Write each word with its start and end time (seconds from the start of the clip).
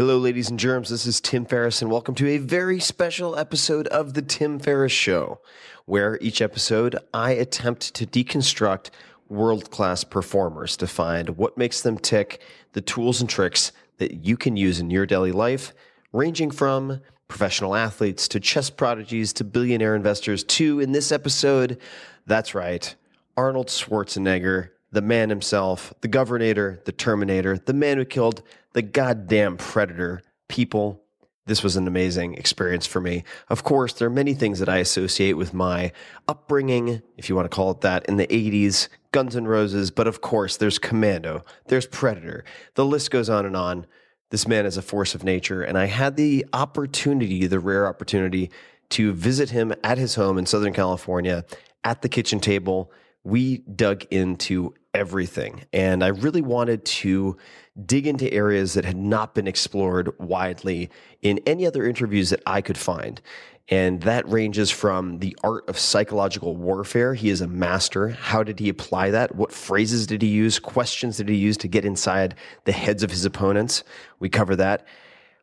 Hello, 0.00 0.16
ladies 0.16 0.48
and 0.48 0.58
germs. 0.58 0.88
This 0.88 1.04
is 1.04 1.20
Tim 1.20 1.44
Ferriss, 1.44 1.82
and 1.82 1.90
welcome 1.90 2.14
to 2.14 2.26
a 2.26 2.38
very 2.38 2.80
special 2.80 3.36
episode 3.36 3.86
of 3.88 4.14
The 4.14 4.22
Tim 4.22 4.58
Ferriss 4.58 4.92
Show, 4.92 5.42
where 5.84 6.16
each 6.22 6.40
episode 6.40 6.96
I 7.12 7.32
attempt 7.32 7.92
to 7.96 8.06
deconstruct 8.06 8.88
world 9.28 9.70
class 9.70 10.02
performers 10.02 10.74
to 10.78 10.86
find 10.86 11.36
what 11.36 11.58
makes 11.58 11.82
them 11.82 11.98
tick, 11.98 12.40
the 12.72 12.80
tools 12.80 13.20
and 13.20 13.28
tricks 13.28 13.72
that 13.98 14.24
you 14.24 14.38
can 14.38 14.56
use 14.56 14.80
in 14.80 14.88
your 14.88 15.04
daily 15.04 15.32
life, 15.32 15.74
ranging 16.14 16.50
from 16.50 17.02
professional 17.28 17.76
athletes 17.76 18.26
to 18.28 18.40
chess 18.40 18.70
prodigies 18.70 19.34
to 19.34 19.44
billionaire 19.44 19.94
investors 19.94 20.44
to, 20.44 20.80
in 20.80 20.92
this 20.92 21.12
episode, 21.12 21.76
that's 22.24 22.54
right, 22.54 22.94
Arnold 23.36 23.66
Schwarzenegger, 23.66 24.70
the 24.92 25.02
man 25.02 25.28
himself, 25.28 25.94
the 26.00 26.08
governor, 26.08 26.80
the 26.84 26.92
Terminator, 26.92 27.58
the 27.58 27.72
man 27.72 27.96
who 27.96 28.04
killed 28.04 28.42
the 28.72 28.82
goddamn 28.82 29.56
predator. 29.56 30.22
People, 30.48 31.02
this 31.46 31.62
was 31.62 31.76
an 31.76 31.86
amazing 31.86 32.34
experience 32.34 32.86
for 32.86 33.00
me. 33.00 33.24
Of 33.48 33.64
course, 33.64 33.92
there 33.92 34.08
are 34.08 34.10
many 34.10 34.34
things 34.34 34.58
that 34.58 34.68
I 34.68 34.78
associate 34.78 35.34
with 35.34 35.54
my 35.54 35.92
upbringing, 36.28 37.02
if 37.16 37.28
you 37.28 37.36
want 37.36 37.50
to 37.50 37.54
call 37.54 37.70
it 37.70 37.80
that, 37.82 38.06
in 38.06 38.16
the 38.16 38.26
80s, 38.26 38.88
Guns 39.12 39.36
N' 39.36 39.46
Roses, 39.46 39.90
but 39.90 40.06
of 40.06 40.20
course, 40.20 40.56
there's 40.56 40.78
Commando, 40.78 41.44
there's 41.66 41.86
Predator. 41.86 42.44
The 42.74 42.84
list 42.84 43.10
goes 43.10 43.28
on 43.28 43.46
and 43.46 43.56
on. 43.56 43.86
This 44.30 44.46
man 44.46 44.64
is 44.64 44.76
a 44.76 44.82
force 44.82 45.16
of 45.16 45.24
nature, 45.24 45.62
and 45.62 45.76
I 45.76 45.86
had 45.86 46.16
the 46.16 46.46
opportunity, 46.52 47.48
the 47.48 47.58
rare 47.58 47.88
opportunity, 47.88 48.50
to 48.90 49.12
visit 49.12 49.50
him 49.50 49.72
at 49.82 49.98
his 49.98 50.14
home 50.14 50.38
in 50.38 50.46
Southern 50.46 50.72
California 50.72 51.44
at 51.82 52.02
the 52.02 52.08
kitchen 52.08 52.38
table. 52.38 52.92
We 53.24 53.58
dug 53.58 54.04
into 54.10 54.74
everything, 54.94 55.64
and 55.72 56.02
I 56.02 56.08
really 56.08 56.42
wanted 56.42 56.84
to 56.84 57.36
dig 57.86 58.06
into 58.06 58.32
areas 58.32 58.74
that 58.74 58.84
had 58.84 58.96
not 58.96 59.34
been 59.34 59.46
explored 59.46 60.12
widely 60.18 60.90
in 61.22 61.40
any 61.46 61.66
other 61.66 61.86
interviews 61.86 62.30
that 62.30 62.42
I 62.46 62.60
could 62.60 62.78
find. 62.78 63.20
And 63.68 64.02
that 64.02 64.28
ranges 64.28 64.68
from 64.68 65.20
the 65.20 65.36
art 65.44 65.68
of 65.68 65.78
psychological 65.78 66.56
warfare. 66.56 67.14
He 67.14 67.30
is 67.30 67.40
a 67.40 67.46
master. 67.46 68.08
How 68.08 68.42
did 68.42 68.58
he 68.58 68.68
apply 68.68 69.12
that? 69.12 69.36
What 69.36 69.52
phrases 69.52 70.08
did 70.08 70.22
he 70.22 70.28
use? 70.28 70.58
Questions 70.58 71.18
did 71.18 71.28
he 71.28 71.36
use 71.36 71.56
to 71.58 71.68
get 71.68 71.84
inside 71.84 72.34
the 72.64 72.72
heads 72.72 73.04
of 73.04 73.12
his 73.12 73.24
opponents? 73.24 73.84
We 74.18 74.28
cover 74.28 74.56
that. 74.56 74.84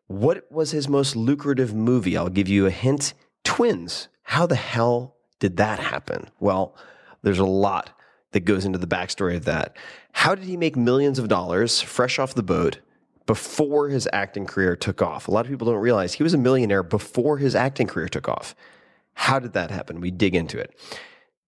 What 0.08 0.52
was 0.52 0.72
his 0.72 0.90
most 0.90 1.16
lucrative 1.16 1.74
movie? 1.74 2.18
I'll 2.18 2.30
give 2.30 2.50
you 2.50 2.66
a 2.66 2.72
hint 2.72 3.14
Twins. 3.46 4.10
How 4.24 4.46
the 4.46 4.56
hell 4.56 5.16
did 5.40 5.56
that 5.58 5.80
happen? 5.80 6.30
Well, 6.40 6.76
there's 7.22 7.40
a 7.40 7.46
lot 7.46 7.97
that 8.38 8.46
goes 8.46 8.66
into 8.66 8.78
the 8.78 8.86
backstory 8.86 9.36
of 9.36 9.46
that. 9.46 9.76
How 10.12 10.36
did 10.36 10.46
he 10.46 10.58
make 10.58 10.76
millions 10.76 11.18
of 11.18 11.28
dollars 11.28 11.82
fresh 11.82 12.20
off 12.20 12.36
the 12.36 12.44
boat 12.44 12.78
before 13.26 13.90
his 13.90 14.08
acting 14.14 14.46
career 14.46 14.76
took 14.76 15.02
off? 15.02 15.28
A 15.28 15.32
lot 15.32 15.44
of 15.44 15.50
people 15.50 15.66
don't 15.66 15.82
realize 15.82 16.14
he 16.14 16.22
was 16.22 16.36
a 16.36 16.38
millionaire 16.38 16.84
before 16.84 17.40
his 17.40 17.56
acting 17.56 17.88
career 17.88 18.08
took 18.08 18.30
off. 18.30 18.54
How 19.16 19.40
did 19.40 19.54
that 19.54 19.72
happen? 19.72 20.02
We 20.02 20.12
dig 20.12 20.36
into 20.36 20.60
it. 20.60 20.80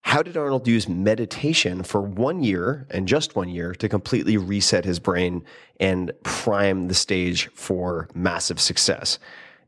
How 0.02 0.24
did 0.24 0.36
Arnold 0.36 0.68
use 0.68 0.90
meditation 0.90 1.84
for 1.84 2.02
one 2.02 2.42
year 2.42 2.88
and 2.90 3.08
just 3.08 3.36
one 3.36 3.50
year 3.50 3.76
to 3.76 3.88
completely 3.88 4.38
reset 4.38 4.84
his 4.84 4.98
brain 4.98 5.44
and 5.80 6.12
prime 6.24 6.88
the 6.88 6.96
stage 6.96 7.50
for 7.54 8.10
massive 8.16 8.60
success? 8.60 9.20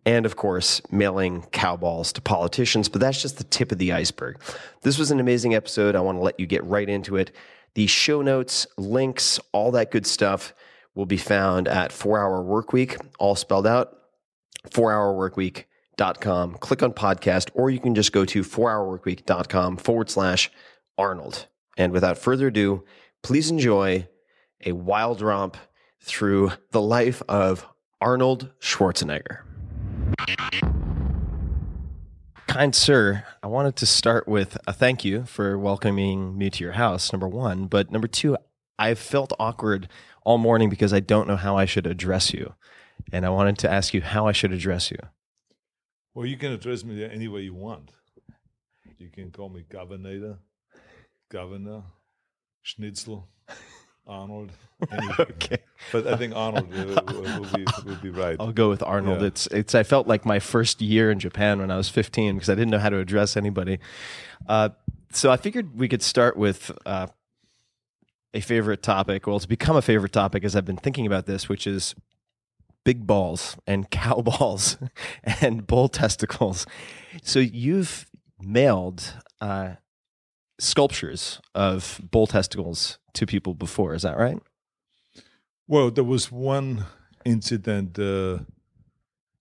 And 0.06 0.26
of 0.26 0.36
course, 0.36 0.82
mailing 0.92 1.44
cowballs 1.52 2.12
to 2.14 2.22
politicians, 2.22 2.90
but 2.90 3.02
that's 3.02 3.22
just 3.22 3.38
the 3.38 3.44
tip 3.44 3.72
of 3.72 3.78
the 3.78 3.92
iceberg. 3.92 4.40
This 4.82 4.98
was 4.98 5.12
an 5.12 5.20
amazing 5.20 5.54
episode. 5.54 5.96
I 5.96 6.02
want 6.02 6.18
to 6.18 6.24
let 6.24 6.40
you 6.40 6.46
get 6.46 6.64
right 6.66 6.90
into 6.90 7.18
it. 7.18 7.32
The 7.76 7.88
show 7.88 8.22
notes, 8.22 8.68
links, 8.78 9.40
all 9.52 9.72
that 9.72 9.92
good 9.92 10.06
stuff 10.06 10.54
will 10.96 11.06
be 11.06 11.18
found 11.18 11.68
at 11.68 11.92
4 11.92 12.20
Hour 12.20 12.44
Workweek, 12.44 13.00
all 13.20 13.36
spelled 13.36 13.68
out, 13.68 13.98
4hourworkweek.com. 14.70 16.56
Click 16.56 16.84
on 16.84 16.94
podcast, 16.94 17.50
or 17.54 17.70
you 17.70 17.80
can 17.80 17.96
just 17.96 18.12
go 18.12 18.26
to 18.26 18.42
4hourworkweek.com 18.42 19.78
forward 19.78 20.10
slash 20.10 20.52
Arnold. 20.98 21.48
And 21.78 21.94
without 21.94 22.18
further 22.18 22.48
ado, 22.48 22.84
please 23.24 23.50
enjoy 23.50 24.08
a 24.66 24.74
wild 24.74 25.22
romp 25.22 25.58
through 26.02 26.52
the 26.72 26.82
life 26.82 27.24
of 27.30 27.66
Arnold 28.02 28.50
Schwarzenegger. 28.60 29.51
Kind 32.62 32.76
sir, 32.76 33.24
I 33.42 33.48
wanted 33.48 33.76
to 33.78 33.86
start 33.86 34.28
with 34.28 34.58
a 34.68 34.74
thank 34.74 35.06
you 35.06 35.24
for 35.24 35.58
welcoming 35.58 36.38
me 36.38 36.50
to 36.50 36.64
your 36.64 36.74
house, 36.74 37.14
number 37.14 37.28
one. 37.28 37.68
But 37.68 37.92
number 37.92 38.08
two, 38.08 38.38
I've 38.78 39.00
felt 39.00 39.32
awkward 39.40 39.88
all 40.24 40.38
morning 40.38 40.70
because 40.70 40.94
I 40.94 41.00
don't 41.00 41.28
know 41.28 41.38
how 41.38 41.56
I 41.56 41.66
should 41.66 41.88
address 41.88 42.34
you. 42.34 42.54
And 43.12 43.26
I 43.26 43.30
wanted 43.30 43.58
to 43.60 43.72
ask 43.72 43.94
you 43.94 44.02
how 44.02 44.28
I 44.28 44.32
should 44.32 44.52
address 44.52 44.92
you. 44.92 44.98
Well, 46.14 46.26
you 46.26 46.38
can 46.38 46.52
address 46.52 46.84
me 46.84 47.04
any 47.04 47.28
way 47.28 47.42
you 47.42 47.54
want. 47.54 47.92
You 48.98 49.10
can 49.10 49.32
call 49.32 49.50
me 49.50 49.64
Governor, 49.68 50.38
Governor, 51.32 51.84
Schnitzel, 52.62 53.30
Arnold. 54.12 54.52
Okay. 55.20 55.60
But 55.92 56.08
I 56.08 56.16
think 56.18 56.36
Arnold 56.36 56.68
will, 56.74 57.46
be, 57.54 57.66
will 57.86 57.96
be 58.02 58.10
right. 58.10 58.36
I'll 58.40 58.52
go 58.52 58.68
with 58.68 58.82
Arnold. 58.82 59.22
Yeah. 59.22 59.28
It's 59.28 59.46
it's. 59.48 59.76
I 59.76 59.84
felt 59.84 60.08
like 60.08 60.26
my 60.26 60.40
first 60.40 60.82
year 60.82 61.12
in 61.12 61.20
Japan 61.20 61.60
when 61.60 61.70
I 61.70 61.78
was 61.78 61.88
15 61.88 62.34
because 62.34 62.50
I 62.50 62.56
didn't 62.56 62.72
know 62.72 62.80
how 62.80 62.90
to 62.90 62.98
address 62.98 63.38
anybody. 63.38 63.78
Uh, 64.48 64.70
so 65.12 65.30
I 65.30 65.38
figured 65.38 65.78
we 65.78 65.88
could 65.88 66.02
start 66.02 66.36
with 66.36 66.72
uh, 66.88 67.08
a 68.34 68.42
favorite 68.42 68.82
topic. 68.82 69.28
Well, 69.28 69.36
it's 69.36 69.46
become 69.46 69.76
a 69.76 69.84
favorite 69.84 70.14
topic 70.14 70.44
as 70.44 70.56
I've 70.56 70.66
been 70.66 70.78
thinking 70.78 71.06
about 71.06 71.28
this, 71.28 71.48
which 71.48 71.68
is 71.68 71.94
big 72.84 73.06
balls 73.06 73.58
and 73.68 73.90
cow 73.92 74.22
balls 74.22 74.78
and 75.42 75.68
bull 75.68 75.90
testicles. 75.90 76.66
So 77.22 77.38
you've 77.38 78.08
mailed 78.40 79.14
uh, 79.40 79.74
sculptures 80.62 81.42
of 81.56 82.00
bull 82.12 82.28
testicles 82.28 83.00
to 83.14 83.26
people 83.26 83.56
before. 83.56 83.96
Is 83.96 84.04
that 84.04 84.18
right? 84.18 84.38
Well, 85.68 85.90
there 85.90 86.04
was 86.04 86.32
one 86.32 86.86
incident 87.26 87.98
uh, 87.98 88.40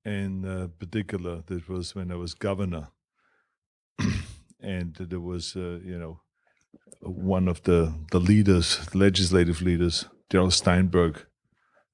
in 0.04 0.46
uh, 0.46 0.68
particular 0.78 1.42
that 1.46 1.68
was 1.68 1.94
when 1.94 2.10
I 2.10 2.14
was 2.14 2.32
governor, 2.34 2.88
and 4.60 4.94
there 4.94 5.20
was, 5.20 5.56
uh, 5.56 5.80
you 5.84 5.98
know, 5.98 6.20
one 7.02 7.48
of 7.48 7.62
the 7.64 7.92
the 8.12 8.20
leaders, 8.20 8.94
legislative 8.94 9.60
leaders, 9.60 10.06
Darrell 10.30 10.50
Steinberg, 10.50 11.26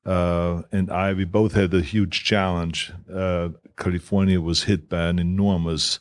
uh, 0.04 0.62
and 0.70 0.90
I. 0.90 1.14
We 1.14 1.24
both 1.24 1.54
had 1.54 1.74
a 1.74 1.80
huge 1.80 2.22
challenge. 2.22 2.92
Uh, 3.12 3.48
California 3.76 4.40
was 4.40 4.64
hit 4.64 4.88
by 4.88 5.08
an 5.08 5.18
enormous, 5.18 5.98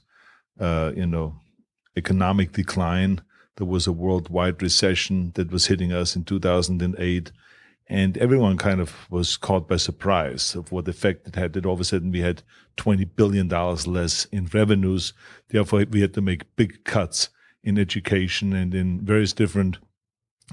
uh, 0.59 0.91
you 0.95 1.07
know, 1.07 1.41
economic 1.97 2.51
decline. 2.53 3.21
There 3.57 3.67
was 3.67 3.87
a 3.87 3.91
worldwide 3.91 4.61
recession 4.61 5.31
that 5.35 5.51
was 5.51 5.67
hitting 5.67 5.93
us 5.93 6.15
in 6.15 6.23
2008 6.23 7.31
and 7.87 8.17
everyone 8.17 8.57
kind 8.57 8.81
of 8.81 9.09
was 9.11 9.37
caught 9.37 9.67
by 9.67 9.77
surprise 9.77 10.55
of 10.55 10.71
what 10.71 10.87
effect 10.87 11.27
it 11.27 11.35
had. 11.35 11.53
That 11.53 11.65
all 11.65 11.75
of 11.75 11.79
a 11.79 11.83
sudden 11.83 12.11
we 12.11 12.21
had 12.21 12.41
twenty 12.77 13.05
billion 13.05 13.47
dollars 13.47 13.85
less 13.85 14.25
in 14.25 14.47
revenues. 14.47 15.13
Therefore, 15.49 15.85
we 15.89 16.01
had 16.01 16.13
to 16.15 16.21
make 16.21 16.55
big 16.55 16.83
cuts 16.83 17.29
in 17.63 17.77
education 17.77 18.53
and 18.53 18.73
in 18.73 19.01
various 19.01 19.33
different 19.33 19.77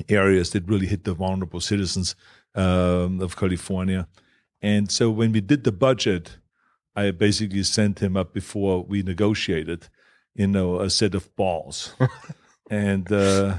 areas 0.09 0.51
that 0.51 0.69
really 0.69 0.87
hit 0.87 1.05
the 1.05 1.15
vulnerable 1.15 1.61
citizens 1.61 2.15
um, 2.55 3.21
of 3.21 3.37
California. 3.37 4.09
And 4.61 4.91
so 4.91 5.11
when 5.11 5.33
we 5.33 5.41
did 5.41 5.65
the 5.65 5.73
budget, 5.73 6.39
I 6.95 7.11
basically 7.11 7.63
sent 7.63 8.01
him 8.01 8.17
up 8.17 8.33
before 8.33 8.85
we 8.85 9.03
negotiated, 9.03 9.89
you 10.35 10.47
know, 10.47 10.81
a 10.81 10.91
set 10.91 11.15
of 11.15 11.35
balls, 11.37 11.95
and. 12.71 13.11
Uh, 13.11 13.59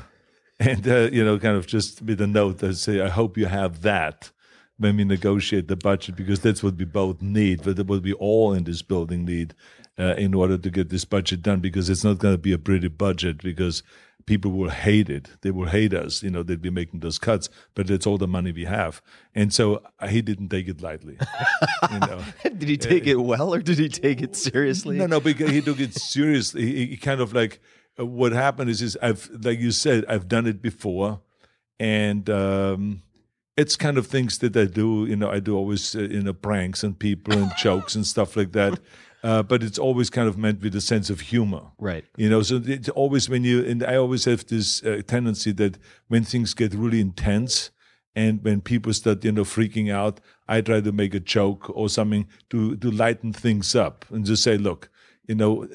and 0.60 0.88
uh, 0.88 1.10
you 1.12 1.26
know, 1.26 1.38
kind 1.40 1.58
of 1.58 1.68
just 1.68 2.02
with 2.02 2.22
a 2.22 2.28
note 2.28 2.60
that 2.60 2.76
say, 2.76 3.02
"I 3.02 3.10
hope 3.10 3.38
you 3.38 3.48
have 3.48 3.82
that 3.82 4.32
when 4.78 4.98
we 4.98 5.04
negotiate 5.04 5.68
the 5.68 5.76
budget, 5.76 6.16
because 6.16 6.40
that's 6.40 6.64
what 6.64 6.76
we 6.76 6.86
both 6.86 7.22
need, 7.22 7.64
but 7.64 7.86
what 7.86 8.04
we 8.04 8.14
all 8.14 8.54
in 8.54 8.64
this 8.64 8.82
building 8.82 9.26
need 9.26 9.54
uh, 10.00 10.16
in 10.16 10.34
order 10.34 10.58
to 10.58 10.70
get 10.70 10.90
this 10.90 11.06
budget 11.06 11.42
done. 11.42 11.60
Because 11.60 11.90
it's 11.90 12.04
not 12.04 12.20
going 12.20 12.34
to 12.34 12.40
be 12.40 12.54
a 12.54 12.58
pretty 12.58 12.88
budget, 12.88 13.42
because 13.42 13.84
people 14.26 14.52
will 14.52 14.70
hate 14.70 15.10
it. 15.10 15.30
They 15.42 15.52
will 15.52 15.68
hate 15.68 15.94
us. 15.94 16.24
You 16.24 16.30
know, 16.30 16.44
they'd 16.44 16.62
be 16.62 16.70
making 16.70 17.02
those 17.02 17.20
cuts, 17.20 17.50
but 17.76 17.90
it's 17.90 18.08
all 18.08 18.18
the 18.18 18.28
money 18.28 18.52
we 18.52 18.66
have, 18.66 19.02
and 19.34 19.54
so 19.54 19.84
uh, 20.00 20.08
he 20.08 20.22
didn't 20.22 20.50
take 20.50 20.68
it 20.68 20.82
lightly. 20.82 21.18
you 21.92 22.00
know. 22.00 22.22
did 22.44 22.70
he 22.70 22.78
take 22.78 23.08
it 23.08 23.16
well 23.16 23.54
or 23.54 23.60
did 23.60 23.80
he 23.80 23.90
take 23.90 24.22
it 24.22 24.36
seriously? 24.36 24.98
No, 24.98 25.06
no, 25.06 25.20
because 25.20 25.52
he 25.52 25.62
took 25.62 25.80
it 25.80 25.94
seriously. 25.94 26.62
He, 26.66 26.86
he 26.88 26.98
kind 26.98 27.22
of 27.22 27.34
like 27.34 27.60
uh, 28.00 28.06
what 28.06 28.32
happened 28.32 28.70
is, 28.70 28.82
is 28.82 28.98
I've 29.02 29.30
like 29.42 29.60
you 29.60 29.72
said, 29.72 30.06
I've 30.08 30.28
done 30.28 30.48
it 30.48 30.62
before, 30.62 31.22
and 31.80 32.30
um, 32.30 33.04
it's 33.58 33.76
kind 33.76 33.98
of 33.98 34.08
things 34.08 34.40
that 34.40 34.56
I 34.56 34.66
do. 34.66 35.06
You 35.06 35.16
know, 35.16 35.30
I 35.30 35.40
do 35.40 35.56
always 35.56 35.96
uh, 35.96 36.02
you 36.02 36.24
know 36.24 36.34
pranks 36.34 36.84
and 36.84 36.98
people 36.98 37.38
and 37.38 37.52
jokes 37.58 37.96
and 37.96 38.06
stuff 38.06 38.36
like 38.36 38.52
that. 38.54 38.80
Uh, 39.24 39.42
but 39.42 39.64
it's 39.64 39.80
always 39.80 40.10
kind 40.10 40.28
of 40.28 40.38
meant 40.38 40.62
with 40.62 40.76
a 40.76 40.82
sense 40.82 41.10
of 41.10 41.22
humor, 41.22 41.62
Right. 41.80 42.04
You 42.18 42.30
know, 42.30 42.42
so 42.42 42.62
it's 42.64 42.90
always 42.90 43.30
when 43.30 43.46
you 43.46 43.64
and 43.64 43.82
I 43.84 43.96
always 43.96 44.26
have 44.26 44.46
this 44.48 44.84
uh, 44.84 45.02
tendency 45.08 45.54
that 45.54 45.78
when 46.10 46.26
things 46.26 46.54
get 46.54 46.74
really 46.74 47.00
intense, 47.00 47.72
and 48.16 48.44
when 48.44 48.62
people 48.62 48.94
start, 48.94 49.24
you 49.24 49.32
know, 49.32 49.44
freaking 49.44 49.92
out, 49.92 50.20
I 50.48 50.62
try 50.62 50.82
to 50.82 50.92
make 50.92 51.16
a 51.16 51.20
joke 51.20 51.70
or 51.76 51.90
something 51.90 52.28
to 52.50 52.76
to 52.78 52.92
lighten 52.92 53.34
things 53.34 53.76
up 53.76 54.06
and 54.12 54.26
just 54.26 54.44
say, 54.44 54.58
look, 54.58 54.90
you 55.28 55.36
know, 55.36 55.68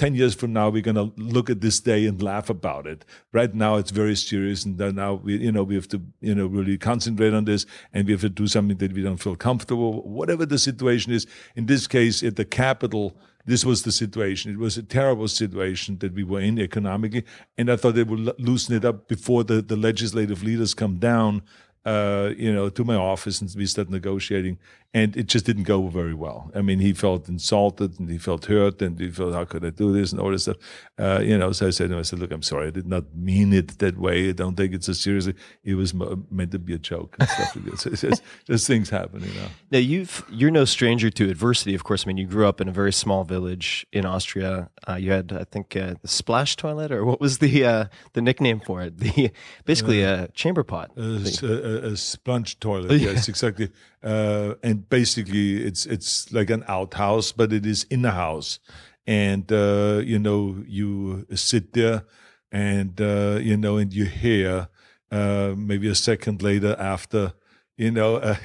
it- 0.00 0.10
ten 0.10 0.14
years 0.14 0.34
from 0.34 0.52
now 0.52 0.70
we're 0.70 0.82
gonna 0.82 1.10
look 1.16 1.50
at 1.50 1.60
this 1.60 1.80
day 1.80 2.06
and 2.06 2.22
laugh 2.22 2.50
about 2.50 2.86
it. 2.86 3.04
Right 3.32 3.54
now 3.54 3.76
it's 3.76 3.90
very 3.90 4.16
serious, 4.16 4.64
and 4.64 4.78
now 4.94 5.14
we, 5.14 5.36
you 5.38 5.52
know, 5.52 5.64
we 5.64 5.74
have 5.74 5.88
to, 5.88 6.00
you 6.20 6.34
know, 6.34 6.46
really 6.46 6.78
concentrate 6.78 7.34
on 7.34 7.44
this, 7.44 7.66
and 7.92 8.06
we 8.06 8.12
have 8.12 8.20
to 8.22 8.28
do 8.28 8.46
something 8.46 8.78
that 8.78 8.92
we 8.92 9.02
don't 9.02 9.22
feel 9.22 9.36
comfortable. 9.36 10.02
Whatever 10.02 10.46
the 10.46 10.58
situation 10.58 11.12
is, 11.12 11.26
in 11.56 11.66
this 11.66 11.86
case, 11.86 12.22
at 12.22 12.36
the 12.36 12.44
capital 12.44 13.14
This 13.46 13.64
was 13.64 13.82
the 13.82 13.90
situation. 13.92 14.52
It 14.52 14.58
was 14.58 14.76
a 14.76 14.82
terrible 14.82 15.26
situation 15.26 15.98
that 16.00 16.12
we 16.12 16.24
were 16.24 16.40
in 16.40 16.58
economically, 16.58 17.24
and 17.56 17.70
I 17.70 17.76
thought 17.76 17.94
they 17.94 18.04
would 18.04 18.38
loosen 18.38 18.76
it 18.76 18.84
up 18.84 19.08
before 19.08 19.44
the, 19.44 19.62
the 19.62 19.76
legislative 19.76 20.42
leaders 20.42 20.74
come 20.74 20.98
down, 20.98 21.42
uh, 21.86 22.30
you 22.36 22.52
know, 22.52 22.68
to 22.68 22.84
my 22.84 22.96
office 22.96 23.40
and 23.40 23.50
we 23.56 23.66
start 23.66 23.88
negotiating. 23.88 24.58
And 24.92 25.16
it 25.16 25.28
just 25.28 25.46
didn't 25.46 25.64
go 25.64 25.86
very 25.86 26.14
well. 26.14 26.50
I 26.52 26.62
mean, 26.62 26.80
he 26.80 26.92
felt 26.92 27.28
insulted 27.28 28.00
and 28.00 28.10
he 28.10 28.18
felt 28.18 28.46
hurt 28.46 28.82
and 28.82 28.98
he 28.98 29.08
felt, 29.08 29.34
how 29.34 29.44
could 29.44 29.64
I 29.64 29.70
do 29.70 29.92
this 29.92 30.10
and 30.10 30.20
all 30.20 30.32
this 30.32 30.42
stuff, 30.42 30.56
uh, 30.98 31.20
you 31.22 31.38
know. 31.38 31.52
So 31.52 31.68
I 31.68 31.70
said 31.70 31.88
to 31.90 31.94
him, 31.94 32.00
I 32.00 32.02
said, 32.02 32.18
look, 32.18 32.32
I'm 32.32 32.42
sorry, 32.42 32.66
I 32.66 32.70
did 32.70 32.88
not 32.88 33.04
mean 33.14 33.52
it 33.52 33.78
that 33.78 33.96
way. 33.98 34.30
I 34.30 34.32
don't 34.32 34.56
take 34.56 34.72
it 34.72 34.82
so 34.82 34.92
seriously. 34.92 35.34
It 35.62 35.74
was 35.74 35.94
meant 35.94 36.50
to 36.50 36.58
be 36.58 36.74
a 36.74 36.78
joke 36.78 37.14
and 37.20 37.28
stuff 37.28 37.54
like 37.54 37.64
this. 37.66 37.80
So 38.00 38.08
just, 38.08 38.22
just 38.44 38.66
things 38.66 38.90
happen, 38.90 39.22
you 39.22 39.32
know. 39.34 39.46
Now 39.70 39.78
you've 39.78 40.24
you're 40.28 40.50
no 40.50 40.64
stranger 40.64 41.08
to 41.10 41.30
adversity, 41.30 41.74
of 41.74 41.84
course. 41.84 42.04
I 42.04 42.08
mean, 42.08 42.16
you 42.16 42.26
grew 42.26 42.46
up 42.48 42.60
in 42.60 42.66
a 42.68 42.72
very 42.72 42.92
small 42.92 43.22
village 43.22 43.86
in 43.92 44.04
Austria. 44.04 44.70
Uh, 44.88 44.94
you 44.94 45.12
had, 45.12 45.32
I 45.32 45.44
think, 45.44 45.76
uh, 45.76 45.94
the 46.02 46.08
splash 46.08 46.56
toilet, 46.56 46.90
or 46.90 47.04
what 47.04 47.20
was 47.20 47.38
the 47.38 47.64
uh, 47.64 47.84
the 48.14 48.22
nickname 48.22 48.58
for 48.60 48.82
it? 48.82 48.98
The 48.98 49.30
basically 49.64 50.02
a 50.02 50.28
chamber 50.34 50.64
pot. 50.64 50.90
A 50.96 51.96
sponge 51.96 52.58
toilet. 52.58 53.00
Yes, 53.00 53.28
exactly. 53.28 53.70
Uh, 54.02 54.54
and 54.62 54.88
basically, 54.88 55.62
it's 55.62 55.86
it's 55.86 56.32
like 56.32 56.50
an 56.50 56.64
outhouse, 56.68 57.32
but 57.32 57.52
it 57.52 57.66
is 57.66 57.84
in 57.84 58.02
the 58.02 58.12
house. 58.12 58.58
And 59.06 59.50
uh, 59.52 60.00
you 60.04 60.18
know, 60.18 60.62
you 60.66 61.26
sit 61.34 61.72
there, 61.72 62.04
and 62.50 63.00
uh, 63.00 63.38
you 63.40 63.56
know, 63.56 63.76
and 63.76 63.92
you 63.92 64.06
hear 64.06 64.68
uh, 65.10 65.54
maybe 65.56 65.88
a 65.88 65.94
second 65.94 66.42
later 66.42 66.76
after, 66.78 67.34
you 67.76 67.90
know. 67.90 68.36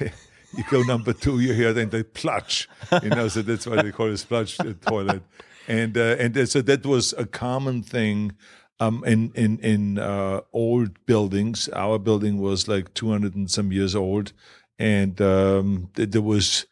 You 0.56 0.64
go 0.70 0.82
number 0.82 1.12
two, 1.12 1.40
you 1.40 1.52
hear 1.52 1.74
then 1.74 1.90
they 1.90 2.02
plunge, 2.02 2.68
you 3.02 3.10
know. 3.10 3.28
So 3.28 3.42
that's 3.42 3.66
why 3.66 3.82
they 3.82 3.92
call 3.92 4.10
it 4.10 4.16
splash 4.16 4.56
toilet, 4.80 5.22
and 5.68 5.98
uh, 5.98 6.16
and 6.18 6.36
uh, 6.36 6.46
so 6.46 6.62
that 6.62 6.86
was 6.86 7.12
a 7.18 7.26
common 7.26 7.82
thing 7.82 8.32
um, 8.80 9.02
in 9.06 9.32
in 9.34 9.58
in 9.58 9.98
uh, 9.98 10.40
old 10.52 11.04
buildings. 11.04 11.68
Our 11.70 11.98
building 11.98 12.38
was 12.38 12.68
like 12.68 12.94
two 12.94 13.10
hundred 13.10 13.34
and 13.34 13.50
some 13.50 13.70
years 13.70 13.94
old, 13.94 14.32
and 14.78 15.20
um, 15.20 15.88
th- 15.94 16.10
there 16.10 16.22
was, 16.22 16.66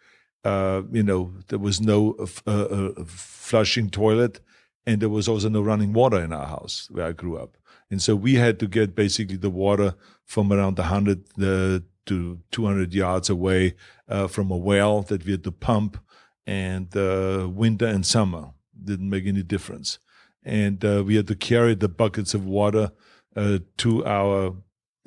uh, 0.45 0.83
you 0.93 1.03
know, 1.03 1.33
there 1.49 1.59
was 1.59 1.81
no 1.81 2.15
uh, 2.47 2.51
uh, 2.51 3.05
flushing 3.07 3.91
toilet, 3.91 4.41
and 4.87 5.01
there 5.01 5.09
was 5.09 5.29
also 5.29 5.49
no 5.49 5.63
running 5.63 5.93
water 5.93 6.23
in 6.23 6.33
our 6.33 6.47
house 6.47 6.89
where 6.91 7.07
I 7.07 7.13
grew 7.13 7.37
up, 7.37 7.57
and 7.91 8.03
so 8.03 8.15
we 8.15 8.35
had 8.35 8.59
to 8.59 8.67
get 8.67 8.95
basically 8.95 9.37
the 9.37 9.51
water 9.51 9.95
from 10.25 10.53
around 10.53 10.79
hundred 10.79 11.25
uh, 11.43 11.81
to 12.07 12.39
two 12.51 12.67
hundred 12.67 12.95
yards 12.95 13.31
away 13.31 13.75
uh, 14.09 14.27
from 14.29 14.51
a 14.51 14.57
well 14.57 15.03
that 15.03 15.25
we 15.25 15.33
had 15.33 15.45
to 15.45 15.53
pump, 15.53 15.99
and 16.47 16.93
winter 17.55 17.87
and 17.87 18.05
summer 18.05 18.51
didn't 18.85 19.09
make 19.09 19.27
any 19.27 19.43
difference. 19.43 19.99
And 20.47 20.83
we 21.07 21.17
had 21.17 21.27
to 21.29 21.35
carry 21.35 21.75
the 21.75 21.89
buckets 21.89 22.35
of 22.35 22.45
water 22.45 22.91
to 23.79 24.05
our 24.05 24.55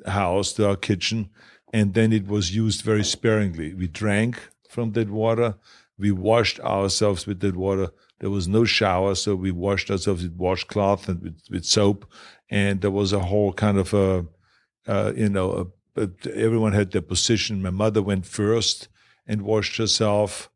house, 0.04 0.52
to 0.54 0.68
our 0.68 0.76
kitchen, 0.76 1.30
and 1.72 1.94
then 1.94 2.12
it 2.12 2.26
was 2.26 2.54
used 2.54 2.82
very 2.82 3.04
sparingly. 3.04 3.74
We 3.74 3.88
drank 3.88 4.48
from 4.68 4.92
that 4.92 5.10
water, 5.10 5.56
we 5.98 6.12
washed 6.12 6.60
ourselves 6.60 7.26
with 7.26 7.40
that 7.40 7.56
water. 7.56 7.88
There 8.20 8.30
was 8.30 8.48
no 8.48 8.64
shower, 8.64 9.14
so 9.14 9.34
we 9.34 9.50
washed 9.50 9.90
ourselves 9.90 10.22
with 10.22 10.36
washcloth 10.36 11.08
and 11.08 11.22
with, 11.22 11.40
with 11.50 11.64
soap, 11.64 12.10
and 12.50 12.80
there 12.80 12.90
was 12.90 13.12
a 13.12 13.20
whole 13.20 13.52
kind 13.52 13.78
of 13.78 13.94
a, 13.94 14.26
uh, 14.86 15.12
you 15.16 15.28
know, 15.28 15.70
a, 15.96 16.02
a, 16.02 16.10
everyone 16.34 16.72
had 16.72 16.92
their 16.92 17.02
position. 17.02 17.62
My 17.62 17.70
mother 17.70 18.02
went 18.02 18.26
first 18.26 18.88
and 19.26 19.42
washed 19.42 19.76
herself, 19.76 20.50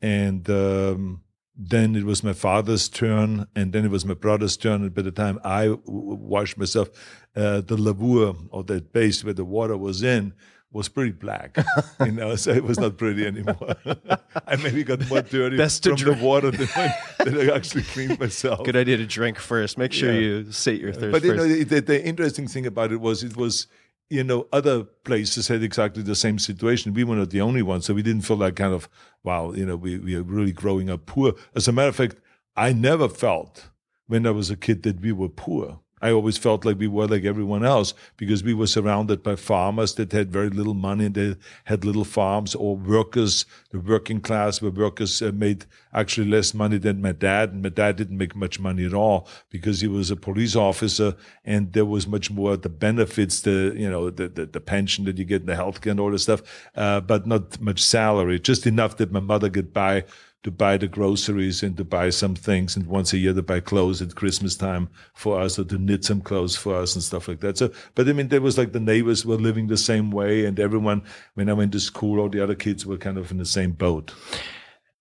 and 0.00 0.48
um, 0.50 1.22
then 1.56 1.94
it 1.94 2.04
was 2.04 2.24
my 2.24 2.32
father's 2.32 2.88
turn, 2.88 3.46
and 3.54 3.72
then 3.72 3.84
it 3.84 3.90
was 3.90 4.04
my 4.04 4.14
brother's 4.14 4.56
turn. 4.56 4.82
And 4.82 4.94
by 4.94 5.02
the 5.02 5.12
time 5.12 5.38
I 5.44 5.66
w- 5.66 5.80
washed 5.86 6.58
myself, 6.58 6.88
uh, 7.36 7.60
the 7.60 7.76
lavur 7.76 8.36
or 8.50 8.64
that 8.64 8.92
base 8.92 9.24
where 9.24 9.34
the 9.34 9.44
water 9.44 9.76
was 9.76 10.02
in 10.02 10.34
was 10.74 10.88
pretty 10.90 11.12
black, 11.12 11.56
you 12.04 12.12
know, 12.12 12.36
so 12.36 12.50
it 12.50 12.64
was 12.64 12.78
not 12.78 12.98
pretty 12.98 13.24
anymore. 13.26 13.74
I 14.46 14.56
maybe 14.56 14.84
got 14.84 15.08
more 15.08 15.22
dirty 15.22 15.56
Best 15.56 15.84
from 15.84 15.94
drink. 15.94 16.18
the 16.18 16.24
water 16.24 16.50
than, 16.50 16.66
when, 16.66 16.92
than 17.24 17.50
I 17.50 17.54
actually 17.54 17.84
cleaned 17.84 18.18
myself. 18.20 18.64
Good 18.64 18.76
idea 18.76 18.96
to 18.98 19.06
drink 19.06 19.38
first. 19.38 19.78
Make 19.78 19.92
sure 19.92 20.12
Yeah. 20.12 20.18
you 20.20 20.52
sate 20.52 20.80
your 20.80 20.92
thirst 20.92 21.12
But 21.12 21.22
you 21.22 21.30
first. 21.30 21.42
know, 21.42 21.48
the, 21.48 21.64
the, 21.64 21.80
the 21.80 22.04
interesting 22.04 22.46
thing 22.48 22.66
about 22.66 22.92
it 22.92 23.00
was 23.00 23.22
it 23.22 23.36
was, 23.36 23.66
you 24.10 24.22
know, 24.24 24.46
other 24.52 24.82
places 24.82 25.48
had 25.48 25.62
exactly 25.62 26.02
the 26.02 26.14
same 26.14 26.38
situation. 26.38 26.92
We 26.92 27.04
were 27.04 27.16
not 27.16 27.30
the 27.30 27.40
only 27.40 27.62
ones, 27.62 27.86
so 27.86 27.94
we 27.94 28.02
didn't 28.02 28.22
feel 28.22 28.36
like 28.36 28.56
kind 28.56 28.74
of, 28.74 28.88
wow, 29.22 29.52
you 29.52 29.64
know, 29.64 29.76
we 29.76 29.98
we 29.98 30.14
are 30.16 30.22
really 30.22 30.52
growing 30.52 30.90
up 30.90 31.06
poor. 31.06 31.32
As 31.54 31.68
a 31.68 31.72
matter 31.72 31.88
of 31.88 31.96
fact, 31.96 32.16
I 32.56 32.72
never 32.72 33.08
felt 33.08 33.70
when 34.06 34.26
I 34.26 34.30
was 34.32 34.50
a 34.50 34.56
kid 34.56 34.82
that 34.82 35.00
we 35.00 35.12
were 35.12 35.30
poor. 35.30 35.80
I 36.04 36.12
always 36.12 36.36
felt 36.36 36.66
like 36.66 36.78
we 36.78 36.86
were 36.86 37.06
like 37.06 37.24
everyone 37.24 37.64
else 37.64 37.94
because 38.18 38.44
we 38.44 38.52
were 38.52 38.66
surrounded 38.66 39.22
by 39.22 39.36
farmers 39.36 39.94
that 39.94 40.12
had 40.12 40.30
very 40.30 40.50
little 40.50 40.74
money. 40.74 41.08
They 41.08 41.36
had 41.64 41.82
little 41.82 42.04
farms 42.04 42.54
or 42.54 42.76
workers, 42.76 43.46
the 43.70 43.80
working 43.80 44.20
class 44.20 44.60
where 44.60 44.70
workers 44.70 45.22
uh, 45.22 45.32
made 45.32 45.64
actually 45.94 46.28
less 46.28 46.52
money 46.52 46.76
than 46.76 47.00
my 47.00 47.12
dad. 47.12 47.52
And 47.52 47.62
my 47.62 47.70
dad 47.70 47.96
didn't 47.96 48.18
make 48.18 48.36
much 48.36 48.60
money 48.60 48.84
at 48.84 48.92
all 48.92 49.26
because 49.48 49.80
he 49.80 49.88
was 49.88 50.10
a 50.10 50.16
police 50.16 50.54
officer 50.54 51.16
and 51.42 51.72
there 51.72 51.86
was 51.86 52.06
much 52.06 52.30
more 52.30 52.58
the 52.58 52.68
benefits, 52.68 53.40
the, 53.40 53.72
you 53.74 53.88
know, 53.88 54.10
the, 54.10 54.28
the, 54.28 54.44
the 54.44 54.60
pension 54.60 55.06
that 55.06 55.16
you 55.16 55.24
get, 55.24 55.40
in 55.40 55.46
the 55.46 55.54
healthcare 55.54 55.92
and 55.92 56.00
all 56.00 56.10
this 56.10 56.24
stuff, 56.24 56.42
uh, 56.76 57.00
but 57.00 57.26
not 57.26 57.58
much 57.62 57.82
salary, 57.82 58.38
just 58.38 58.66
enough 58.66 58.98
that 58.98 59.10
my 59.10 59.20
mother 59.20 59.48
could 59.48 59.72
buy 59.72 60.04
to 60.44 60.50
buy 60.50 60.76
the 60.76 60.86
groceries 60.86 61.62
and 61.62 61.76
to 61.76 61.84
buy 61.84 62.10
some 62.10 62.34
things 62.34 62.76
and 62.76 62.86
once 62.86 63.12
a 63.12 63.18
year 63.18 63.32
to 63.32 63.42
buy 63.42 63.60
clothes 63.60 64.00
at 64.00 64.14
Christmas 64.14 64.54
time 64.54 64.88
for 65.14 65.40
us 65.40 65.58
or 65.58 65.64
to 65.64 65.78
knit 65.78 66.04
some 66.04 66.20
clothes 66.20 66.54
for 66.54 66.76
us 66.76 66.94
and 66.94 67.02
stuff 67.02 67.26
like 67.26 67.40
that. 67.40 67.58
So, 67.58 67.72
but 67.94 68.08
I 68.08 68.12
mean, 68.12 68.28
there 68.28 68.42
was 68.42 68.56
like 68.56 68.72
the 68.72 68.78
neighbors 68.78 69.24
were 69.24 69.36
living 69.36 69.66
the 69.66 69.76
same 69.76 70.10
way 70.10 70.44
and 70.44 70.60
everyone, 70.60 71.02
when 71.32 71.48
I 71.48 71.54
went 71.54 71.72
to 71.72 71.80
school, 71.80 72.20
all 72.20 72.28
the 72.28 72.42
other 72.42 72.54
kids 72.54 72.86
were 72.86 72.98
kind 72.98 73.18
of 73.18 73.30
in 73.30 73.38
the 73.38 73.46
same 73.46 73.72
boat. 73.72 74.12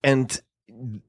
And 0.03 0.41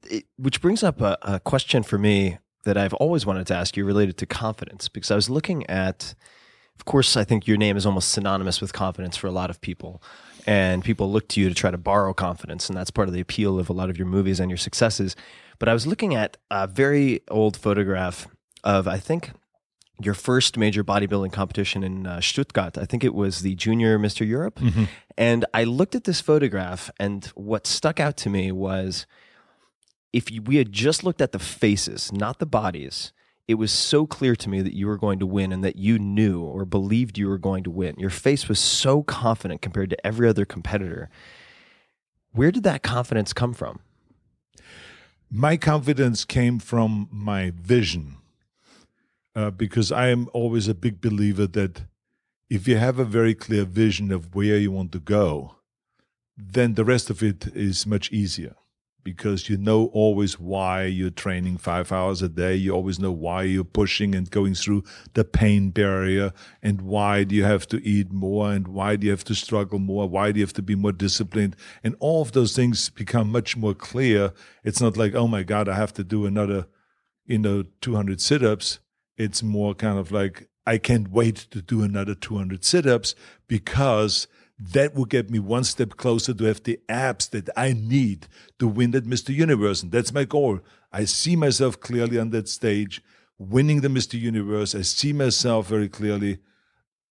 it, 0.09 0.25
which 0.37 0.61
brings 0.61 0.83
up 0.83 1.01
a, 1.01 1.17
a 1.21 1.39
question 1.39 1.81
for 1.81 1.97
me 1.97 2.37
that 2.65 2.77
I've 2.77 2.93
always 2.95 3.25
wanted 3.25 3.47
to 3.47 3.55
ask 3.55 3.77
you 3.77 3.85
related 3.85 4.17
to 4.17 4.25
confidence, 4.25 4.89
because 4.89 5.11
I 5.11 5.15
was 5.15 5.29
looking 5.29 5.65
at, 5.67 6.13
of 6.77 6.83
course, 6.83 7.15
I 7.15 7.23
think 7.23 7.47
your 7.47 7.57
name 7.57 7.77
is 7.77 7.85
almost 7.85 8.09
synonymous 8.09 8.59
with 8.59 8.73
confidence 8.73 9.15
for 9.15 9.27
a 9.27 9.31
lot 9.31 9.49
of 9.49 9.61
people. 9.61 10.01
And 10.45 10.83
people 10.83 11.11
look 11.11 11.27
to 11.29 11.41
you 11.41 11.49
to 11.49 11.55
try 11.55 11.71
to 11.71 11.77
borrow 11.77 12.13
confidence. 12.13 12.69
And 12.69 12.77
that's 12.77 12.91
part 12.91 13.07
of 13.07 13.13
the 13.13 13.21
appeal 13.21 13.57
of 13.57 13.69
a 13.69 13.73
lot 13.73 13.89
of 13.89 13.97
your 13.97 14.07
movies 14.07 14.39
and 14.39 14.49
your 14.49 14.57
successes. 14.57 15.15
But 15.57 15.69
I 15.69 15.73
was 15.73 15.87
looking 15.87 16.13
at 16.13 16.37
a 16.51 16.67
very 16.67 17.21
old 17.29 17.57
photograph 17.57 18.27
of, 18.63 18.87
I 18.87 18.97
think, 18.97 19.31
your 20.01 20.13
first 20.13 20.57
major 20.57 20.83
bodybuilding 20.83 21.31
competition 21.31 21.83
in 21.83 22.05
uh, 22.05 22.19
Stuttgart. 22.21 22.77
I 22.77 22.85
think 22.85 23.03
it 23.03 23.13
was 23.13 23.41
the 23.41 23.55
Junior 23.55 23.97
Mr. 23.97 24.27
Europe. 24.27 24.59
And 25.17 25.45
I 25.53 25.63
looked 25.63 25.95
at 25.95 26.03
this 26.03 26.19
photograph, 26.19 26.91
and 26.99 27.25
what 27.35 27.65
stuck 27.65 27.99
out 27.99 28.17
to 28.17 28.29
me 28.29 28.51
was 28.51 29.05
if 30.11 30.29
we 30.29 30.57
had 30.57 30.71
just 30.73 31.03
looked 31.03 31.21
at 31.21 31.31
the 31.31 31.39
faces, 31.39 32.11
not 32.11 32.39
the 32.39 32.45
bodies, 32.45 33.13
it 33.47 33.55
was 33.55 33.71
so 33.71 34.07
clear 34.07 34.35
to 34.35 34.49
me 34.49 34.61
that 34.61 34.73
you 34.73 34.87
were 34.87 34.97
going 34.97 35.19
to 35.19 35.25
win 35.25 35.51
and 35.51 35.63
that 35.63 35.75
you 35.75 35.99
knew 35.99 36.41
or 36.41 36.65
believed 36.65 37.17
you 37.17 37.27
were 37.27 37.37
going 37.37 37.63
to 37.63 37.69
win. 37.69 37.95
Your 37.97 38.09
face 38.09 38.49
was 38.49 38.59
so 38.59 39.03
confident 39.03 39.61
compared 39.61 39.91
to 39.91 40.07
every 40.07 40.27
other 40.27 40.45
competitor. 40.45 41.09
Where 42.31 42.51
did 42.51 42.63
that 42.63 42.81
confidence 42.81 43.33
come 43.33 43.53
from? 43.53 43.79
My 45.29 45.57
confidence 45.57 46.25
came 46.25 46.59
from 46.59 47.07
my 47.11 47.51
vision 47.55 48.17
uh, 49.35 49.51
because 49.51 49.91
I 49.91 50.07
am 50.07 50.27
always 50.33 50.67
a 50.67 50.73
big 50.73 50.99
believer 51.01 51.45
that 51.47 51.83
if 52.49 52.67
you 52.67 52.77
have 52.77 52.99
a 52.99 53.05
very 53.05 53.35
clear 53.35 53.65
vision 53.65 54.11
of 54.11 54.33
where 54.33 54.57
you 54.57 54.71
want 54.71 54.91
to 54.93 54.99
go, 54.99 55.55
then 56.37 56.73
the 56.73 56.85
rest 56.85 57.09
of 57.09 57.21
it 57.21 57.47
is 57.55 57.85
much 57.85 58.11
easier 58.11 58.55
because 59.05 59.47
you 59.47 59.55
know 59.55 59.85
always 59.93 60.39
why 60.39 60.83
you're 60.83 61.11
training 61.11 61.57
five 61.57 61.91
hours 61.91 62.23
a 62.23 62.27
day. 62.27 62.55
You 62.55 62.71
always 62.71 62.99
know 62.99 63.11
why 63.11 63.43
you're 63.43 63.63
pushing 63.63 64.15
and 64.15 64.29
going 64.29 64.55
through 64.55 64.83
the 65.13 65.23
pain 65.23 65.69
barrier 65.69 66.33
and 66.63 66.81
why 66.81 67.23
do 67.23 67.35
you 67.35 67.43
have 67.43 67.67
to 67.67 67.87
eat 67.87 68.11
more 68.11 68.51
and 68.51 68.67
why 68.67 68.95
do 68.95 69.05
you 69.05 69.11
have 69.11 69.23
to 69.25 69.35
struggle 69.35 69.77
more? 69.77 70.09
Why 70.09 70.31
do 70.31 70.39
you 70.39 70.45
have 70.45 70.53
to 70.53 70.63
be 70.63 70.73
more 70.75 70.91
disciplined? 70.91 71.55
And 71.83 71.95
all 71.99 72.23
of 72.23 72.31
those 72.31 72.55
things 72.55 72.89
become 72.89 73.31
much 73.31 73.55
more 73.55 73.75
clear. 73.75 74.33
It's 74.63 74.81
not 74.81 74.97
like, 74.97 75.13
oh 75.13 75.27
my 75.27 75.43
God, 75.43 75.69
I 75.69 75.75
have 75.75 75.93
to 75.93 76.03
do 76.03 76.25
another, 76.25 76.65
you 77.25 77.37
know, 77.37 77.63
200 77.81 78.19
sit 78.19 78.43
ups. 78.43 78.79
It's 79.17 79.43
more 79.43 79.75
kind 79.75 79.99
of 79.99 80.11
like, 80.11 80.49
I 80.65 80.79
can't 80.79 81.11
wait 81.11 81.35
to 81.51 81.61
do 81.61 81.83
another 81.83 82.15
200 82.15 82.65
sit 82.65 82.87
ups 82.87 83.13
because 83.47 84.27
that 84.57 84.95
will 84.95 85.05
get 85.05 85.29
me 85.29 85.39
one 85.39 85.63
step 85.63 85.97
closer 85.97 86.33
to 86.33 86.43
have 86.45 86.63
the 86.63 86.79
abs 86.87 87.27
that 87.29 87.49
I 87.57 87.73
need 87.73 88.27
to 88.59 88.67
win 88.67 88.91
that 88.91 89.05
Mr. 89.05 89.33
Universe. 89.33 89.83
And 89.83 89.91
that's 89.91 90.13
my 90.13 90.23
goal. 90.23 90.59
I 90.93 91.05
see 91.05 91.35
myself 91.35 91.79
clearly 91.79 92.17
on 92.17 92.29
that 92.29 92.47
stage, 92.47 93.01
winning 93.37 93.81
the 93.81 93.89
Mr. 93.89 94.19
Universe. 94.19 94.73
I 94.73 94.81
see 94.81 95.11
myself 95.11 95.67
very 95.67 95.89
clearly 95.89 96.39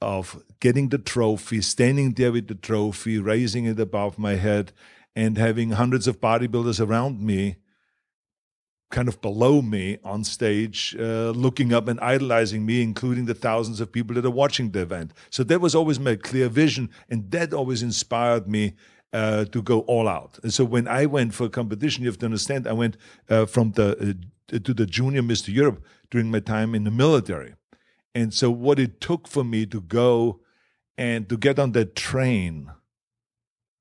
of 0.00 0.42
getting 0.60 0.88
the 0.88 0.98
trophy, 0.98 1.60
standing 1.60 2.12
there 2.12 2.32
with 2.32 2.48
the 2.48 2.54
trophy, 2.54 3.18
raising 3.18 3.66
it 3.66 3.78
above 3.78 4.18
my 4.18 4.36
head, 4.36 4.72
and 5.14 5.36
having 5.36 5.72
hundreds 5.72 6.08
of 6.08 6.20
bodybuilders 6.20 6.84
around 6.84 7.20
me 7.20 7.56
kind 8.94 9.08
of 9.08 9.20
below 9.20 9.60
me 9.60 9.98
on 10.04 10.22
stage, 10.22 10.94
uh, 11.00 11.30
looking 11.30 11.72
up 11.72 11.88
and 11.88 11.98
idolizing 11.98 12.64
me, 12.64 12.80
including 12.80 13.24
the 13.26 13.34
thousands 13.34 13.80
of 13.80 13.90
people 13.90 14.14
that 14.14 14.24
are 14.24 14.38
watching 14.42 14.70
the 14.70 14.82
event. 14.82 15.12
So 15.30 15.42
that 15.44 15.60
was 15.60 15.74
always 15.74 15.98
my 15.98 16.14
clear 16.14 16.48
vision, 16.48 16.88
and 17.10 17.28
that 17.32 17.52
always 17.52 17.82
inspired 17.82 18.46
me 18.46 18.74
uh, 19.12 19.46
to 19.46 19.60
go 19.62 19.80
all 19.80 20.06
out. 20.08 20.38
And 20.44 20.54
so 20.54 20.64
when 20.64 20.86
I 20.86 21.06
went 21.06 21.34
for 21.34 21.46
a 21.46 21.50
competition, 21.50 22.04
you 22.04 22.08
have 22.08 22.20
to 22.20 22.26
understand, 22.26 22.68
I 22.68 22.72
went 22.72 22.96
uh, 23.28 23.46
from 23.46 23.72
the 23.72 23.88
uh, 23.98 24.58
to 24.66 24.72
the 24.80 24.86
junior 24.86 25.22
Mr. 25.22 25.52
Europe 25.52 25.82
during 26.10 26.30
my 26.30 26.38
time 26.38 26.76
in 26.76 26.84
the 26.84 26.92
military, 26.92 27.54
and 28.14 28.32
so 28.32 28.48
what 28.48 28.78
it 28.78 29.00
took 29.00 29.26
for 29.26 29.42
me 29.42 29.66
to 29.66 29.80
go 29.80 30.40
and 30.96 31.28
to 31.28 31.36
get 31.36 31.58
on 31.58 31.72
that 31.72 31.96
train, 31.96 32.70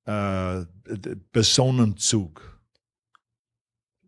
uh, 0.08 0.64
Personenzug 1.34 2.53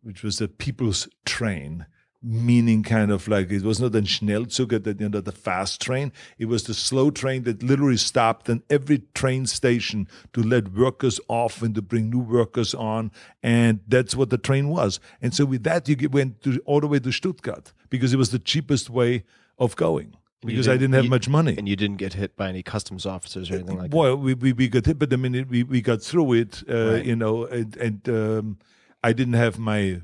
which 0.05 0.21
was 0.23 0.37
the 0.37 0.47
people's 0.47 1.07
train, 1.25 1.87
meaning 2.21 2.83
kind 2.83 3.11
of 3.11 3.27
like 3.27 3.49
it 3.51 3.63
was 3.63 3.79
not 3.79 3.95
a 3.95 4.01
Schnellzug, 4.01 4.83
that 4.83 5.01
you 5.01 5.09
know, 5.09 5.19
the 5.19 5.31
fast 5.31 5.81
train. 5.81 6.11
It 6.37 6.45
was 6.45 6.63
the 6.63 6.73
slow 6.75 7.09
train 7.09 7.43
that 7.43 7.63
literally 7.63 7.97
stopped 7.97 8.47
in 8.47 8.61
every 8.69 8.99
train 9.15 9.47
station 9.47 10.07
to 10.33 10.43
let 10.43 10.73
workers 10.73 11.19
off 11.27 11.61
and 11.63 11.73
to 11.75 11.81
bring 11.81 12.09
new 12.11 12.19
workers 12.19 12.73
on, 12.75 13.11
and 13.41 13.79
that's 13.87 14.15
what 14.15 14.29
the 14.29 14.37
train 14.37 14.69
was. 14.69 14.99
And 15.21 15.33
so 15.33 15.43
with 15.45 15.63
that, 15.63 15.89
you 15.89 15.97
went 16.09 16.41
to, 16.43 16.59
all 16.65 16.81
the 16.81 16.87
way 16.87 16.99
to 16.99 17.11
Stuttgart 17.11 17.73
because 17.89 18.13
it 18.13 18.17
was 18.17 18.29
the 18.29 18.39
cheapest 18.39 18.89
way 18.89 19.23
of 19.57 19.75
going. 19.75 20.15
Because 20.45 20.67
I 20.67 20.73
didn't 20.77 20.93
have 20.93 21.05
you- 21.05 21.09
much 21.09 21.27
money. 21.27 21.55
And 21.57 21.67
you 21.67 21.75
didn't 21.75 21.97
get 21.97 22.13
hit 22.13 22.37
by 22.37 22.49
any 22.49 22.61
customs 22.61 23.07
officers 23.07 23.49
or 23.49 23.55
anything 23.55 23.79
like 23.79 23.89
that. 23.89 23.97
Well, 23.97 24.15
we, 24.15 24.35
we, 24.35 24.53
we 24.53 24.67
got 24.67 24.85
hit, 24.85 24.99
but 24.99 25.11
I 25.11 25.15
mean, 25.15 25.47
we, 25.49 25.63
we 25.63 25.81
got 25.81 26.03
through 26.03 26.33
it, 26.33 26.61
uh, 26.69 26.91
Right. 26.93 27.05
you 27.05 27.15
know, 27.15 27.45
and, 27.45 27.75
and 27.77 28.09
um, 28.09 28.57
I 29.05 29.13
didn't 29.13 29.35
have 29.35 29.59
my 29.59 30.01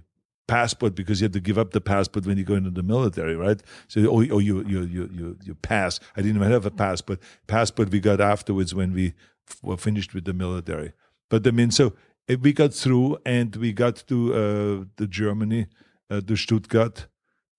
passport 0.48 0.94
because 0.94 1.22
you 1.22 1.26
had 1.26 1.34
to 1.34 1.40
give 1.40 1.58
up 1.58 1.72
the 1.72 1.82
passport 1.82 2.28
when 2.28 2.38
you 2.38 2.44
go 2.44 2.54
into 2.54 2.70
the 2.70 2.84
military, 2.84 3.36
right? 3.36 3.60
So, 3.88 4.02
oh, 4.02 4.24
oh 4.36 4.40
you, 4.40 4.64
you, 4.68 4.82
you, 4.84 5.10
you, 5.12 5.38
you 5.44 5.56
pass. 5.56 6.00
I 6.16 6.22
didn't 6.22 6.38
even 6.38 6.52
have 6.52 6.68
a 6.68 6.72
passport. 6.72 7.20
Passport 7.48 7.90
we 7.90 8.00
got 8.00 8.22
afterwards 8.22 8.76
when 8.76 8.94
we 8.94 9.14
f- 9.50 9.60
were 9.64 9.78
finished 9.78 10.14
with 10.14 10.26
the 10.26 10.34
military. 10.34 10.94
But 11.30 11.48
I 11.48 11.52
mean, 11.52 11.72
so 11.72 11.94
eh, 12.30 12.36
we 12.40 12.54
got 12.54 12.76
through 12.76 13.18
and 13.26 13.56
we 13.56 13.74
got 13.74 13.96
to 14.08 14.34
uh, 14.34 14.86
the 14.98 15.08
Germany, 15.08 15.66
uh, 16.12 16.22
to 16.22 16.36
Stuttgart. 16.36 17.08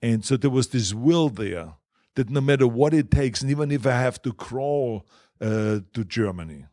And 0.01 0.25
so 0.25 0.37
there 0.37 0.51
was 0.51 0.69
this 0.69 0.95
will 0.95 1.29
there 1.29 1.75
that 2.15 2.31
no 2.31 2.41
matter 2.41 2.69
what 2.69 2.95
it 2.95 3.11
takes, 3.11 3.43
and 3.43 3.51
even 3.51 3.73
if 3.73 3.85
I 3.85 3.99
have 3.99 4.23
to 4.23 4.33
crawl 4.33 5.07
uh, 5.41 5.81
to 5.93 6.05
Germany, 6.05 6.67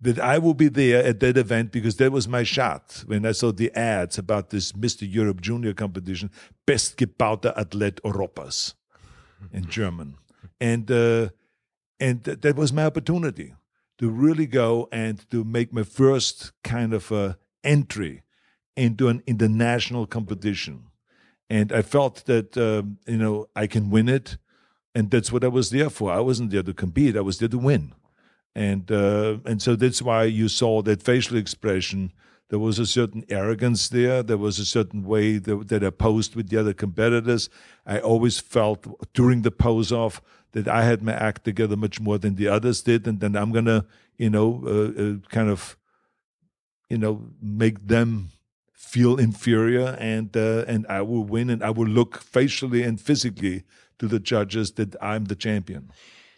that 0.00 0.18
I 0.18 0.38
will 0.38 0.54
be 0.54 0.68
there 0.68 1.02
at 1.02 1.20
that 1.20 1.38
event 1.38 1.72
because 1.72 1.96
that 1.96 2.12
was 2.12 2.28
my 2.28 2.42
shot 2.42 3.02
when 3.06 3.24
I 3.24 3.32
saw 3.32 3.52
the 3.52 3.72
ads 3.74 4.18
about 4.18 4.50
this 4.50 4.72
Mr. 4.72 5.10
Europe 5.10 5.40
Junior 5.40 5.72
competition, 5.72 6.30
Bestgebauter 6.66 7.56
Athlet 7.56 8.00
Europas 8.02 8.74
in 9.52 9.68
German. 9.68 10.16
And, 10.60 10.90
uh, 10.90 11.28
and 11.98 12.24
th- 12.24 12.40
that 12.42 12.56
was 12.56 12.72
my 12.72 12.84
opportunity 12.84 13.54
to 13.98 14.10
really 14.10 14.46
go 14.46 14.88
and 14.92 15.28
to 15.30 15.44
make 15.44 15.72
my 15.72 15.82
first 15.82 16.52
kind 16.62 16.92
of 16.92 17.10
uh, 17.10 17.34
entry 17.64 18.22
into 18.76 19.08
an 19.08 19.22
international 19.26 20.06
competition. 20.06 20.88
And 21.48 21.72
I 21.72 21.80
felt 21.80 22.26
that, 22.26 22.56
um, 22.58 22.98
you 23.06 23.16
know, 23.16 23.46
I 23.56 23.66
can 23.66 23.88
win 23.88 24.10
it. 24.10 24.36
And 24.94 25.10
that's 25.10 25.32
what 25.32 25.44
I 25.44 25.48
was 25.48 25.70
there 25.70 25.88
for. 25.88 26.12
I 26.12 26.20
wasn't 26.20 26.50
there 26.50 26.62
to 26.62 26.74
compete, 26.74 27.16
I 27.16 27.20
was 27.20 27.38
there 27.38 27.48
to 27.48 27.58
win 27.58 27.94
and 28.56 28.90
uh, 28.90 29.38
and 29.44 29.60
so 29.60 29.76
that's 29.76 30.00
why 30.00 30.24
you 30.24 30.48
saw 30.48 30.82
that 30.82 31.02
facial 31.02 31.36
expression 31.36 32.12
There 32.48 32.58
was 32.60 32.78
a 32.78 32.86
certain 32.86 33.24
arrogance 33.28 33.88
there. 33.88 34.22
There 34.22 34.38
was 34.38 34.58
a 34.58 34.64
certain 34.64 35.02
way 35.02 35.38
that, 35.38 35.68
that 35.68 35.82
I 35.82 35.90
posed 35.90 36.36
with 36.36 36.48
the 36.48 36.58
other 36.58 36.72
competitors. 36.72 37.48
I 37.84 37.98
always 37.98 38.38
felt 38.38 38.86
during 39.14 39.42
the 39.42 39.50
pose 39.50 39.90
off 39.90 40.22
that 40.52 40.68
I 40.68 40.84
had 40.84 41.02
my 41.02 41.12
act 41.12 41.44
together 41.44 41.76
much 41.76 42.00
more 42.00 42.18
than 42.18 42.36
the 42.36 42.48
others 42.48 42.82
did, 42.82 43.06
and 43.06 43.18
then 43.18 43.34
I'm 43.34 43.52
gonna, 43.52 43.84
you 44.16 44.30
know, 44.30 44.62
uh, 44.64 45.02
uh, 45.02 45.14
kind 45.28 45.50
of, 45.50 45.76
you 46.88 46.98
know, 46.98 47.30
make 47.42 47.88
them 47.88 48.30
feel 48.72 49.18
inferior, 49.18 49.96
and 49.98 50.36
uh, 50.36 50.64
and 50.68 50.86
I 50.88 51.02
will 51.02 51.24
win, 51.24 51.50
and 51.50 51.64
I 51.64 51.70
will 51.70 51.88
look 51.88 52.22
facially 52.22 52.84
and 52.84 53.00
physically 53.00 53.64
to 53.98 54.06
the 54.06 54.20
judges 54.20 54.72
that 54.72 54.94
I'm 55.02 55.24
the 55.24 55.34
champion. 55.34 55.90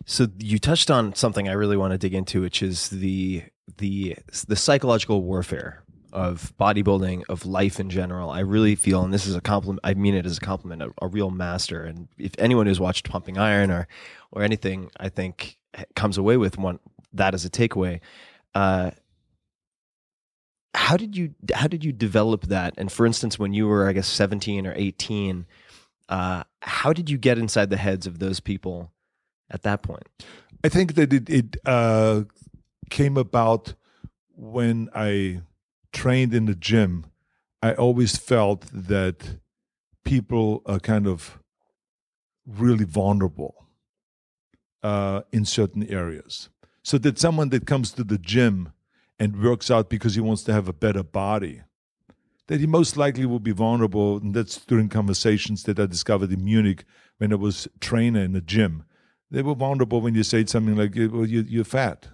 So 0.07 0.29
you 0.39 0.59
touched 0.59 0.91
on 0.91 1.15
something 1.15 1.49
I 1.49 1.53
really 1.53 1.77
want 1.77 1.93
to 1.93 1.99
dig 1.99 2.15
into, 2.15 2.41
which 2.41 2.63
is 2.63 2.89
the 2.89 3.45
the 3.79 4.17
the 4.47 4.57
psychological 4.57 5.23
warfare 5.23 5.83
of 6.13 6.55
bodybuilding, 6.59 7.25
of 7.29 7.45
life 7.45 7.79
in 7.79 7.91
general. 7.91 8.31
I 8.31 8.41
really 8.41 8.75
feel, 8.75 9.03
and 9.03 9.13
this 9.13 9.27
is 9.27 9.35
a 9.35 9.41
compliment. 9.41 9.81
I 9.85 9.95
mean 9.95 10.15
it 10.15 10.25
as 10.25 10.39
a 10.39 10.41
compliment, 10.41 10.83
a, 10.83 10.91
a 11.03 11.09
real 11.09 11.31
master. 11.31 11.83
And 11.83 12.09
if 12.17 12.33
anyone 12.39 12.67
who's 12.67 12.81
watched 12.81 13.11
Pumping 13.11 13.39
Iron 13.39 13.71
or 13.71 13.87
or 14.33 14.43
anything, 14.43 14.91
I 14.99 15.11
think 15.11 15.59
comes 15.95 16.19
away 16.19 16.37
with 16.37 16.59
one 16.59 16.79
that 17.13 17.35
as 17.35 17.45
a 17.45 17.51
takeaway. 17.51 18.01
Uh, 18.55 18.91
how 20.75 20.97
did 20.97 21.17
you 21.17 21.35
how 21.53 21.67
did 21.67 21.85
you 21.85 21.93
develop 21.93 22.47
that? 22.47 22.75
And 22.79 22.91
for 22.91 23.05
instance, 23.05 23.39
when 23.39 23.53
you 23.53 23.67
were, 23.67 23.89
I 23.89 23.93
guess, 23.93 24.09
seventeen 24.09 24.67
or 24.67 24.73
eighteen, 24.77 25.47
uh, 26.09 26.45
how 26.63 26.93
did 26.93 27.11
you 27.11 27.19
get 27.19 27.39
inside 27.39 27.71
the 27.71 27.77
heads 27.77 28.07
of 28.07 28.19
those 28.19 28.41
people 28.41 28.91
at 29.51 29.63
that 29.63 29.83
point? 29.83 30.09
I 30.65 30.69
think 30.69 30.95
that 30.95 31.13
it, 31.13 31.29
it 31.29 31.57
uh, 31.65 32.25
came 32.91 33.17
about 33.17 33.75
when 34.35 34.89
I 34.95 35.43
trained 35.93 36.35
in 36.35 36.47
the 36.47 36.55
gym. 36.55 37.07
I 37.63 37.75
always 37.75 38.17
felt 38.17 38.67
that 38.73 39.39
people 40.05 40.63
are 40.67 40.79
kind 40.79 41.07
of 41.07 41.39
really 42.47 42.85
vulnerable 42.85 43.67
uh, 44.83 45.23
in 45.33 45.45
certain 45.45 45.85
areas. 45.89 46.49
So 46.83 46.99
that 46.99 47.19
someone 47.19 47.51
that 47.51 47.67
comes 47.67 47.93
to 47.93 48.05
the 48.05 48.19
gym 48.19 48.73
and 49.19 49.43
works 49.43 49.71
out 49.71 49.91
because 49.91 50.15
he 50.15 50.21
wants 50.21 50.43
to 50.45 50.53
have 50.53 50.69
a 50.69 50.73
better 50.73 51.03
body, 51.03 51.63
that 52.47 52.61
he 52.61 52.67
most 52.67 52.97
likely 52.97 53.27
will 53.27 53.41
be 53.41 53.53
vulnerable. 53.53 54.17
And 54.17 54.33
that's 54.33 54.65
during 54.65 54.89
conversations 54.89 55.65
that 55.65 55.79
I 55.79 55.87
discovered 55.87 56.33
in 56.33 56.45
Munich 56.45 56.85
when 57.19 57.33
I 57.33 57.37
was 57.37 57.69
trainer 57.81 58.21
in 58.21 58.33
the 58.33 58.41
gym. 58.41 58.85
They 59.31 59.43
were 59.43 59.55
vulnerable 59.55 60.01
when 60.01 60.15
you 60.15 60.23
said 60.23 60.49
something 60.49 60.77
like, 60.77 60.95
"Well, 60.95 61.27
you, 61.27 61.45
you're 61.47 61.65
fat." 61.65 62.09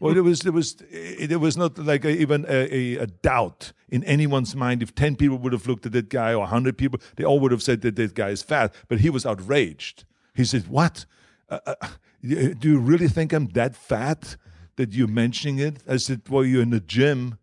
well, 0.00 0.14
there 0.14 0.22
was 0.22 0.40
there 0.40 0.52
was 0.52 0.74
there 0.74 1.38
was 1.38 1.56
not 1.56 1.78
like 1.78 2.04
a, 2.04 2.10
even 2.10 2.44
a, 2.48 2.74
a, 2.74 2.96
a, 3.02 3.06
doubt 3.06 3.72
in 3.88 4.02
anyone's 4.04 4.56
mind. 4.56 4.82
If 4.82 4.94
ten 4.94 5.14
people 5.14 5.38
would 5.38 5.52
have 5.52 5.66
looked 5.68 5.86
at 5.86 5.92
that 5.92 6.08
guy 6.08 6.34
or 6.34 6.46
hundred 6.46 6.78
people, 6.78 7.00
they 7.16 7.24
all 7.24 7.38
would 7.40 7.52
have 7.52 7.62
said 7.62 7.82
that 7.82 7.96
that 7.96 8.14
guy 8.14 8.30
is 8.30 8.42
fat. 8.42 8.74
But 8.88 9.00
he 9.00 9.10
was 9.10 9.24
outraged. 9.26 10.04
He 10.34 10.44
said, 10.44 10.68
"What? 10.68 11.06
Uh, 11.48 11.60
uh, 11.66 11.74
do 12.22 12.56
you 12.62 12.78
really 12.78 13.08
think 13.08 13.32
I'm 13.32 13.48
that 13.48 13.76
fat 13.76 14.36
that 14.76 14.92
you're 14.92 15.06
mentioning 15.06 15.58
it?" 15.58 15.82
I 15.86 15.98
said, 15.98 16.22
"Well, 16.28 16.44
you're 16.44 16.62
in 16.62 16.70
the 16.70 16.80
gym." 16.80 17.38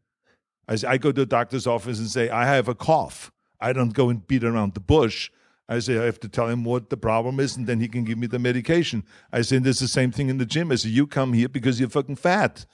I 0.67 0.75
said, 0.75 0.89
"I 0.89 0.97
go 0.97 1.11
to 1.11 1.21
the 1.21 1.25
doctor's 1.25 1.67
office 1.67 1.99
and 1.99 2.09
say 2.09 2.29
I 2.29 2.45
have 2.45 2.67
a 2.67 2.75
cough. 2.75 3.31
I 3.59 3.71
don't 3.71 3.93
go 3.93 4.09
and 4.09 4.25
beat 4.25 4.43
around 4.43 4.73
the 4.73 4.81
bush." 4.81 5.29
I 5.71 5.79
say 5.79 5.97
I 5.97 6.03
have 6.03 6.19
to 6.19 6.27
tell 6.27 6.49
him 6.49 6.65
what 6.65 6.89
the 6.89 6.97
problem 6.97 7.39
is, 7.39 7.55
and 7.55 7.65
then 7.65 7.79
he 7.79 7.87
can 7.87 8.03
give 8.03 8.17
me 8.17 8.27
the 8.27 8.39
medication. 8.39 9.05
I 9.31 9.41
say 9.41 9.57
there's 9.57 9.79
the 9.79 9.87
same 9.87 10.11
thing 10.11 10.27
in 10.27 10.37
the 10.37 10.45
gym. 10.45 10.69
I 10.69 10.75
say 10.75 10.89
you 10.89 11.07
come 11.07 11.31
here 11.31 11.47
because 11.47 11.79
you're 11.79 11.89
fucking 11.89 12.17
fat, 12.17 12.65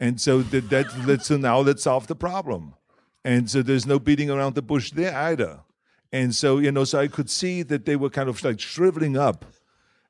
and 0.00 0.20
so 0.20 0.42
that, 0.42 0.68
that 0.70 0.86
let's 1.06 1.26
so 1.26 1.36
now 1.36 1.60
let's 1.60 1.84
solve 1.84 2.08
the 2.08 2.16
problem. 2.16 2.74
And 3.24 3.48
so 3.48 3.62
there's 3.62 3.86
no 3.86 4.00
beating 4.00 4.30
around 4.30 4.56
the 4.56 4.62
bush 4.62 4.90
there 4.90 5.16
either. 5.16 5.60
And 6.10 6.34
so 6.34 6.58
you 6.58 6.72
know, 6.72 6.82
so 6.82 6.98
I 6.98 7.06
could 7.06 7.30
see 7.30 7.62
that 7.62 7.84
they 7.84 7.94
were 7.94 8.10
kind 8.10 8.28
of 8.28 8.42
like 8.42 8.58
shriveling 8.58 9.16
up, 9.16 9.44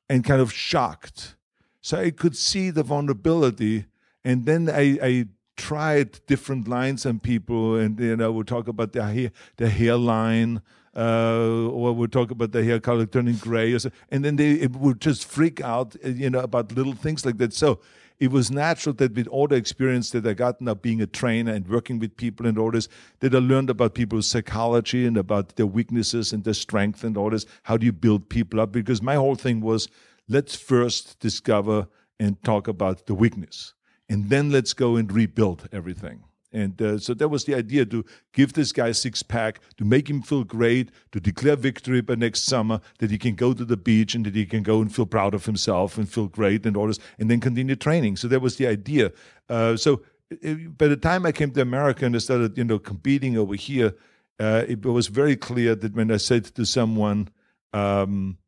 and 0.09 0.25
kind 0.25 0.41
of 0.41 0.51
shocked. 0.51 1.37
So 1.83 1.99
I 1.99 2.11
could 2.11 2.39
see 2.39 2.71
the 2.71 2.83
vulnerability, 2.83 3.85
and 4.25 4.47
then 4.47 4.71
I, 4.71 4.99
I 5.03 5.27
tried 5.59 6.25
different 6.27 6.69
lines 6.69 7.05
on 7.05 7.21
people, 7.21 7.77
and 7.77 8.01
you 8.01 8.17
know, 8.17 8.33
we 8.33 8.45
talk 8.45 8.67
about 8.67 8.95
the 8.95 9.05
hair, 9.05 9.31
the 9.59 9.69
hairline 9.69 10.63
uh, 10.97 11.69
or 11.69 11.93
we'll 11.93 12.09
talk 12.09 12.31
about 12.31 12.53
the 12.53 12.65
hair 12.65 12.81
color 12.81 13.07
turning 13.07 13.37
gray, 13.37 13.79
so, 13.79 13.91
and 14.11 14.25
then 14.25 14.37
they 14.37 14.67
would 14.67 15.01
just 15.01 15.25
freak 15.25 15.61
out, 15.61 15.97
uh, 16.05 16.09
you 16.09 16.31
know, 16.31 16.41
about 16.41 16.73
little 16.73 16.95
things 16.95 17.25
like 17.25 17.39
that. 17.39 17.53
So 17.53 17.81
it 18.19 18.31
was 18.31 18.51
natural 18.51 18.95
that 18.97 19.15
with 19.15 19.27
all 19.29 19.49
the 19.49 19.57
experience 19.57 20.11
that 20.11 20.27
I 20.27 20.35
got 20.35 20.61
now 20.61 20.75
being 20.75 21.01
a 21.01 21.07
trainer 21.07 21.53
and 21.53 21.67
working 21.67 21.99
with 21.99 22.17
people 22.17 22.47
and 22.47 22.59
all 22.59 22.71
this, 22.71 22.89
that 23.21 23.35
I 23.35 23.39
learned 23.39 23.71
about 23.71 23.95
people's 23.95 24.27
psychology 24.27 25.07
and 25.07 25.17
about 25.17 25.57
their 25.57 25.67
weaknesses 25.67 26.33
and 26.33 26.45
their 26.45 26.55
strength 26.55 27.03
and 27.03 27.17
all 27.17 27.31
this. 27.31 27.47
How 27.63 27.79
do 27.79 27.87
you 27.87 27.93
build 27.93 28.29
people 28.29 28.61
up? 28.61 28.73
Because 28.73 29.01
my 29.01 29.15
whole 29.15 29.37
thing 29.37 29.61
was 29.61 29.89
let's 30.29 30.55
first 30.55 31.19
discover 31.19 31.89
and 32.19 32.43
talk 32.43 32.69
about 32.69 33.07
the 33.07 33.15
weakness, 33.15 33.73
and 34.09 34.29
then 34.29 34.51
let's 34.51 34.75
go 34.75 34.97
and 34.97 35.11
rebuild 35.11 35.67
everything. 35.73 36.25
And 36.53 36.81
uh, 36.83 36.99
so 36.99 37.15
that 37.15 37.29
was 37.29 37.45
the 37.45 37.55
idea 37.55 37.87
to 37.87 38.05
give 38.33 38.55
this 38.55 38.73
guy 38.73 38.93
six 38.93 39.23
pack, 39.23 39.61
to 39.77 39.85
make 39.85 40.11
him 40.11 40.21
feel 40.21 40.43
great, 40.43 40.91
to 41.13 41.21
declare 41.21 41.57
victory 41.57 42.01
by 42.01 42.17
next 42.17 42.43
summer, 42.43 42.81
that 42.99 43.11
he 43.11 43.19
can 43.19 43.37
go 43.37 43.53
to 43.53 43.65
the 43.65 43.77
beach 43.77 44.15
and 44.15 44.27
that 44.27 44.35
he 44.35 44.47
can 44.47 44.63
go 44.63 44.81
and 44.81 44.93
feel 44.93 45.07
proud 45.07 45.33
of 45.35 45.47
himself 45.47 45.97
and 45.97 46.09
feel 46.09 46.27
great 46.27 46.67
and 46.67 46.77
all 46.77 46.89
this, 46.89 46.99
and 47.19 47.31
then 47.31 47.41
continue 47.41 47.77
training. 47.77 48.17
So 48.17 48.27
that 48.29 48.41
was 48.41 48.57
the 48.57 48.67
idea. 48.67 49.13
Uh, 49.49 49.77
so 49.77 50.03
it, 50.31 50.77
by 50.77 50.89
the 50.89 50.97
time 50.97 51.25
I 51.25 51.33
came 51.33 51.53
to 51.53 51.61
America 51.61 52.05
and 52.05 52.17
I 52.17 52.19
started, 52.19 52.59
you 52.59 52.65
know, 52.65 52.79
competing 52.79 53.39
over 53.39 53.55
here, 53.55 53.95
uh, 54.41 54.65
it 54.67 54.85
was 54.85 55.07
very 55.07 55.37
clear 55.37 55.75
that 55.77 55.95
when 55.95 56.11
I 56.11 56.17
said 56.17 56.47
to 56.47 56.65
someone, 56.65 57.29
um, 57.73 58.39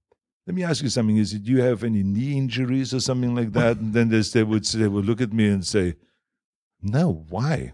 let 0.46 0.56
me 0.56 0.64
ask 0.64 0.82
you 0.82 0.88
something, 0.88 1.18
is 1.18 1.34
it, 1.34 1.44
do 1.44 1.52
you 1.52 1.62
have 1.62 1.84
any 1.84 2.02
knee 2.02 2.36
injuries 2.36 2.92
or 2.92 2.98
something 2.98 3.34
like 3.34 3.52
that? 3.52 3.76
And 3.76 3.92
then 3.94 4.08
they, 4.08 4.20
they 4.20 4.42
would, 4.42 4.64
they 4.64 4.88
would 4.88 5.06
look 5.06 5.20
at 5.20 5.32
me 5.32 5.48
and 5.48 5.64
say, 5.64 5.94
no, 6.82 7.24
why? 7.28 7.72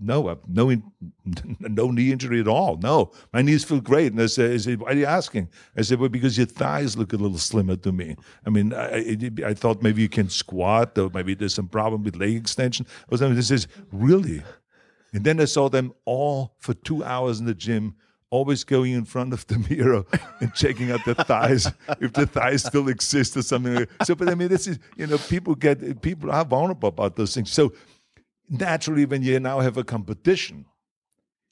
no, 0.00 0.38
no, 0.48 0.82
no 1.60 1.90
knee 1.90 2.12
injury 2.12 2.40
at 2.40 2.48
all. 2.48 2.76
No, 2.78 3.12
my 3.32 3.42
knees 3.42 3.64
feel 3.64 3.80
great. 3.80 4.12
And 4.12 4.20
I 4.20 4.26
said, 4.26 4.52
I 4.52 4.56
said, 4.56 4.80
why 4.80 4.90
are 4.90 4.94
you 4.94 5.06
asking? 5.06 5.48
I 5.76 5.82
said, 5.82 6.00
well, 6.00 6.08
because 6.08 6.38
your 6.38 6.46
thighs 6.46 6.96
look 6.96 7.12
a 7.12 7.16
little 7.16 7.38
slimmer 7.38 7.76
to 7.76 7.92
me. 7.92 8.16
I 8.46 8.50
mean, 8.50 8.72
I, 8.72 9.16
I 9.44 9.54
thought 9.54 9.82
maybe 9.82 10.02
you 10.02 10.08
can 10.08 10.30
squat, 10.30 10.96
or 10.96 11.10
maybe 11.12 11.34
there's 11.34 11.54
some 11.54 11.68
problem 11.68 12.02
with 12.02 12.16
leg 12.16 12.36
extension. 12.36 12.86
I 13.02 13.06
was 13.10 13.20
this 13.20 13.50
is 13.50 13.68
really. 13.92 14.42
And 15.12 15.24
then 15.24 15.40
I 15.40 15.44
saw 15.44 15.68
them 15.68 15.92
all 16.04 16.54
for 16.60 16.72
two 16.72 17.04
hours 17.04 17.40
in 17.40 17.46
the 17.46 17.54
gym 17.54 17.94
always 18.30 18.62
going 18.62 18.92
in 18.92 19.04
front 19.04 19.32
of 19.32 19.46
the 19.48 19.58
mirror 19.70 20.04
and 20.40 20.54
checking 20.54 20.90
out 20.92 21.04
the 21.04 21.14
thighs 21.16 21.70
if 22.00 22.12
the 22.12 22.26
thighs 22.26 22.64
still 22.64 22.88
exist 22.88 23.36
or 23.36 23.42
something. 23.42 23.74
Like 23.74 23.90
so, 24.04 24.14
but 24.14 24.28
I 24.28 24.34
mean, 24.34 24.48
this 24.48 24.66
is 24.66 24.78
you 24.96 25.06
know, 25.06 25.18
people 25.18 25.54
get 25.54 26.00
people 26.00 26.30
are 26.30 26.44
vulnerable 26.44 26.88
about 26.88 27.16
those 27.16 27.34
things. 27.34 27.50
So 27.50 27.72
naturally, 28.50 29.06
when 29.06 29.22
you 29.22 29.40
now 29.40 29.60
have 29.60 29.76
a 29.76 29.84
competition, 29.84 30.66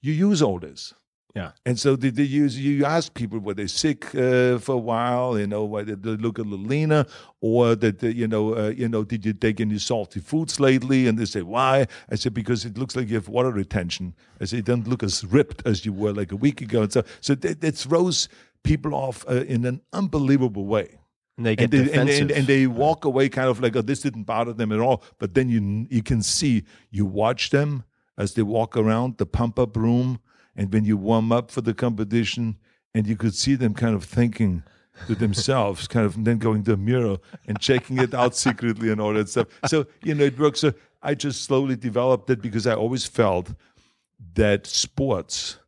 you 0.03 0.13
use 0.13 0.43
all 0.43 0.59
this. 0.59 0.95
Yeah. 1.35 1.53
And 1.65 1.79
so 1.79 1.95
did 1.95 2.17
they 2.17 2.25
use 2.25 2.59
you 2.59 2.85
ask 2.85 3.15
people 3.15 3.39
were 3.39 3.55
they 3.55 3.69
sick 3.69 4.07
uh, 4.15 4.59
for 4.59 4.73
a 4.73 4.79
while, 4.79 5.39
you 5.39 5.47
know, 5.47 5.65
why 5.65 5.85
did 5.85 6.03
they 6.03 6.17
look 6.17 6.39
a 6.39 6.43
little 6.43 6.67
leaner, 6.67 7.05
or 7.41 7.77
that 7.77 8.03
you 8.03 8.27
know, 8.27 8.57
uh, 8.57 8.69
you 8.71 8.89
know, 8.89 9.05
did 9.05 9.25
you 9.25 9.35
take 9.35 9.61
any 9.61 9.79
salty 9.79 10.21
foods 10.21 10.59
lately? 10.59 11.07
And 11.07 11.19
they 11.19 11.27
say 11.27 11.43
why? 11.43 11.87
I 12.11 12.17
said 12.17 12.35
because 12.35 12.65
it 12.65 12.77
looks 12.77 12.97
like 12.97 13.09
you 13.09 13.15
have 13.17 13.29
water 13.29 13.53
retention. 13.53 14.15
I 14.41 14.47
said 14.47 14.57
you 14.57 14.63
don't 14.63 14.89
look 14.89 15.03
as 15.03 15.25
ripped 15.25 15.63
as 15.67 15.87
you 15.87 15.93
were 15.93 16.13
like 16.13 16.33
a 16.33 16.37
week 16.37 16.61
ago. 16.61 16.83
And 16.83 16.93
so 16.93 17.05
so 17.21 17.35
it, 17.35 17.63
it 17.63 17.75
throws 17.77 18.29
people 18.65 18.95
off 18.95 19.25
uh, 19.29 19.45
in 19.45 19.65
an 19.65 19.81
unbelievable 19.93 20.65
way 20.65 20.99
and 21.39 21.47
they 21.47 21.57
get 21.57 21.73
and 21.73 21.87
they, 21.87 21.93
and, 21.93 22.09
and, 22.11 22.31
and, 22.33 22.47
they 22.47 22.67
walk 22.67 23.05
away 23.05 23.29
kind 23.29 23.49
of 23.49 23.63
like, 23.63 23.77
oh, 23.77 23.81
this 23.81 24.01
didn't 24.01 24.25
bother 24.25 24.53
them 24.53 24.73
at 24.73 24.81
all. 24.81 25.05
But 25.19 25.35
then 25.35 25.49
you 25.49 25.87
you 25.89 26.03
can 26.03 26.21
see, 26.21 26.65
you 26.91 27.07
watch 27.07 27.51
them 27.51 27.85
as 28.19 28.35
they 28.35 28.43
walk 28.43 28.77
around 28.77 29.19
the 29.19 29.27
pump 29.27 29.59
up 29.59 29.77
room, 29.77 30.19
and 30.57 30.73
when 30.73 30.85
you 30.85 30.97
warm 30.97 31.31
up 31.31 31.51
for 31.53 31.61
the 31.61 31.73
competition, 31.73 32.59
and 32.93 33.07
you 33.07 33.17
could 33.17 33.35
see 33.35 33.55
them 33.55 33.73
kind 33.73 33.95
of 33.95 34.05
thinking 34.05 34.65
to 35.07 35.15
themselves, 35.15 35.87
kind 35.87 36.05
of 36.05 36.25
then 36.25 36.39
going 36.39 36.65
to 36.65 36.73
the 36.73 36.77
mirror 36.77 37.19
and 37.47 37.61
checking 37.61 37.99
it 37.99 38.13
out 38.13 38.35
secretly 38.47 38.91
and 38.91 39.01
all 39.01 39.15
that 39.15 39.29
stuff. 39.29 39.47
So 39.67 39.87
you 40.03 40.15
know, 40.15 40.25
it 40.25 40.39
works. 40.39 40.61
So 40.61 40.75
I 41.01 41.15
just 41.15 41.45
slowly 41.45 41.77
developed 41.77 42.29
it 42.31 42.43
because 42.43 42.67
I 42.67 42.75
always 42.75 43.07
felt 43.07 43.55
that 44.35 44.67
sports 44.67 45.59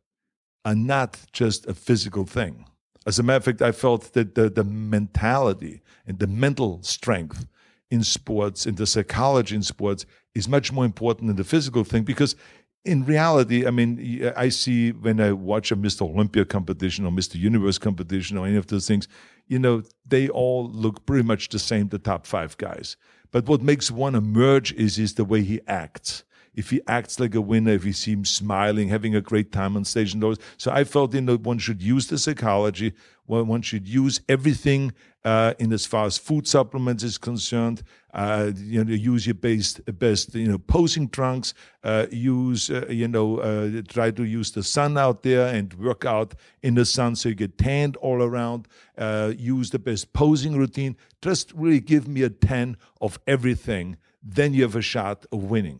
are 0.65 0.75
not 0.75 1.17
just 1.31 1.65
a 1.65 1.73
physical 1.73 2.25
thing 2.25 2.65
as 3.05 3.19
a 3.19 3.23
matter 3.23 3.37
of 3.37 3.43
fact, 3.45 3.61
I 3.61 3.71
felt 3.71 4.13
that 4.13 4.35
the, 4.35 4.49
the 4.49 4.63
mentality 4.63 5.81
and 6.05 6.19
the 6.19 6.27
mental 6.27 6.81
strength 6.83 7.47
in 7.89 8.03
sports, 8.03 8.65
in 8.65 8.75
the 8.75 8.85
psychology 8.85 9.55
in 9.55 9.63
sports, 9.63 10.05
is 10.35 10.47
much 10.47 10.71
more 10.71 10.85
important 10.85 11.27
than 11.27 11.35
the 11.35 11.43
physical 11.43 11.83
thing 11.83 12.03
because 12.03 12.35
in 12.83 13.05
reality, 13.05 13.67
I 13.67 13.71
mean, 13.71 14.31
I 14.35 14.49
see 14.49 14.91
when 14.91 15.19
I 15.19 15.33
watch 15.33 15.71
a 15.71 15.75
Mr. 15.75 16.01
Olympia 16.01 16.45
competition 16.45 17.05
or 17.05 17.11
Mr. 17.11 17.35
Universe 17.35 17.77
competition 17.77 18.37
or 18.37 18.47
any 18.47 18.55
of 18.55 18.67
those 18.67 18.87
things, 18.87 19.07
you 19.47 19.59
know, 19.59 19.83
they 20.05 20.29
all 20.29 20.69
look 20.71 21.05
pretty 21.05 21.23
much 21.23 21.49
the 21.49 21.59
same, 21.59 21.89
the 21.89 21.99
top 21.99 22.25
five 22.25 22.57
guys. 22.57 22.97
But 23.29 23.45
what 23.45 23.61
makes 23.61 23.91
one 23.91 24.15
emerge 24.15 24.73
is, 24.73 24.97
is 24.97 25.13
the 25.13 25.25
way 25.25 25.41
he 25.43 25.61
acts 25.67 26.23
if 26.53 26.69
he 26.69 26.81
acts 26.87 27.19
like 27.19 27.35
a 27.35 27.41
winner, 27.41 27.71
if 27.71 27.83
he 27.83 27.93
seems 27.93 28.29
smiling, 28.29 28.89
having 28.89 29.15
a 29.15 29.21
great 29.21 29.51
time 29.51 29.77
on 29.77 29.85
stage 29.85 30.13
and 30.13 30.23
all. 30.23 30.35
So 30.57 30.71
I 30.71 30.83
felt, 30.83 31.13
you 31.13 31.21
know, 31.21 31.37
one 31.37 31.59
should 31.59 31.81
use 31.81 32.07
the 32.07 32.17
psychology. 32.17 32.93
One 33.25 33.61
should 33.61 33.87
use 33.87 34.19
everything 34.27 34.91
uh, 35.23 35.53
in 35.57 35.71
as 35.71 35.85
far 35.85 36.05
as 36.05 36.17
food 36.17 36.45
supplements 36.47 37.01
is 37.01 37.17
concerned. 37.17 37.81
Uh, 38.13 38.51
you 38.57 38.83
know, 38.83 38.91
use 38.91 39.25
your 39.25 39.35
best, 39.35 39.79
best, 39.97 40.35
you 40.35 40.49
know, 40.49 40.57
posing 40.57 41.07
trunks. 41.07 41.53
Uh, 41.81 42.07
use, 42.11 42.69
uh, 42.69 42.85
you 42.89 43.07
know, 43.07 43.37
uh, 43.37 43.81
try 43.87 44.11
to 44.11 44.25
use 44.25 44.51
the 44.51 44.63
sun 44.63 44.97
out 44.97 45.23
there 45.23 45.47
and 45.47 45.73
work 45.75 46.03
out 46.03 46.35
in 46.61 46.75
the 46.75 46.83
sun 46.83 47.15
so 47.15 47.29
you 47.29 47.35
get 47.35 47.57
tanned 47.57 47.95
all 47.97 48.21
around. 48.21 48.67
Uh, 48.97 49.31
use 49.37 49.69
the 49.69 49.79
best 49.79 50.11
posing 50.11 50.57
routine. 50.57 50.97
Just 51.21 51.53
really 51.53 51.79
give 51.79 52.09
me 52.09 52.23
a 52.23 52.29
ten 52.29 52.75
of 52.99 53.17
everything. 53.27 53.95
Then 54.21 54.53
you 54.53 54.63
have 54.63 54.75
a 54.75 54.81
shot 54.81 55.25
of 55.31 55.45
winning. 55.45 55.79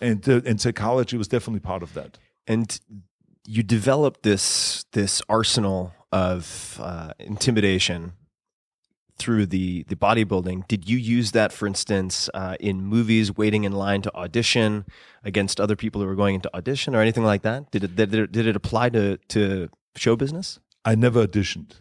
And 0.00 0.26
and 0.26 0.60
psychology 0.60 1.16
was 1.16 1.28
definitely 1.28 1.60
part 1.60 1.82
of 1.82 1.94
that. 1.94 2.18
And 2.46 2.80
you 3.46 3.62
developed 3.62 4.22
this 4.22 4.84
this 4.92 5.22
arsenal 5.28 5.92
of 6.12 6.78
uh, 6.82 7.12
intimidation 7.18 8.12
through 9.18 9.46
the 9.46 9.84
the 9.84 9.96
bodybuilding. 9.96 10.66
Did 10.66 10.88
you 10.88 10.96
use 10.96 11.32
that, 11.32 11.52
for 11.52 11.66
instance, 11.66 12.30
uh, 12.32 12.56
in 12.58 12.84
movies, 12.84 13.36
waiting 13.36 13.64
in 13.64 13.72
line 13.72 14.02
to 14.02 14.14
audition 14.14 14.86
against 15.22 15.60
other 15.60 15.76
people 15.76 16.00
who 16.00 16.06
were 16.06 16.16
going 16.16 16.36
into 16.36 16.54
audition, 16.56 16.94
or 16.94 17.00
anything 17.00 17.24
like 17.24 17.42
that? 17.42 17.70
Did 17.70 17.84
it 17.84 17.96
did 17.96 18.14
it, 18.14 18.32
did 18.32 18.46
it 18.46 18.56
apply 18.56 18.88
to 18.90 19.18
to 19.28 19.68
show 19.96 20.16
business? 20.16 20.60
I 20.84 20.94
never 20.94 21.26
auditioned. 21.26 21.72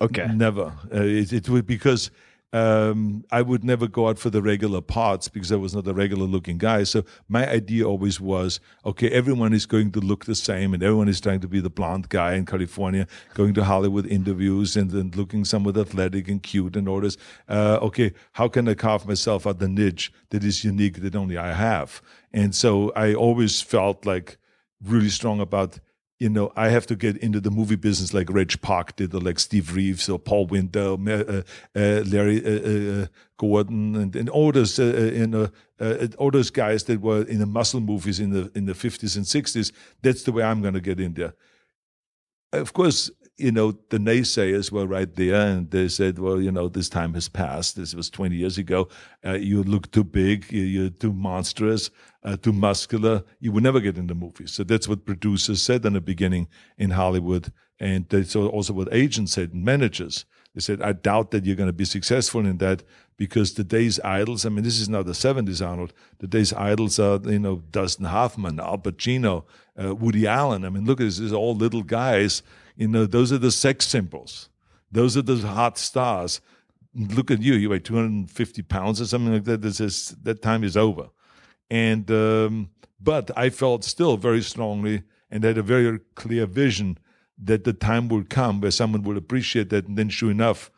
Okay, 0.00 0.26
never. 0.34 0.72
Uh, 0.92 1.02
it, 1.02 1.32
it 1.32 1.48
was 1.48 1.62
because 1.62 2.10
um, 2.52 3.24
I 3.30 3.40
would 3.40 3.64
never 3.64 3.88
go 3.88 4.08
out 4.08 4.18
for 4.18 4.28
the 4.28 4.42
regular 4.42 4.80
parts 4.82 5.28
because 5.28 5.50
I 5.50 5.56
was 5.56 5.74
not 5.74 5.86
a 5.86 5.94
regular 5.94 6.26
looking 6.26 6.58
guy. 6.58 6.82
So 6.84 7.04
my 7.28 7.48
idea 7.48 7.84
always 7.84 8.20
was, 8.20 8.60
okay, 8.84 9.08
everyone 9.10 9.54
is 9.54 9.64
going 9.64 9.92
to 9.92 10.00
look 10.00 10.26
the 10.26 10.34
same 10.34 10.74
and 10.74 10.82
everyone 10.82 11.08
is 11.08 11.20
trying 11.20 11.40
to 11.40 11.48
be 11.48 11.60
the 11.60 11.70
blonde 11.70 12.10
guy 12.10 12.34
in 12.34 12.44
California, 12.44 13.06
going 13.34 13.54
to 13.54 13.64
Hollywood 13.64 14.06
interviews 14.06 14.76
and 14.76 14.90
then 14.90 15.12
looking 15.14 15.44
somewhat 15.44 15.78
athletic 15.78 16.28
and 16.28 16.42
cute 16.42 16.76
and 16.76 16.88
all 16.88 17.00
this. 17.00 17.16
Uh, 17.48 17.78
okay, 17.80 18.12
how 18.32 18.48
can 18.48 18.68
I 18.68 18.74
carve 18.74 19.06
myself 19.06 19.46
out 19.46 19.58
the 19.58 19.68
niche 19.68 20.12
that 20.30 20.44
is 20.44 20.62
unique 20.62 21.00
that 21.00 21.16
only 21.16 21.38
I 21.38 21.54
have? 21.54 22.02
And 22.32 22.54
so 22.54 22.92
I 22.94 23.14
always 23.14 23.62
felt 23.62 24.04
like 24.04 24.36
really 24.84 25.10
strong 25.10 25.40
about 25.40 25.78
you 26.22 26.28
know, 26.28 26.52
I 26.54 26.68
have 26.68 26.86
to 26.86 26.94
get 26.94 27.16
into 27.16 27.40
the 27.40 27.50
movie 27.50 27.74
business 27.74 28.14
like 28.14 28.30
Reg 28.30 28.60
Park 28.62 28.94
did, 28.94 29.12
or 29.12 29.20
like 29.20 29.40
Steve 29.40 29.74
Reeves, 29.74 30.08
or 30.08 30.20
Paul 30.20 30.46
Wynter, 30.46 30.96
uh, 31.08 31.42
uh, 31.74 32.02
Larry 32.06 32.38
uh, 32.44 33.02
uh, 33.02 33.06
Gordon, 33.36 33.96
and, 33.96 34.14
and 34.14 34.28
all 34.28 34.52
those, 34.52 34.78
uh, 34.78 34.84
uh, 34.84 35.18
you 35.18 35.26
know, 35.26 35.48
all 36.18 36.30
those 36.30 36.50
guys 36.50 36.84
that 36.84 37.00
were 37.00 37.22
in 37.22 37.40
the 37.40 37.46
muscle 37.46 37.80
movies 37.80 38.20
in 38.20 38.30
the 38.30 38.52
in 38.54 38.66
the 38.66 38.74
fifties 38.74 39.16
and 39.16 39.26
sixties. 39.26 39.72
That's 40.02 40.22
the 40.22 40.30
way 40.30 40.44
I'm 40.44 40.62
going 40.62 40.74
to 40.74 40.80
get 40.80 41.00
in 41.00 41.14
there. 41.14 41.34
Of 42.52 42.72
course, 42.72 43.10
you 43.38 43.50
know, 43.50 43.72
the 43.88 43.98
naysayers 43.98 44.70
were 44.70 44.86
right 44.86 45.14
there 45.14 45.34
and 45.34 45.70
they 45.70 45.88
said, 45.88 46.18
well, 46.18 46.40
you 46.40 46.52
know, 46.52 46.68
this 46.68 46.88
time 46.88 47.14
has 47.14 47.28
passed. 47.28 47.76
This 47.76 47.94
was 47.94 48.10
20 48.10 48.36
years 48.36 48.58
ago. 48.58 48.88
Uh, 49.24 49.32
you 49.32 49.62
look 49.62 49.90
too 49.90 50.04
big. 50.04 50.50
You're 50.50 50.90
too 50.90 51.12
monstrous, 51.12 51.90
uh, 52.24 52.36
too 52.36 52.52
muscular. 52.52 53.24
You 53.40 53.52
would 53.52 53.62
never 53.62 53.80
get 53.80 53.96
in 53.96 54.06
the 54.06 54.14
movies. 54.14 54.52
So 54.52 54.64
that's 54.64 54.86
what 54.86 55.06
producers 55.06 55.62
said 55.62 55.84
in 55.86 55.94
the 55.94 56.00
beginning 56.00 56.48
in 56.76 56.90
Hollywood. 56.90 57.52
And 57.80 58.08
that's 58.08 58.36
also 58.36 58.74
what 58.74 58.92
agents 58.92 59.32
said 59.32 59.52
and 59.52 59.64
managers. 59.64 60.24
They 60.54 60.60
said, 60.60 60.82
I 60.82 60.92
doubt 60.92 61.30
that 61.30 61.46
you're 61.46 61.56
going 61.56 61.68
to 61.68 61.72
be 61.72 61.86
successful 61.86 62.44
in 62.44 62.58
that 62.58 62.82
because 63.16 63.52
today's 63.52 63.98
idols, 64.00 64.44
I 64.44 64.50
mean, 64.50 64.64
this 64.64 64.78
is 64.78 64.88
not 64.88 65.06
the 65.06 65.12
70s, 65.12 65.66
Arnold. 65.66 65.94
Today's 66.18 66.52
idols 66.52 66.98
are, 66.98 67.18
you 67.24 67.38
know, 67.38 67.62
Dustin 67.70 68.04
Hoffman, 68.04 68.60
Al 68.60 68.78
Pacino, 68.78 69.44
uh, 69.82 69.94
Woody 69.94 70.26
Allen. 70.26 70.66
I 70.66 70.68
mean, 70.68 70.84
look 70.84 71.00
at 71.00 71.04
this, 71.04 71.18
these 71.18 71.32
are 71.32 71.36
all 71.36 71.56
little 71.56 71.82
guys 71.82 72.42
you 72.76 72.88
know, 72.88 73.06
those 73.06 73.32
are 73.32 73.38
the 73.38 73.50
sex 73.50 73.86
symbols. 73.86 74.48
Those 74.90 75.16
are 75.16 75.22
the 75.22 75.36
hot 75.36 75.78
stars. 75.78 76.40
Look 76.94 77.30
at 77.30 77.42
you. 77.42 77.54
You 77.54 77.70
weigh 77.70 77.78
250 77.78 78.62
pounds 78.62 79.00
or 79.00 79.06
something 79.06 79.32
like 79.32 79.44
that. 79.44 79.62
This 79.62 79.80
is, 79.80 80.14
that 80.22 80.42
time 80.42 80.64
is 80.64 80.76
over. 80.76 81.08
And, 81.70 82.10
um, 82.10 82.70
but 83.00 83.30
I 83.36 83.50
felt 83.50 83.84
still 83.84 84.16
very 84.16 84.42
strongly 84.42 85.02
and 85.30 85.44
had 85.44 85.58
a 85.58 85.62
very 85.62 85.98
clear 86.14 86.46
vision 86.46 86.98
that 87.42 87.64
the 87.64 87.72
time 87.72 88.08
will 88.08 88.24
come 88.24 88.60
where 88.60 88.70
someone 88.70 89.02
will 89.02 89.16
appreciate 89.16 89.70
that. 89.70 89.88
And 89.88 89.96
then, 89.96 90.10
sure 90.10 90.30
enough, 90.30 90.70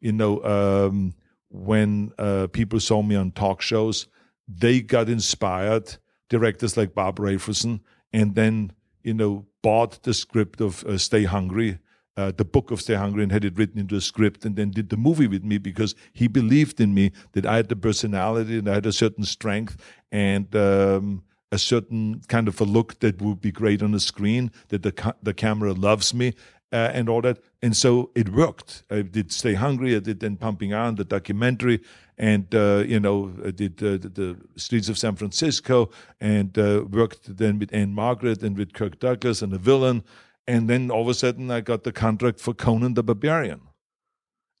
you 0.00 0.12
know, 0.12 0.42
um, 0.44 1.14
when 1.48 2.12
uh, 2.18 2.48
people 2.48 2.80
saw 2.80 3.02
me 3.02 3.14
on 3.14 3.30
talk 3.32 3.62
shows, 3.62 4.06
they 4.48 4.80
got 4.80 5.08
inspired. 5.08 5.96
Directors 6.28 6.76
like 6.76 6.94
Bob 6.94 7.18
Rafelson, 7.18 7.80
and 8.12 8.36
then 8.36 8.70
you 9.02 9.14
know, 9.14 9.46
bought 9.62 10.02
the 10.02 10.14
script 10.14 10.60
of 10.60 10.84
uh, 10.84 10.98
Stay 10.98 11.24
Hungry, 11.24 11.78
uh, 12.16 12.32
the 12.36 12.44
book 12.44 12.70
of 12.70 12.80
Stay 12.80 12.94
Hungry, 12.94 13.22
and 13.22 13.32
had 13.32 13.44
it 13.44 13.56
written 13.56 13.78
into 13.78 13.96
a 13.96 14.00
script, 14.00 14.44
and 14.44 14.56
then 14.56 14.70
did 14.70 14.88
the 14.90 14.96
movie 14.96 15.26
with 15.26 15.44
me 15.44 15.58
because 15.58 15.94
he 16.12 16.28
believed 16.28 16.80
in 16.80 16.94
me 16.94 17.12
that 17.32 17.46
I 17.46 17.56
had 17.56 17.68
the 17.68 17.76
personality 17.76 18.58
and 18.58 18.68
I 18.68 18.74
had 18.74 18.86
a 18.86 18.92
certain 18.92 19.24
strength 19.24 19.76
and 20.12 20.54
um, 20.54 21.22
a 21.52 21.58
certain 21.58 22.20
kind 22.28 22.48
of 22.48 22.60
a 22.60 22.64
look 22.64 23.00
that 23.00 23.20
would 23.20 23.40
be 23.40 23.52
great 23.52 23.82
on 23.82 23.92
the 23.92 24.00
screen, 24.00 24.50
that 24.68 24.82
the 24.82 24.92
ca- 24.92 25.14
the 25.22 25.34
camera 25.34 25.72
loves 25.72 26.14
me, 26.14 26.34
uh, 26.72 26.90
and 26.92 27.08
all 27.08 27.20
that. 27.22 27.38
And 27.62 27.76
so 27.76 28.10
it 28.14 28.28
worked. 28.30 28.82
I 28.90 29.02
did 29.02 29.32
Stay 29.32 29.54
Hungry. 29.54 29.96
I 29.96 30.00
did 30.00 30.20
then 30.20 30.36
Pumping 30.36 30.72
Iron, 30.72 30.94
the 30.94 31.04
documentary, 31.04 31.80
and 32.18 32.54
uh, 32.54 32.84
you 32.86 33.00
know 33.00 33.32
I 33.44 33.50
did 33.50 33.82
uh, 33.82 33.98
the, 33.98 34.36
Streets 34.56 34.88
of 34.88 34.98
San 34.98 35.16
Francisco, 35.16 35.90
and 36.20 36.56
uh, 36.58 36.84
worked 36.90 37.36
then 37.36 37.58
with 37.58 37.72
Ann-Margret 37.74 38.42
and 38.42 38.56
with 38.56 38.72
Kirk 38.72 38.98
Douglas 38.98 39.42
and 39.42 39.52
the 39.52 39.58
villain. 39.58 40.02
And 40.46 40.68
then 40.68 40.90
all 40.90 41.02
of 41.02 41.08
a 41.08 41.14
sudden, 41.14 41.50
I 41.50 41.60
got 41.60 41.84
the 41.84 41.92
contract 41.92 42.40
for 42.40 42.54
Conan 42.54 42.94
the 42.94 43.02
Barbarian. 43.02 43.60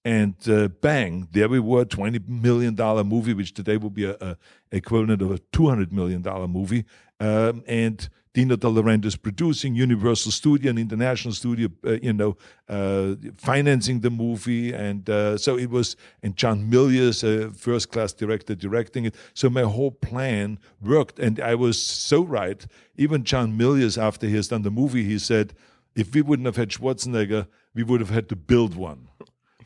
And 0.04 0.36
uh, 0.48 0.68
bang, 0.68 1.28
there 1.32 1.48
we 1.48 1.60
were, 1.60 1.84
$20 1.84 2.26
million 2.26 2.74
movie, 3.06 3.34
which 3.34 3.52
today 3.52 3.76
would 3.76 3.94
be 3.94 4.04
a, 4.04 4.16
a 4.20 4.36
equivalent 4.72 5.20
of 5.20 5.30
a 5.30 5.38
$200 5.52 5.92
million 5.92 6.22
movie. 6.50 6.84
Um, 7.18 7.62
and 7.66 8.08
Dino 8.32 8.54
De 8.54 8.68
Laurentiis 8.68 9.20
producing, 9.20 9.74
Universal 9.74 10.30
Studio, 10.30 10.70
an 10.70 10.78
international 10.78 11.34
studio, 11.34 11.68
uh, 11.84 11.98
you 12.00 12.12
know, 12.12 12.36
uh, 12.68 13.16
financing 13.36 14.00
the 14.00 14.10
movie, 14.10 14.72
and 14.72 15.10
uh, 15.10 15.36
so 15.36 15.58
it 15.58 15.68
was. 15.68 15.96
And 16.22 16.36
John 16.36 16.70
Milius, 16.70 17.24
a 17.24 17.52
first-class 17.52 18.12
director, 18.12 18.54
directing 18.54 19.04
it. 19.04 19.16
So 19.34 19.50
my 19.50 19.62
whole 19.62 19.90
plan 19.90 20.60
worked, 20.80 21.18
and 21.18 21.40
I 21.40 21.56
was 21.56 21.82
so 21.82 22.22
right. 22.22 22.64
Even 22.96 23.24
John 23.24 23.58
Milius, 23.58 24.00
after 24.00 24.28
he 24.28 24.36
has 24.36 24.48
done 24.48 24.62
the 24.62 24.70
movie, 24.70 25.02
he 25.02 25.18
said, 25.18 25.52
"If 25.96 26.14
we 26.14 26.22
wouldn't 26.22 26.46
have 26.46 26.56
had 26.56 26.70
Schwarzenegger, 26.70 27.48
we 27.74 27.82
would 27.82 28.00
have 28.00 28.10
had 28.10 28.28
to 28.28 28.36
build 28.36 28.76
one 28.76 29.08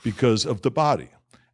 because 0.03 0.46
of 0.46 0.62
the 0.62 0.70
body." 0.70 1.11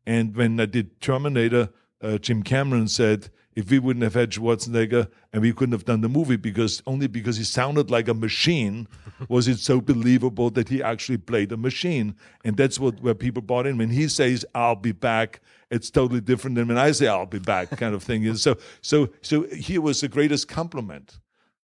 And 0.07 0.37
when 0.37 0.61
I 0.61 0.67
did 0.67 1.01
Terminator, 1.01 1.71
uh, 2.01 2.19
Jim 2.19 2.45
Cameron 2.45 2.87
said 2.87 3.31
if 3.57 3.71
we 3.71 3.79
wouldn't 3.79 4.05
have 4.05 4.15
had 4.15 4.31
Schwarzenegger 4.31 5.09
and 5.33 5.43
we 5.43 5.53
couldn't 5.53 5.73
have 5.73 5.85
done 5.85 6.01
the 6.01 6.09
movie 6.09 6.37
because 6.37 6.83
only 6.87 7.09
because 7.09 7.37
he 7.37 7.45
sounded 7.45 7.91
like 7.91 8.07
a 8.09 8.15
machine 8.15 8.87
was 9.29 9.49
it 9.49 9.59
so 9.59 9.81
believable 9.81 10.51
that 10.51 10.69
he 10.69 10.83
actually 10.83 11.19
played 11.19 11.51
a 11.51 11.57
machine. 11.57 12.15
And 12.45 12.57
that's 12.57 12.79
what 12.79 13.01
where 13.01 13.15
people 13.15 13.43
bought 13.43 13.67
in. 13.67 13.79
When 13.79 13.91
he 13.91 14.09
says 14.09 14.45
I'll 14.55 14.77
be 14.77 14.93
back, 14.93 15.41
it's 15.71 15.91
totally 15.91 16.21
different 16.21 16.57
than 16.57 16.69
when 16.69 16.79
I 16.79 16.93
say 16.93 17.09
I'll 17.09 17.27
be 17.27 17.39
back 17.39 17.71
kind 17.71 17.95
of 17.95 18.03
thing. 18.03 18.35
so 18.37 18.57
so 18.83 19.09
so 19.21 19.43
here 19.49 19.81
was 19.81 20.01
the 20.01 20.09
greatest 20.09 20.49
compliment 20.49 21.19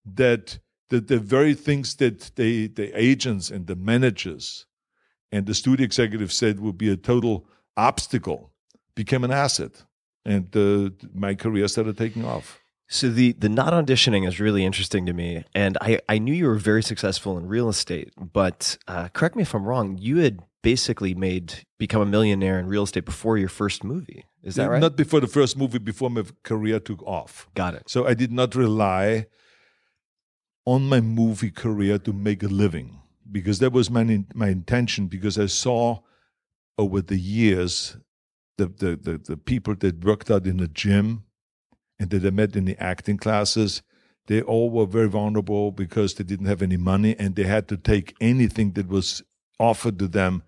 that 0.05 0.59
the, 0.89 1.01
the 1.01 1.19
very 1.19 1.55
things 1.55 1.97
that 1.97 2.33
they 2.35 2.67
the 2.67 2.93
agents 2.99 3.51
and 3.51 3.67
the 3.67 3.77
managers 3.77 4.67
and 5.31 5.47
the 5.47 5.55
studio 5.55 5.85
executives 5.85 6.35
said 6.35 6.61
would 6.61 6.79
be 6.79 6.91
a 6.91 6.97
total 6.97 7.47
obstacle 7.77 8.53
became 8.95 9.23
an 9.23 9.31
asset 9.31 9.85
and 10.27 10.55
uh, 10.57 10.91
my 11.15 11.35
career 11.35 11.69
started 11.69 11.97
taking 11.97 12.25
off. 12.25 12.61
So 12.89 13.09
the 13.09 13.33
the 13.33 13.49
not 13.49 13.73
auditioning 13.73 14.29
is 14.29 14.39
really 14.39 14.65
interesting 14.65 15.07
to 15.07 15.13
me, 15.13 15.45
and 15.55 15.77
I 15.81 16.01
I 16.09 16.19
knew 16.19 16.35
you 16.35 16.47
were 16.47 16.57
very 16.57 16.83
successful 16.83 17.37
in 17.39 17.47
real 17.47 17.69
estate, 17.69 18.13
but 18.17 18.79
uh, 18.87 19.09
correct 19.09 19.35
me 19.37 19.43
if 19.43 19.55
I'm 19.55 19.65
wrong. 19.65 19.99
You 19.99 20.19
had 20.19 20.41
basically 20.63 21.15
made 21.15 21.65
become 21.79 22.03
a 22.03 22.07
millionaire 22.07 22.59
in 22.59 22.67
real 22.67 22.85
estate 22.85 23.05
before 23.05 23.39
your 23.39 23.49
first 23.49 23.83
movie. 23.83 24.25
Is 24.43 24.55
that 24.55 24.71
right? 24.71 24.81
Not 24.81 24.97
before 24.97 25.21
the 25.21 25.27
first 25.27 25.57
movie, 25.57 25.79
before 25.79 26.11
my 26.11 26.25
career 26.45 26.79
took 26.79 27.03
off. 27.03 27.49
Got 27.55 27.75
it. 27.75 27.83
So 27.89 28.07
I 28.07 28.15
did 28.15 28.31
not 28.31 28.55
rely 28.55 29.27
on 30.65 30.89
my 30.89 31.01
movie 31.01 31.51
career 31.51 31.99
to 31.99 32.13
make 32.13 32.43
a 32.45 32.49
living 32.49 33.01
because 33.31 33.59
that 33.59 33.73
was 33.73 33.91
my 33.91 34.25
my 34.33 34.49
intention. 34.49 35.09
Because 35.09 35.39
I 35.39 35.47
saw 35.47 36.01
over 36.79 37.01
the 37.01 37.19
years 37.19 37.97
the, 38.59 38.67
the, 38.67 38.97
the, 38.97 39.19
the 39.19 39.37
people 39.37 39.75
that 39.77 40.05
worked 40.05 40.31
out 40.31 40.47
in 40.47 40.57
the 40.59 40.69
gym 40.69 41.25
and 41.99 42.11
that 42.11 42.25
I 42.25 42.31
met 42.31 42.57
in 42.57 42.65
the 42.65 42.77
acting 42.83 43.17
classes, 43.17 43.83
they 44.27 44.43
all 44.43 44.71
were 44.71 44.87
very 44.87 45.09
vulnerable 45.09 45.73
because 45.73 46.15
they 46.15 46.25
didn't 46.25 46.47
have 46.47 46.63
any 46.63 46.77
money 46.77 47.17
and 47.19 47.37
they 47.37 47.45
had 47.45 47.69
to 47.69 47.77
take 47.77 48.15
anything 48.21 48.73
that 48.73 48.89
was 48.89 49.23
offered 49.59 49.99
to 49.99 50.09
them 50.09 50.43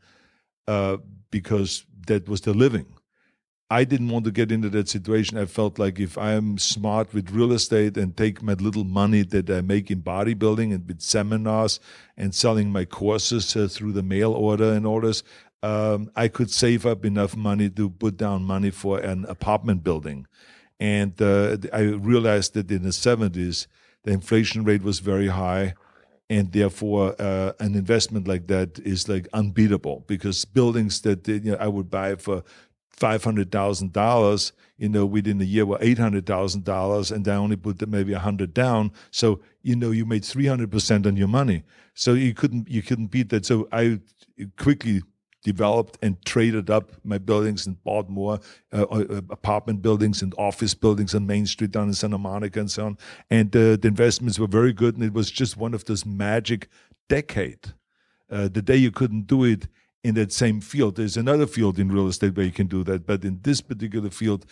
uh, 0.67 0.99
because 1.31 1.85
that 2.07 2.29
was 2.29 2.43
their 2.43 2.55
living. 2.55 2.87
I 3.71 3.85
didn't 3.85 4.09
want 4.09 4.25
to 4.25 4.31
get 4.31 4.51
into 4.51 4.71
that 4.71 4.89
situation. 4.89 5.37
I 5.37 5.45
felt 5.45 5.79
like 5.79 6.01
if 6.01 6.17
I 6.17 6.33
am 6.33 6.57
smart 6.57 7.13
with 7.13 7.31
real 7.31 7.53
estate 7.53 7.99
and 7.99 8.17
take 8.17 8.43
my 8.43 8.55
little 8.55 8.85
money 8.85 9.23
that 9.25 9.51
I 9.51 9.61
make 9.61 9.91
in 9.91 10.01
bodybuilding 10.01 10.75
and 10.75 10.89
with 10.89 11.03
seminars 11.03 11.79
and 12.17 12.35
selling 12.35 12.73
my 12.73 12.87
courses 12.87 13.55
uh, 13.55 13.69
through 13.71 13.93
the 13.93 14.03
mail 14.03 14.33
order 14.33 14.73
and 14.73 14.87
orders, 14.87 15.23
um, 15.63 16.11
I 16.15 16.29
could 16.29 16.51
save 16.51 16.87
up 16.87 17.05
enough 17.05 17.37
money 17.37 17.69
to 17.71 17.91
put 17.91 18.17
down 18.17 18.45
money 18.45 18.71
for 18.71 18.99
an 18.99 19.25
apartment 19.27 19.83
building. 19.83 20.27
And 20.81 21.21
uh, 21.21 21.57
I 21.73 21.81
realized 21.81 22.55
that 22.55 22.71
in 22.71 22.83
the 22.83 22.91
70s, 22.91 23.67
the 24.05 24.13
inflation 24.13 24.65
rate 24.65 24.83
was 24.83 25.01
very 25.01 25.29
high. 25.29 25.75
And 26.31 26.53
therefore, 26.53 27.17
uh, 27.19 27.53
an 27.59 27.75
investment 27.75 28.29
like 28.29 28.47
that 28.49 28.79
is 28.81 29.09
like 29.09 29.27
unbeatable 29.33 30.05
because 30.07 30.45
buildings 30.45 31.01
that 31.01 31.27
you 31.27 31.41
know, 31.53 31.57
I 31.59 31.69
would 31.69 31.91
buy 31.91 32.17
for 32.17 32.45
five 32.99 33.25
hundred 33.25 33.51
thousand 33.51 33.93
dollars, 33.93 34.53
you 34.77 34.91
know, 34.91 35.07
within 35.07 35.41
a 35.41 35.45
year 35.45 35.65
were 35.65 35.79
eight 35.81 35.97
hundred 35.97 36.27
thousand 36.27 36.65
dollars, 36.65 37.11
and 37.11 37.27
I 37.27 37.37
only 37.37 37.57
put 37.57 37.87
maybe 37.89 38.13
a 38.13 38.19
hundred 38.19 38.53
down. 38.53 38.93
So 39.11 39.41
you 39.63 39.75
know, 39.75 39.91
you 39.91 40.05
made 40.05 40.25
three 40.25 40.47
hundred 40.47 40.71
percent 40.71 41.07
on 41.07 41.17
your 41.17 41.29
money. 41.29 41.63
So 41.95 42.13
you 42.13 42.35
couldn't 42.35 42.69
you 42.69 42.83
couldn't 42.83 43.07
beat 43.07 43.31
that. 43.31 43.47
So 43.47 43.67
I 43.73 44.01
quickly 44.59 45.01
developed 45.53 45.97
and 46.03 46.23
traded 46.27 46.69
up 46.69 46.93
my 47.05 47.17
buildings 47.17 47.67
and 47.67 47.83
bought 47.83 48.07
more 48.11 48.39
uh, 48.71 48.83
uh, 48.83 49.23
apartment 49.31 49.81
buildings 49.81 50.21
and 50.21 50.35
office 50.37 50.75
buildings 50.75 51.15
on 51.15 51.27
Main 51.27 51.47
Street 51.47 51.71
down 51.71 51.89
in 51.89 51.95
Santa 51.95 52.19
Monica 52.19 52.61
and 52.61 52.71
so 52.71 52.85
on. 52.85 52.99
And 53.31 53.57
uh, 53.57 53.77
the 53.83 53.89
investments 53.89 54.39
were 54.39 54.47
very 54.47 54.75
good, 54.75 54.95
and 54.97 55.03
it 55.03 55.15
was 55.15 55.31
just 55.31 55.57
one 55.57 55.73
of 55.73 55.87
those 55.87 56.05
magic 56.05 56.69
decade. 57.09 57.73
Uh, 58.31 58.49
the 58.49 58.61
day 58.61 58.77
you 58.77 58.91
couldn't 58.91 59.27
do 59.27 59.45
it 59.45 59.69
in 60.05 60.15
that 60.17 60.33
same 60.33 60.61
field. 60.61 60.97
There's 60.97 61.17
another 61.17 61.47
field 61.47 61.79
in 61.79 61.91
real 61.91 62.09
estate 62.09 62.37
where 62.37 62.45
you 62.45 62.53
can 62.53 62.67
do 62.67 62.85
that, 62.85 63.07
but 63.07 63.25
in 63.25 63.41
this 63.43 63.63
particular 63.63 64.11
field, 64.11 64.45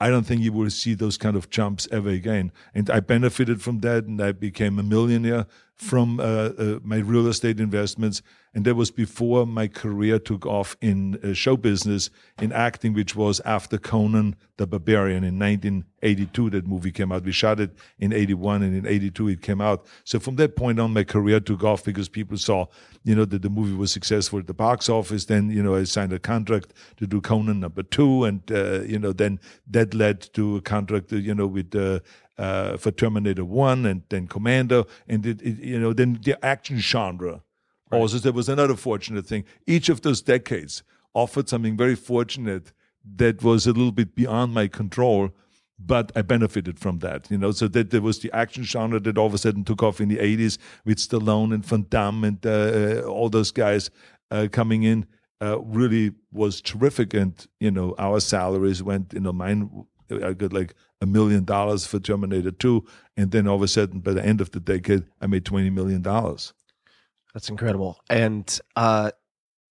I 0.00 0.08
don't 0.08 0.24
think 0.24 0.40
you 0.42 0.52
will 0.52 0.70
see 0.70 0.94
those 0.94 1.16
kind 1.16 1.36
of 1.36 1.50
jumps 1.50 1.88
ever 1.90 2.10
again. 2.10 2.52
And 2.74 2.88
I 2.90 3.00
benefited 3.00 3.60
from 3.60 3.80
that, 3.80 4.04
and 4.04 4.20
I 4.22 4.30
became 4.32 4.78
a 4.78 4.84
millionaire 4.84 5.46
from 5.76 6.20
uh, 6.20 6.22
uh, 6.22 6.78
my 6.82 6.98
real 6.98 7.26
estate 7.26 7.60
investments. 7.60 8.22
And 8.56 8.64
that 8.66 8.76
was 8.76 8.92
before 8.92 9.46
my 9.46 9.66
career 9.66 10.20
took 10.20 10.46
off 10.46 10.76
in 10.80 11.18
uh, 11.24 11.32
show 11.32 11.56
business, 11.56 12.08
in 12.40 12.52
acting, 12.52 12.94
which 12.94 13.16
was 13.16 13.40
after 13.40 13.78
Conan 13.78 14.36
the 14.58 14.66
Barbarian 14.68 15.24
in 15.24 15.36
1982. 15.40 16.50
That 16.50 16.64
movie 16.64 16.92
came 16.92 17.10
out. 17.10 17.24
We 17.24 17.32
shot 17.32 17.58
it 17.58 17.72
in 17.98 18.12
81, 18.12 18.62
and 18.62 18.76
in 18.76 18.86
82 18.86 19.28
it 19.28 19.42
came 19.42 19.60
out. 19.60 19.84
So 20.04 20.20
from 20.20 20.36
that 20.36 20.54
point 20.54 20.78
on, 20.78 20.92
my 20.92 21.02
career 21.02 21.40
took 21.40 21.64
off 21.64 21.84
because 21.84 22.08
people 22.08 22.36
saw, 22.38 22.66
you 23.02 23.16
know, 23.16 23.24
that 23.24 23.42
the 23.42 23.50
movie 23.50 23.74
was 23.74 23.90
successful 23.90 24.38
at 24.38 24.46
the 24.46 24.54
box 24.54 24.88
office. 24.88 25.24
Then, 25.24 25.50
you 25.50 25.60
know, 25.60 25.74
I 25.74 25.82
signed 25.82 26.12
a 26.12 26.20
contract 26.20 26.74
to 26.98 27.08
do 27.08 27.20
Conan 27.20 27.58
number 27.58 27.82
two, 27.82 28.22
and 28.22 28.40
uh, 28.52 28.82
you 28.82 29.00
know, 29.00 29.12
then 29.12 29.40
that 29.66 29.94
led 29.94 30.20
to 30.34 30.58
a 30.58 30.60
contract, 30.60 31.10
you 31.10 31.34
know, 31.34 31.48
with. 31.48 31.74
Uh, 31.74 31.98
uh, 32.38 32.76
for 32.76 32.90
Terminator 32.90 33.44
One 33.44 33.86
and 33.86 34.02
then 34.08 34.26
Commando, 34.26 34.86
and 35.08 35.24
it, 35.24 35.40
it, 35.42 35.58
you 35.60 35.78
know 35.78 35.92
then 35.92 36.18
the 36.22 36.42
action 36.44 36.78
genre. 36.78 37.42
Right. 37.90 38.00
Also, 38.00 38.18
there 38.18 38.32
was 38.32 38.48
another 38.48 38.76
fortunate 38.76 39.26
thing. 39.26 39.44
Each 39.66 39.88
of 39.88 40.00
those 40.02 40.22
decades 40.22 40.82
offered 41.12 41.48
something 41.48 41.76
very 41.76 41.94
fortunate 41.94 42.72
that 43.16 43.42
was 43.42 43.66
a 43.66 43.72
little 43.72 43.92
bit 43.92 44.14
beyond 44.14 44.54
my 44.54 44.66
control, 44.66 45.30
but 45.78 46.10
I 46.16 46.22
benefited 46.22 46.78
from 46.78 47.00
that. 47.00 47.30
You 47.30 47.38
know, 47.38 47.52
so 47.52 47.68
that 47.68 47.90
there 47.90 48.00
was 48.00 48.20
the 48.20 48.32
action 48.32 48.64
genre 48.64 48.98
that 49.00 49.18
all 49.18 49.26
of 49.26 49.34
a 49.34 49.38
sudden 49.38 49.64
took 49.64 49.82
off 49.82 50.00
in 50.00 50.08
the 50.08 50.16
'80s 50.16 50.58
with 50.84 50.98
Stallone 50.98 51.54
and 51.54 51.64
Van 51.64 51.86
Damme 51.88 52.24
and 52.24 52.46
uh, 52.46 52.50
uh, 52.50 53.02
all 53.06 53.28
those 53.28 53.50
guys 53.50 53.90
uh, 54.30 54.48
coming 54.50 54.82
in. 54.82 55.06
Uh, 55.42 55.60
really 55.60 56.12
was 56.32 56.62
terrific, 56.62 57.12
and 57.12 57.46
you 57.60 57.70
know 57.70 57.94
our 57.98 58.20
salaries 58.20 58.82
went. 58.82 59.12
You 59.12 59.20
know, 59.20 59.32
mine 59.32 59.84
I 60.10 60.32
got 60.32 60.52
like 60.52 60.74
a 61.00 61.06
million 61.06 61.44
dollars 61.44 61.86
for 61.86 61.98
Terminator 61.98 62.50
2. 62.50 62.84
And 63.16 63.30
then 63.30 63.46
all 63.46 63.56
of 63.56 63.62
a 63.62 63.68
sudden, 63.68 64.00
by 64.00 64.12
the 64.12 64.24
end 64.24 64.40
of 64.40 64.50
the 64.50 64.60
decade, 64.60 65.04
I 65.20 65.26
made 65.26 65.44
$20 65.44 65.72
million. 65.72 66.02
That's 66.02 67.48
incredible. 67.48 68.00
And 68.10 68.60
uh, 68.76 69.12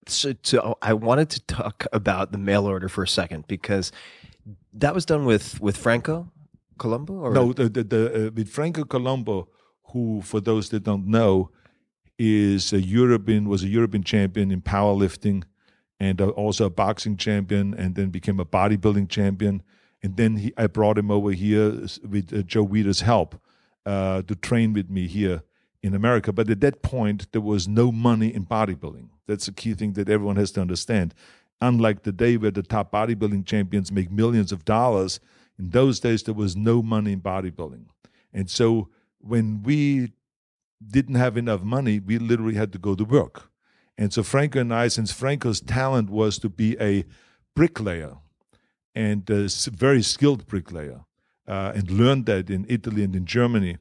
so, 0.06 0.34
so 0.42 0.78
I 0.82 0.92
wanted 0.94 1.30
to 1.30 1.40
talk 1.46 1.86
about 1.92 2.32
the 2.32 2.38
mail 2.38 2.66
order 2.66 2.88
for 2.88 3.04
a 3.04 3.08
second 3.08 3.46
because 3.46 3.92
that 4.72 4.94
was 4.94 5.06
done 5.06 5.24
with, 5.24 5.60
with 5.60 5.76
Franco 5.76 6.30
Columbu? 6.78 7.10
Or? 7.10 7.32
No, 7.32 7.52
the, 7.52 7.68
the, 7.68 7.84
the 7.84 8.26
uh, 8.26 8.30
with 8.34 8.48
Franco 8.48 8.84
Columbu, 8.84 9.46
who, 9.92 10.22
for 10.22 10.40
those 10.40 10.70
that 10.70 10.84
don't 10.84 11.06
know, 11.06 11.50
is 12.18 12.72
a 12.72 12.80
European, 12.80 13.48
was 13.48 13.62
a 13.62 13.68
European 13.68 14.02
champion 14.02 14.50
in 14.50 14.60
powerlifting 14.60 15.44
and 16.00 16.20
uh, 16.20 16.28
also 16.30 16.66
a 16.66 16.70
boxing 16.70 17.16
champion, 17.16 17.74
and 17.74 17.94
then 17.94 18.10
became 18.10 18.40
a 18.40 18.44
bodybuilding 18.44 19.08
champion 19.08 19.62
and 20.04 20.18
then 20.18 20.36
he, 20.36 20.52
I 20.58 20.66
brought 20.66 20.98
him 20.98 21.10
over 21.10 21.32
here 21.32 21.70
with 22.06 22.30
uh, 22.30 22.42
Joe 22.42 22.66
Weider's 22.66 23.00
help 23.00 23.40
uh, 23.86 24.20
to 24.20 24.34
train 24.34 24.74
with 24.74 24.90
me 24.90 25.06
here 25.06 25.42
in 25.82 25.94
America. 25.94 26.30
But 26.30 26.50
at 26.50 26.60
that 26.60 26.82
point, 26.82 27.32
there 27.32 27.40
was 27.40 27.66
no 27.66 27.90
money 27.90 28.28
in 28.28 28.44
bodybuilding. 28.44 29.08
That's 29.26 29.48
a 29.48 29.52
key 29.52 29.72
thing 29.72 29.94
that 29.94 30.10
everyone 30.10 30.36
has 30.36 30.52
to 30.52 30.60
understand. 30.60 31.14
Unlike 31.62 32.02
the 32.02 32.12
day 32.12 32.36
where 32.36 32.50
the 32.50 32.62
top 32.62 32.92
bodybuilding 32.92 33.46
champions 33.46 33.90
make 33.90 34.10
millions 34.10 34.52
of 34.52 34.66
dollars, 34.66 35.20
in 35.58 35.70
those 35.70 36.00
days 36.00 36.22
there 36.24 36.34
was 36.34 36.54
no 36.54 36.82
money 36.82 37.12
in 37.12 37.22
bodybuilding. 37.22 37.86
And 38.30 38.50
so 38.50 38.90
when 39.20 39.62
we 39.62 40.12
didn't 40.86 41.14
have 41.14 41.38
enough 41.38 41.62
money, 41.62 41.98
we 41.98 42.18
literally 42.18 42.56
had 42.56 42.72
to 42.72 42.78
go 42.78 42.94
to 42.94 43.04
work. 43.04 43.50
And 43.96 44.12
so 44.12 44.22
Franco 44.22 44.60
and 44.60 44.74
I, 44.74 44.88
since 44.88 45.12
Franco's 45.12 45.62
talent 45.62 46.10
was 46.10 46.38
to 46.40 46.50
be 46.50 46.76
a 46.78 47.06
bricklayer, 47.56 48.18
and 48.94 49.28
a 49.30 49.48
very 49.70 50.02
skilled 50.02 50.46
bricklayer, 50.46 51.00
uh, 51.46 51.72
and 51.74 51.90
learned 51.90 52.26
that 52.26 52.50
in 52.50 52.64
Italy 52.68 53.02
and 53.02 53.14
in 53.14 53.26
Germany. 53.26 53.78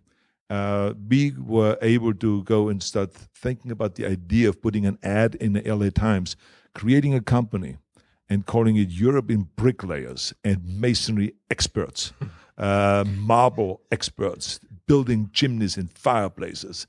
Uh, 0.50 0.94
we 1.10 1.32
were 1.32 1.78
able 1.82 2.14
to 2.14 2.44
go 2.44 2.70
and 2.70 2.84
start 2.84 3.12
thinking 3.14 3.72
about 3.72 3.96
the 3.96 4.06
idea 4.06 4.48
of 4.50 4.62
putting 4.62 4.86
an 4.86 5.00
ad 5.02 5.36
in 5.36 5.54
the 5.54 5.62
LA 5.62 5.90
Times, 5.90 6.36
creating 6.76 7.14
a 7.16 7.22
company 7.22 7.78
and 8.30 8.46
calling 8.46 8.76
it 8.76 8.90
European 8.90 9.50
Bricklayers 9.56 10.34
and 10.44 10.62
Masonry 10.80 11.34
Experts, 11.50 12.14
uh, 12.58 13.04
marble 13.08 13.82
experts, 13.92 14.60
building 14.86 15.30
chimneys 15.34 15.78
and 15.78 15.92
fireplaces, 15.92 16.88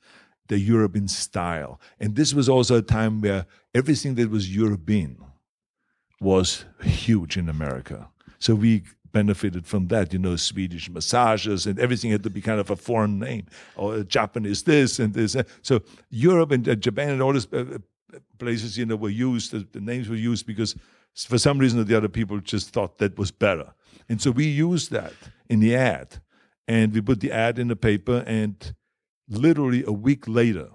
the 0.49 0.59
European 0.59 1.09
style. 1.09 1.81
And 2.01 2.17
this 2.17 2.35
was 2.35 2.49
also 2.49 2.79
a 2.79 2.83
time 2.83 3.21
where 3.21 3.47
everything 3.75 4.15
that 4.17 4.31
was 4.31 4.55
European 4.55 5.25
was 6.21 6.65
huge 6.83 7.37
in 7.37 7.49
America. 7.49 8.09
So 8.45 8.55
we 8.55 8.83
benefited 9.11 9.67
from 9.67 9.89
that, 9.89 10.13
you 10.13 10.19
know, 10.19 10.37
Swedish 10.37 10.91
massages 10.91 11.65
and 11.65 11.79
everything 11.79 12.11
had 12.11 12.23
to 12.25 12.29
be 12.29 12.43
kind 12.43 12.61
of 12.61 12.69
a 12.69 12.77
foreign 12.77 13.19
name 13.19 13.47
or 13.75 14.03
Japanese 14.03 14.65
this 14.65 14.99
and 14.99 15.15
this. 15.15 15.35
So 15.63 15.81
Europe 16.11 16.51
and 16.51 16.69
uh, 16.69 16.75
Japan 16.75 17.09
and 17.09 17.23
all 17.23 17.33
these 17.33 17.51
uh, 17.55 17.65
uh, 18.13 18.19
places, 18.39 18.77
you 18.77 18.85
know, 18.85 18.97
were 18.97 19.09
used, 19.09 19.53
the, 19.53 19.67
the, 19.73 19.81
names 19.81 20.11
were 20.11 20.23
used 20.31 20.47
because 20.47 20.77
for 21.15 21.39
some 21.39 21.57
reason 21.59 21.81
or 21.81 21.85
the 21.85 21.97
other 21.97 22.11
people 22.11 22.39
just 22.41 22.69
thought 22.69 22.99
that 22.99 23.17
was 23.17 23.31
better. 23.31 23.73
And 24.11 24.21
so 24.21 24.31
we 24.31 24.45
used 24.45 24.91
that 24.91 25.15
in 25.49 25.61
the 25.61 25.75
ad 25.75 26.21
and 26.69 26.93
we 26.93 27.01
put 27.01 27.21
the 27.21 27.33
ad 27.33 27.59
in 27.59 27.69
the 27.69 27.77
paper 27.77 28.25
and 28.27 28.75
literally 29.27 29.85
a 29.87 29.93
week 29.93 30.29
later, 30.29 30.69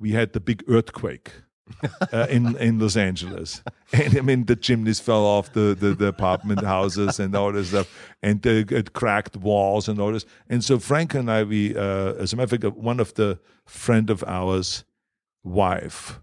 we 0.00 0.10
had 0.10 0.32
the 0.32 0.40
big 0.40 0.64
earthquake 0.66 1.30
uh, 2.12 2.26
in 2.28 2.56
in 2.56 2.78
Los 2.78 2.96
Angeles, 2.96 3.62
and 3.92 4.16
I 4.16 4.20
mean 4.20 4.44
the 4.46 4.56
chimneys 4.56 5.00
fell 5.00 5.24
off 5.24 5.52
the, 5.52 5.74
the, 5.78 5.94
the 5.94 6.06
apartment 6.06 6.64
houses 6.64 7.20
and 7.20 7.34
all 7.34 7.52
this 7.52 7.68
stuff, 7.68 7.88
and 8.22 8.42
the, 8.42 8.66
it 8.70 8.92
cracked 8.92 9.36
walls 9.36 9.88
and 9.88 10.00
all 10.00 10.12
this. 10.12 10.26
And 10.48 10.62
so 10.64 10.78
Frank 10.78 11.14
and 11.14 11.30
I, 11.30 11.44
we 11.44 11.76
uh, 11.76 12.14
as 12.14 12.32
a 12.32 12.36
matter 12.36 12.56
of 12.56 12.62
fact, 12.62 12.76
one 12.76 13.00
of 13.00 13.14
the 13.14 13.38
friend 13.64 14.10
of 14.10 14.24
ours' 14.26 14.84
wife, 15.42 16.20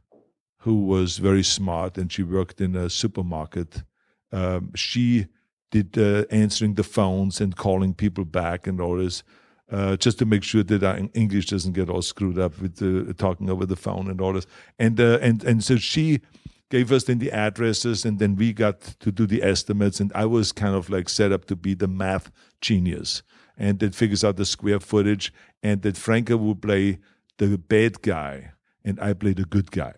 who 0.59 0.85
was 0.85 1.17
very 1.17 1.43
smart 1.43 1.97
and 1.97 2.11
she 2.11 2.23
worked 2.23 2.61
in 2.61 2.75
a 2.75 2.89
supermarket, 2.89 3.83
um, 4.31 4.71
she 4.75 5.27
did 5.71 5.97
uh, 5.97 6.25
answering 6.31 6.75
the 6.75 6.83
phones 6.83 7.41
and 7.41 7.55
calling 7.55 7.93
people 7.93 8.25
back 8.25 8.67
and 8.67 8.79
all 8.79 8.97
this 8.97 9.23
uh, 9.71 9.97
just 9.97 10.17
to 10.19 10.25
make 10.25 10.43
sure 10.43 10.63
that 10.63 10.83
our 10.83 10.99
English 11.13 11.47
doesn't 11.47 11.73
get 11.73 11.89
all 11.89 12.01
screwed 12.01 12.39
up 12.39 12.59
with 12.61 12.77
the, 12.77 13.13
talking 13.13 13.49
over 13.49 13.65
the 13.65 13.75
phone 13.75 14.09
and 14.09 14.21
all 14.21 14.33
this. 14.33 14.47
And 14.79 14.99
uh, 14.99 15.19
and 15.21 15.43
and 15.43 15.63
so 15.63 15.77
she 15.77 16.21
gave 16.69 16.91
us 16.91 17.05
then 17.05 17.19
the 17.19 17.31
addresses, 17.31 18.05
and 18.05 18.19
then 18.19 18.35
we 18.35 18.53
got 18.53 18.81
to 18.99 19.11
do 19.11 19.25
the 19.25 19.43
estimates. 19.43 19.99
And 19.99 20.11
I 20.13 20.25
was 20.25 20.51
kind 20.51 20.75
of 20.75 20.89
like 20.89 21.09
set 21.09 21.31
up 21.31 21.45
to 21.45 21.55
be 21.55 21.73
the 21.73 21.87
math 21.87 22.31
genius, 22.61 23.23
and 23.57 23.79
that 23.79 23.95
figures 23.95 24.23
out 24.23 24.37
the 24.37 24.45
square 24.45 24.79
footage, 24.79 25.33
and 25.63 25.81
that 25.81 25.97
Franco 25.97 26.37
would 26.37 26.61
play 26.61 26.99
the 27.37 27.57
bad 27.57 28.01
guy, 28.01 28.51
and 28.83 28.99
I 28.99 29.13
play 29.13 29.33
the 29.33 29.45
good 29.45 29.71
guy. 29.71 29.93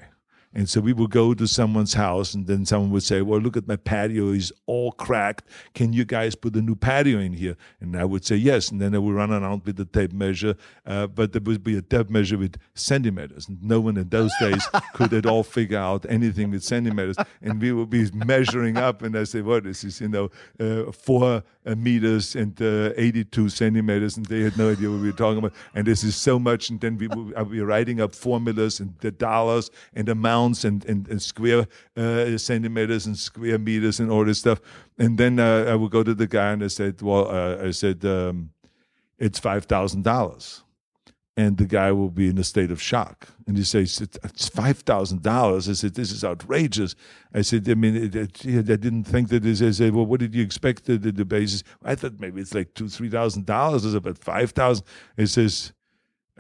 And 0.51 0.67
so 0.67 0.81
we 0.81 0.93
would 0.93 1.11
go 1.11 1.35
to 1.35 1.47
someone's 1.47 1.93
house, 1.93 2.33
and 2.33 2.47
then 2.47 2.65
someone 2.65 2.89
would 2.89 3.03
say, 3.03 3.21
"Well, 3.21 3.39
look 3.39 3.55
at 3.55 3.67
my 3.67 3.75
patio; 3.75 4.31
it's 4.31 4.51
all 4.65 4.91
cracked. 4.91 5.45
Can 5.75 5.93
you 5.93 6.05
guys 6.05 6.33
put 6.33 6.55
a 6.55 6.61
new 6.61 6.75
patio 6.75 7.19
in 7.19 7.33
here?" 7.33 7.55
And 7.79 7.95
I 7.95 8.03
would 8.03 8.25
say 8.25 8.35
yes, 8.35 8.71
and 8.71 8.81
then 8.81 8.95
I 8.95 8.97
would 8.97 9.13
run 9.13 9.31
around 9.31 9.61
with 9.65 9.75
the 9.75 9.85
tape 9.85 10.11
measure, 10.11 10.55
uh, 10.87 11.05
but 11.05 11.33
there 11.33 11.41
would 11.43 11.63
be 11.63 11.77
a 11.77 11.83
tape 11.83 12.09
measure 12.09 12.37
with 12.37 12.55
centimeters, 12.73 13.47
and 13.47 13.61
no 13.61 13.79
one 13.79 13.95
in 13.97 14.09
those 14.09 14.31
days 14.39 14.67
could 14.95 15.13
at 15.13 15.27
all 15.27 15.43
figure 15.43 15.77
out 15.77 16.07
anything 16.09 16.49
with 16.49 16.63
centimeters. 16.63 17.17
And 17.43 17.61
we 17.61 17.71
would 17.71 17.91
be 17.91 18.09
measuring 18.11 18.77
up, 18.77 19.03
and 19.03 19.15
I 19.15 19.25
say, 19.25 19.41
"What 19.41 19.67
is 19.67 19.83
this? 19.83 19.93
Is 19.95 20.01
you 20.01 20.07
know, 20.07 20.31
uh, 20.59 20.91
four 20.91 21.43
uh, 21.63 21.75
meters 21.75 22.35
and 22.35 22.59
uh, 22.59 22.93
82 22.97 23.49
centimeters," 23.49 24.17
and 24.17 24.25
they 24.25 24.41
had 24.41 24.57
no 24.57 24.71
idea 24.71 24.89
what 24.89 24.99
we 24.99 25.11
were 25.11 25.17
talking 25.17 25.37
about. 25.37 25.53
And 25.75 25.85
this 25.85 26.03
is 26.03 26.15
so 26.15 26.39
much, 26.39 26.71
and 26.71 26.81
then 26.81 26.97
we 26.97 27.07
would 27.07 27.35
I'd 27.35 27.51
be 27.51 27.61
writing 27.61 28.01
up 28.01 28.15
formulas 28.15 28.79
and 28.79 28.95
the 29.01 29.11
dollars 29.11 29.69
and 29.93 30.09
amounts 30.09 30.38
and, 30.47 30.85
and, 30.85 31.07
and 31.07 31.21
square 31.21 31.67
uh, 31.95 32.37
centimeters 32.37 33.05
and 33.05 33.17
square 33.17 33.57
meters 33.57 33.99
and 33.99 34.11
all 34.11 34.25
this 34.25 34.39
stuff. 34.39 34.59
And 34.97 35.17
then 35.17 35.39
uh, 35.39 35.65
I 35.67 35.75
would 35.75 35.91
go 35.91 36.03
to 36.03 36.13
the 36.13 36.27
guy 36.27 36.51
and 36.51 36.63
I 36.63 36.67
said, 36.67 37.01
"Well, 37.01 37.29
uh, 37.29 37.67
I 37.67 37.71
said 37.71 38.03
um, 38.05 38.51
it's 39.17 39.39
five 39.39 39.65
thousand 39.65 40.03
dollars." 40.03 40.63
And 41.37 41.57
the 41.57 41.65
guy 41.65 41.93
will 41.93 42.09
be 42.09 42.27
in 42.27 42.37
a 42.37 42.43
state 42.43 42.69
of 42.69 42.81
shock. 42.81 43.29
And 43.47 43.55
he 43.55 43.63
says, 43.63 44.01
It's 44.01 44.49
$5,000. 44.49 45.69
I 45.69 45.73
said, 45.73 45.95
This 45.95 46.11
is 46.11 46.25
outrageous. 46.25 46.95
I 47.33 47.43
said, 47.43 47.69
I 47.69 47.75
mean, 47.75 47.95
it, 47.95 48.13
it, 48.13 48.69
I 48.69 48.75
didn't 48.75 49.05
think 49.05 49.29
that 49.29 49.43
this. 49.43 49.61
I 49.61 49.71
said, 49.71 49.95
Well, 49.95 50.05
what 50.05 50.19
did 50.19 50.35
you 50.35 50.43
expect 50.43 50.83
the, 50.83 50.97
the, 50.97 51.13
the 51.13 51.23
basis? 51.23 51.63
I 51.81 51.95
thought 51.95 52.19
maybe 52.19 52.41
it's 52.41 52.53
like 52.53 52.73
two, 52.73 52.85
$3,000. 52.85 53.49
I 53.49 53.77
said, 53.79 54.03
But 54.03 54.17
5000 54.17 54.85
He 55.15 55.25
says, 55.27 55.71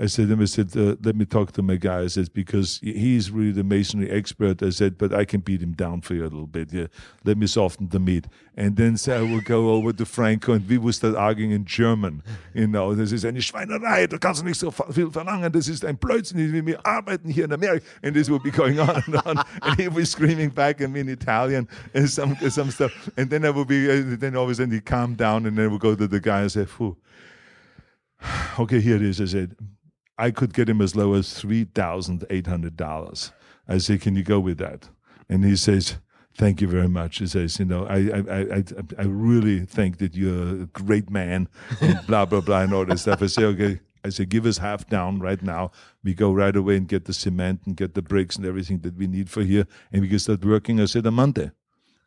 I 0.01 0.05
said 0.05 0.27
to 0.27 0.33
him, 0.33 0.41
I 0.41 0.45
said, 0.45 0.75
uh, 0.77 0.95
let 1.03 1.17
me 1.17 1.25
talk 1.25 1.51
to 1.53 1.61
my 1.61 1.75
guy. 1.75 2.03
I 2.03 2.07
said, 2.07 2.33
because 2.33 2.79
he's 2.81 3.31
really 3.31 3.51
the 3.51 3.65
masonry 3.65 4.09
expert. 4.09 4.63
I 4.63 4.69
said, 4.69 4.97
but 4.97 5.13
I 5.13 5.25
can 5.25 5.41
beat 5.41 5.61
him 5.61 5.73
down 5.73 5.99
for 6.01 6.13
you 6.13 6.21
a 6.21 6.31
little 6.31 6.47
bit. 6.47 6.71
Yeah, 6.71 6.87
let 7.25 7.37
me 7.37 7.47
soften 7.47 7.89
the 7.89 7.99
meat. 7.99 8.25
And 8.55 8.77
then 8.77 8.95
so 8.95 9.17
I 9.17 9.21
will 9.21 9.41
go 9.41 9.71
over 9.71 9.91
to 9.91 10.05
Franco 10.05 10.53
and 10.53 10.67
we 10.69 10.77
will 10.77 10.93
start 10.93 11.15
arguing 11.15 11.51
in 11.51 11.65
German. 11.65 12.23
You 12.53 12.67
know, 12.67 12.95
das 12.95 13.11
ist 13.11 13.25
eine 13.25 13.41
Schweinerei, 13.41 14.07
du 14.07 14.17
kannst 14.17 14.45
nicht 14.45 14.57
so 14.57 14.71
viel 14.71 15.11
verlangen, 15.11 15.51
das 15.51 15.67
ist 15.67 15.83
ein 15.83 15.97
Blödsinn, 15.97 16.65
wir 16.65 16.85
arbeiten 16.85 17.29
hier 17.29 17.43
in 17.43 17.51
America. 17.51 17.85
And 18.01 18.15
this 18.15 18.29
will 18.29 18.39
be 18.39 18.51
going 18.51 18.79
on 18.79 19.03
and 19.05 19.15
on. 19.25 19.43
and 19.61 19.77
he 19.77 19.89
will 19.89 19.97
be 19.97 20.05
screaming 20.05 20.49
back 20.49 20.79
at 20.79 20.89
me 20.89 21.01
in 21.01 21.09
Italian 21.09 21.67
and 21.93 22.09
some, 22.09 22.37
some 22.49 22.71
stuff. 22.71 22.91
And 23.17 23.29
then 23.29 23.43
I 23.43 23.49
will 23.49 23.65
be, 23.65 23.89
uh, 23.89 24.15
then 24.17 24.37
all 24.37 24.45
of 24.45 24.49
a 24.49 24.55
sudden 24.55 24.71
he 24.71 24.79
calm 24.79 25.15
down 25.15 25.45
and 25.45 25.57
then 25.57 25.69
we'll 25.69 25.77
go 25.77 25.93
to 25.93 26.07
the 26.07 26.21
guy 26.21 26.41
and 26.41 26.51
say, 26.51 26.65
Phew. 26.65 26.95
okay, 28.59 28.79
here 28.79 28.95
it 28.95 29.01
is. 29.01 29.19
I 29.19 29.25
said, 29.25 29.55
I 30.19 30.31
could 30.31 30.53
get 30.53 30.69
him 30.69 30.81
as 30.81 30.95
low 30.95 31.13
as 31.13 31.33
three 31.33 31.63
thousand 31.63 32.25
eight 32.29 32.47
hundred 32.47 32.75
dollars. 32.75 33.31
I 33.67 33.77
say, 33.77 33.97
"Can 33.97 34.15
you 34.15 34.23
go 34.23 34.39
with 34.39 34.57
that?" 34.57 34.89
And 35.29 35.45
he 35.45 35.55
says, 35.55 35.97
"Thank 36.35 36.61
you 36.61 36.67
very 36.67 36.89
much." 36.89 37.19
He 37.19 37.27
says, 37.27 37.57
"You 37.57 37.65
know, 37.65 37.85
I 37.85 37.97
I 37.97 38.57
I 38.57 38.63
I 38.97 39.05
really 39.05 39.65
think 39.65 39.97
that 39.99 40.15
you're 40.15 40.63
a 40.63 40.65
great 40.67 41.09
man." 41.09 41.47
And 41.81 41.99
blah 42.07 42.25
blah 42.25 42.41
blah 42.41 42.61
and 42.61 42.73
all 42.73 42.85
this 42.85 43.01
stuff. 43.03 43.23
I 43.23 43.27
say, 43.27 43.45
"Okay." 43.45 43.79
I 44.03 44.09
say, 44.09 44.25
"Give 44.25 44.45
us 44.45 44.57
half 44.57 44.87
down 44.87 45.19
right 45.19 45.41
now. 45.41 45.71
We 46.03 46.13
go 46.13 46.31
right 46.33 46.55
away 46.55 46.77
and 46.77 46.87
get 46.87 47.05
the 47.05 47.13
cement 47.13 47.61
and 47.65 47.75
get 47.75 47.93
the 47.93 48.01
bricks 48.01 48.35
and 48.35 48.45
everything 48.45 48.79
that 48.79 48.95
we 48.95 49.07
need 49.07 49.29
for 49.29 49.43
here, 49.43 49.65
and 49.91 50.01
we 50.01 50.09
can 50.09 50.19
start 50.19 50.43
working." 50.43 50.81
I 50.81 50.85
said, 50.85 51.07
"On 51.07 51.13
Monday." 51.13 51.51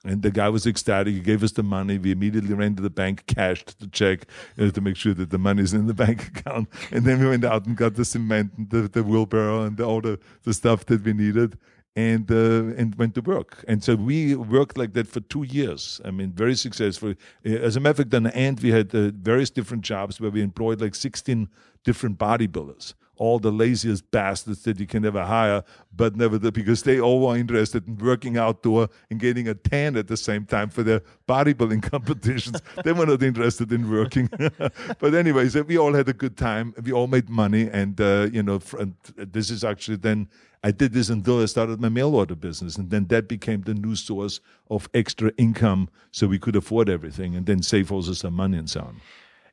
And 0.04 0.22
the 0.22 0.30
guy 0.30 0.48
was 0.48 0.66
ecstatic. 0.66 1.14
He 1.14 1.20
gave 1.20 1.42
us 1.42 1.52
the 1.52 1.62
money. 1.62 1.98
We 1.98 2.10
immediately 2.10 2.54
ran 2.54 2.74
to 2.76 2.82
the 2.82 2.90
bank, 2.90 3.26
cashed 3.26 3.78
the 3.78 3.86
check 3.86 4.26
uh, 4.58 4.70
to 4.70 4.80
make 4.80 4.96
sure 4.96 5.14
that 5.14 5.30
the 5.30 5.38
money 5.38 5.62
is 5.62 5.72
in 5.72 5.86
the 5.86 5.94
bank 6.04 6.26
account. 6.28 6.68
And 6.90 7.04
then 7.04 7.20
we 7.20 7.28
went 7.28 7.44
out 7.44 7.66
and 7.66 7.76
got 7.76 7.94
the 7.94 8.04
cement 8.04 8.52
and 8.56 8.70
the, 8.70 8.88
the 8.88 9.02
wheelbarrow 9.02 9.62
and 9.62 9.76
the, 9.76 9.84
all 9.84 10.00
the, 10.00 10.18
the 10.42 10.54
stuff 10.54 10.86
that 10.86 11.04
we 11.04 11.12
needed 11.12 11.56
and 11.94 12.30
uh, 12.30 12.74
and 12.78 12.94
went 12.96 13.14
to 13.14 13.20
work. 13.20 13.64
And 13.68 13.84
so 13.84 13.94
we 13.94 14.34
worked 14.34 14.78
like 14.78 14.94
that 14.94 15.06
for 15.06 15.20
two 15.20 15.42
years. 15.42 16.00
I 16.04 16.10
mean, 16.10 16.32
very 16.32 16.54
successful. 16.54 17.14
As 17.44 17.76
a 17.76 17.80
matter 17.80 17.90
of 17.90 17.96
fact, 17.98 18.14
on 18.14 18.22
the 18.22 18.34
end, 18.34 18.60
we 18.60 18.70
had 18.70 18.94
uh, 18.94 19.10
various 19.10 19.50
different 19.50 19.84
jobs 19.84 20.20
where 20.20 20.30
we 20.30 20.40
employed 20.40 20.80
like 20.80 20.94
16 20.94 21.48
different 21.84 22.18
bodybuilders 22.18 22.94
all 23.22 23.38
the 23.38 23.52
laziest 23.52 24.10
bastards 24.10 24.64
that 24.64 24.80
you 24.80 24.86
can 24.86 25.04
ever 25.04 25.24
hire, 25.24 25.62
but 25.94 26.16
never 26.16 26.38
the, 26.38 26.50
because 26.50 26.82
they 26.82 26.98
all 26.98 27.24
were 27.24 27.36
interested 27.36 27.86
in 27.86 27.96
working 27.98 28.36
outdoor 28.36 28.88
and 29.10 29.20
getting 29.20 29.46
a 29.46 29.54
tan 29.54 29.96
at 29.96 30.08
the 30.08 30.16
same 30.16 30.44
time 30.44 30.68
for 30.68 30.82
their 30.82 31.00
bodybuilding 31.28 31.80
competitions. 31.92 32.60
they 32.82 32.92
were 32.92 33.06
not 33.06 33.22
interested 33.22 33.70
in 33.70 33.88
working. 33.88 34.28
but 34.98 35.14
anyways, 35.14 35.54
we 35.54 35.78
all 35.78 35.92
had 35.92 36.08
a 36.08 36.12
good 36.12 36.36
time. 36.36 36.74
We 36.82 36.90
all 36.90 37.06
made 37.06 37.28
money, 37.28 37.70
and 37.72 38.00
uh, 38.00 38.28
you 38.32 38.42
know, 38.42 38.60
and 38.80 38.96
this 39.16 39.50
is 39.50 39.62
actually 39.62 39.98
then. 39.98 40.28
I 40.64 40.70
did 40.70 40.92
this 40.92 41.08
until 41.08 41.42
I 41.42 41.46
started 41.46 41.80
my 41.80 41.88
mail 41.88 42.14
order 42.14 42.36
business, 42.36 42.76
and 42.76 42.88
then 42.88 43.06
that 43.06 43.26
became 43.26 43.62
the 43.62 43.74
new 43.74 43.96
source 43.96 44.38
of 44.70 44.88
extra 44.94 45.32
income, 45.36 45.88
so 46.12 46.28
we 46.28 46.38
could 46.38 46.54
afford 46.54 46.88
everything, 46.88 47.34
and 47.34 47.46
then 47.46 47.62
save 47.62 47.90
also 47.90 48.12
some 48.12 48.34
money 48.34 48.58
and 48.58 48.70
so 48.70 48.80
on. 48.80 49.00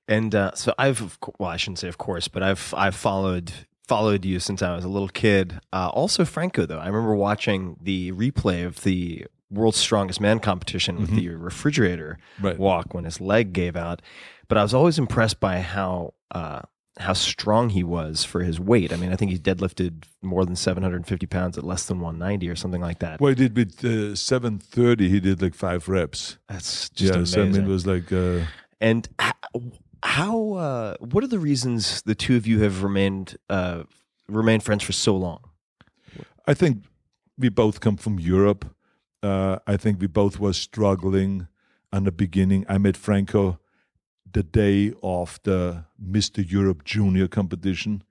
And 0.09 0.33
uh, 0.35 0.51
so 0.55 0.73
I've, 0.77 1.17
well, 1.37 1.49
I 1.49 1.55
shouldn't 1.57 1.79
say 1.79 1.87
of 1.87 1.97
course, 1.97 2.27
but 2.27 2.43
I've 2.43 2.73
I've 2.75 2.95
followed 2.95 3.53
followed 3.87 4.25
you 4.25 4.39
since 4.39 4.61
I 4.61 4.75
was 4.75 4.83
a 4.83 4.89
little 4.89 5.07
kid. 5.07 5.59
Uh, 5.71 5.89
also 5.93 6.25
Franco 6.25 6.65
though, 6.65 6.79
I 6.79 6.87
remember 6.87 7.15
watching 7.15 7.77
the 7.81 8.11
replay 8.11 8.65
of 8.65 8.81
the 8.83 9.25
World's 9.51 9.77
Strongest 9.77 10.19
Man 10.21 10.39
competition 10.39 10.97
with 10.99 11.09
Mhm. 11.11 11.15
the 11.15 11.29
refrigerator 11.29 12.17
Right. 12.41 12.57
walk 12.59 12.93
when 12.93 13.03
his 13.05 13.19
leg 13.21 13.53
gave 13.53 13.75
out. 13.75 14.01
But 14.47 14.57
I 14.57 14.63
was 14.63 14.73
always 14.73 14.97
impressed 14.99 15.39
by 15.39 15.61
how 15.61 16.13
uh, 16.31 16.61
how 16.97 17.13
strong 17.13 17.69
he 17.69 17.83
was 17.83 18.23
for 18.25 18.41
his 18.43 18.59
weight. 18.59 18.91
I 18.91 18.97
mean, 18.97 19.11
I 19.13 19.15
think 19.15 19.31
he 19.31 19.37
deadlifted 19.39 20.03
more 20.21 20.43
than 20.43 20.55
750 20.57 21.25
pounds 21.27 21.57
at 21.57 21.63
less 21.63 21.85
than 21.85 21.99
190 22.01 22.49
or 22.49 22.55
something 22.57 22.81
like 22.81 22.99
that. 22.99 23.21
Well, 23.21 23.29
he 23.29 23.35
did 23.35 23.55
with 23.55 23.85
uh, 23.85 24.15
730, 24.15 25.07
he 25.07 25.19
did 25.19 25.41
like 25.41 25.53
five 25.55 25.87
reps. 25.87 26.37
That's 26.49 26.89
just 26.89 27.13
yeah, 27.15 27.23
so 27.23 27.43
I 27.43 27.45
mean, 27.45 27.61
it 27.61 27.67
was 27.67 27.85
like. 27.87 28.11
Uh, 28.11 28.41
And 28.81 29.07
how? 30.03 30.53
Uh, 30.53 30.95
what 30.99 31.23
are 31.23 31.27
the 31.27 31.39
reasons 31.39 32.01
the 32.03 32.15
two 32.15 32.35
of 32.35 32.47
you 32.47 32.61
have 32.61 32.83
remained 32.83 33.37
uh, 33.49 33.83
remained 34.27 34.63
friends 34.63 34.83
for 34.83 34.93
so 34.93 35.15
long? 35.15 35.41
I 36.47 36.53
think 36.53 36.85
we 37.37 37.49
both 37.49 37.79
come 37.79 37.97
from 37.97 38.19
Europe. 38.19 38.75
Uh, 39.21 39.59
I 39.67 39.77
think 39.77 39.99
we 39.99 40.07
both 40.07 40.39
were 40.39 40.53
struggling 40.53 41.47
in 41.93 42.03
the 42.03 42.11
beginning. 42.11 42.65
I 42.69 42.77
met 42.77 42.97
Franco 42.97 43.59
the 44.31 44.43
day 44.43 44.93
of 45.01 45.39
the 45.43 45.85
Mr. 46.01 46.49
Europe 46.49 46.83
Junior 46.83 47.27
competition. 47.27 48.03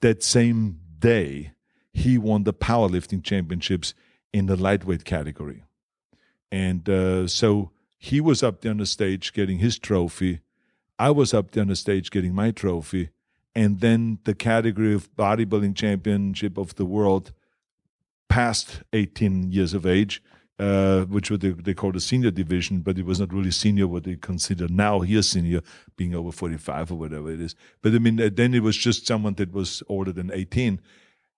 That 0.00 0.22
same 0.22 0.80
day, 0.98 1.52
he 1.92 2.18
won 2.18 2.44
the 2.44 2.54
powerlifting 2.54 3.22
championships 3.22 3.94
in 4.32 4.46
the 4.46 4.56
lightweight 4.56 5.04
category. 5.04 5.64
And 6.50 6.88
uh, 6.88 7.26
so 7.26 7.70
he 7.98 8.20
was 8.20 8.42
up 8.42 8.60
there 8.60 8.70
on 8.70 8.78
the 8.78 8.86
stage 8.86 9.32
getting 9.32 9.58
his 9.58 9.78
trophy. 9.78 10.40
I 11.00 11.10
was 11.10 11.32
up 11.32 11.52
there 11.52 11.62
on 11.62 11.68
the 11.68 11.76
stage 11.76 12.10
getting 12.10 12.34
my 12.34 12.50
trophy. 12.50 13.08
And 13.54 13.80
then 13.80 14.18
the 14.24 14.34
category 14.34 14.92
of 14.94 15.10
bodybuilding 15.16 15.74
championship 15.74 16.58
of 16.58 16.74
the 16.74 16.84
world 16.84 17.32
past 18.28 18.82
18 18.92 19.50
years 19.50 19.72
of 19.72 19.86
age, 19.86 20.22
uh, 20.58 21.04
which 21.04 21.30
what 21.30 21.40
they, 21.40 21.48
they 21.52 21.72
call 21.72 21.90
the 21.90 22.00
senior 22.00 22.30
division, 22.30 22.80
but 22.80 22.98
it 22.98 23.06
was 23.06 23.18
not 23.18 23.32
really 23.32 23.50
senior 23.50 23.88
what 23.88 24.04
they 24.04 24.14
consider 24.14 24.68
now 24.68 25.00
here 25.00 25.22
senior, 25.22 25.62
being 25.96 26.14
over 26.14 26.30
45 26.30 26.92
or 26.92 26.96
whatever 26.96 27.30
it 27.30 27.40
is. 27.40 27.54
But 27.80 27.94
I 27.94 27.98
mean, 27.98 28.16
then 28.34 28.52
it 28.52 28.62
was 28.62 28.76
just 28.76 29.06
someone 29.06 29.34
that 29.34 29.52
was 29.52 29.82
older 29.88 30.12
than 30.12 30.30
18. 30.30 30.80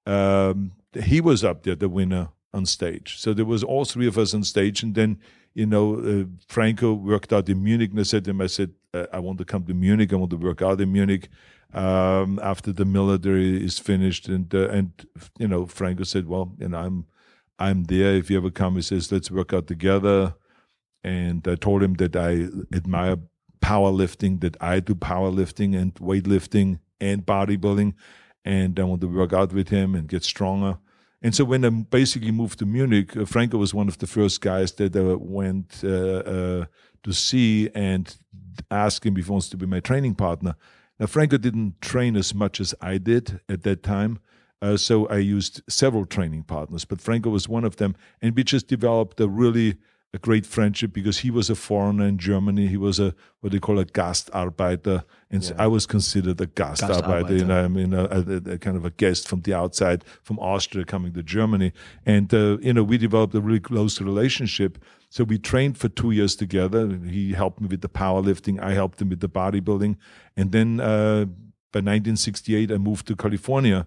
Um, 0.07 0.73
he 1.05 1.21
was 1.21 1.45
up 1.45 1.63
there, 1.63 1.77
the 1.77 1.89
winner 1.89 2.31
on 2.53 2.67
stage. 2.67 3.17
So 3.19 3.33
there 3.33 3.45
was 3.45 3.63
all 3.63 3.85
three 3.85 4.09
of 4.09 4.19
us 4.19 4.35
on 4.35 4.43
stage, 4.43 4.83
and 4.83 4.97
then 4.97 5.21
you 5.55 5.67
know 5.67 6.01
uh, 6.01 6.25
Franco 6.49 6.93
worked 6.93 7.33
out 7.33 7.49
in 7.49 7.63
Munich. 7.63 7.93
And 7.93 8.01
I 8.01 8.03
said 8.03 8.25
to 8.25 8.31
him, 8.31 8.41
I 8.41 8.49
said, 8.49 8.73
uh, 8.95 9.07
I 9.13 9.19
want 9.19 9.39
to 9.39 9.45
come 9.45 9.65
to 9.65 9.75
Munich. 9.75 10.13
I 10.13 10.17
want 10.17 10.31
to 10.31 10.37
work 10.37 10.63
out 10.63 10.81
in 10.81 10.93
Munich 10.93 11.29
um, 11.73 12.39
after 12.43 12.73
the 12.73 12.85
military 12.85 13.65
is 13.65 13.79
finished. 13.79 14.29
And 14.29 14.55
uh, 14.55 14.69
and 14.69 14.91
you 15.39 15.49
know 15.49 15.67
Franco 15.67 16.05
said, 16.05 16.27
well, 16.27 16.53
you 16.59 16.69
know 16.69 16.79
I'm 16.79 17.07
I'm 17.59 17.85
there. 17.85 18.15
If 18.15 18.31
you 18.31 18.37
ever 18.37 18.51
come, 18.51 18.77
he 18.77 18.83
says, 18.83 19.13
let's 19.13 19.31
work 19.31 19.53
out 19.53 19.67
together. 19.67 20.35
And 21.05 21.47
I 21.49 21.57
told 21.57 21.83
him 21.83 21.95
that 21.95 22.15
I 22.15 22.49
admire 22.77 23.17
powerlifting, 23.61 24.41
that 24.41 24.57
I 24.61 24.81
do 24.81 24.95
powerlifting 24.95 25.77
and 25.77 25.95
weightlifting 25.95 26.81
and 27.01 27.25
bodybuilding, 27.27 27.95
and 28.45 28.79
I 28.79 28.85
want 28.85 29.01
to 29.01 29.09
work 29.09 29.33
out 29.33 29.53
with 29.53 29.69
him 29.69 29.95
and 29.95 30.09
get 30.09 30.23
stronger. 30.23 30.79
And 31.23 31.35
so 31.35 31.45
when 31.45 31.65
I 31.65 31.71
basically 31.71 32.33
moved 32.33 32.59
to 32.59 32.67
Munich, 32.67 33.17
uh, 33.17 33.25
Franco 33.25 33.57
was 33.57 33.73
one 33.73 33.89
of 33.89 33.99
the 33.99 34.09
first 34.09 34.41
guys 34.41 34.73
that 34.73 34.97
I 34.97 35.15
went 35.15 35.81
uh, 35.85 35.89
uh, 35.89 36.65
to 37.03 37.13
see 37.13 37.69
and 37.75 38.17
ask 38.71 39.05
him 39.05 39.17
if 39.17 39.27
he 39.27 39.31
wants 39.31 39.49
to 39.51 39.57
be 39.57 39.67
my 39.67 39.81
training 39.81 40.15
partner. 40.15 40.57
Now, 40.99 41.07
Franco 41.07 41.37
didn't 41.37 41.81
train 41.81 42.17
as 42.17 42.35
much 42.35 42.61
as 42.61 42.75
I 42.81 42.99
did 42.99 43.41
at 43.49 43.63
that 43.63 43.83
time. 43.83 44.21
Uh, 44.61 44.77
so 44.77 45.07
I 45.09 45.17
used 45.17 45.61
several 45.69 46.07
training 46.07 46.45
partners, 46.45 46.85
but 46.85 47.01
Franco 47.01 47.31
was 47.31 47.49
one 47.49 47.65
of 47.65 47.77
them. 47.77 47.97
And 48.21 48.37
we 48.37 48.45
just 48.45 48.69
developed 48.69 49.19
a 49.21 49.29
really 49.29 49.79
a 50.15 50.19
great 50.19 50.45
friendship 50.45 50.93
because 50.93 51.21
he 51.21 51.31
was 51.31 51.49
a 51.49 51.55
foreigner 51.55 52.07
in 52.07 52.19
Germany. 52.19 52.67
He 52.67 52.77
was 52.77 53.01
a 53.01 53.15
what 53.41 53.53
they 53.53 53.59
call 53.59 53.79
a 53.79 53.87
Gastarbeiter, 53.87 55.05
and 55.31 55.43
so 55.43 55.55
I 55.59 55.67
was 55.67 55.87
considered 55.87 56.39
a 56.41 56.47
Gastarbeiter. 56.47 57.39
You 57.39 57.45
know, 57.47 57.65
I 57.65 57.69
mean, 57.69 57.95
a, 57.95 58.05
a, 58.05 58.53
a 58.53 58.59
kind 58.59 58.77
of 58.77 58.85
a 58.85 58.91
guest 58.91 59.27
from 59.27 59.41
the 59.41 59.55
outside, 59.55 60.05
from 60.23 60.39
Austria, 60.39 60.85
coming 60.85 61.15
to 61.15 61.23
Germany, 61.23 61.73
and 62.05 62.33
uh, 62.35 62.59
you 62.61 62.75
know, 62.75 62.83
we 62.83 62.99
developed 62.99 63.35
a 63.35 63.41
really 63.41 63.61
close 63.61 64.01
relationship. 64.01 64.79
So 65.09 65.25
we 65.25 65.39
trained 65.39 65.79
for 65.79 65.89
two 65.89 66.11
years 66.11 66.37
together. 66.37 66.89
He 67.05 67.33
helped 67.33 67.61
me 67.61 67.69
with 67.69 67.81
the 67.81 67.89
powerlifting. 67.89 68.61
I 68.61 68.73
helped 68.73 69.01
him 69.01 69.09
with 69.09 69.21
the 69.21 69.29
bodybuilding, 69.31 69.97
and 70.37 70.53
then 70.53 70.79
uh, 70.79 71.25
by 71.73 71.79
1968, 71.79 72.71
I 72.71 72.77
moved 72.77 73.07
to 73.07 73.17
California, 73.17 73.87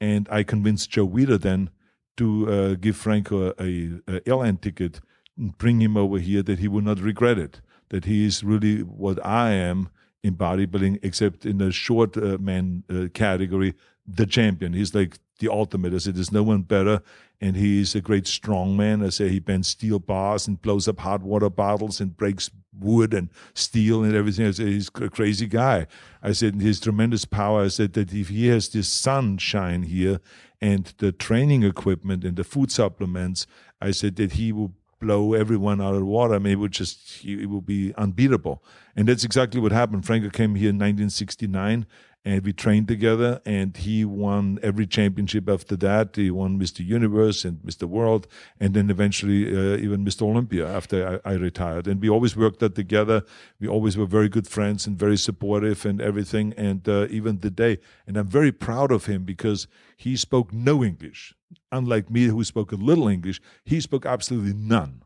and 0.00 0.28
I 0.30 0.44
convinced 0.44 0.90
Joe 0.90 1.08
Weider 1.08 1.40
then 1.40 1.70
to 2.16 2.48
uh, 2.48 2.74
give 2.74 2.94
Franco 2.94 3.52
a, 3.58 3.90
a 4.06 4.20
airline 4.24 4.58
ticket 4.58 5.00
bring 5.36 5.80
him 5.80 5.96
over 5.96 6.18
here 6.18 6.42
that 6.42 6.58
he 6.58 6.68
will 6.68 6.82
not 6.82 7.00
regret 7.00 7.38
it. 7.38 7.60
That 7.90 8.04
he 8.04 8.24
is 8.24 8.42
really 8.42 8.82
what 8.82 9.24
I 9.24 9.50
am 9.52 9.90
in 10.22 10.36
bodybuilding, 10.36 11.00
except 11.02 11.44
in 11.44 11.58
the 11.58 11.70
short 11.70 12.16
uh, 12.16 12.38
man 12.38 12.82
uh, 12.90 13.08
category, 13.12 13.74
the 14.06 14.26
champion. 14.26 14.72
He's 14.72 14.94
like 14.94 15.18
the 15.38 15.48
ultimate. 15.48 15.92
I 15.92 15.98
said, 15.98 16.14
there's 16.14 16.32
no 16.32 16.42
one 16.42 16.62
better. 16.62 17.02
And 17.40 17.56
he's 17.56 17.94
a 17.94 18.00
great 18.00 18.26
strong 18.26 18.76
man. 18.76 19.04
I 19.04 19.10
say 19.10 19.28
he 19.28 19.40
bends 19.40 19.68
steel 19.68 19.98
bars 19.98 20.46
and 20.46 20.62
blows 20.62 20.88
up 20.88 21.00
hot 21.00 21.22
water 21.22 21.50
bottles 21.50 22.00
and 22.00 22.16
breaks 22.16 22.50
wood 22.78 23.12
and 23.12 23.28
steel 23.52 24.02
and 24.02 24.14
everything. 24.14 24.46
I 24.46 24.52
said, 24.52 24.68
he's 24.68 24.90
a 24.94 25.10
crazy 25.10 25.46
guy. 25.46 25.86
I 26.22 26.32
said, 26.32 26.60
his 26.60 26.80
tremendous 26.80 27.24
power. 27.24 27.64
I 27.64 27.68
said 27.68 27.92
that 27.94 28.14
if 28.14 28.28
he 28.28 28.46
has 28.48 28.68
this 28.68 28.88
sunshine 28.88 29.82
here 29.82 30.20
and 30.60 30.92
the 30.98 31.12
training 31.12 31.64
equipment 31.64 32.24
and 32.24 32.36
the 32.36 32.44
food 32.44 32.70
supplements, 32.70 33.46
I 33.80 33.90
said 33.90 34.16
that 34.16 34.32
he 34.32 34.52
will 34.52 34.72
blow 35.04 35.34
everyone 35.34 35.80
out 35.80 35.94
of 35.94 36.00
the 36.00 36.06
water. 36.06 36.34
I 36.34 36.38
mean, 36.38 36.54
it 36.54 36.56
would 36.56 36.72
just, 36.72 37.24
it 37.24 37.46
would 37.46 37.66
be 37.66 37.92
unbeatable. 37.96 38.62
And 38.96 39.06
that's 39.08 39.24
exactly 39.24 39.60
what 39.60 39.72
happened. 39.72 40.06
Franco 40.06 40.30
came 40.30 40.54
here 40.54 40.70
in 40.70 40.76
1969 40.76 41.86
and 42.24 42.42
we 42.42 42.52
trained 42.52 42.88
together 42.88 43.40
and 43.44 43.76
he 43.76 44.04
won 44.04 44.58
every 44.62 44.86
championship 44.86 45.48
after 45.48 45.76
that. 45.76 46.16
He 46.16 46.30
won 46.30 46.58
mr 46.58 46.84
universe 46.84 47.44
and 47.44 47.58
mr 47.58 47.84
world 47.84 48.26
and 48.58 48.72
then 48.74 48.90
eventually 48.90 49.46
uh, 49.46 49.76
even 49.76 50.04
mr 50.04 50.22
olympia 50.22 50.66
after 50.66 51.20
I, 51.24 51.32
I, 51.32 51.34
retired. 51.34 51.86
And 51.86 52.00
we 52.00 52.08
always 52.08 52.36
worked 52.36 52.60
that 52.60 52.74
together. 52.74 53.22
We 53.60 53.68
always 53.68 53.96
were 53.96 54.06
very 54.06 54.28
good 54.28 54.48
friends 54.48 54.86
and 54.86 54.98
very 54.98 55.18
supportive 55.18 55.84
and 55.84 56.00
everything 56.00 56.54
and 56.56 56.88
uh, 56.88 57.06
even 57.10 57.36
day, 57.36 57.78
and 58.06 58.16
i'm 58.16 58.26
very 58.26 58.52
proud 58.52 58.90
of 58.90 59.04
him 59.04 59.24
because 59.24 59.66
he 59.96 60.16
spoke 60.16 60.52
no 60.52 60.82
english. 60.82 61.34
Unlike 61.70 62.10
me 62.10 62.24
who 62.24 62.42
spoke 62.42 62.72
a 62.72 62.76
little 62.76 63.06
english 63.06 63.40
he 63.64 63.80
spoke 63.80 64.06
absolutely 64.06 64.54
none 64.54 65.03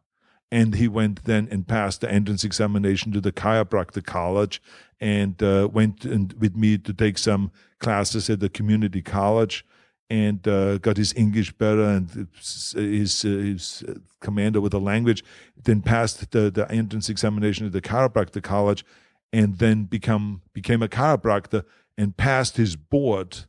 and 0.51 0.75
he 0.75 0.89
went 0.89 1.25
then 1.25 1.49
and 1.51 1.67
passed 1.67 2.01
the 2.01 2.11
entrance 2.11 2.45
examination 2.45 3.13
to 3.13 3.21
the 3.21 3.33
chiropractor 3.33 4.05
college 4.05 4.63
and 5.01 5.43
uh, 5.43 5.69
went 5.71 6.05
and, 6.05 6.33
with 6.35 6.57
me 6.57 6.79
to 6.79 6.93
take 6.93 7.19
some 7.19 7.51
classes 7.79 8.29
at 8.31 8.41
the 8.41 8.49
community 8.49 9.03
college 9.03 9.65
and 10.11 10.49
uh, 10.49 10.79
got 10.79 10.97
his 10.97 11.13
English 11.15 11.53
better 11.53 11.83
and 11.83 12.29
his, 12.75 13.23
his 13.23 13.85
command 14.21 14.57
over 14.57 14.69
the 14.69 14.81
language. 14.81 15.23
Then 15.63 15.83
passed 15.83 16.31
the, 16.31 16.51
the 16.51 16.71
entrance 16.71 17.09
examination 17.09 17.67
at 17.67 17.73
the 17.73 17.83
chiropractor 17.83 18.43
college, 18.43 18.85
and 19.33 19.59
then 19.59 19.85
become 19.85 20.41
became 20.55 20.83
a 20.83 20.89
chiropractor 20.89 21.65
and 21.99 22.17
passed 22.17 22.57
his 22.57 22.77
board 22.77 23.45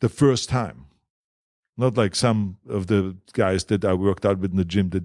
the 0.00 0.08
first 0.08 0.48
time. 0.48 0.86
Not 1.76 1.96
like 1.96 2.14
some 2.14 2.58
of 2.68 2.86
the 2.86 3.16
guys 3.32 3.64
that 3.64 3.84
I 3.84 3.94
worked 3.94 4.24
out 4.26 4.38
with 4.38 4.52
in 4.52 4.56
the 4.56 4.64
gym 4.64 4.90
that 4.90 5.04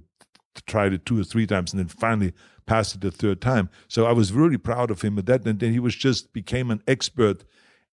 tried 0.67 0.93
it 0.93 1.05
two 1.05 1.19
or 1.19 1.23
three 1.23 1.47
times 1.47 1.73
and 1.73 1.79
then 1.79 1.87
finally 1.87 2.33
passed 2.65 2.95
it 2.95 3.01
the 3.01 3.11
third 3.11 3.41
time. 3.41 3.69
So 3.87 4.05
I 4.05 4.11
was 4.11 4.31
really 4.31 4.57
proud 4.57 4.91
of 4.91 5.01
him 5.01 5.17
at 5.17 5.25
that. 5.25 5.45
And 5.45 5.59
then 5.59 5.73
he 5.73 5.79
was 5.79 5.95
just 5.95 6.33
became 6.33 6.71
an 6.71 6.81
expert 6.87 7.43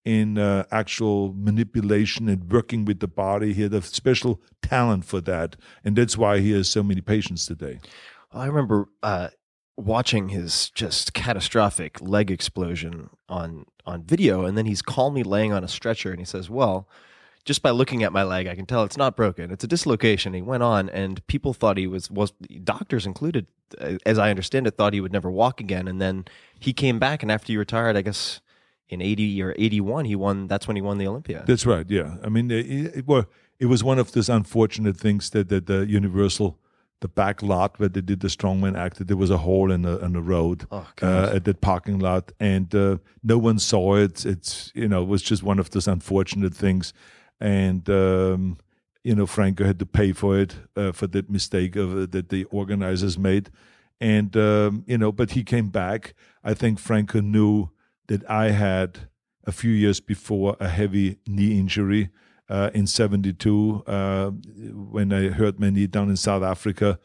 in 0.04 0.38
uh, 0.38 0.64
actual 0.70 1.34
manipulation 1.36 2.28
and 2.28 2.50
working 2.50 2.84
with 2.84 3.00
the 3.00 3.08
body. 3.08 3.52
He 3.52 3.62
had 3.62 3.74
a 3.74 3.82
special 3.82 4.40
talent 4.62 5.04
for 5.04 5.20
that, 5.22 5.56
and 5.84 5.96
that's 5.96 6.16
why 6.16 6.40
he 6.40 6.52
has 6.52 6.68
so 6.68 6.82
many 6.82 7.00
patients 7.00 7.46
today. 7.46 7.80
I 8.32 8.46
remember 8.46 8.88
uh, 9.02 9.28
watching 9.76 10.30
his 10.30 10.70
just 10.70 11.12
catastrophic 11.12 12.00
leg 12.00 12.30
explosion 12.30 13.10
on 13.28 13.66
on 13.84 14.04
video, 14.04 14.44
and 14.44 14.56
then 14.56 14.66
he's 14.66 14.82
calmly 14.82 15.22
laying 15.22 15.52
on 15.52 15.64
a 15.64 15.68
stretcher, 15.68 16.10
and 16.10 16.18
he 16.18 16.26
says, 16.26 16.48
"Well." 16.48 16.88
Just 17.44 17.62
by 17.62 17.70
looking 17.70 18.02
at 18.02 18.12
my 18.12 18.22
leg, 18.22 18.46
I 18.46 18.54
can 18.54 18.66
tell 18.66 18.84
it's 18.84 18.96
not 18.96 19.16
broken. 19.16 19.50
It's 19.50 19.64
a 19.64 19.66
dislocation. 19.66 20.34
He 20.34 20.42
went 20.42 20.62
on, 20.62 20.88
and 20.90 21.26
people 21.26 21.52
thought 21.54 21.76
he 21.76 21.86
was 21.86 22.10
was 22.10 22.32
doctors 22.62 23.06
included, 23.06 23.46
as 24.04 24.18
I 24.18 24.30
understand 24.30 24.66
it, 24.66 24.76
thought 24.76 24.92
he 24.92 25.00
would 25.00 25.12
never 25.12 25.30
walk 25.30 25.60
again. 25.60 25.88
And 25.88 26.00
then 26.00 26.26
he 26.58 26.72
came 26.72 26.98
back, 26.98 27.22
and 27.22 27.32
after 27.32 27.52
he 27.52 27.56
retired, 27.56 27.96
I 27.96 28.02
guess 28.02 28.40
in 28.88 29.00
eighty 29.00 29.42
or 29.42 29.54
eighty 29.58 29.80
one, 29.80 30.04
he 30.04 30.16
won. 30.16 30.48
That's 30.48 30.66
when 30.66 30.76
he 30.76 30.82
won 30.82 30.98
the 30.98 31.06
Olympia. 31.06 31.44
That's 31.46 31.64
right. 31.64 31.86
Yeah, 31.88 32.16
I 32.22 32.28
mean, 32.28 32.50
it, 32.50 32.66
it, 32.96 33.06
well, 33.06 33.24
it 33.58 33.66
was 33.66 33.82
one 33.82 33.98
of 33.98 34.12
those 34.12 34.28
unfortunate 34.28 34.96
things 34.96 35.30
that 35.30 35.48
that 35.48 35.66
the 35.66 35.86
Universal. 35.86 36.58
The 37.02 37.08
back 37.08 37.42
lot 37.42 37.80
where 37.80 37.88
they 37.88 38.02
did 38.02 38.20
the 38.20 38.28
strongman 38.28 38.76
act, 38.76 38.98
that 38.98 39.08
there 39.08 39.16
was 39.16 39.30
a 39.30 39.38
hole 39.38 39.72
in 39.72 39.80
the 39.80 39.98
in 40.04 40.12
the 40.12 40.20
road 40.20 40.66
oh, 40.70 40.86
uh, 41.00 41.32
at 41.32 41.46
that 41.46 41.62
parking 41.62 41.98
lot, 41.98 42.30
and 42.38 42.74
uh, 42.74 42.98
no 43.22 43.38
one 43.38 43.58
saw 43.58 43.96
it. 43.96 44.26
It's 44.26 44.70
you 44.74 44.86
know 44.86 45.00
it 45.00 45.08
was 45.08 45.22
just 45.22 45.42
one 45.42 45.58
of 45.58 45.70
those 45.70 45.88
unfortunate 45.88 46.54
things 46.54 46.92
and 47.40 47.88
um, 47.88 48.58
you 49.02 49.14
know 49.14 49.26
Franco 49.26 49.64
had 49.64 49.78
to 49.78 49.86
pay 49.86 50.12
for 50.12 50.38
it 50.38 50.56
uh, 50.76 50.92
for 50.92 51.06
that 51.08 51.30
mistake 51.30 51.76
of 51.76 51.96
uh, 51.96 52.06
that 52.10 52.28
the 52.28 52.44
organizers 52.44 53.18
made, 53.18 53.50
and 54.00 54.36
um, 54.36 54.84
you 54.86 54.98
know, 54.98 55.12
but 55.12 55.32
he 55.32 55.42
came 55.42 55.68
back. 55.68 56.14
I 56.44 56.54
think 56.54 56.78
Franco 56.78 57.20
knew 57.20 57.70
that 58.08 58.28
I 58.28 58.50
had 58.50 59.08
a 59.44 59.52
few 59.52 59.70
years 59.70 60.00
before 60.00 60.56
a 60.60 60.68
heavy 60.68 61.16
knee 61.26 61.58
injury 61.58 62.10
uh, 62.48 62.70
in 62.74 62.86
'72 62.86 63.84
uh, 63.86 64.30
when 64.30 65.12
I 65.12 65.28
hurt 65.28 65.58
my 65.58 65.70
knee 65.70 65.86
down 65.86 66.10
in 66.10 66.16
South 66.16 66.42
Africa, 66.42 66.98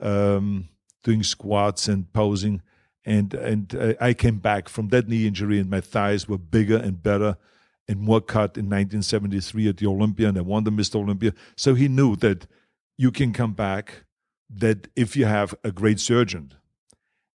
um, 0.00 0.68
doing 1.02 1.22
squats 1.22 1.88
and 1.88 2.10
posing. 2.12 2.62
And 3.04 3.34
and 3.34 3.74
uh, 3.74 3.94
I 4.00 4.14
came 4.14 4.38
back 4.38 4.68
from 4.68 4.88
that 4.88 5.08
knee 5.08 5.26
injury, 5.26 5.58
and 5.58 5.68
my 5.68 5.80
thighs 5.80 6.28
were 6.28 6.38
bigger 6.38 6.76
and 6.76 7.02
better 7.02 7.36
in 7.88 7.98
more 7.98 8.18
in 8.18 8.68
1973 8.68 9.68
at 9.68 9.76
the 9.78 9.86
Olympia, 9.86 10.28
and 10.28 10.38
I 10.38 10.40
won 10.40 10.64
the 10.64 10.70
Mr. 10.70 10.96
Olympia. 10.96 11.32
So 11.56 11.74
he 11.74 11.88
knew 11.88 12.16
that 12.16 12.46
you 12.96 13.10
can 13.10 13.32
come 13.32 13.52
back, 13.52 14.04
that 14.48 14.88
if 14.94 15.16
you 15.16 15.24
have 15.24 15.54
a 15.64 15.72
great 15.72 15.98
surgeon 15.98 16.54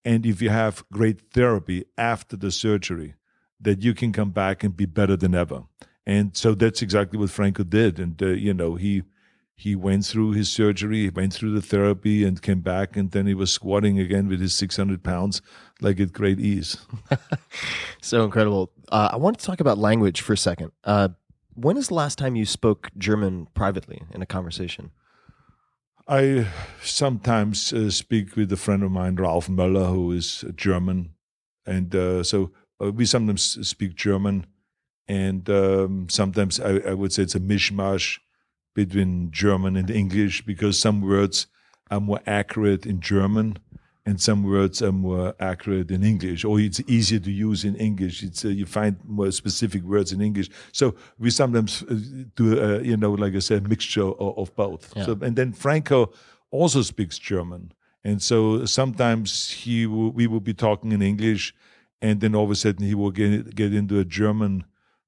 and 0.03 0.25
if 0.25 0.41
you 0.41 0.49
have 0.49 0.83
great 0.91 1.31
therapy 1.31 1.85
after 1.97 2.35
the 2.35 2.51
surgery, 2.51 3.15
that 3.59 3.81
you 3.81 3.93
can 3.93 4.11
come 4.11 4.31
back 4.31 4.63
and 4.63 4.75
be 4.75 4.85
better 4.85 5.15
than 5.15 5.33
ever. 5.33 5.63
And 6.05 6.35
so 6.35 6.53
that's 6.53 6.81
exactly 6.81 7.17
what 7.17 7.29
Franco 7.29 7.63
did. 7.63 7.99
And, 7.99 8.21
uh, 8.21 8.27
you 8.27 8.53
know, 8.53 8.75
he 8.75 9.03
he 9.55 9.75
went 9.75 10.05
through 10.05 10.31
his 10.31 10.49
surgery, 10.49 11.03
he 11.03 11.09
went 11.09 11.33
through 11.33 11.53
the 11.53 11.61
therapy 11.61 12.23
and 12.23 12.41
came 12.41 12.61
back, 12.61 12.97
and 12.97 13.11
then 13.11 13.27
he 13.27 13.33
was 13.33 13.51
squatting 13.51 13.99
again 13.99 14.27
with 14.27 14.41
his 14.41 14.53
600 14.53 15.03
pounds, 15.03 15.41
like 15.79 15.99
at 15.99 16.11
great 16.11 16.39
ease. 16.39 16.77
so 18.01 18.23
incredible. 18.23 18.71
Uh, 18.91 19.09
I 19.13 19.17
want 19.17 19.39
to 19.39 19.45
talk 19.45 19.59
about 19.59 19.77
language 19.77 20.21
for 20.21 20.33
a 20.33 20.37
second. 20.37 20.71
Uh, 20.83 21.09
when 21.55 21.77
is 21.77 21.89
the 21.89 21.93
last 21.93 22.17
time 22.17 22.35
you 22.35 22.45
spoke 22.45 22.89
German 22.97 23.47
privately 23.53 24.01
in 24.11 24.21
a 24.21 24.25
conversation? 24.25 24.91
I 26.07 26.47
sometimes 26.81 27.71
uh, 27.71 27.89
speak 27.89 28.35
with 28.35 28.51
a 28.51 28.57
friend 28.57 28.83
of 28.83 28.91
mine, 28.91 29.15
Ralf 29.15 29.47
Möller, 29.47 29.89
who 29.89 30.11
is 30.11 30.43
German. 30.55 31.11
And 31.65 31.95
uh, 31.95 32.23
so 32.23 32.51
uh, 32.81 32.91
we 32.91 33.05
sometimes 33.05 33.67
speak 33.67 33.95
German. 33.95 34.47
And 35.07 35.49
um, 35.49 36.07
sometimes 36.09 36.59
I, 36.59 36.79
I 36.79 36.93
would 36.93 37.13
say 37.13 37.23
it's 37.23 37.35
a 37.35 37.39
mishmash 37.39 38.19
between 38.73 39.31
German 39.31 39.75
and 39.75 39.89
English 39.89 40.45
because 40.45 40.79
some 40.79 41.01
words 41.01 41.47
are 41.91 41.99
more 41.99 42.19
accurate 42.25 42.85
in 42.85 42.99
German 42.99 43.57
and 44.05 44.19
some 44.19 44.43
words 44.43 44.81
are 44.81 44.91
more 44.91 45.33
accurate 45.39 45.89
in 45.89 46.03
English, 46.03 46.43
or 46.43 46.59
it's 46.59 46.81
easier 46.87 47.19
to 47.19 47.31
use 47.31 47.63
in 47.63 47.75
English. 47.75 48.21
It's 48.21 48.43
uh, 48.43 48.49
you 48.49 48.65
find 48.65 48.97
more 49.05 49.31
specific 49.31 49.83
words 49.83 50.11
in 50.11 50.21
English. 50.21 50.49
So 50.71 50.95
we 51.17 51.29
sometimes 51.29 51.83
uh, 51.83 51.95
do, 52.35 52.61
uh, 52.61 52.79
you 52.79 52.97
know, 52.97 53.13
like 53.13 53.35
I 53.35 53.39
said, 53.39 53.65
a 53.65 53.69
mixture 53.69 54.03
of, 54.03 54.37
of 54.37 54.55
both. 54.55 54.91
Yeah. 54.95 55.05
So 55.05 55.17
and 55.21 55.35
then 55.35 55.53
Franco 55.53 56.11
also 56.51 56.81
speaks 56.81 57.17
German, 57.17 57.71
and 58.03 58.21
so 58.21 58.65
sometimes 58.65 59.51
he 59.51 59.87
we 59.87 60.27
will 60.27 60.41
be 60.41 60.53
talking 60.53 60.91
in 60.91 61.01
English, 61.01 61.55
and 62.01 62.19
then 62.19 62.35
all 62.35 62.43
of 62.43 62.51
a 62.51 62.55
sudden 62.55 62.85
he 62.85 62.95
will 62.95 63.11
get 63.11 63.55
get 63.55 63.73
into 63.73 63.99
a 63.99 64.05
German 64.05 64.65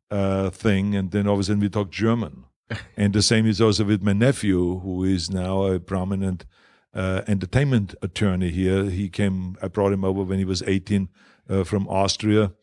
uh, 0.10 0.50
thing, 0.52 0.96
and 0.96 1.12
then 1.12 1.28
all 1.28 1.34
of 1.34 1.42
a 1.42 1.44
sudden 1.44 1.60
we 1.60 1.70
talk 1.70 1.92
German 1.92 2.46
and 2.98 3.14
the 3.14 3.22
same 3.22 3.46
is 3.46 3.62
also 3.62 3.84
with 3.86 4.02
my 4.02 4.14
nephew, 4.14 4.80
who 4.80 5.04
is 5.04 5.30
now 5.30 5.66
a 5.66 5.80
prominent 5.80 6.46
uh, 6.94 7.22
entertainment 7.28 7.96
attorney 8.02 8.50
here. 8.50 8.86
He 8.86 9.10
came, 9.10 9.58
I 9.62 9.68
brought 9.68 9.94
him 9.94 10.04
over 10.04 10.24
when 10.24 10.40
he 10.40 10.46
was 10.46 10.64
18 10.64 11.10
uh, 11.50 11.64
from 11.64 11.88
Austria 11.88 12.54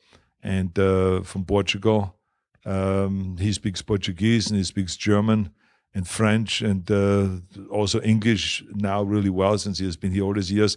and 0.42 0.76
uh, 0.78 1.22
from 1.22 1.44
Portugal. 1.44 2.16
Um, 2.64 3.36
he 3.38 3.52
speaks 3.52 3.82
Portuguese 3.82 4.48
and 4.48 4.56
he 4.56 4.64
speaks 4.64 4.96
German. 4.96 5.50
and 5.94 6.08
French 6.08 6.62
and 6.62 6.90
uh, 6.90 7.28
also 7.70 8.00
English 8.00 8.64
now 8.74 9.02
really 9.02 9.30
well 9.30 9.58
since 9.58 9.78
he 9.78 9.84
has 9.84 9.96
been 9.96 10.12
here 10.12 10.24
all 10.24 10.34
these 10.34 10.50
years. 10.50 10.76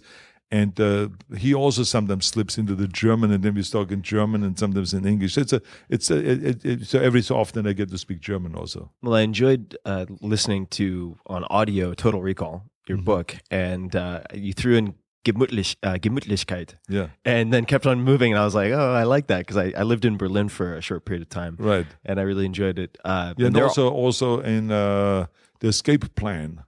And 0.50 0.78
uh, 0.80 1.08
he 1.36 1.54
also 1.54 1.82
sometimes 1.82 2.26
slips 2.26 2.56
into 2.56 2.74
the 2.76 2.86
German, 2.86 3.32
and 3.32 3.42
then 3.42 3.54
we 3.54 3.62
talk 3.64 3.90
in 3.90 4.02
German 4.02 4.44
and 4.44 4.56
sometimes 4.58 4.94
in 4.94 5.04
English. 5.04 5.36
It's 5.36 5.52
a, 5.52 5.60
it's 5.88 6.08
a, 6.10 6.16
it, 6.48 6.64
it, 6.64 6.86
so 6.86 7.00
every 7.00 7.22
so 7.22 7.36
often 7.36 7.66
I 7.66 7.72
get 7.72 7.90
to 7.90 7.98
speak 7.98 8.20
German 8.20 8.54
also. 8.54 8.92
Well, 9.02 9.14
I 9.14 9.22
enjoyed 9.22 9.76
uh, 9.84 10.06
listening 10.20 10.66
to 10.68 11.16
on 11.26 11.44
audio 11.50 11.94
Total 11.94 12.22
Recall, 12.22 12.62
your 12.88 12.98
Mhm. 12.98 13.04
book, 13.04 13.36
and 13.50 13.96
uh, 13.96 14.20
you 14.34 14.52
threw 14.52 14.76
in 14.76 14.94
Gemütlich, 15.24 15.74
uh, 15.82 15.94
Gemütlichkeit, 15.98 16.76
Yeah, 16.88 17.08
and 17.24 17.52
then 17.52 17.64
kept 17.64 17.84
on 17.84 18.00
moving. 18.02 18.32
And 18.32 18.40
I 18.40 18.44
was 18.44 18.54
like, 18.54 18.70
oh, 18.72 18.94
I 18.94 19.02
like 19.02 19.26
that 19.26 19.38
because 19.38 19.56
I, 19.56 19.72
I 19.76 19.82
lived 19.82 20.04
in 20.04 20.16
Berlin 20.16 20.48
for 20.48 20.76
a 20.76 20.80
short 20.80 21.04
period 21.04 21.22
of 21.22 21.28
time, 21.28 21.56
right. 21.58 21.86
and 22.04 22.20
I 22.20 22.22
really 22.22 22.46
enjoyed 22.46 22.78
it. 22.78 22.96
Uh, 23.04 23.34
Yeah, 23.36 23.46
and 23.48 23.56
there- 23.56 23.64
also 23.66 23.88
also 23.90 24.38
in 24.42 24.70
uh, 24.70 25.26
the 25.58 25.66
escape 25.68 26.14
plan, 26.14 26.62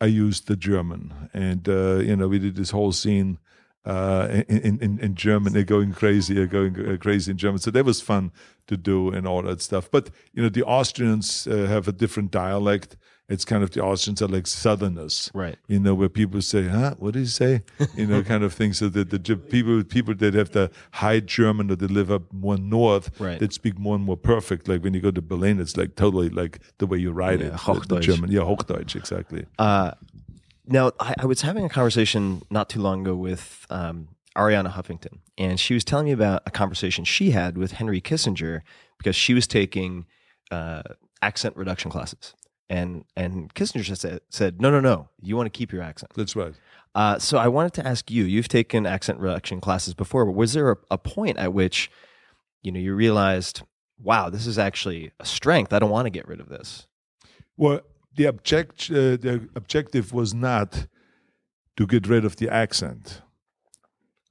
I 0.00 0.06
used 0.06 0.46
the 0.46 0.56
German, 0.56 1.30
and 1.32 1.68
uh, 1.68 1.96
you 1.96 2.16
know 2.16 2.28
we 2.28 2.38
did 2.38 2.56
this 2.56 2.70
whole 2.70 2.92
scene 2.92 3.38
uh, 3.84 4.42
in, 4.48 4.78
in- 4.80 4.98
in 4.98 5.14
German. 5.14 5.52
They're 5.52 5.62
going 5.64 5.92
crazy, 5.92 6.34
they're 6.34 6.46
going 6.46 6.98
crazy 6.98 7.30
in 7.30 7.38
German. 7.38 7.58
So 7.60 7.70
that 7.70 7.84
was 7.84 8.00
fun 8.00 8.32
to 8.66 8.76
do 8.76 9.10
and 9.10 9.26
all 9.26 9.42
that 9.42 9.62
stuff. 9.62 9.90
But 9.90 10.10
you 10.34 10.42
know 10.42 10.48
the 10.50 10.64
Austrians 10.64 11.46
uh, 11.46 11.66
have 11.66 11.88
a 11.88 11.92
different 11.92 12.30
dialect. 12.30 12.96
It's 13.28 13.44
kind 13.44 13.64
of 13.64 13.72
the 13.72 13.82
Austrians 13.82 14.22
are 14.22 14.28
like 14.28 14.46
Southerners, 14.46 15.32
right. 15.34 15.56
you 15.66 15.80
know, 15.80 15.94
where 15.94 16.08
people 16.08 16.40
say, 16.42 16.68
"Huh, 16.68 16.94
what 16.98 17.14
did 17.14 17.20
you 17.20 17.26
say?" 17.26 17.62
You 17.96 18.06
know, 18.06 18.22
kind 18.32 18.44
of 18.44 18.54
thing. 18.54 18.72
So 18.72 18.88
that 18.90 19.10
the 19.10 19.36
people 19.36 19.82
people 19.82 20.14
that 20.14 20.34
have 20.34 20.52
the 20.52 20.70
high 20.92 21.18
German 21.18 21.70
or 21.72 21.74
they 21.76 21.88
live 21.88 22.10
up 22.12 22.22
more 22.32 22.56
north 22.56 23.10
Right. 23.20 23.40
that 23.40 23.52
speak 23.52 23.78
more 23.80 23.96
and 23.96 24.04
more 24.04 24.16
perfect. 24.16 24.68
Like 24.68 24.84
when 24.84 24.94
you 24.94 25.00
go 25.00 25.10
to 25.10 25.20
Berlin, 25.20 25.58
it's 25.58 25.76
like 25.76 25.96
totally 25.96 26.28
like 26.28 26.60
the 26.78 26.86
way 26.86 26.98
you 26.98 27.10
write 27.10 27.40
Yeah, 27.40 27.46
it, 27.46 27.50
the- 27.50 27.56
the, 27.56 27.80
Hochdeutsch. 27.80 28.02
German, 28.02 28.30
yeah, 28.30 28.42
Hochdeutsch, 28.42 28.94
exactly. 28.94 29.46
Uh, 29.58 29.90
now, 30.68 30.92
I, 31.00 31.14
I 31.20 31.26
was 31.26 31.40
having 31.42 31.64
a 31.64 31.68
conversation 31.68 32.42
not 32.48 32.68
too 32.68 32.80
long 32.80 33.00
ago 33.02 33.16
with 33.16 33.66
um, 33.70 34.06
Arianna 34.36 34.72
Huffington, 34.72 35.18
and 35.36 35.58
she 35.58 35.74
was 35.74 35.82
telling 35.84 36.06
me 36.06 36.12
about 36.12 36.42
a 36.46 36.50
conversation 36.52 37.04
she 37.04 37.30
had 37.32 37.58
with 37.58 37.72
Henry 37.72 38.00
Kissinger 38.00 38.60
because 38.98 39.16
she 39.16 39.34
was 39.34 39.48
taking 39.48 40.06
uh, 40.52 40.82
accent 41.22 41.56
reduction 41.56 41.90
classes. 41.90 42.34
And, 42.68 43.04
and 43.16 43.54
Kissinger 43.54 43.96
said, 43.96 44.20
said, 44.28 44.60
no, 44.60 44.70
no, 44.70 44.80
no, 44.80 45.08
you 45.22 45.36
want 45.36 45.46
to 45.52 45.56
keep 45.56 45.72
your 45.72 45.82
accent. 45.82 46.12
That's 46.16 46.34
right. 46.34 46.54
Uh, 46.94 47.18
so 47.18 47.38
I 47.38 47.48
wanted 47.48 47.74
to 47.74 47.86
ask 47.86 48.10
you, 48.10 48.24
you've 48.24 48.48
taken 48.48 48.86
accent 48.86 49.20
reduction 49.20 49.60
classes 49.60 49.94
before, 49.94 50.24
but 50.24 50.32
was 50.32 50.54
there 50.54 50.72
a, 50.72 50.76
a 50.90 50.98
point 50.98 51.38
at 51.38 51.52
which, 51.52 51.90
you 52.62 52.72
know, 52.72 52.80
you 52.80 52.94
realized, 52.94 53.62
wow, 54.02 54.30
this 54.30 54.46
is 54.46 54.58
actually 54.58 55.12
a 55.20 55.24
strength. 55.24 55.72
I 55.72 55.78
don't 55.78 55.90
want 55.90 56.06
to 56.06 56.10
get 56.10 56.26
rid 56.26 56.40
of 56.40 56.48
this. 56.48 56.86
Well, 57.56 57.80
the 58.16 58.26
object 58.26 58.90
uh, 58.90 59.16
the 59.16 59.48
objective 59.54 60.12
was 60.12 60.34
not 60.34 60.86
to 61.76 61.86
get 61.86 62.08
rid 62.08 62.24
of 62.24 62.36
the 62.36 62.48
accent. 62.48 63.20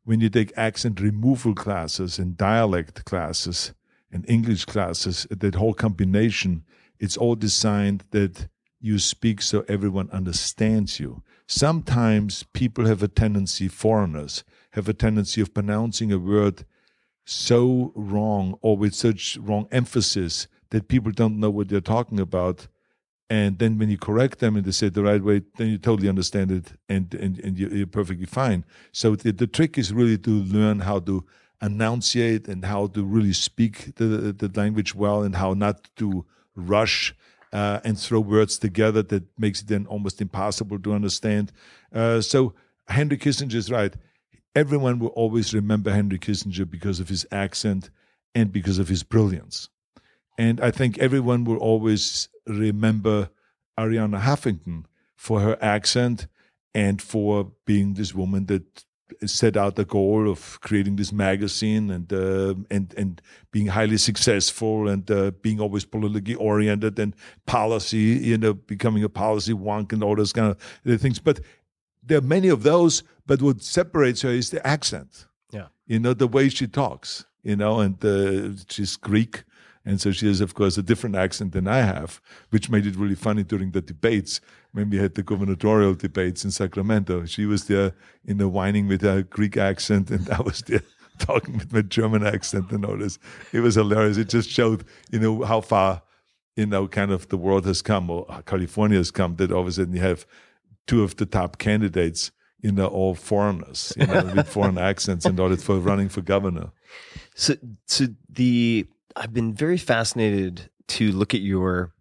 When 0.03 0.19
you 0.19 0.29
take 0.29 0.51
accent 0.57 0.99
removal 0.99 1.53
classes 1.55 2.19
and 2.19 2.37
dialect 2.37 3.05
classes 3.05 3.73
and 4.11 4.27
English 4.29 4.65
classes, 4.65 5.27
that 5.29 5.55
whole 5.55 5.73
combination, 5.73 6.63
it's 6.99 7.17
all 7.17 7.35
designed 7.35 8.03
that 8.11 8.47
you 8.79 8.99
speak 8.99 9.41
so 9.41 9.65
everyone 9.67 10.09
understands 10.11 10.99
you. 10.99 11.23
Sometimes 11.47 12.43
people 12.53 12.85
have 12.85 13.01
a 13.03 13.07
tendency, 13.07 13.67
foreigners 13.67 14.43
have 14.71 14.87
a 14.89 14.93
tendency 14.93 15.41
of 15.41 15.53
pronouncing 15.53 16.11
a 16.11 16.19
word 16.19 16.65
so 17.25 17.91
wrong 17.95 18.57
or 18.61 18.77
with 18.77 18.93
such 18.93 19.37
wrong 19.37 19.67
emphasis 19.71 20.47
that 20.69 20.87
people 20.87 21.11
don't 21.11 21.39
know 21.39 21.49
what 21.49 21.69
they're 21.69 21.81
talking 21.81 22.19
about. 22.19 22.67
And 23.29 23.57
then 23.57 23.79
when 23.79 23.89
you 23.89 23.97
correct 23.97 24.39
them 24.39 24.55
and 24.55 24.65
they 24.65 24.71
say 24.71 24.87
it 24.87 24.93
the 24.93 25.03
right 25.03 25.23
way, 25.23 25.41
then 25.57 25.69
you 25.69 25.77
totally 25.79 26.09
understand 26.09 26.51
it 26.51 26.73
and, 26.87 27.11
and, 27.15 27.39
and 27.39 27.57
you- 27.57 27.69
you're 27.69 27.87
perfectly 27.87 28.27
fine. 28.27 28.65
So 28.91 29.15
the, 29.15 29.31
the 29.31 29.47
trick 29.47 29.77
is 29.77 29.91
really 29.91 30.17
to 30.19 30.29
learn 30.29 30.81
how 30.81 30.99
to 30.99 31.25
enunciate 31.61 32.47
and 32.47 32.63
how 32.65 32.87
to 32.87 33.03
really 33.03 33.33
speak 33.33 33.95
the, 33.95 34.05
the 34.37 34.51
language 34.53 34.93
well 34.93 35.23
and 35.23 35.35
how 35.35 35.53
not 35.53 35.89
to 35.95 36.25
rush 36.55 37.15
uh, 37.53 37.79
and 37.83 37.99
throw 37.99 38.19
words 38.19 38.57
together 38.57 39.01
that 39.03 39.23
makes 39.37 39.61
it 39.61 39.67
then 39.67 39.85
almost 39.87 40.21
impossible 40.21 40.79
to 40.79 40.93
understand. 40.93 41.51
Uh, 41.93 42.21
so 42.21 42.53
Henry 42.87 43.17
Kissinger 43.17 43.55
is 43.55 43.71
right. 43.71 43.93
Everyone 44.55 44.99
will 44.99 45.09
always 45.09 45.53
remember 45.53 45.91
Henry 45.91 46.19
Kissinger 46.19 46.69
because 46.69 46.99
of 46.99 47.09
his 47.09 47.25
accent 47.31 47.89
and 48.33 48.51
because 48.51 48.79
of 48.79 48.89
his 48.89 49.03
brilliance. 49.03 49.69
And 50.37 50.59
I 50.59 50.71
think 50.71 50.97
everyone 50.97 51.45
will 51.45 51.57
always 51.57 52.29
remember 52.45 53.29
Arianna 53.77 54.21
Huffington 54.21 54.85
for 55.15 55.41
her 55.41 55.57
accent 55.61 56.27
and 56.73 57.01
for 57.01 57.51
being 57.65 57.93
this 57.93 58.13
woman 58.13 58.45
that 58.47 58.84
set 59.25 59.55
out 59.57 59.75
the 59.75 59.85
goal 59.85 60.29
of 60.29 60.59
creating 60.61 60.95
this 60.97 61.11
magazine 61.11 61.91
and 61.91 62.11
uh, 62.11 62.55
and 62.71 62.93
and 62.97 63.21
being 63.51 63.67
highly 63.67 63.97
successful 63.97 64.87
and 64.87 65.09
uh, 65.11 65.31
being 65.41 65.59
always 65.61 65.85
politically 65.85 66.35
oriented 66.35 66.99
and 66.99 67.15
policy, 67.45 68.19
you 68.31 68.37
know, 68.37 68.53
becoming 68.53 69.03
a 69.03 69.09
policy 69.09 69.53
wonk 69.53 69.93
and 69.93 70.03
all 70.03 70.15
those 70.15 70.33
kind 70.33 70.55
of 70.85 71.01
things. 71.01 71.19
But 71.19 71.39
there 72.03 72.17
are 72.17 72.21
many 72.21 72.49
of 72.49 72.63
those. 72.63 73.03
But 73.27 73.41
what 73.41 73.61
separates 73.63 74.21
her 74.21 74.29
is 74.29 74.49
the 74.49 74.65
accent 74.65 75.27
Yeah. 75.51 75.67
you 75.87 75.99
know 75.99 76.13
the 76.13 76.27
way 76.27 76.49
she 76.49 76.67
talks 76.67 77.25
you 77.43 77.55
know 77.55 77.79
and 77.79 77.95
uh, 78.05 78.53
she's 78.69 78.97
greek 78.97 79.43
and 79.87 79.99
so 80.01 80.11
she 80.11 80.27
has 80.27 80.41
of 80.41 80.53
course 80.53 80.77
a 80.79 80.83
different 80.83 81.15
accent 81.15 81.51
than 81.53 81.67
i 81.67 81.81
have 81.93 82.19
which 82.53 82.69
made 82.69 82.85
it 82.89 82.95
really 82.95 83.15
funny 83.15 83.43
during 83.43 83.71
the 83.71 83.81
debates 83.81 84.41
when 84.75 84.89
we 84.89 84.97
had 84.97 85.15
the 85.15 85.23
gubernatorial 85.23 85.95
debates 85.95 86.43
in 86.43 86.51
sacramento. 86.51 87.25
She 87.25 87.45
was 87.45 87.65
there 87.65 87.93
in 88.25 88.37
the 88.37 88.49
whining 88.49 88.87
with 88.87 89.01
her 89.01 89.23
greek 89.23 89.55
accent 89.57 90.11
and 90.11 90.29
i 90.29 90.41
was 90.41 90.59
there 90.61 90.81
talking 91.19 91.57
with 91.57 91.71
my 91.71 91.81
german 91.81 92.25
accent 92.25 92.71
and 92.71 92.85
all 92.85 92.97
this 92.97 93.17
it 93.53 93.61
was 93.61 93.75
hilarious. 93.75 94.17
It 94.17 94.29
just 94.29 94.49
showed 94.49 94.83
you 95.11 95.19
know 95.19 95.43
how 95.43 95.61
far 95.61 96.01
you 96.55 96.65
know 96.65 96.87
kind 96.87 97.11
of 97.11 97.29
the 97.29 97.37
world 97.37 97.65
has 97.65 97.81
come 97.81 98.09
or 98.09 98.25
california 98.45 98.97
has 98.97 99.11
come 99.11 99.37
that 99.37 99.51
all 99.51 99.61
of 99.61 99.67
a 99.67 99.71
sudden 99.71 99.93
you 99.93 100.01
have 100.01 100.25
two 100.87 101.03
of 101.03 101.15
the 101.15 101.25
top 101.25 101.57
candidates 101.57 102.31
you 102.65 102.71
know, 102.71 102.87
all 102.87 103.13
foreigners, 103.13 103.93
you 103.95 104.07
know, 104.07 104.31
with 104.35 104.49
foreign 104.49 104.77
accents 104.91 105.23
and 105.23 105.39
all 105.39 105.49
that 105.49 105.61
for 105.61 105.77
running 105.77 106.09
for 106.09 106.21
governor. 106.21 106.71
So, 107.35 107.53
so 107.85 108.07
the 108.27 108.87
I've 109.15 109.35
been 109.35 109.53
very 109.53 109.77
fascinated 109.77 110.71
to 110.87 111.11
look 111.11 111.35
at 111.35 111.41
your 111.41 111.93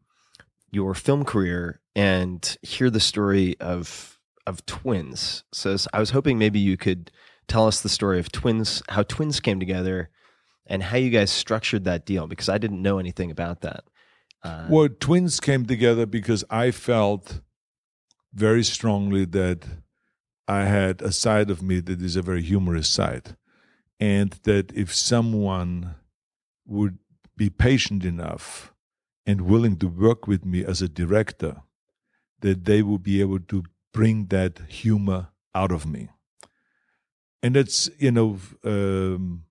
your 0.71 0.95
film 0.95 1.27
career 1.27 1.81
and 1.95 2.57
hear 2.63 2.91
the 2.91 3.01
story 3.01 3.57
of 3.61 4.19
of 4.47 4.65
twins. 4.67 5.45
So 5.53 5.77
I 5.93 6.01
was 6.01 6.11
hoping 6.11 6.39
maybe 6.39 6.59
you 6.59 6.77
could 6.77 7.11
tell 7.49 7.67
us 7.67 7.81
the 7.81 7.89
story 7.89 8.19
of 8.19 8.31
twins, 8.31 8.83
how 8.91 9.03
twins 9.03 9.41
came 9.41 9.59
together, 9.59 10.11
and 10.67 10.83
how 10.83 10.99
you 10.99 11.11
guys 11.11 11.31
structured 11.31 11.85
that 11.85 12.05
deal 12.05 12.27
because 12.27 12.49
I 12.49 12.59
didn't 12.59 12.83
know 12.83 12.99
anything 12.99 13.31
about 13.31 13.63
that. 13.63 13.85
Uh, 14.43 14.67
Well, 14.69 14.89
twins 15.01 15.41
came 15.41 15.65
together 15.65 16.05
because 16.07 16.45
I 16.51 16.71
felt 16.71 17.41
very 18.35 18.65
strongly 18.65 19.25
that 19.27 19.65
I 20.47 20.65
had 20.65 21.01
a 21.01 21.13
side 21.13 21.51
of 21.51 21.63
me 21.63 21.81
that 21.81 22.03
is 22.03 22.17
a 22.17 22.23
very 22.23 22.43
humorous 22.43 22.89
side. 22.89 23.37
And 24.01 24.33
that 24.43 24.73
if 24.75 24.95
someone 24.95 25.95
would 26.67 26.99
be 27.37 27.49
patient 27.49 28.05
enough 28.05 28.75
and 29.25 29.43
willing 29.43 29.77
to 29.79 29.89
work 29.89 30.27
with 30.27 30.45
me 30.45 30.65
as 30.65 30.83
a 30.83 30.89
director, 30.89 31.63
that 32.45 32.67
they 32.67 32.83
will 32.83 32.99
be 32.99 33.23
able 33.23 33.41
to 33.41 33.65
bring 33.95 34.27
that 34.27 34.59
humor 34.69 35.29
out 35.55 35.73
of 35.73 35.87
me. 35.87 36.11
And 37.43 37.57
that's, 37.57 37.89
you 37.99 38.11
know, 38.11 38.39
um, 38.65 39.45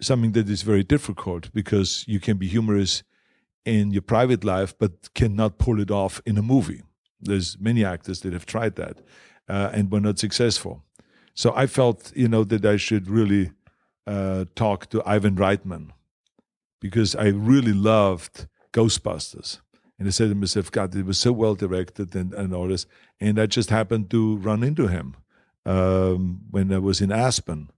something 0.00 0.30
that 0.32 0.48
is 0.48 0.62
very 0.62 0.84
difficult 0.84 1.52
because 1.52 2.04
you 2.06 2.20
can 2.20 2.36
be 2.36 2.46
humorous 2.46 3.02
in 3.64 3.90
your 3.90 4.02
private 4.02 4.44
life 4.44 4.72
but 4.78 5.12
cannot 5.14 5.58
pull 5.58 5.80
it 5.80 5.90
off 5.90 6.22
in 6.24 6.38
a 6.38 6.42
movie. 6.42 6.82
There's 7.20 7.58
many 7.58 7.84
actors 7.84 8.20
that 8.20 8.32
have 8.32 8.46
tried 8.46 8.76
that 8.76 8.98
uh, 9.48 9.70
and 9.72 9.90
were 9.90 10.00
not 10.00 10.20
successful. 10.20 10.84
So 11.34 11.52
I 11.56 11.66
felt, 11.66 12.12
you 12.14 12.28
know, 12.28 12.44
that 12.44 12.64
I 12.64 12.76
should 12.76 13.08
really 13.08 13.50
uh, 14.06 14.44
talk 14.54 14.90
to 14.90 15.02
Ivan 15.04 15.34
Reitman 15.34 15.90
because 16.80 17.16
I 17.16 17.26
really 17.28 17.72
loved 17.72 18.46
Ghostbusters. 18.72 19.58
And 19.98 20.06
I 20.06 20.10
said 20.10 20.28
to 20.28 20.34
myself, 20.34 20.70
God, 20.70 20.94
it 20.94 21.04
was 21.04 21.18
so 21.18 21.32
well 21.32 21.54
directed 21.54 22.14
and, 22.14 22.32
and 22.32 22.54
all 22.54 22.68
this. 22.68 22.86
And 23.20 23.40
I 23.40 23.46
just 23.46 23.70
happened 23.70 24.10
to 24.10 24.36
run 24.36 24.62
into 24.62 24.86
him 24.86 25.16
um, 25.66 26.40
when 26.50 26.72
I 26.72 26.78
was 26.78 27.00
in 27.00 27.10
Aspen. 27.10 27.70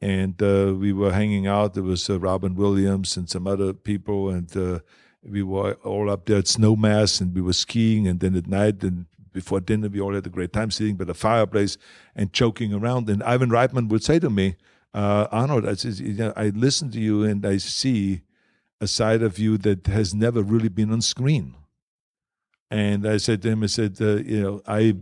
And 0.00 0.40
uh, 0.42 0.74
we 0.78 0.92
were 0.92 1.12
hanging 1.12 1.46
out. 1.46 1.72
There 1.72 1.82
was 1.82 2.10
uh, 2.10 2.20
Robin 2.20 2.54
Williams 2.54 3.16
and 3.16 3.30
some 3.30 3.46
other 3.46 3.72
people. 3.72 4.28
And 4.28 4.54
uh, 4.54 4.80
we 5.22 5.42
were 5.42 5.72
all 5.82 6.10
up 6.10 6.26
there 6.26 6.38
at 6.38 6.44
Snowmass 6.44 7.22
and 7.22 7.34
we 7.34 7.40
were 7.40 7.54
skiing. 7.54 8.06
And 8.06 8.20
then 8.20 8.36
at 8.36 8.46
night 8.46 8.82
and 8.82 9.06
before 9.32 9.60
dinner, 9.60 9.88
we 9.88 10.00
all 10.00 10.14
had 10.14 10.26
a 10.26 10.30
great 10.30 10.52
time 10.52 10.70
sitting 10.70 10.96
by 10.96 11.04
the 11.04 11.14
fireplace 11.14 11.78
and 12.14 12.32
joking 12.34 12.74
around. 12.74 13.08
And 13.08 13.22
Ivan 13.22 13.50
Reitman 13.50 13.88
would 13.88 14.04
say 14.04 14.18
to 14.18 14.28
me, 14.28 14.56
uh, 14.92 15.26
Arnold, 15.30 15.66
I, 15.66 15.74
says, 15.74 16.00
you 16.00 16.14
know, 16.14 16.32
I 16.36 16.48
listen 16.48 16.90
to 16.90 17.00
you 17.00 17.24
and 17.24 17.44
I 17.44 17.56
see 17.58 18.22
a 18.80 18.86
side 18.86 19.22
of 19.22 19.38
you 19.38 19.58
that 19.58 19.86
has 19.86 20.14
never 20.14 20.42
really 20.42 20.68
been 20.68 20.92
on 20.92 21.00
screen. 21.00 21.54
And 22.70 23.06
I 23.06 23.16
said 23.18 23.42
to 23.42 23.50
him, 23.50 23.62
I 23.62 23.66
said, 23.66 23.96
uh, 24.00 24.16
you 24.16 24.42
know, 24.42 24.62
I 24.66 24.96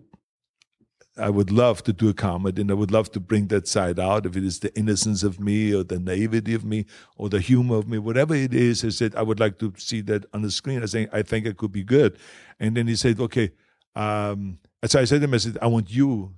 I 1.16 1.30
would 1.30 1.52
love 1.52 1.84
to 1.84 1.92
do 1.92 2.08
a 2.08 2.14
comedy 2.14 2.60
and 2.62 2.70
I 2.72 2.74
would 2.74 2.90
love 2.90 3.12
to 3.12 3.20
bring 3.20 3.46
that 3.48 3.68
side 3.68 4.00
out. 4.00 4.26
If 4.26 4.36
it 4.36 4.42
is 4.42 4.58
the 4.58 4.76
innocence 4.76 5.22
of 5.22 5.38
me 5.38 5.72
or 5.72 5.84
the 5.84 6.00
naivety 6.00 6.54
of 6.54 6.64
me 6.64 6.86
or 7.16 7.28
the 7.28 7.40
humor 7.40 7.76
of 7.76 7.88
me, 7.88 7.98
whatever 7.98 8.34
it 8.34 8.52
is, 8.52 8.84
I 8.84 8.88
said, 8.88 9.14
I 9.14 9.22
would 9.22 9.38
like 9.38 9.58
to 9.60 9.72
see 9.76 10.00
that 10.02 10.26
on 10.34 10.42
the 10.42 10.50
screen. 10.50 10.82
I 10.82 10.86
think 10.86 11.10
I 11.12 11.22
think 11.22 11.46
it 11.46 11.56
could 11.56 11.72
be 11.72 11.84
good. 11.84 12.18
And 12.58 12.76
then 12.76 12.88
he 12.88 12.96
said, 12.96 13.20
okay. 13.20 13.52
Um, 13.94 14.58
so 14.84 15.00
I 15.00 15.04
said 15.04 15.20
to 15.20 15.24
him, 15.24 15.34
I 15.34 15.38
said, 15.38 15.56
I 15.62 15.68
want 15.68 15.90
you 15.90 16.34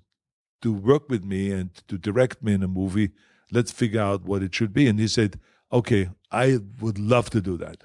to 0.61 0.73
work 0.73 1.09
with 1.09 1.25
me 1.25 1.53
and 1.53 1.75
to 1.89 1.97
direct 1.97 2.43
me 2.43 2.53
in 2.53 2.63
a 2.63 2.69
movie. 2.69 3.11
Let's 3.51 3.73
figure 3.73 4.01
out 4.01 4.25
what 4.25 4.43
it 4.43 4.55
should 4.55 4.75
be. 4.75 4.89
And 4.89 4.99
he 4.99 5.09
said, 5.09 5.41
okay, 5.77 6.09
I 6.31 6.59
would 6.81 6.99
love 6.99 7.31
to 7.31 7.41
do 7.41 7.57
that. 7.59 7.79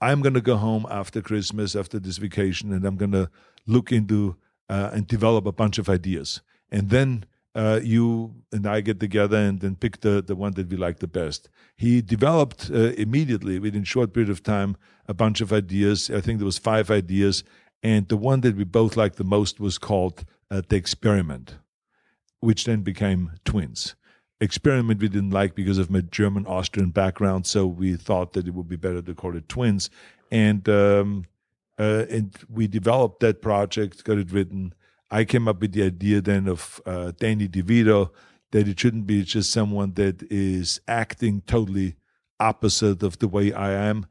I'm 0.00 0.20
going 0.20 0.34
to 0.34 0.40
go 0.52 0.56
home 0.56 0.86
after 0.90 1.20
Christmas, 1.22 1.74
after 1.74 1.98
this 1.98 2.18
vacation, 2.18 2.72
and 2.72 2.84
I'm 2.84 2.96
going 2.96 3.12
to 3.12 3.30
look 3.66 3.92
into 3.92 4.36
uh, 4.68 4.90
and 4.92 5.06
develop 5.06 5.46
a 5.46 5.52
bunch 5.52 5.78
of 5.78 5.88
ideas. 5.88 6.42
And 6.70 6.90
then 6.90 7.24
uh, 7.54 7.80
you 7.82 8.34
and 8.52 8.66
I 8.66 8.80
get 8.80 9.00
together 9.00 9.36
and 9.36 9.60
then 9.60 9.74
pick 9.76 10.00
the, 10.00 10.22
the 10.22 10.36
one 10.36 10.52
that 10.54 10.68
we 10.68 10.76
like 10.76 10.98
the 10.98 11.08
best. 11.20 11.48
He 11.76 12.02
developed 12.02 12.70
uh, 12.70 12.92
immediately, 13.04 13.58
within 13.58 13.82
a 13.82 13.92
short 13.94 14.12
period 14.12 14.30
of 14.30 14.42
time, 14.42 14.76
a 15.06 15.14
bunch 15.14 15.40
of 15.40 15.52
ideas. 15.52 16.10
I 16.10 16.20
think 16.20 16.38
there 16.38 16.46
was 16.46 16.58
five 16.58 16.90
ideas. 16.90 17.44
And 17.82 18.08
the 18.08 18.16
one 18.16 18.40
that 18.42 18.56
we 18.56 18.64
both 18.64 18.96
liked 18.96 19.16
the 19.16 19.24
most 19.24 19.60
was 19.60 19.78
called 19.78 20.24
uh, 20.50 20.62
The 20.68 20.76
Experiment, 20.76 21.56
which 22.40 22.64
then 22.64 22.82
became 22.82 23.32
Twins. 23.44 23.94
Experiment 24.40 25.00
we 25.00 25.08
didn't 25.08 25.30
like 25.30 25.54
because 25.54 25.78
of 25.78 25.90
my 25.90 26.00
German 26.00 26.46
Austrian 26.46 26.90
background, 26.90 27.46
so 27.46 27.66
we 27.66 27.96
thought 27.96 28.34
that 28.34 28.46
it 28.46 28.54
would 28.54 28.68
be 28.68 28.76
better 28.76 29.02
to 29.02 29.14
call 29.14 29.36
it 29.36 29.48
Twins. 29.48 29.90
And 30.30 30.68
um, 30.68 31.24
uh, 31.78 32.04
and 32.10 32.36
we 32.48 32.66
developed 32.66 33.20
that 33.20 33.40
project, 33.40 34.04
got 34.04 34.18
it 34.18 34.32
written. 34.32 34.74
I 35.10 35.24
came 35.24 35.48
up 35.48 35.60
with 35.60 35.72
the 35.72 35.84
idea 35.84 36.20
then 36.20 36.48
of 36.48 36.80
uh, 36.84 37.12
Danny 37.18 37.48
DeVito 37.48 38.10
that 38.50 38.68
it 38.68 38.78
shouldn't 38.78 39.06
be 39.06 39.22
just 39.24 39.50
someone 39.50 39.92
that 39.94 40.22
is 40.30 40.80
acting 40.88 41.42
totally 41.46 41.96
opposite 42.40 43.02
of 43.02 43.18
the 43.18 43.28
way 43.28 43.52
I 43.52 43.72
am, 43.72 44.06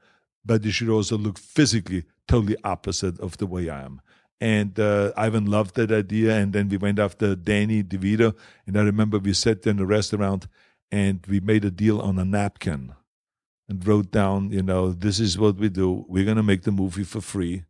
but 0.45 0.65
it 0.65 0.71
should 0.71 0.89
also 0.89 1.17
look 1.17 1.37
physically 1.37 2.05
totally 2.27 2.57
opposite 2.63 3.19
of 3.19 3.37
the 3.37 3.47
way 3.47 3.69
I 3.69 3.83
am. 3.83 4.01
And 4.39 4.79
uh, 4.79 5.13
Ivan 5.17 5.45
loved 5.45 5.75
that 5.75 5.91
idea. 5.91 6.35
And 6.35 6.53
then 6.53 6.69
we 6.69 6.77
went 6.77 6.99
after 6.99 7.35
Danny 7.35 7.83
DeVito. 7.83 8.35
And 8.65 8.77
I 8.77 8.83
remember 8.83 9.17
we 9.17 9.33
sat 9.33 9.65
in 9.65 9.77
the 9.77 9.85
restaurant 9.85 10.47
and 10.91 11.25
we 11.27 11.39
made 11.39 11.65
a 11.65 11.71
deal 11.71 11.99
on 11.99 12.19
a 12.19 12.25
napkin 12.25 12.93
and 13.69 13.85
wrote 13.85 14.11
down, 14.11 14.51
you 14.51 14.61
know, 14.61 14.91
this 14.91 15.19
is 15.19 15.37
what 15.37 15.57
we 15.57 15.69
do. 15.69 16.05
We're 16.07 16.25
going 16.25 16.37
to 16.37 16.43
make 16.43 16.63
the 16.63 16.71
movie 16.71 17.03
for 17.03 17.21
free. 17.21 17.63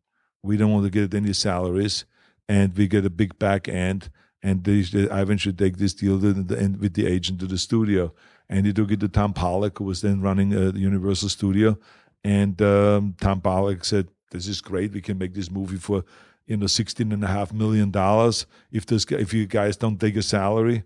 We 0.43 0.57
don't 0.57 0.71
want 0.71 0.85
to 0.85 0.91
get 0.91 1.13
any 1.13 1.33
salaries, 1.33 2.05
and 2.47 2.75
we 2.77 2.87
get 2.87 3.05
a 3.05 3.09
big 3.09 3.37
back 3.39 3.67
end. 3.67 4.09
And 4.43 4.63
they, 4.63 4.85
Ivan 5.09 5.37
should 5.37 5.57
take 5.57 5.77
this 5.77 5.93
deal 5.95 6.23
and 6.23 6.79
with 6.79 6.93
the 6.93 7.07
agent 7.07 7.39
to 7.39 7.47
the 7.47 7.57
studio. 7.57 8.13
And 8.47 8.65
he 8.65 8.71
took 8.71 8.91
it 8.91 8.99
to 8.99 9.07
Tom 9.07 9.33
Pollock, 9.33 9.79
who 9.79 9.85
was 9.85 10.01
then 10.01 10.21
running 10.21 10.55
uh, 10.55 10.71
the 10.71 10.79
Universal 10.79 11.29
Studio. 11.29 11.77
And 12.23 12.61
um, 12.61 13.15
Tom 13.19 13.41
Pollock 13.41 13.83
said, 13.83 14.07
"This 14.31 14.47
is 14.47 14.61
great. 14.61 14.93
We 14.93 15.01
can 15.01 15.17
make 15.17 15.33
this 15.33 15.51
movie 15.51 15.77
for, 15.77 16.05
you 16.47 16.57
know, 16.57 16.67
sixteen 16.67 17.11
and 17.11 17.23
a 17.23 17.27
half 17.27 17.53
million 17.53 17.91
dollars 17.91 18.45
if 18.71 18.85
this 18.85 19.05
if 19.09 19.33
you 19.33 19.45
guys 19.45 19.77
don't 19.77 19.99
take 19.99 20.15
a 20.15 20.21
salary, 20.21 20.83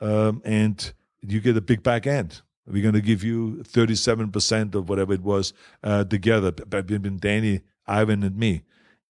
um, 0.00 0.42
and 0.44 0.92
you 1.20 1.40
get 1.40 1.56
a 1.56 1.60
big 1.60 1.82
back 1.82 2.06
end." 2.06 2.42
We're 2.66 2.82
going 2.82 2.94
to 2.94 3.00
give 3.00 3.24
you 3.24 3.64
37% 3.64 4.74
of 4.74 4.88
whatever 4.88 5.12
it 5.12 5.22
was 5.22 5.52
uh, 5.82 6.04
together, 6.04 6.52
between 6.52 7.18
Danny, 7.18 7.62
Ivan, 7.86 8.22
and 8.22 8.36
me. 8.36 8.62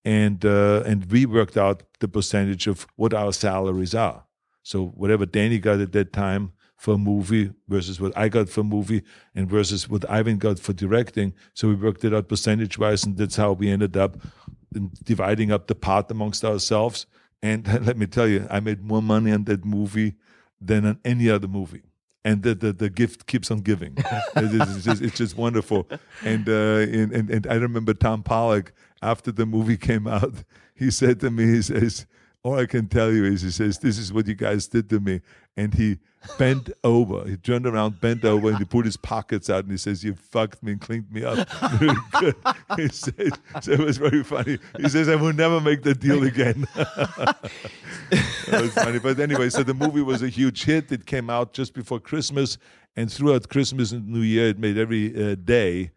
And, 0.04 0.44
uh, 0.44 0.82
and 0.86 1.04
we 1.10 1.26
worked 1.26 1.56
out 1.56 1.82
the 2.00 2.08
percentage 2.08 2.66
of 2.66 2.86
what 2.96 3.12
our 3.12 3.32
salaries 3.32 3.94
are. 3.94 4.24
So 4.62 4.86
whatever 4.86 5.26
Danny 5.26 5.58
got 5.58 5.80
at 5.80 5.92
that 5.92 6.12
time 6.12 6.52
for 6.76 6.94
a 6.94 6.98
movie 6.98 7.52
versus 7.68 8.00
what 8.00 8.16
I 8.16 8.28
got 8.28 8.48
for 8.48 8.62
a 8.62 8.64
movie 8.64 9.02
and 9.34 9.48
versus 9.48 9.88
what 9.88 10.08
Ivan 10.10 10.38
got 10.38 10.58
for 10.58 10.72
directing. 10.72 11.34
So 11.54 11.68
we 11.68 11.74
worked 11.74 12.04
it 12.04 12.12
out 12.12 12.28
percentage 12.28 12.78
wise, 12.78 13.04
and 13.04 13.16
that's 13.16 13.36
how 13.36 13.52
we 13.52 13.70
ended 13.70 13.96
up 13.96 14.16
dividing 15.04 15.52
up 15.52 15.66
the 15.66 15.74
part 15.74 16.10
amongst 16.10 16.44
ourselves. 16.44 17.06
And 17.42 17.66
let 17.86 17.96
me 17.96 18.06
tell 18.06 18.28
you, 18.28 18.46
I 18.50 18.60
made 18.60 18.82
more 18.82 19.02
money 19.02 19.32
on 19.32 19.44
that 19.44 19.64
movie 19.64 20.14
than 20.60 20.86
on 20.86 20.98
any 21.04 21.28
other 21.28 21.48
movie 21.48 21.82
and 22.24 22.42
the, 22.42 22.54
the, 22.54 22.72
the 22.72 22.90
gift 22.90 23.26
keeps 23.26 23.50
on 23.50 23.58
giving. 23.58 23.96
it's, 24.36 24.84
just, 24.84 25.02
it's 25.02 25.16
just 25.16 25.36
wonderful. 25.36 25.88
And, 26.24 26.48
uh, 26.48 26.52
and, 26.52 27.12
and, 27.12 27.30
and 27.30 27.46
I 27.46 27.54
remember 27.54 27.94
Tom 27.94 28.22
Pollock, 28.22 28.72
after 29.02 29.32
the 29.32 29.46
movie 29.46 29.76
came 29.76 30.06
out, 30.06 30.44
he 30.74 30.90
said 30.90 31.20
to 31.20 31.30
me, 31.30 31.46
he 31.46 31.62
says, 31.62 32.06
all 32.44 32.58
I 32.58 32.66
can 32.66 32.88
tell 32.88 33.12
you 33.12 33.24
is, 33.24 33.42
he 33.42 33.50
says, 33.50 33.78
this 33.78 33.98
is 33.98 34.12
what 34.12 34.26
you 34.26 34.34
guys 34.34 34.68
did 34.68 34.88
to 34.90 35.00
me. 35.00 35.20
And 35.56 35.74
he 35.74 35.98
bent 36.38 36.70
over, 36.84 37.28
he 37.28 37.36
turned 37.36 37.66
around, 37.66 38.00
bent 38.00 38.24
over, 38.24 38.48
and 38.48 38.58
he 38.58 38.64
pulled 38.64 38.84
his 38.84 38.96
pockets 38.96 39.50
out 39.50 39.64
and 39.64 39.70
he 39.70 39.76
says, 39.76 40.02
you 40.04 40.14
fucked 40.14 40.62
me 40.62 40.72
and 40.72 40.80
cleaned 40.80 41.10
me 41.10 41.24
up. 41.24 41.48
he 42.76 42.88
said, 42.88 43.32
so 43.60 43.72
it 43.72 43.78
was 43.80 43.98
very 43.98 44.22
funny. 44.22 44.58
He 44.78 44.88
says, 44.88 45.08
I 45.08 45.16
will 45.16 45.32
never 45.32 45.60
make 45.60 45.82
that 45.82 46.00
deal 46.00 46.22
again. 46.22 46.66
that 46.74 47.50
was 48.50 48.74
funny. 48.74 48.98
But 48.98 49.18
anyway, 49.20 49.50
so 49.50 49.62
the 49.62 49.74
movie 49.74 50.02
was 50.02 50.22
a 50.22 50.28
huge 50.28 50.64
hit. 50.64 50.90
It 50.92 51.06
came 51.06 51.30
out 51.30 51.52
just 51.52 51.74
before 51.74 52.00
Christmas. 52.00 52.58
And 52.96 53.10
throughout 53.10 53.48
Christmas 53.48 53.92
and 53.92 54.06
New 54.08 54.20
Year, 54.20 54.48
it 54.48 54.58
made 54.58 54.76
every 54.76 55.32
uh, 55.32 55.34
day 55.36 55.92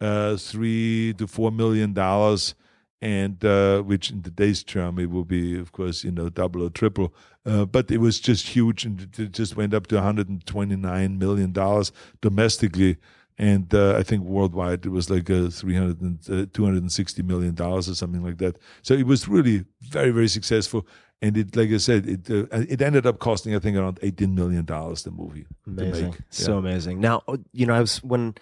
uh, 0.00 0.36
three 0.36 1.14
to 1.14 1.26
four 1.26 1.52
million 1.52 1.92
dollars 1.92 2.54
and 3.02 3.44
uh, 3.44 3.82
which 3.82 4.10
in 4.12 4.22
today's 4.22 4.62
term 4.62 4.98
it 5.00 5.10
will 5.10 5.24
be, 5.24 5.58
of 5.58 5.72
course, 5.72 6.04
you 6.04 6.12
know, 6.12 6.28
double 6.28 6.62
or 6.62 6.70
triple. 6.70 7.12
Uh, 7.44 7.64
but 7.64 7.90
it 7.90 7.98
was 7.98 8.20
just 8.20 8.46
huge, 8.46 8.84
and 8.84 9.08
it 9.18 9.32
just 9.32 9.56
went 9.56 9.74
up 9.74 9.88
to 9.88 9.96
129 9.96 11.18
million 11.18 11.52
dollars 11.52 11.90
domestically, 12.20 12.96
and 13.36 13.74
uh, 13.74 13.96
I 13.96 14.04
think 14.04 14.22
worldwide 14.22 14.86
it 14.86 14.90
was 14.90 15.10
like 15.10 15.28
a 15.28 15.50
300 15.50 16.00
and, 16.00 16.18
uh, 16.30 16.46
260 16.54 17.22
million 17.22 17.56
dollars 17.56 17.88
or 17.88 17.96
something 17.96 18.22
like 18.22 18.38
that. 18.38 18.56
So 18.82 18.94
it 18.94 19.06
was 19.06 19.26
really 19.28 19.64
very 19.80 20.12
very 20.12 20.28
successful. 20.28 20.86
And 21.20 21.36
it, 21.36 21.54
like 21.54 21.70
I 21.70 21.76
said, 21.78 22.08
it 22.08 22.30
uh, 22.30 22.46
it 22.52 22.80
ended 22.80 23.06
up 23.06 23.18
costing 23.18 23.54
I 23.56 23.58
think 23.58 23.76
around 23.76 23.98
eighteen 24.02 24.36
million 24.36 24.64
dollars 24.64 25.02
the 25.02 25.10
movie. 25.10 25.46
Amazing, 25.66 26.14
so 26.30 26.58
amazing. 26.58 27.00
Now 27.00 27.22
you 27.52 27.66
know 27.66 27.74
I 27.74 27.80
was 27.80 28.02
when 28.04 28.36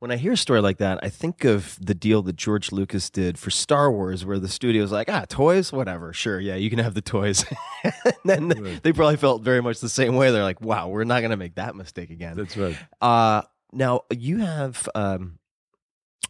when 0.00 0.10
I 0.10 0.16
hear 0.16 0.32
a 0.32 0.36
story 0.36 0.62
like 0.62 0.78
that, 0.78 0.98
I 1.02 1.10
think 1.10 1.44
of 1.44 1.78
the 1.78 1.94
deal 1.94 2.22
that 2.22 2.36
George 2.36 2.72
Lucas 2.72 3.10
did 3.10 3.38
for 3.38 3.50
Star 3.50 3.92
Wars, 3.92 4.24
where 4.24 4.38
the 4.38 4.48
studio's 4.48 4.90
like, 4.90 5.10
ah, 5.10 5.26
toys, 5.28 5.72
whatever, 5.72 6.14
sure, 6.14 6.40
yeah, 6.40 6.54
you 6.54 6.70
can 6.70 6.78
have 6.78 6.94
the 6.94 7.02
toys. 7.02 7.44
and 7.84 8.14
then 8.24 8.48
right. 8.48 8.82
they 8.82 8.94
probably 8.94 9.18
felt 9.18 9.42
very 9.42 9.60
much 9.60 9.80
the 9.80 9.90
same 9.90 10.16
way. 10.16 10.30
They're 10.30 10.42
like, 10.42 10.62
wow, 10.62 10.88
we're 10.88 11.04
not 11.04 11.20
going 11.20 11.32
to 11.32 11.36
make 11.36 11.56
that 11.56 11.76
mistake 11.76 12.08
again. 12.08 12.34
That's 12.34 12.56
right. 12.56 12.78
Uh, 13.00 13.42
now 13.74 14.00
you 14.10 14.38
have 14.38 14.88
um, 14.94 15.38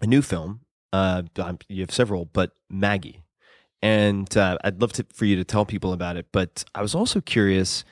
a 0.01 0.07
new 0.07 0.21
film. 0.21 0.63
Uh, 0.93 1.23
you 1.69 1.83
have 1.83 1.93
several, 1.93 2.25
but 2.25 2.51
Maggie, 2.69 3.23
and 3.81 4.37
uh, 4.37 4.59
I'd 4.65 4.81
love 4.81 4.93
to, 4.95 5.07
for 5.13 5.27
you 5.27 5.37
to 5.37 5.45
tell 5.45 5.65
people 5.65 5.93
about 5.93 6.17
it. 6.17 6.27
But 6.33 6.65
I 6.75 6.83
was 6.83 6.97
also 6.97 7.21
curious 7.21 7.85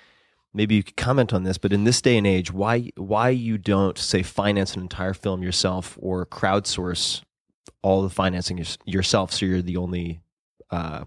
maybe 0.58 0.74
you 0.74 0.82
could 0.82 0.96
comment 0.96 1.32
on 1.32 1.44
this, 1.44 1.56
but 1.56 1.72
in 1.72 1.84
this 1.84 2.02
day 2.02 2.18
and 2.18 2.26
age, 2.26 2.52
why 2.52 2.90
why 2.96 3.28
you 3.30 3.56
don't 3.56 3.96
say 3.96 4.22
finance 4.22 4.74
an 4.74 4.82
entire 4.82 5.14
film 5.14 5.42
yourself 5.42 5.96
or 6.00 6.26
crowdsource 6.26 7.22
all 7.80 8.02
the 8.02 8.10
financing 8.10 8.62
yourself, 8.84 9.32
so 9.32 9.46
you're 9.46 9.62
the 9.62 9.76
only, 9.76 10.20
uh, 10.70 11.04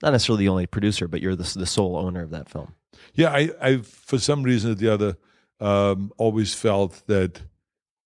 not 0.00 0.12
necessarily 0.12 0.44
the 0.44 0.48
only 0.48 0.66
producer, 0.66 1.08
but 1.08 1.20
you're 1.20 1.34
the 1.34 1.58
the 1.58 1.66
sole 1.66 1.96
owner 1.96 2.22
of 2.22 2.30
that 2.30 2.48
film. 2.48 2.74
Yeah, 3.12 3.30
I, 3.30 3.50
I 3.60 3.76
for 3.78 4.18
some 4.18 4.44
reason 4.44 4.70
or 4.70 4.74
the 4.76 4.88
other 4.88 5.16
um, 5.60 6.12
always 6.16 6.54
felt 6.54 7.02
that 7.08 7.42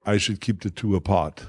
I 0.04 0.16
should 0.16 0.40
keep 0.40 0.62
the 0.62 0.70
two 0.70 0.96
apart, 0.96 1.46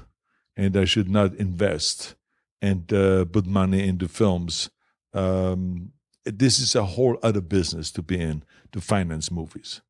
and 0.56 0.76
I 0.76 0.84
should 0.84 1.08
not 1.08 1.34
invest 1.34 2.14
and 2.60 2.92
uh, 2.92 3.24
put 3.24 3.46
money 3.46 3.88
into 3.88 4.08
films 4.08 4.70
um, 5.14 5.92
this 6.24 6.58
is 6.58 6.74
a 6.74 6.84
whole 6.84 7.18
other 7.22 7.40
business 7.40 7.90
to 7.92 8.02
be 8.02 8.20
in 8.20 8.44
to 8.72 8.80
finance 8.80 9.30
movies. 9.30 9.80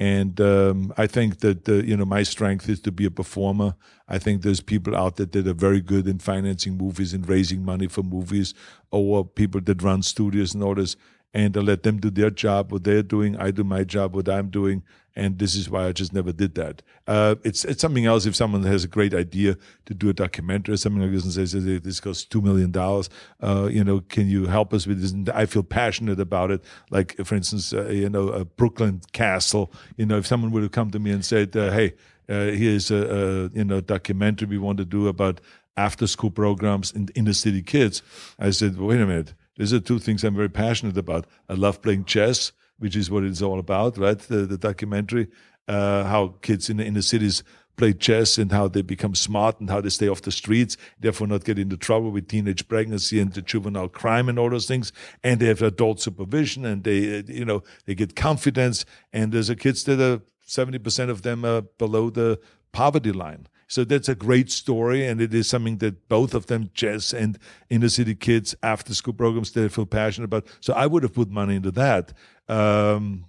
And 0.00 0.40
um, 0.40 0.92
I 0.96 1.06
think 1.06 1.40
that 1.40 1.68
uh, 1.68 1.74
you 1.74 1.96
know 1.96 2.04
my 2.04 2.24
strength 2.24 2.68
is 2.68 2.80
to 2.80 2.90
be 2.90 3.04
a 3.04 3.10
performer. 3.10 3.76
I 4.08 4.18
think 4.18 4.42
there's 4.42 4.60
people 4.60 4.96
out 4.96 5.16
there 5.16 5.26
that 5.26 5.46
are 5.46 5.54
very 5.54 5.80
good 5.80 6.08
in 6.08 6.18
financing 6.18 6.76
movies 6.76 7.14
and 7.14 7.28
raising 7.28 7.64
money 7.64 7.86
for 7.86 8.02
movies, 8.02 8.52
or 8.90 9.24
people 9.24 9.60
that 9.60 9.82
run 9.82 10.02
studios 10.02 10.54
and 10.54 10.64
all 10.64 10.74
this 10.74 10.96
and 11.34 11.56
I 11.56 11.60
let 11.60 11.82
them 11.82 11.98
do 11.98 12.10
their 12.10 12.30
job, 12.30 12.72
what 12.72 12.84
they're 12.84 13.02
doing. 13.02 13.36
I 13.36 13.50
do 13.50 13.64
my 13.64 13.84
job, 13.84 14.14
what 14.14 14.28
I'm 14.28 14.48
doing, 14.48 14.82
and 15.14 15.38
this 15.38 15.54
is 15.54 15.68
why 15.68 15.86
I 15.86 15.92
just 15.92 16.12
never 16.12 16.32
did 16.32 16.54
that. 16.56 16.82
Uh, 17.06 17.36
it's 17.44 17.64
it's 17.64 17.80
something 17.80 18.06
else 18.06 18.26
if 18.26 18.36
someone 18.36 18.62
has 18.64 18.84
a 18.84 18.88
great 18.88 19.14
idea 19.14 19.56
to 19.86 19.94
do 19.94 20.08
a 20.08 20.12
documentary 20.12 20.74
or 20.74 20.76
something 20.76 21.02
like 21.02 21.10
this 21.10 21.24
and 21.24 21.32
says 21.32 21.52
this 21.52 22.00
costs 22.00 22.24
two 22.24 22.40
million 22.40 22.70
dollars. 22.70 23.10
Uh, 23.40 23.68
you 23.70 23.84
know, 23.84 24.00
can 24.00 24.28
you 24.28 24.46
help 24.46 24.72
us 24.72 24.86
with 24.86 25.00
this? 25.00 25.12
And 25.12 25.28
I 25.30 25.46
feel 25.46 25.62
passionate 25.62 26.20
about 26.20 26.50
it. 26.50 26.62
Like 26.90 27.16
for 27.24 27.34
instance, 27.34 27.72
uh, 27.72 27.88
you 27.88 28.08
know, 28.08 28.28
a 28.28 28.44
Brooklyn 28.44 29.02
Castle. 29.12 29.72
You 29.96 30.06
know, 30.06 30.18
if 30.18 30.26
someone 30.26 30.50
would 30.52 30.62
have 30.62 30.72
come 30.72 30.90
to 30.90 30.98
me 30.98 31.10
and 31.10 31.24
said, 31.24 31.56
uh, 31.56 31.70
"Hey." 31.70 31.94
Uh, 32.28 32.52
here's 32.52 32.90
a, 32.92 32.96
a, 32.96 33.58
you 33.58 33.64
know 33.64 33.80
documentary 33.80 34.46
we 34.46 34.56
want 34.56 34.78
to 34.78 34.84
do 34.84 35.08
about 35.08 35.40
after 35.76 36.06
school 36.06 36.30
programs 36.30 36.92
in 36.92 37.08
inner 37.16 37.32
city 37.32 37.62
kids. 37.62 38.00
I 38.38 38.50
said, 38.50 38.78
wait 38.78 39.00
a 39.00 39.06
minute, 39.06 39.34
these 39.56 39.72
are 39.72 39.80
two 39.80 39.98
things 39.98 40.24
I'm 40.24 40.36
very 40.36 40.48
passionate 40.48 40.96
about. 40.96 41.26
I 41.48 41.54
love 41.54 41.82
playing 41.82 42.04
chess, 42.04 42.52
which 42.78 42.96
is 42.96 43.10
what 43.10 43.24
it's 43.24 43.42
all 43.42 43.58
about, 43.58 43.98
right? 43.98 44.18
The, 44.18 44.46
the 44.46 44.58
documentary, 44.58 45.28
uh, 45.68 46.04
how 46.04 46.34
kids 46.42 46.70
in 46.70 46.78
the 46.78 46.84
inner 46.84 47.02
cities 47.02 47.42
play 47.76 47.92
chess 47.92 48.38
and 48.38 48.52
how 48.52 48.68
they 48.68 48.82
become 48.82 49.14
smart 49.14 49.58
and 49.60 49.70
how 49.70 49.80
they 49.80 49.88
stay 49.88 50.08
off 50.08 50.22
the 50.22 50.30
streets, 50.30 50.76
therefore 51.00 51.26
not 51.26 51.44
get 51.44 51.58
into 51.58 51.76
trouble 51.76 52.10
with 52.10 52.28
teenage 52.28 52.68
pregnancy 52.68 53.18
and 53.18 53.32
the 53.32 53.42
juvenile 53.42 53.88
crime 53.88 54.28
and 54.28 54.38
all 54.38 54.50
those 54.50 54.66
things. 54.66 54.92
And 55.22 55.40
they 55.40 55.46
have 55.46 55.62
adult 55.62 56.00
supervision 56.00 56.64
and 56.64 56.84
they, 56.84 57.18
uh, 57.18 57.22
you 57.26 57.44
know, 57.44 57.62
they 57.86 57.94
get 57.94 58.16
confidence. 58.16 58.84
And 59.12 59.32
there's 59.32 59.50
a 59.50 59.56
kids 59.56 59.84
that 59.84 60.00
are 60.00 60.22
70% 60.46 61.08
of 61.08 61.22
them 61.22 61.44
are 61.44 61.62
below 61.62 62.10
the 62.10 62.40
poverty 62.72 63.12
line. 63.12 63.46
So 63.72 63.84
that's 63.84 64.10
a 64.10 64.14
great 64.14 64.50
story, 64.50 65.06
and 65.06 65.18
it 65.18 65.32
is 65.32 65.48
something 65.48 65.78
that 65.78 66.06
both 66.10 66.34
of 66.34 66.44
them, 66.44 66.68
chess 66.74 67.14
and 67.14 67.38
inner 67.70 67.88
city 67.88 68.14
kids, 68.14 68.54
after 68.62 68.92
school 68.94 69.14
programs, 69.14 69.50
they 69.52 69.66
feel 69.70 69.86
passionate 69.86 70.26
about. 70.26 70.46
So 70.60 70.74
I 70.74 70.86
would 70.86 71.02
have 71.04 71.14
put 71.14 71.30
money 71.30 71.56
into 71.56 71.70
that. 71.70 72.12
Um, 72.50 73.24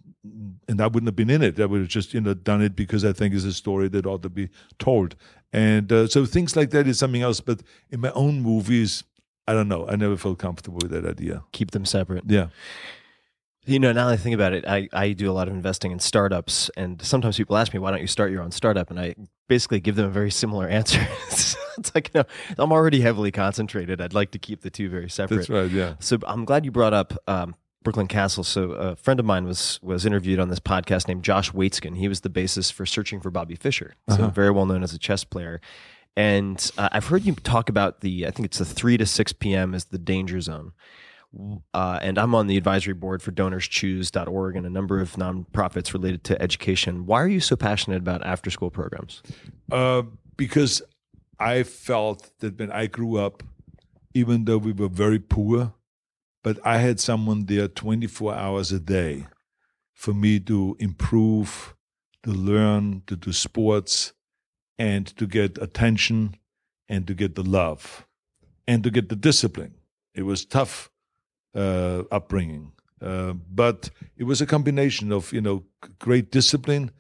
and 0.68 0.82
I 0.82 0.88
wouldn't 0.88 1.08
have 1.08 1.16
been 1.16 1.30
in 1.30 1.42
it. 1.42 1.62
I 1.62 1.66
would 1.66 1.80
have 1.80 1.88
just 1.88 2.14
you 2.14 2.20
know 2.20 2.34
done 2.34 2.62
it 2.62 2.76
because 2.76 3.06
I 3.06 3.14
think 3.14 3.34
it's 3.34 3.46
a 3.46 3.54
story 3.54 3.88
that 3.88 4.06
ought 4.06 4.22
to 4.24 4.30
be 4.30 4.50
told. 4.80 5.16
And 5.54 5.90
uh, 5.90 6.08
so 6.08 6.26
things 6.26 6.58
like 6.58 6.72
that 6.72 6.88
is 6.88 7.00
something 7.00 7.22
else. 7.22 7.40
But 7.40 7.62
in 7.90 8.02
my 8.02 8.12
own 8.12 8.42
movies, 8.42 9.06
I 9.48 9.54
don't 9.54 9.70
know. 9.70 9.88
I 9.88 9.96
never 9.96 10.18
felt 10.18 10.40
comfortable 10.40 10.80
with 10.82 10.92
that 10.92 11.06
idea. 11.06 11.46
Keep 11.54 11.72
them 11.72 11.86
separate. 11.86 12.26
Yeah. 12.28 12.48
You 13.66 13.80
know, 13.80 13.94
now 13.94 14.08
that 14.08 14.14
I 14.14 14.18
think 14.18 14.34
about 14.36 14.52
it, 14.54 14.66
I, 14.68 14.90
I 14.92 15.14
do 15.14 15.32
a 15.32 15.34
lot 15.34 15.48
of 15.48 15.54
investing 15.54 15.92
in 15.92 16.00
startups, 16.00 16.70
and 16.76 17.02
sometimes 17.02 17.38
people 17.38 17.56
ask 17.56 17.74
me, 17.74 17.80
why 17.80 17.92
don't 17.92 18.02
you 18.02 18.08
start 18.08 18.30
your 18.32 18.42
own 18.42 18.52
startup? 18.52 18.90
And 18.90 19.00
I 19.00 19.16
basically 19.48 19.80
give 19.80 19.96
them 19.96 20.06
a 20.06 20.10
very 20.10 20.32
similar 20.32 20.68
answer. 20.80 21.00
it's 21.30 21.56
like, 21.96 22.14
no, 22.14 22.24
I'm 22.58 22.72
already 22.74 23.00
heavily 23.02 23.32
concentrated. 23.32 24.02
I'd 24.02 24.14
like 24.14 24.32
to 24.32 24.40
keep 24.40 24.62
the 24.62 24.70
two 24.70 24.90
very 24.90 25.10
separate. 25.10 25.38
That's 25.38 25.50
right, 25.50 25.72
yeah. 25.72 25.94
So 26.00 26.18
I'm 26.28 26.44
glad 26.44 26.66
you 26.66 26.72
brought 26.72 26.94
up 26.94 27.14
um, 27.28 27.56
Brooklyn 27.84 28.08
Castle. 28.08 28.44
So 28.44 28.72
a 28.72 28.96
friend 28.98 29.20
of 29.20 29.26
mine 29.26 29.46
was 29.46 29.80
was 29.82 30.06
interviewed 30.06 30.40
on 30.40 30.50
this 30.50 30.60
podcast 30.60 31.08
named 31.08 31.24
Josh 31.24 31.52
Waitzkin. 31.52 31.96
He 31.98 32.08
was 32.10 32.20
the 32.22 32.30
basis 32.30 32.70
for 32.70 32.86
Searching 32.86 33.22
for 33.22 33.32
Bobby 33.32 33.56
Fischer, 33.56 33.96
so 34.10 34.16
Uh-huh. 34.16 34.28
very 34.30 34.52
well 34.52 34.66
known 34.66 34.84
as 34.84 34.94
a 34.94 35.00
chess 35.00 35.24
player. 35.24 35.62
And 36.16 36.70
uh, 36.78 36.90
I've 36.92 37.08
heard 37.08 37.24
you 37.24 37.34
talk 37.34 37.70
about 37.70 38.02
the, 38.02 38.28
I 38.28 38.32
think 38.32 38.46
it's 38.46 38.60
the 38.60 38.66
3 38.66 38.98
to 38.98 39.06
6 39.06 39.34
p.m. 39.34 39.74
is 39.74 39.86
the 39.86 39.98
danger 39.98 40.40
zone. 40.42 40.74
Uh, 41.74 42.00
and 42.02 42.18
I'm 42.18 42.36
on 42.36 42.48
the 42.48 42.58
advisory 42.58 42.94
board 42.94 43.24
for 43.24 43.32
DonorsChoose.org 43.32 44.56
and 44.56 44.66
a 44.66 44.70
number 44.70 45.00
of 45.00 45.14
nonprofits 45.14 45.94
related 45.94 46.24
to 46.26 46.42
education. 46.42 47.06
Why 47.06 47.22
are 47.22 47.28
you 47.28 47.40
so 47.40 47.56
passionate 47.56 47.98
about 47.98 48.24
after 48.24 48.52
school 48.52 48.70
programs? 48.70 49.24
Uh, 49.72 50.04
because 50.38 50.82
I 51.40 51.64
felt 51.64 52.32
that 52.40 52.60
when 52.60 52.72
I 52.72 52.86
grew 52.86 53.18
up, 53.18 53.42
even 54.14 54.46
though 54.46 54.60
we 54.60 54.74
were 54.74 54.90
very 54.90 55.20
poor, 55.20 55.74
but 56.44 56.60
I 56.64 56.78
had 56.78 57.00
someone 57.00 57.46
there 57.46 57.68
24 57.68 58.36
hours 58.36 58.72
a 58.72 58.80
day 58.80 59.26
for 59.94 60.14
me 60.14 60.40
to 60.42 60.76
improve, 60.80 61.74
to 62.24 62.32
learn, 62.32 63.02
to 63.08 63.16
do 63.16 63.32
sports, 63.34 64.14
and 64.78 65.08
to 65.18 65.26
get 65.26 65.58
attention, 65.58 66.36
and 66.88 67.08
to 67.08 67.14
get 67.14 67.36
the 67.36 67.44
love, 67.44 68.06
and 68.68 68.84
to 68.84 68.92
get 68.92 69.10
the 69.10 69.16
discipline. 69.16 69.76
It 70.14 70.24
was 70.24 70.46
tough 70.46 70.92
upbringing, 71.56 72.72
uh, 73.02 73.34
but 73.34 73.90
it 74.18 74.24
was 74.24 74.42
a 74.42 74.46
combination 74.46 75.12
of 75.12 75.32
you 75.34 75.42
know 75.42 75.64
great 76.00 76.32
discipline 76.32 76.92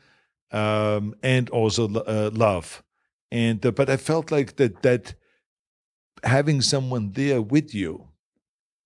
um, 0.51 1.15
and 1.23 1.49
also 1.49 1.91
uh, 1.93 2.29
love. 2.33 2.83
And 3.31 3.65
uh, 3.65 3.71
but 3.71 3.89
I 3.89 3.97
felt 3.97 4.31
like 4.31 4.57
that 4.57 4.81
that 4.83 5.15
having 6.23 6.61
someone 6.61 7.11
there 7.11 7.41
with 7.41 7.73
you 7.73 8.07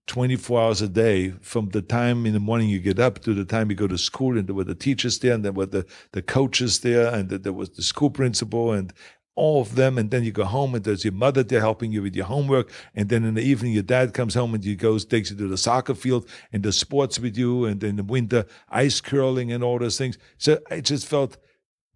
24 0.08 0.62
hours 0.62 0.82
a 0.82 0.88
day 0.88 1.32
from 1.42 1.70
the 1.70 1.82
time 1.82 2.26
in 2.26 2.34
the 2.34 2.40
morning 2.40 2.70
you 2.70 2.80
get 2.80 2.98
up 2.98 3.20
to 3.20 3.34
the 3.34 3.46
time 3.46 3.70
you 3.70 3.76
go 3.76 3.88
to 3.88 3.98
school 3.98 4.38
and 4.38 4.48
there 4.48 4.56
were 4.56 4.64
the 4.64 4.74
teachers 4.74 5.20
there 5.20 5.34
and 5.34 5.44
there 5.44 5.52
were 5.52 5.66
the, 5.66 5.86
the 6.14 6.22
coaches 6.22 6.80
there 6.80 7.14
and 7.14 7.30
there 7.30 7.54
was 7.54 7.70
the 7.72 7.84
school 7.84 8.10
principal 8.10 8.72
and 8.72 8.94
all 9.38 9.62
of 9.62 9.76
them 9.76 9.98
and 9.98 10.12
then 10.12 10.24
you 10.24 10.32
go 10.32 10.44
home 10.44 10.76
and 10.76 10.84
there's 10.84 11.06
your 11.06 11.14
mother 11.14 11.44
there 11.44 11.60
helping 11.60 11.92
you 11.92 12.02
with 12.02 12.16
your 12.16 12.26
homework 12.26 12.72
and 12.96 13.08
then 13.10 13.24
in 13.24 13.36
the 13.36 13.42
evening 13.42 13.72
your 13.72 13.84
dad 13.84 14.14
comes 14.14 14.34
home 14.34 14.54
and 14.54 14.64
he 14.64 14.76
goes 14.76 15.06
takes 15.06 15.30
you 15.30 15.38
to 15.38 15.48
the 15.48 15.58
soccer 15.58 15.94
field 15.94 16.28
and 16.52 16.64
does 16.64 16.78
sports 16.78 17.20
with 17.20 17.38
you 17.38 17.66
and 17.66 17.84
in 17.84 17.96
the 17.96 18.04
winter 18.04 18.46
ice 18.70 19.00
curling 19.00 19.52
and 19.52 19.64
all 19.64 19.78
those 19.80 19.98
things 19.98 20.18
so 20.38 20.58
i 20.72 20.82
just 20.82 21.06
felt 21.06 21.38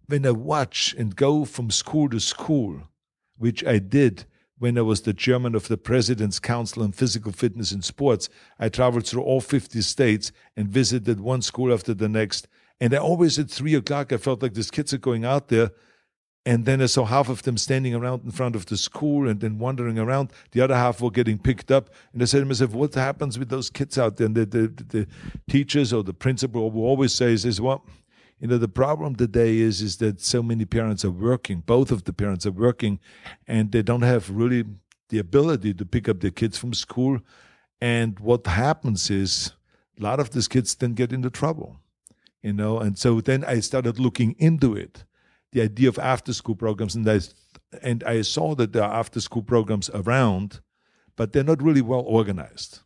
when 0.06 0.24
i 0.24 0.30
watch 0.30 0.94
and 0.96 1.16
go 1.16 1.44
from 1.44 1.70
school 1.70 2.08
to 2.08 2.20
school 2.20 2.82
which 3.36 3.64
i 3.66 3.78
did 3.78 4.24
when 4.62 4.78
I 4.78 4.82
was 4.82 5.00
the 5.00 5.12
chairman 5.12 5.56
of 5.56 5.66
the 5.66 5.76
President's 5.76 6.38
Council 6.38 6.84
on 6.84 6.92
Physical 6.92 7.32
Fitness 7.32 7.72
and 7.72 7.84
Sports, 7.84 8.28
I 8.60 8.68
traveled 8.68 9.08
through 9.08 9.22
all 9.24 9.40
50 9.40 9.80
states 9.80 10.30
and 10.56 10.68
visited 10.68 11.18
one 11.18 11.42
school 11.42 11.74
after 11.74 11.94
the 11.94 12.08
next. 12.08 12.46
And 12.80 12.94
I 12.94 12.98
always 12.98 13.40
at 13.40 13.50
three 13.50 13.74
o'clock, 13.74 14.12
I 14.12 14.18
felt 14.18 14.40
like 14.40 14.54
these 14.54 14.70
kids 14.70 14.94
are 14.94 14.98
going 14.98 15.24
out 15.24 15.48
there. 15.48 15.72
And 16.44 16.64
then 16.64 16.82
I 16.82 16.86
saw 16.86 17.04
half 17.04 17.28
of 17.28 17.42
them 17.42 17.56
standing 17.56 17.94
around 17.94 18.24
in 18.24 18.32
front 18.32 18.56
of 18.56 18.66
the 18.66 18.76
school 18.76 19.28
and 19.28 19.40
then 19.40 19.58
wandering 19.58 19.96
around. 19.96 20.32
The 20.50 20.60
other 20.60 20.74
half 20.74 21.00
were 21.00 21.10
getting 21.10 21.38
picked 21.38 21.70
up. 21.70 21.90
And 22.12 22.20
I 22.20 22.24
said 22.24 22.40
to 22.40 22.46
myself, 22.46 22.72
what 22.72 22.94
happens 22.94 23.38
with 23.38 23.48
those 23.48 23.70
kids 23.70 23.96
out 23.96 24.16
there? 24.16 24.26
And 24.26 24.34
the, 24.34 24.46
the, 24.46 24.66
the 24.88 25.06
teachers 25.48 25.92
or 25.92 26.02
the 26.02 26.12
principal 26.12 26.70
will 26.72 26.84
always 26.84 27.12
say, 27.12 27.32
is, 27.32 27.60
well, 27.60 27.84
you 28.42 28.48
know 28.48 28.58
the 28.58 28.68
problem 28.68 29.14
today 29.14 29.58
is 29.58 29.80
is 29.80 29.98
that 29.98 30.20
so 30.20 30.42
many 30.42 30.64
parents 30.64 31.04
are 31.04 31.12
working 31.12 31.60
both 31.60 31.92
of 31.92 32.04
the 32.04 32.12
parents 32.12 32.44
are 32.44 32.50
working 32.50 32.98
and 33.46 33.70
they 33.70 33.82
don't 33.82 34.02
have 34.02 34.28
really 34.28 34.64
the 35.10 35.18
ability 35.18 35.72
to 35.72 35.86
pick 35.86 36.08
up 36.08 36.20
their 36.20 36.32
kids 36.32 36.58
from 36.58 36.74
school 36.74 37.20
and 37.80 38.18
what 38.18 38.44
happens 38.46 39.10
is 39.10 39.52
a 39.98 40.02
lot 40.02 40.18
of 40.18 40.30
these 40.30 40.48
kids 40.48 40.74
then 40.74 40.92
get 40.92 41.12
into 41.12 41.30
trouble 41.30 41.78
you 42.42 42.52
know 42.52 42.80
and 42.80 42.98
so 42.98 43.20
then 43.20 43.44
i 43.44 43.60
started 43.60 44.00
looking 44.00 44.34
into 44.38 44.74
it 44.74 45.04
the 45.52 45.62
idea 45.62 45.88
of 45.88 45.98
after 45.98 46.32
school 46.32 46.56
programs 46.56 46.94
and 46.94 47.08
i 47.08 47.20
and 47.82 48.02
i 48.04 48.20
saw 48.22 48.54
that 48.54 48.72
there 48.72 48.82
are 48.82 48.98
after 49.00 49.20
school 49.20 49.42
programs 49.42 49.90
around 49.94 50.60
but 51.16 51.32
they're 51.32 51.44
not 51.44 51.62
really 51.62 51.82
well 51.82 52.00
organized 52.00 52.80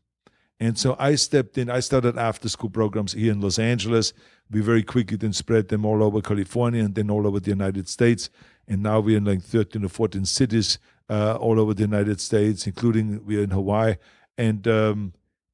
and 0.59 0.79
so 0.79 0.97
I 0.99 1.17
stepped 1.17 1.59
in. 1.59 1.69
I 1.69 1.81
started 1.81 2.17
after 2.17 2.49
school 2.49 2.71
programs 2.71 3.13
here 3.13 3.33
in 3.33 3.41
Los 3.41 3.59
Angeles. 3.59 4.13
We 4.51 4.61
very 4.61 4.83
quickly 4.83 5.17
then 5.17 5.33
spread 5.33 5.69
them 5.69 5.85
all 5.85 6.03
over 6.03 6.21
California 6.23 6.83
and 6.83 6.95
then 6.95 7.11
all 7.11 7.27
over 7.27 7.41
the 7.41 7.51
United 7.51 7.89
States. 7.89 8.31
And 8.67 8.83
now 8.83 9.01
we're 9.01 9.19
in 9.19 9.25
like 9.25 9.43
13 9.43 9.85
or 9.85 9.89
14 9.89 10.25
cities 10.25 10.79
uh, 11.11 11.37
all 11.37 11.61
over 11.61 11.75
the 11.75 11.83
United 11.83 12.21
States, 12.21 12.67
including 12.67 13.25
we're 13.27 13.43
in 13.43 13.51
Hawaii. 13.51 13.97
And, 14.39 14.67
um, 14.67 15.13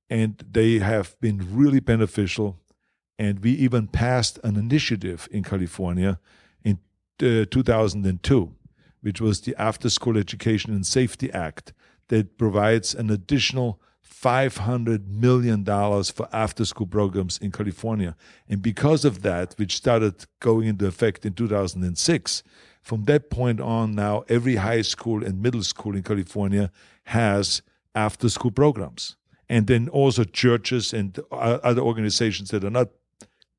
and 0.08 0.42
they 0.48 0.78
have 0.78 1.18
been 1.20 1.48
really 1.52 1.80
beneficial. 1.80 2.58
And 3.18 3.40
we 3.40 3.52
even 3.52 3.88
passed 3.88 4.38
an 4.44 4.56
initiative 4.56 5.28
in 5.32 5.42
California 5.42 6.20
uh, 7.22 7.44
2002, 7.50 8.54
which 9.00 9.20
was 9.20 9.40
the 9.40 9.54
After 9.56 9.88
School 9.88 10.16
Education 10.18 10.72
and 10.72 10.86
Safety 10.86 11.32
Act 11.32 11.72
that 12.08 12.36
provides 12.36 12.94
an 12.94 13.10
additional 13.10 13.80
$500 14.22 15.08
million 15.08 15.64
for 15.64 16.28
after 16.32 16.64
school 16.64 16.86
programs 16.86 17.38
in 17.38 17.50
California. 17.50 18.16
And 18.48 18.62
because 18.62 19.04
of 19.04 19.22
that, 19.22 19.54
which 19.56 19.76
started 19.76 20.26
going 20.40 20.68
into 20.68 20.86
effect 20.86 21.26
in 21.26 21.34
2006, 21.34 22.42
from 22.82 23.04
that 23.04 23.30
point 23.30 23.60
on, 23.60 23.94
now 23.94 24.24
every 24.28 24.56
high 24.56 24.82
school 24.82 25.24
and 25.24 25.40
middle 25.40 25.62
school 25.62 25.96
in 25.96 26.02
California 26.02 26.70
has 27.04 27.62
after 27.94 28.28
school 28.28 28.50
programs. 28.50 29.16
And 29.48 29.66
then 29.66 29.88
also 29.88 30.24
churches 30.24 30.92
and 30.92 31.18
other 31.30 31.82
organizations 31.82 32.50
that 32.50 32.64
are 32.64 32.70
not 32.70 32.88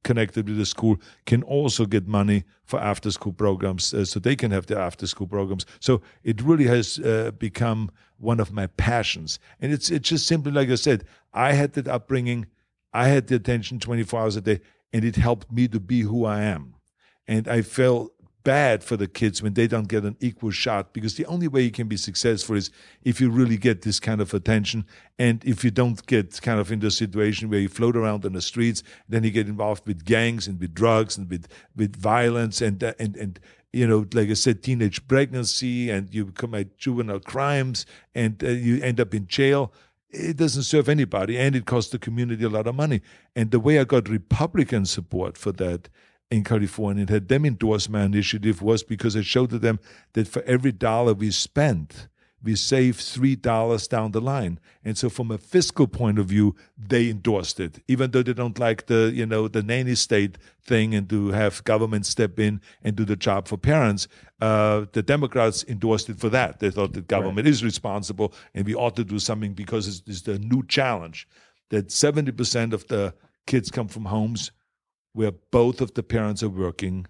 connected 0.04 0.48
with 0.48 0.58
the 0.58 0.66
school 0.66 0.98
can 1.26 1.44
also 1.44 1.86
get 1.86 2.08
money 2.08 2.44
for 2.64 2.80
after 2.80 3.12
school 3.12 3.34
programs 3.34 3.94
uh, 3.94 4.06
so 4.06 4.20
they 4.20 4.36
can 4.36 4.52
have 4.52 4.68
their 4.68 4.80
after 4.80 5.08
school 5.08 5.28
programs. 5.28 5.66
So 5.80 6.02
it 6.24 6.42
really 6.42 6.66
has 6.66 7.00
uh, 7.00 7.32
become 7.38 7.90
one 8.18 8.40
of 8.40 8.52
my 8.52 8.68
passions. 8.68 9.40
And 9.60 9.72
it's 9.74 9.90
it's 9.90 10.10
just 10.10 10.28
simply 10.28 10.52
like 10.52 10.70
i 10.70 10.76
said 10.76 11.04
i 11.34 11.54
had 11.54 11.74
that 11.74 11.88
upbringing 11.88 12.48
i 12.94 13.08
had 13.08 13.28
the 13.28 13.36
attention 13.36 13.80
24 13.80 14.20
hours 14.20 14.36
a 14.36 14.42
day 14.42 14.62
and 14.94 15.04
it 15.04 15.16
helped 15.16 15.52
me 15.52 15.68
to 15.68 15.80
be 15.80 16.02
who 16.02 16.26
i 16.26 16.42
am. 16.42 16.76
And 17.28 17.48
i 17.48 17.62
felt 17.62 18.12
bad 18.44 18.84
for 18.84 18.98
the 18.98 19.08
kids 19.08 19.42
when 19.42 19.54
they 19.54 19.68
don't 19.68 19.88
get 19.88 20.04
an 20.04 20.18
equal 20.20 20.52
shot 20.52 20.94
because 20.94 21.16
the 21.16 21.26
only 21.26 21.48
way 21.48 21.62
you 21.62 21.72
can 21.72 21.88
be 21.88 21.98
successful 21.98 22.56
is 22.56 22.70
if 23.04 23.22
you 23.22 23.30
really 23.30 23.58
get 23.58 23.82
this 23.82 24.00
kind 24.00 24.22
of 24.22 24.34
attention. 24.34 24.86
And 25.18 25.44
if 25.46 25.64
you 25.64 25.72
don't 25.72 26.06
get 26.06 26.42
kind 26.42 26.60
of 26.60 26.72
in 26.72 26.80
the 26.80 26.92
situation 26.92 27.50
where 27.50 27.60
you 27.60 27.70
float 27.70 27.96
around 27.96 28.26
on 28.26 28.34
the 28.34 28.42
streets 28.42 28.84
then 29.08 29.24
you 29.24 29.32
get 29.32 29.48
involved 29.48 29.88
with 29.88 30.06
gangs 30.06 30.48
and 30.48 30.60
with 30.60 30.74
drugs 30.74 31.18
and 31.18 31.30
with 31.30 31.48
with 31.76 31.96
violence 31.96 32.62
and 32.62 32.84
uh, 32.84 32.94
and 33.00 33.16
and 33.16 33.40
you 33.72 33.88
know 33.88 34.06
like 34.14 34.30
i 34.30 34.34
said 34.34 34.62
teenage 34.62 35.08
pregnancy 35.08 35.90
and 35.90 36.14
you 36.14 36.26
commit 36.28 36.78
juvenile 36.78 37.20
crimes 37.20 37.86
and 38.14 38.44
uh, 38.44 38.48
you 38.48 38.82
end 38.82 39.00
up 39.00 39.14
in 39.14 39.28
jail. 39.28 39.72
It 40.10 40.38
doesn't 40.38 40.64
serve 40.64 40.90
anybody 40.90 41.40
and 41.40 41.56
it 41.56 41.66
costs 41.66 41.92
the 41.92 41.98
community 41.98 42.44
a 42.44 42.50
lot 42.50 42.68
of 42.68 42.76
money. 42.76 43.02
And 43.36 43.52
the 43.52 43.60
way 43.60 43.80
i 43.80 43.84
got 43.84 44.10
republican 44.10 44.86
support 44.86 45.38
for 45.38 45.52
that 45.54 45.90
in 46.34 46.44
California 46.44 47.02
and 47.02 47.10
had 47.10 47.28
them 47.28 47.46
endorse 47.46 47.88
my 47.88 48.04
initiative 48.04 48.62
was 48.62 48.82
because 48.84 49.16
I 49.16 49.22
showed 49.22 49.52
to 49.52 49.60
them 49.60 49.80
that 50.14 50.28
for 50.28 50.42
every 50.44 50.72
dollar 50.72 51.14
we 51.14 51.30
spent, 51.30 52.08
we 52.42 52.56
save 52.56 52.98
three 52.98 53.36
dollars 53.36 53.88
down 53.88 54.12
the 54.12 54.20
line. 54.20 54.60
And 54.84 54.98
so, 54.98 55.10
from 55.10 55.32
a 55.32 55.38
fiscal 55.38 55.88
point 55.88 56.20
of 56.20 56.26
view, 56.26 56.56
they 56.78 57.10
endorsed 57.10 57.60
it, 57.60 57.82
even 57.88 58.12
though 58.12 58.24
they 58.24 58.34
don't 58.34 58.60
like 58.60 58.88
the 58.88 59.12
you 59.14 59.26
know 59.26 59.48
the 59.48 59.64
nanny 59.64 59.96
state 59.96 60.38
thing 60.62 60.94
and 60.94 61.08
to 61.10 61.30
have 61.30 61.64
government 61.64 62.06
step 62.06 62.40
in 62.40 62.60
and 62.84 62.96
do 62.96 63.06
the 63.06 63.16
job 63.16 63.48
for 63.48 63.58
parents. 63.58 64.08
Uh, 64.42 64.86
the 64.92 65.04
Democrats 65.04 65.64
endorsed 65.70 66.10
it 66.10 66.20
for 66.20 66.30
that. 66.30 66.60
They 66.60 66.72
thought 66.72 66.94
that 66.94 67.08
government 67.08 67.48
is 67.48 67.64
responsible 67.64 68.34
and 68.54 68.66
we 68.66 68.76
ought 68.76 68.96
to 68.98 69.06
do 69.06 69.20
something 69.20 69.54
because 69.54 69.88
it's, 69.88 70.02
it's 70.08 70.22
the 70.24 70.40
new 70.40 70.64
challenge 70.68 71.28
that 71.70 71.92
seventy 71.92 72.32
percent 72.32 72.74
of 72.74 72.86
the 72.88 73.14
kids 73.46 73.72
come 73.72 73.88
from 73.88 74.06
homes 74.06 74.52
where 75.14 75.32
both 75.32 75.82
of 75.82 75.94
the 75.94 76.04
parents 76.04 76.44
are 76.44 76.50
working 76.50 77.06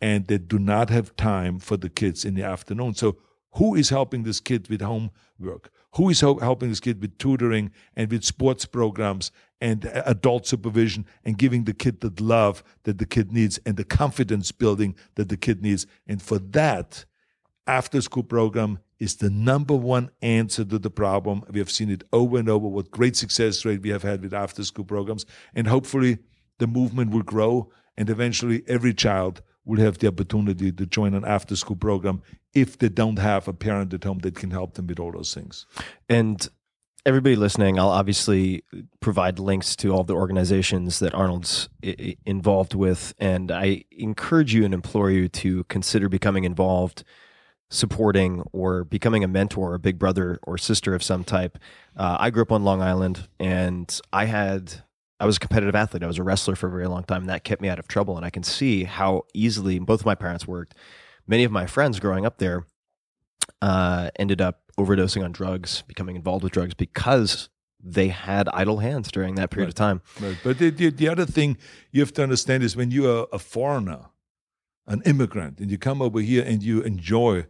and 0.00 0.26
they 0.26 0.38
do 0.38 0.58
not 0.58 0.90
have 0.90 1.16
time 1.16 1.58
for 1.58 1.76
the 1.76 1.88
kids 1.88 2.24
in 2.24 2.34
the 2.34 2.42
afternoon. 2.42 2.94
So, 2.94 3.18
who 3.52 3.74
is 3.74 3.88
helping 3.88 4.22
this 4.22 4.40
kid 4.40 4.68
with 4.68 4.82
homework? 4.82 5.70
Who 5.94 6.10
is 6.10 6.20
hel- 6.20 6.38
helping 6.38 6.68
this 6.68 6.80
kid 6.80 7.00
with 7.00 7.16
tutoring 7.18 7.72
and 7.96 8.10
with 8.10 8.22
sports 8.22 8.66
programs 8.66 9.32
and 9.60 9.86
uh, 9.86 10.02
adult 10.04 10.46
supervision 10.46 11.06
and 11.24 11.38
giving 11.38 11.64
the 11.64 11.72
kid 11.72 12.00
the 12.00 12.12
love 12.22 12.62
that 12.84 12.98
the 12.98 13.06
kid 13.06 13.32
needs 13.32 13.58
and 13.64 13.76
the 13.76 13.84
confidence 13.84 14.52
building 14.52 14.94
that 15.14 15.30
the 15.30 15.36
kid 15.36 15.62
needs? 15.62 15.86
And 16.06 16.20
for 16.20 16.38
that, 16.38 17.06
after 17.66 18.00
school 18.00 18.22
program 18.22 18.78
is 18.98 19.16
the 19.16 19.30
number 19.30 19.74
one 19.74 20.10
answer 20.22 20.64
to 20.64 20.78
the 20.78 20.90
problem. 20.90 21.42
We 21.50 21.58
have 21.58 21.70
seen 21.70 21.90
it 21.90 22.04
over 22.12 22.38
and 22.38 22.48
over 22.48 22.66
what 22.66 22.90
great 22.90 23.16
success 23.16 23.64
rate 23.64 23.82
we 23.82 23.90
have 23.90 24.02
had 24.02 24.22
with 24.22 24.34
after 24.34 24.64
school 24.64 24.84
programs. 24.84 25.24
And 25.54 25.66
hopefully 25.66 26.18
the 26.58 26.66
movement 26.66 27.10
will 27.10 27.22
grow 27.22 27.70
and 27.96 28.08
eventually 28.10 28.62
every 28.68 28.94
child 28.94 29.42
will 29.64 29.80
have 29.80 29.98
the 29.98 30.08
opportunity 30.08 30.72
to 30.72 30.86
join 30.86 31.14
an 31.14 31.24
after 31.24 31.54
school 31.54 31.76
program 31.76 32.22
if 32.54 32.78
they 32.78 32.88
don't 32.88 33.18
have 33.18 33.46
a 33.46 33.52
parent 33.52 33.92
at 33.92 34.04
home 34.04 34.18
that 34.20 34.34
can 34.34 34.50
help 34.50 34.74
them 34.74 34.86
with 34.86 34.98
all 34.98 35.12
those 35.12 35.34
things. 35.34 35.66
And 36.08 36.48
everybody 37.04 37.36
listening, 37.36 37.78
I'll 37.78 37.90
obviously 37.90 38.64
provide 39.00 39.38
links 39.38 39.76
to 39.76 39.92
all 39.92 40.04
the 40.04 40.14
organizations 40.14 41.00
that 41.00 41.14
Arnold's 41.14 41.68
involved 42.24 42.74
with. 42.74 43.14
And 43.18 43.50
I 43.50 43.84
encourage 43.90 44.54
you 44.54 44.64
and 44.64 44.72
implore 44.72 45.10
you 45.10 45.28
to 45.28 45.64
consider 45.64 46.08
becoming 46.08 46.44
involved, 46.44 47.04
supporting, 47.70 48.42
or 48.52 48.84
becoming 48.84 49.22
a 49.22 49.28
mentor, 49.28 49.74
a 49.74 49.78
big 49.78 49.98
brother 49.98 50.38
or 50.44 50.56
sister 50.56 50.94
of 50.94 51.02
some 51.02 51.24
type. 51.24 51.58
Uh, 51.96 52.16
I 52.18 52.30
grew 52.30 52.42
up 52.42 52.52
on 52.52 52.64
Long 52.64 52.80
Island 52.80 53.28
and 53.38 54.00
I 54.12 54.24
had. 54.24 54.82
I 55.20 55.26
was 55.26 55.36
a 55.36 55.40
competitive 55.40 55.74
athlete. 55.74 56.02
I 56.02 56.06
was 56.06 56.18
a 56.18 56.22
wrestler 56.22 56.54
for 56.54 56.68
a 56.68 56.70
very 56.70 56.86
long 56.86 57.04
time. 57.04 57.22
And 57.22 57.30
that 57.30 57.44
kept 57.44 57.60
me 57.60 57.68
out 57.68 57.78
of 57.78 57.88
trouble. 57.88 58.16
And 58.16 58.24
I 58.24 58.30
can 58.30 58.42
see 58.42 58.84
how 58.84 59.24
easily 59.34 59.78
both 59.78 60.00
of 60.00 60.06
my 60.06 60.14
parents 60.14 60.46
worked. 60.46 60.74
Many 61.26 61.44
of 61.44 61.52
my 61.52 61.66
friends 61.66 61.98
growing 62.00 62.24
up 62.24 62.38
there 62.38 62.66
uh, 63.60 64.10
ended 64.16 64.40
up 64.40 64.60
overdosing 64.78 65.24
on 65.24 65.32
drugs, 65.32 65.82
becoming 65.86 66.16
involved 66.16 66.44
with 66.44 66.52
drugs 66.52 66.74
because 66.74 67.48
they 67.82 68.08
had 68.08 68.48
idle 68.50 68.78
hands 68.78 69.10
during 69.10 69.34
that 69.36 69.50
period 69.50 69.68
of 69.68 69.74
time. 69.74 70.02
Right. 70.20 70.36
But 70.42 70.58
the, 70.58 70.70
the, 70.70 70.90
the 70.90 71.08
other 71.08 71.26
thing 71.26 71.56
you 71.90 72.00
have 72.00 72.12
to 72.14 72.22
understand 72.22 72.62
is 72.62 72.76
when 72.76 72.90
you 72.90 73.10
are 73.10 73.26
a 73.32 73.38
foreigner, 73.38 74.06
an 74.86 75.02
immigrant, 75.04 75.60
and 75.60 75.70
you 75.70 75.78
come 75.78 76.00
over 76.00 76.20
here 76.20 76.44
and 76.44 76.62
you 76.62 76.80
enjoy 76.82 77.46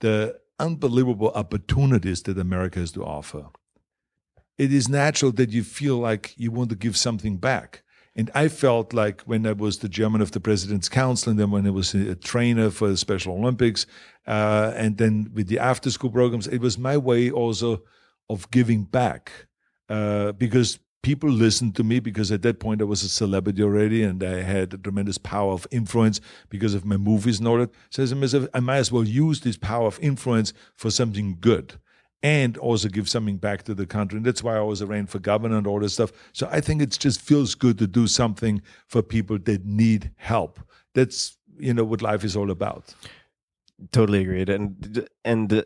the 0.00 0.38
unbelievable 0.58 1.30
opportunities 1.34 2.22
that 2.22 2.38
America 2.38 2.80
has 2.80 2.92
to 2.92 3.04
offer, 3.04 3.46
it 4.58 4.72
is 4.72 4.88
natural 4.88 5.32
that 5.32 5.50
you 5.50 5.62
feel 5.62 5.98
like 5.98 6.34
you 6.36 6.50
want 6.50 6.70
to 6.70 6.76
give 6.76 6.96
something 6.96 7.36
back. 7.36 7.82
And 8.18 8.30
I 8.34 8.48
felt 8.48 8.94
like 8.94 9.20
when 9.22 9.46
I 9.46 9.52
was 9.52 9.78
the 9.78 9.90
chairman 9.90 10.22
of 10.22 10.30
the 10.30 10.40
President's 10.40 10.88
Council, 10.88 11.30
and 11.30 11.38
then 11.38 11.50
when 11.50 11.66
I 11.66 11.70
was 11.70 11.94
a 11.94 12.14
trainer 12.14 12.70
for 12.70 12.88
the 12.88 12.96
Special 12.96 13.34
Olympics, 13.34 13.86
uh, 14.26 14.72
and 14.74 14.96
then 14.96 15.30
with 15.34 15.48
the 15.48 15.58
after 15.58 15.90
school 15.90 16.10
programs, 16.10 16.46
it 16.46 16.58
was 16.58 16.78
my 16.78 16.96
way 16.96 17.30
also 17.30 17.82
of 18.30 18.50
giving 18.50 18.84
back 18.84 19.30
uh, 19.90 20.32
because 20.32 20.78
people 21.02 21.28
listened 21.28 21.76
to 21.76 21.84
me 21.84 22.00
because 22.00 22.32
at 22.32 22.42
that 22.42 22.58
point 22.58 22.80
I 22.80 22.84
was 22.84 23.02
a 23.02 23.08
celebrity 23.08 23.62
already 23.62 24.02
and 24.02 24.24
I 24.24 24.42
had 24.42 24.72
a 24.72 24.78
tremendous 24.78 25.18
power 25.18 25.52
of 25.52 25.66
influence 25.70 26.20
because 26.48 26.74
of 26.74 26.84
my 26.84 26.96
movies 26.96 27.38
and 27.38 27.46
all 27.46 27.58
that. 27.58 27.70
So 27.90 28.02
I 28.02 28.26
said, 28.26 28.48
I 28.54 28.60
might 28.60 28.78
as 28.78 28.90
well 28.90 29.04
use 29.04 29.40
this 29.40 29.58
power 29.58 29.86
of 29.86 30.00
influence 30.00 30.54
for 30.74 30.90
something 30.90 31.36
good 31.38 31.78
and 32.22 32.56
also 32.58 32.88
give 32.88 33.08
something 33.08 33.36
back 33.36 33.62
to 33.64 33.74
the 33.74 33.86
country. 33.86 34.16
And 34.16 34.26
that's 34.26 34.42
why 34.42 34.56
I 34.56 34.58
always 34.58 34.82
ran 34.82 35.06
for 35.06 35.18
governor 35.18 35.58
and 35.58 35.66
all 35.66 35.80
this 35.80 35.94
stuff. 35.94 36.12
So 36.32 36.48
I 36.50 36.60
think 36.60 36.82
it 36.82 36.90
just 36.98 37.20
feels 37.20 37.54
good 37.54 37.78
to 37.78 37.86
do 37.86 38.06
something 38.06 38.62
for 38.86 39.02
people 39.02 39.38
that 39.40 39.64
need 39.64 40.10
help. 40.16 40.60
That's 40.94 41.36
you 41.58 41.72
know 41.72 41.84
what 41.84 42.02
life 42.02 42.24
is 42.24 42.36
all 42.36 42.50
about. 42.50 42.94
Totally 43.92 44.22
agreed. 44.22 44.48
And 44.48 45.08
and 45.24 45.64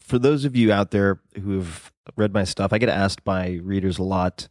for 0.00 0.18
those 0.18 0.44
of 0.44 0.56
you 0.56 0.72
out 0.72 0.90
there 0.90 1.20
who 1.42 1.58
have 1.58 1.92
read 2.16 2.32
my 2.32 2.44
stuff, 2.44 2.72
I 2.72 2.78
get 2.78 2.88
asked 2.88 3.24
by 3.24 3.60
readers 3.62 3.98
a 3.98 4.02
lot. 4.02 4.48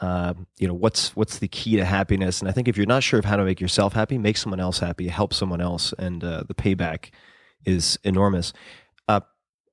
Uh, 0.00 0.34
you 0.58 0.66
know, 0.66 0.74
what's 0.74 1.14
what's 1.14 1.38
the 1.38 1.48
key 1.48 1.76
to 1.76 1.84
happiness? 1.84 2.40
And 2.40 2.48
I 2.48 2.52
think 2.52 2.68
if 2.68 2.76
you're 2.76 2.86
not 2.86 3.02
sure 3.02 3.18
of 3.18 3.24
how 3.24 3.36
to 3.36 3.44
make 3.44 3.60
yourself 3.60 3.92
happy, 3.92 4.18
make 4.18 4.36
someone 4.36 4.60
else 4.60 4.78
happy, 4.78 5.08
help 5.08 5.32
someone 5.32 5.60
else, 5.60 5.92
and 5.98 6.22
uh, 6.24 6.44
the 6.46 6.54
payback 6.54 7.10
is 7.64 7.98
enormous. 8.04 8.52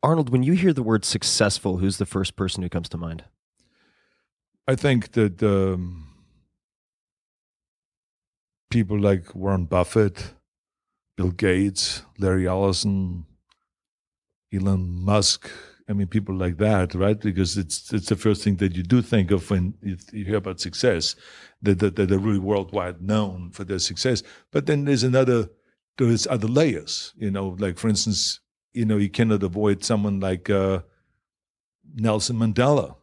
Arnold, 0.04 0.30
when 0.30 0.44
you 0.44 0.54
hear 0.54 0.74
the 0.74 0.84
word 0.84 1.06
successful, 1.06 1.78
who's 1.78 1.98
the 1.98 2.06
first 2.06 2.36
person 2.36 2.64
who 2.64 2.70
comes 2.70 2.90
to 2.90 2.98
mind? 2.98 3.24
I 4.68 4.76
think 4.76 5.12
that 5.14 5.42
um, 5.44 6.08
people 8.70 9.00
like 9.00 9.36
Warren 9.36 9.66
Buffett, 9.66 10.34
Bill 11.18 11.32
Gates, 11.32 12.04
Larry 12.18 12.48
Ellison, 12.48 13.26
Elon 14.54 14.90
Musk. 14.90 15.50
I 15.88 15.94
mean, 15.94 16.08
people 16.08 16.36
like 16.36 16.58
that, 16.58 16.96
right? 16.96 17.20
Because 17.20 17.58
it's 17.58 17.92
it's 17.94 18.08
the 18.08 18.16
first 18.16 18.44
thing 18.44 18.56
that 18.58 18.76
you 18.76 18.84
do 18.84 19.02
think 19.02 19.30
of 19.32 19.50
when 19.50 19.74
you, 19.82 19.98
hear 20.12 20.38
about 20.38 20.60
success, 20.60 21.16
that, 21.62 21.80
that 21.80 21.96
that 21.96 22.12
are 22.12 22.18
really 22.18 22.40
worldwide 22.40 23.02
known 23.02 23.52
for 23.52 23.64
their 23.66 23.80
success. 23.80 24.24
But 24.52 24.66
then 24.66 24.86
there's 24.86 25.04
another, 25.04 25.50
there's 25.98 26.28
other 26.28 26.48
layers. 26.48 27.14
You 27.18 27.32
know, 27.32 27.56
like 27.60 27.78
for 27.78 27.90
instance, 27.90 28.40
you 28.74 28.86
know, 28.86 28.98
you 28.98 29.10
cannot 29.10 29.44
avoid 29.44 29.84
someone 29.84 30.20
like 30.20 30.50
uh, 30.50 30.80
Nelson 31.96 32.38
Mandela, 32.38 32.96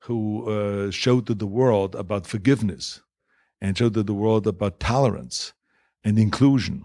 who 0.00 0.50
uh, 0.50 0.90
showed 0.90 1.26
to 1.26 1.34
the 1.34 1.46
world 1.46 1.94
about 1.94 2.26
forgiveness 2.26 3.00
and 3.60 3.78
showed 3.78 3.94
to 3.94 4.02
the 4.02 4.14
world 4.14 4.46
about 4.46 4.80
tolerance 4.80 5.52
and 6.04 6.18
inclusion. 6.18 6.84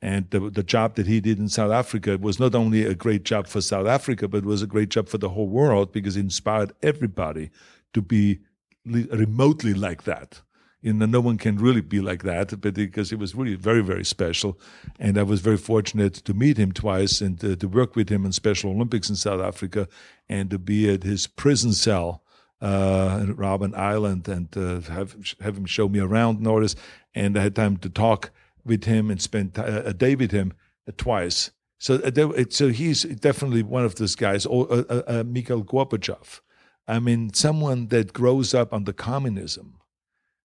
And 0.00 0.28
the, 0.30 0.50
the 0.50 0.62
job 0.62 0.96
that 0.96 1.06
he 1.06 1.20
did 1.20 1.38
in 1.38 1.48
South 1.48 1.70
Africa 1.72 2.18
was 2.18 2.40
not 2.40 2.54
only 2.54 2.84
a 2.84 2.94
great 2.94 3.24
job 3.24 3.46
for 3.46 3.60
South 3.60 3.86
Africa, 3.86 4.28
but 4.28 4.44
was 4.44 4.62
a 4.62 4.66
great 4.66 4.88
job 4.88 5.08
for 5.08 5.18
the 5.18 5.30
whole 5.30 5.48
world 5.48 5.92
because 5.92 6.16
it 6.16 6.20
inspired 6.20 6.72
everybody 6.82 7.50
to 7.94 8.02
be 8.02 8.40
remotely 8.84 9.74
like 9.74 10.02
that. 10.04 10.40
You 10.82 10.92
know, 10.92 11.06
no 11.06 11.20
one 11.20 11.38
can 11.38 11.56
really 11.56 11.80
be 11.80 12.00
like 12.00 12.24
that, 12.24 12.60
but 12.60 12.74
because 12.74 13.10
he 13.10 13.16
was 13.16 13.34
really 13.34 13.54
very, 13.54 13.82
very 13.82 14.04
special. 14.04 14.58
And 14.98 15.16
I 15.16 15.22
was 15.22 15.40
very 15.40 15.56
fortunate 15.56 16.14
to 16.14 16.34
meet 16.34 16.58
him 16.58 16.72
twice 16.72 17.20
and 17.20 17.42
uh, 17.44 17.54
to 17.56 17.68
work 17.68 17.96
with 17.96 18.08
him 18.08 18.26
in 18.26 18.32
Special 18.32 18.72
Olympics 18.72 19.08
in 19.08 19.16
South 19.16 19.40
Africa 19.40 19.88
and 20.28 20.50
to 20.50 20.58
be 20.58 20.92
at 20.92 21.04
his 21.04 21.28
prison 21.28 21.72
cell 21.72 22.22
uh, 22.60 23.20
in 23.22 23.36
Robben 23.36 23.76
Island 23.76 24.28
and 24.28 24.54
uh, 24.56 24.80
have 24.92 25.16
have 25.40 25.56
him 25.56 25.66
show 25.66 25.88
me 25.88 26.00
around 26.00 26.44
this. 26.44 26.76
And 27.14 27.38
I 27.38 27.42
had 27.42 27.54
time 27.54 27.76
to 27.78 27.88
talk 27.88 28.30
with 28.64 28.84
him 28.84 29.10
and 29.10 29.20
spend 29.20 29.54
t- 29.54 29.62
a 29.62 29.92
day 29.92 30.14
with 30.14 30.32
him 30.32 30.52
uh, 30.88 30.92
twice. 30.96 31.50
So, 31.78 31.96
uh, 31.96 32.44
so 32.50 32.68
he's 32.68 33.02
definitely 33.02 33.64
one 33.64 33.84
of 33.84 33.96
those 33.96 34.14
guys. 34.14 34.46
Or 34.46 34.72
uh, 34.72 34.84
uh, 34.88 35.02
uh, 35.08 35.24
Mikhail 35.26 35.64
Gorbachev. 35.64 36.40
I 36.86 37.00
mean, 37.00 37.32
someone 37.32 37.88
that 37.88 38.12
grows 38.12 38.54
up 38.54 38.72
under 38.72 38.92
communism, 38.92 39.78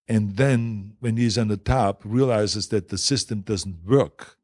and 0.07 0.37
then 0.37 0.95
when 0.99 1.17
he's 1.17 1.37
on 1.37 1.47
the 1.49 1.57
top, 1.57 2.01
realizes 2.03 2.69
that 2.69 2.89
the 2.89 2.97
system 2.97 3.41
doesn't 3.41 3.85
work, 3.85 4.37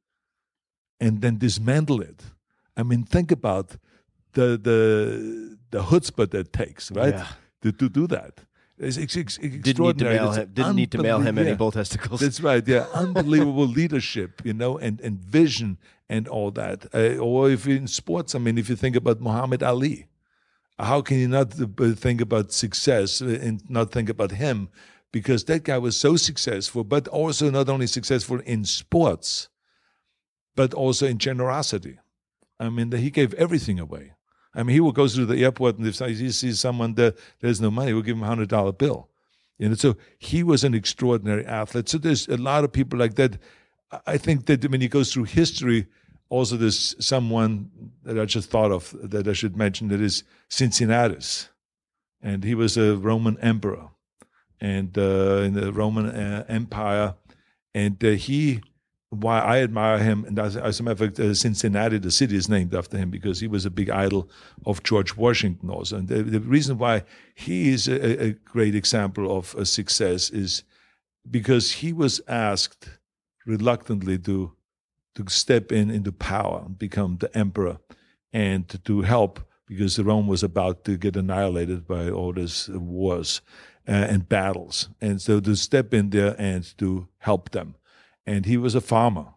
and 1.00 1.22
then 1.22 1.38
dismantle 1.38 2.02
it. 2.02 2.24
I 2.76 2.84
mean, 2.84 3.04
think 3.04 3.32
about 3.32 3.78
the 4.34 4.58
the 4.58 5.58
the 5.72 5.82
chutzpah 5.84 6.30
that 6.32 6.54
takes, 6.54 6.92
right? 6.92 7.16
Yeah. 7.16 7.28
To, 7.62 7.72
to 7.72 7.88
do 7.88 8.08
that. 8.08 8.42
It's, 8.78 8.98
it's, 8.98 9.16
it's 9.16 9.38
Didn't 9.38 9.86
need 9.86 10.00
to 10.00 10.06
mail 10.06 10.32
him, 10.32 10.50
didn't 10.52 10.76
need 10.76 10.92
to 10.92 10.98
mail 10.98 11.20
him 11.20 11.38
any 11.38 11.52
unbelie- 11.52 11.58
bull 11.58 11.72
testicles. 11.72 12.20
That's 12.20 12.42
right. 12.42 12.68
Yeah, 12.68 12.88
unbelievable 12.94 13.68
leadership, 13.80 14.42
you 14.44 14.54
know, 14.54 14.78
and 14.78 15.00
and 15.02 15.20
vision 15.20 15.78
and 16.10 16.28
all 16.28 16.52
that. 16.52 16.88
Uh, 16.94 17.18
or 17.18 17.50
if 17.52 17.68
in 17.68 17.88
sports, 17.88 18.36
I 18.36 18.40
mean, 18.40 18.58
if 18.58 18.70
you 18.70 18.76
think 18.76 18.96
about 18.96 19.22
Muhammad 19.22 19.64
Ali, 19.64 20.08
how 20.80 21.02
can 21.02 21.18
you 21.20 21.28
not 21.28 21.54
uh, 21.60 21.94
think 21.94 22.20
about 22.20 22.52
success 22.52 23.22
and 23.22 23.62
not 23.70 23.92
think 23.92 24.10
about 24.10 24.32
him? 24.32 24.70
Because 25.14 25.46
that 25.46 25.64
guy 25.64 25.78
was 25.78 25.96
so 25.96 26.18
successful, 26.18 26.84
but 26.84 27.08
also 27.08 27.50
not 27.50 27.70
only 27.70 27.88
successful 27.88 28.40
in 28.42 28.66
sports, 28.66 29.48
but 30.56 30.74
also 30.74 31.08
in 31.08 31.20
generosity. 31.20 32.00
I 32.60 32.70
mean, 32.70 32.92
he 32.92 33.10
gave 33.10 33.34
everything 33.36 33.80
away. 33.80 34.14
I 34.56 34.64
mean, 34.64 34.74
he 34.74 34.80
will 34.80 34.92
go 34.92 35.08
through 35.08 35.28
the 35.28 35.44
airport 35.44 35.78
and 35.78 35.88
if 35.88 36.00
he 36.00 36.32
sees 36.32 36.60
someone 36.60 36.96
that 36.96 37.16
there's 37.40 37.62
no 37.62 37.72
money, 37.72 37.94
we'll 37.94 38.04
give 38.04 38.18
him 38.18 38.24
a 38.24 38.28
hundred 38.28 38.50
dollar 38.50 38.72
bill. 38.74 39.10
You 39.58 39.70
know, 39.70 39.76
so 39.76 39.96
he 40.18 40.44
was 40.44 40.64
an 40.64 40.74
extraordinary 40.74 41.46
athlete. 41.46 41.90
So 41.90 41.98
there's 41.98 42.28
a 42.28 42.38
lot 42.38 42.64
of 42.64 42.72
people 42.74 43.00
like 43.00 43.16
that. 43.16 43.38
I- 44.08 44.18
think 44.18 44.48
that 44.48 44.70
when 44.70 44.82
he 44.82 44.88
goes 44.88 45.14
through 45.14 45.26
history, 45.26 45.86
also 46.30 46.58
there's 46.58 46.96
someone 47.00 47.70
that 48.04 48.20
I 48.20 48.26
just 48.26 48.50
thought 48.50 48.72
of 48.72 48.96
that 49.04 49.28
I 49.28 49.34
should 49.34 49.56
mention 49.56 49.90
that 49.90 50.02
is 50.02 50.24
Cincinnatus, 50.50 51.50
and 52.22 52.44
he 52.44 52.56
was 52.56 52.76
a 52.78 52.98
Roman 52.98 53.38
emperor, 53.40 53.90
and 54.64 54.98
uh, 54.98 55.44
in 55.44 55.54
the 55.54 55.72
Roman 55.74 56.08
uh, 56.08 56.46
Empire, 56.48 57.14
and 57.76 58.04
uh, 58.04 58.12
he. 58.12 58.62
Why 59.10 59.42
I 59.42 59.60
admire 59.60 60.00
him, 60.00 60.26
and 60.26 60.40
as, 60.40 60.58
as 60.58 60.80
a 60.80 60.84
matter 60.84 61.06
of 61.06 61.16
fact, 61.16 61.38
Cincinnati, 61.38 62.00
the 62.00 62.10
city, 62.10 62.36
is 62.36 62.50
named 62.50 62.74
after 62.74 62.98
him 62.98 63.12
because 63.12 63.40
he 63.40 63.48
was 63.48 63.64
a 63.64 63.70
big 63.70 63.92
idol 63.92 64.28
of 64.66 64.82
George 64.82 65.16
Washington. 65.16 65.70
Also, 65.70 65.98
and 65.98 66.08
the, 66.08 66.24
the 66.24 66.40
reason 66.40 66.80
why 66.80 67.04
he 67.36 67.70
is 67.70 67.88
a, 67.88 68.24
a 68.24 68.32
great 68.32 68.74
example 68.74 69.38
of 69.38 69.56
success 69.68 70.32
is 70.32 70.64
because 71.30 71.74
he 71.74 71.94
was 71.94 72.22
asked 72.28 72.90
reluctantly 73.46 74.18
to 74.18 74.54
to 75.14 75.30
step 75.30 75.72
in 75.72 75.92
into 75.92 76.12
power 76.12 76.64
and 76.66 76.80
become 76.80 77.18
the 77.18 77.38
emperor 77.38 77.78
and 78.32 78.84
to 78.84 79.02
help 79.02 79.40
because 79.68 80.00
Rome 80.00 80.28
was 80.28 80.44
about 80.44 80.84
to 80.86 80.98
get 80.98 81.16
annihilated 81.16 81.88
by 81.88 82.10
all 82.10 82.34
these 82.34 82.68
wars 82.70 83.42
uh, 83.88 83.92
and 83.92 84.30
battles. 84.30 84.90
And 85.02 85.22
so 85.22 85.40
to 85.40 85.56
step 85.56 85.94
in 85.94 86.10
there 86.10 86.36
and 86.38 86.78
to 86.78 87.08
help 87.20 87.52
them. 87.52 87.76
And 88.26 88.46
he 88.46 88.58
was 88.58 88.76
a 88.76 88.82
farmer, 88.82 89.28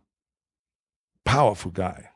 powerful 1.24 1.70
guy. 1.70 2.10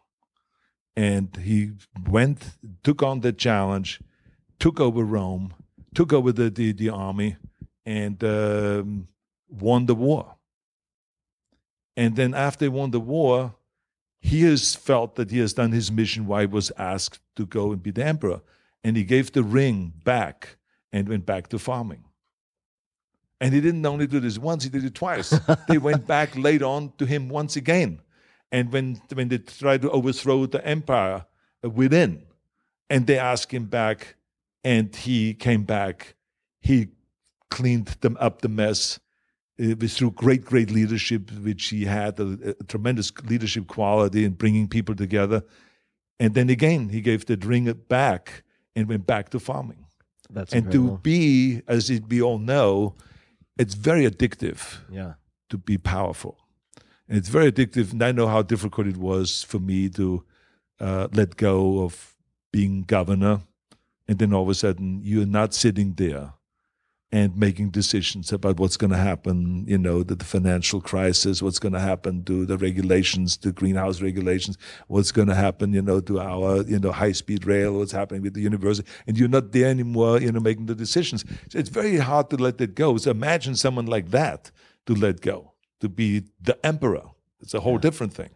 And 0.97 1.37
he 1.37 1.73
went, 2.09 2.59
took 2.83 3.03
on 3.03 3.21
the 3.21 3.33
challenge, 3.33 4.01
took 4.59 4.81
over 4.81 5.03
Rome, 5.03 5.55
took 5.95 6.13
over 6.13 6.33
the, 6.33 6.51
the, 6.51 6.73
the 6.73 6.91
army, 6.91 7.37
and 7.87 8.23
um, 8.23 9.09
won 9.49 9.87
the 9.87 9.95
war. 9.95 10.37
And 11.97 12.17
then 12.17 12.35
after 12.35 12.67
he 12.67 12.69
won 12.69 12.91
the 12.91 13.01
war, 13.01 13.55
he 14.21 14.43
has 14.43 14.75
felt 14.75 15.17
that 15.17 15.31
he 15.31 15.39
has 15.39 15.55
done 15.55 15.73
his 15.73 15.91
mission 15.91 16.27
why 16.27 16.43
he 16.43 16.47
was 16.47 16.71
asked 16.77 17.21
to 17.37 17.47
go 17.47 17.73
and 17.73 17.83
be 17.83 17.91
the 17.91 18.05
emperor. 18.05 18.43
And 18.85 18.97
he 18.97 19.05
gave 19.05 19.33
the 19.33 19.43
ring 19.43 19.93
back 20.05 20.57
and 20.93 21.09
went 21.09 21.27
back 21.27 21.49
to 21.49 21.59
farming. 21.59 22.05
And 23.41 23.55
he 23.55 23.61
didn't 23.61 23.87
only 23.87 24.07
do 24.07 24.21
this 24.21 24.39
once, 24.39 24.65
he 24.65 24.71
did 24.71 24.85
it 24.85 24.95
twice. 24.95 25.31
they 25.69 25.79
went 25.89 26.07
back 26.07 26.37
later 26.37 26.67
on 26.67 26.93
to 26.99 27.07
him 27.07 27.29
once 27.29 27.57
again. 27.57 28.01
And 28.53 28.73
when, 28.73 29.01
when 29.13 29.29
they 29.29 29.39
tried 29.39 29.83
to 29.83 29.91
overthrow 29.91 30.47
the 30.47 30.65
empire 30.67 31.25
within, 31.63 32.27
and 32.91 33.07
they 33.07 33.19
asked 33.19 33.53
him 33.53 33.67
back, 33.67 34.17
and 34.63 34.95
he 34.95 35.33
came 35.33 35.63
back, 35.63 36.17
he 36.61 36.89
cleaned 37.51 37.89
them 38.01 38.17
up 38.21 38.43
the 38.43 38.49
mess 38.49 39.01
uh, 39.61 39.71
it 39.71 39.81
was 39.81 39.97
through 39.97 40.13
great, 40.13 40.45
great 40.45 40.71
leadership, 40.71 41.31
which 41.31 41.67
he 41.67 41.85
had 41.85 42.19
a, 42.19 42.55
a, 42.61 42.65
tremendous 42.65 43.13
leadership 43.25 43.67
quality 43.67 44.25
in 44.25 44.33
bringing 44.33 44.69
people 44.69 44.95
together. 44.95 45.43
And 46.19 46.35
then 46.35 46.49
again, 46.51 46.89
he 46.89 47.01
gave 47.01 47.27
the 47.27 47.37
ring 47.37 47.71
back 47.89 48.43
and 48.75 48.89
went 48.89 49.07
back 49.07 49.31
to 49.31 49.41
farming. 49.41 49.85
That's 50.31 50.53
and 50.53 50.67
incredible. 50.67 50.97
to 50.97 51.03
be, 51.03 51.63
as 51.67 51.91
it, 51.91 52.09
we 52.09 52.23
all 52.23 52.39
know, 52.39 52.95
it's 53.61 53.75
very 53.75 54.11
addictive 54.11 54.79
yeah. 54.91 55.15
to 55.51 55.59
be 55.59 55.77
powerful. 55.77 56.39
And 57.07 57.19
it's 57.19 57.29
very 57.29 57.53
addictive. 57.53 57.93
And 57.93 58.03
I 58.03 58.13
know 58.13 58.27
how 58.27 58.43
difficult 58.43 58.87
it 58.87 58.97
was 58.97 59.43
for 59.43 59.59
me 59.59 59.91
to 59.91 60.25
uh, 60.81 61.09
let 61.13 61.37
go 61.37 61.83
of 61.83 62.17
being 62.53 62.83
governor. 62.83 63.43
And 64.09 64.19
then 64.19 64.33
all 64.33 64.43
of 64.43 64.49
a 64.49 64.55
sudden, 64.55 65.01
you're 65.03 65.27
not 65.27 65.53
sitting 65.53 65.93
there 65.95 66.33
and 67.13 67.37
making 67.37 67.71
decisions 67.71 68.33
about 68.33 68.61
what's 68.61 68.77
going 68.77 68.93
to 68.93 68.97
happen, 68.97 69.65
you 69.67 69.77
know, 69.77 70.05
the, 70.05 70.15
the 70.15 70.25
financial 70.25 70.81
crisis, 70.81 71.43
what's 71.43 71.59
going 71.59 71.73
to 71.73 71.81
happen 71.81 72.23
to 72.25 72.47
the 72.47 72.57
regulations, 72.57 73.37
the 73.39 73.51
greenhouse 73.51 74.01
regulations, 74.01 74.57
what's 74.87 75.11
going 75.11 75.27
to 75.27 75.35
happen, 75.35 75.73
you 75.73 75.83
know, 75.83 76.01
to 76.01 76.21
our, 76.21 76.63
you 76.63 76.79
know, 76.79 76.93
high 76.93 77.11
speed 77.11 77.47
rail, 77.47 77.79
what's 77.79 77.91
happening 77.91 78.23
with 78.23 78.35
the 78.35 78.41
university. 78.41 78.89
And 79.09 79.19
you're 79.19 79.29
not 79.29 79.51
there 79.51 79.69
anymore, 79.69 80.21
you 80.21 80.31
know, 80.31 80.39
making 80.39 80.67
the 80.67 80.75
decisions. 80.75 81.25
So 81.49 81.59
it's 81.59 81.69
very 81.69 81.97
hard 81.97 82.31
to 82.31 82.37
let 82.37 82.59
that 82.59 82.77
go. 82.77 82.97
So 82.97 83.11
imagine 83.11 83.57
someone 83.57 83.87
like 83.87 84.11
that 84.11 84.53
to 84.87 84.95
let 84.95 85.21
go, 85.21 85.53
to 85.81 85.89
be 85.89 86.25
the 86.41 86.65
emperor. 86.65 87.03
It's 87.41 87.55
a 87.55 87.61
whole 87.61 87.75
yeah. 87.75 87.81
different 87.81 88.15
thing. 88.15 88.31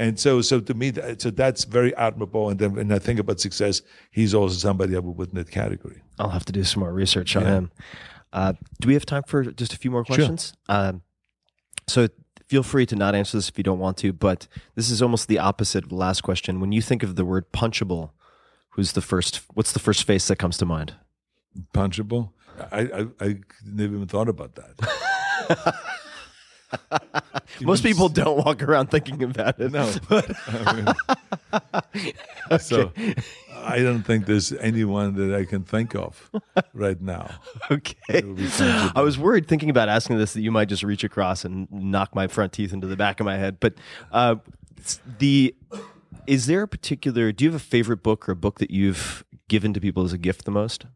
And 0.00 0.18
so, 0.18 0.40
so 0.40 0.60
to 0.60 0.72
me, 0.72 0.94
so 1.18 1.30
that's 1.30 1.64
very 1.64 1.94
admirable. 1.94 2.48
And 2.48 2.58
then 2.58 2.74
when 2.74 2.90
I 2.90 2.98
think 2.98 3.20
about 3.20 3.38
success, 3.38 3.82
he's 4.10 4.32
also 4.32 4.54
somebody 4.54 4.96
I 4.96 4.98
would 4.98 5.14
put 5.14 5.28
in 5.28 5.34
that 5.34 5.50
category. 5.50 6.00
I'll 6.18 6.30
have 6.30 6.46
to 6.46 6.52
do 6.52 6.64
some 6.64 6.80
more 6.80 6.90
research 6.90 7.36
on 7.36 7.42
yeah. 7.42 7.50
him. 7.50 7.72
Uh, 8.32 8.52
do 8.80 8.88
we 8.88 8.94
have 8.94 9.04
time 9.04 9.24
for 9.24 9.44
just 9.44 9.74
a 9.74 9.76
few 9.76 9.90
more 9.90 10.02
questions? 10.02 10.54
Sure. 10.70 10.76
Um, 10.78 11.02
so 11.86 12.08
feel 12.48 12.62
free 12.62 12.86
to 12.86 12.96
not 12.96 13.14
answer 13.14 13.36
this 13.36 13.50
if 13.50 13.58
you 13.58 13.62
don't 13.62 13.78
want 13.78 13.98
to, 13.98 14.14
but 14.14 14.48
this 14.74 14.88
is 14.88 15.02
almost 15.02 15.28
the 15.28 15.38
opposite 15.38 15.84
of 15.84 15.90
the 15.90 15.96
last 15.96 16.22
question. 16.22 16.60
When 16.60 16.72
you 16.72 16.80
think 16.80 17.02
of 17.02 17.16
the 17.16 17.24
word 17.26 17.52
punchable, 17.52 18.12
who's 18.70 18.92
the 18.92 19.02
first? 19.02 19.42
What's 19.52 19.72
the 19.72 19.80
first 19.80 20.04
face 20.04 20.28
that 20.28 20.36
comes 20.36 20.56
to 20.58 20.64
mind? 20.64 20.94
Punchable. 21.74 22.30
I 22.72 22.80
I, 22.80 23.06
I 23.20 23.36
never 23.66 23.96
even 23.96 24.08
thought 24.08 24.30
about 24.30 24.54
that. 24.54 25.74
Most 27.60 27.82
people 27.82 28.08
don't 28.08 28.44
walk 28.44 28.62
around 28.62 28.88
thinking 28.88 29.22
about 29.22 29.60
it. 29.60 29.72
No. 29.72 29.92
I 30.10 30.72
mean, 30.74 31.62
okay. 31.94 32.58
So 32.58 32.92
I 33.56 33.78
don't 33.78 34.02
think 34.02 34.26
there's 34.26 34.52
anyone 34.52 35.14
that 35.16 35.34
I 35.34 35.44
can 35.44 35.64
think 35.64 35.94
of 35.94 36.30
right 36.72 37.00
now. 37.00 37.30
Okay. 37.70 38.22
I 38.94 39.02
was 39.02 39.18
worried 39.18 39.46
thinking 39.48 39.70
about 39.70 39.88
asking 39.88 40.18
this 40.18 40.32
that 40.32 40.40
you 40.40 40.50
might 40.50 40.68
just 40.68 40.82
reach 40.82 41.04
across 41.04 41.44
and 41.44 41.70
knock 41.70 42.14
my 42.14 42.26
front 42.28 42.52
teeth 42.52 42.72
into 42.72 42.86
the 42.86 42.96
back 42.96 43.20
of 43.20 43.26
my 43.26 43.36
head. 43.36 43.58
But 43.60 43.74
uh, 44.12 44.36
the 45.18 45.54
is 46.26 46.46
there 46.46 46.62
a 46.62 46.68
particular? 46.68 47.32
Do 47.32 47.44
you 47.44 47.50
have 47.50 47.60
a 47.60 47.64
favorite 47.64 48.02
book 48.02 48.28
or 48.28 48.32
a 48.32 48.36
book 48.36 48.58
that 48.58 48.70
you've 48.70 49.24
given 49.48 49.72
to 49.74 49.80
people 49.80 50.04
as 50.04 50.12
a 50.12 50.18
gift 50.18 50.44
the 50.44 50.50
most? 50.50 50.86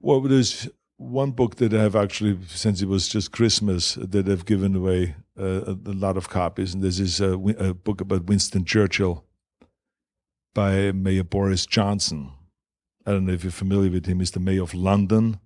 Well, 0.00 0.20
there's 0.22 0.68
one 1.00 1.30
book 1.30 1.56
that 1.56 1.72
I've 1.72 1.96
actually, 1.96 2.38
since 2.46 2.82
it 2.82 2.88
was 2.88 3.08
just 3.08 3.32
Christmas, 3.32 3.94
that 3.94 4.28
I've 4.28 4.44
given 4.44 4.76
away 4.76 5.14
uh, 5.38 5.74
a, 5.86 5.92
lot 5.92 6.18
of 6.18 6.28
copies, 6.28 6.74
and 6.74 6.82
this 6.82 7.00
is 7.00 7.22
a, 7.22 7.32
a, 7.32 7.72
book 7.72 8.02
about 8.02 8.26
Winston 8.26 8.66
Churchill 8.66 9.24
by 10.52 10.92
Mayor 10.92 11.24
Boris 11.24 11.64
Johnson. 11.64 12.32
I 13.06 13.12
don't 13.12 13.24
know 13.24 13.32
if 13.32 13.44
you're 13.44 13.50
familiar 13.50 13.90
with 13.90 14.04
him. 14.04 14.18
He's 14.18 14.32
the 14.32 14.40
mayor 14.40 14.62
of 14.62 14.74
London, 14.74 15.40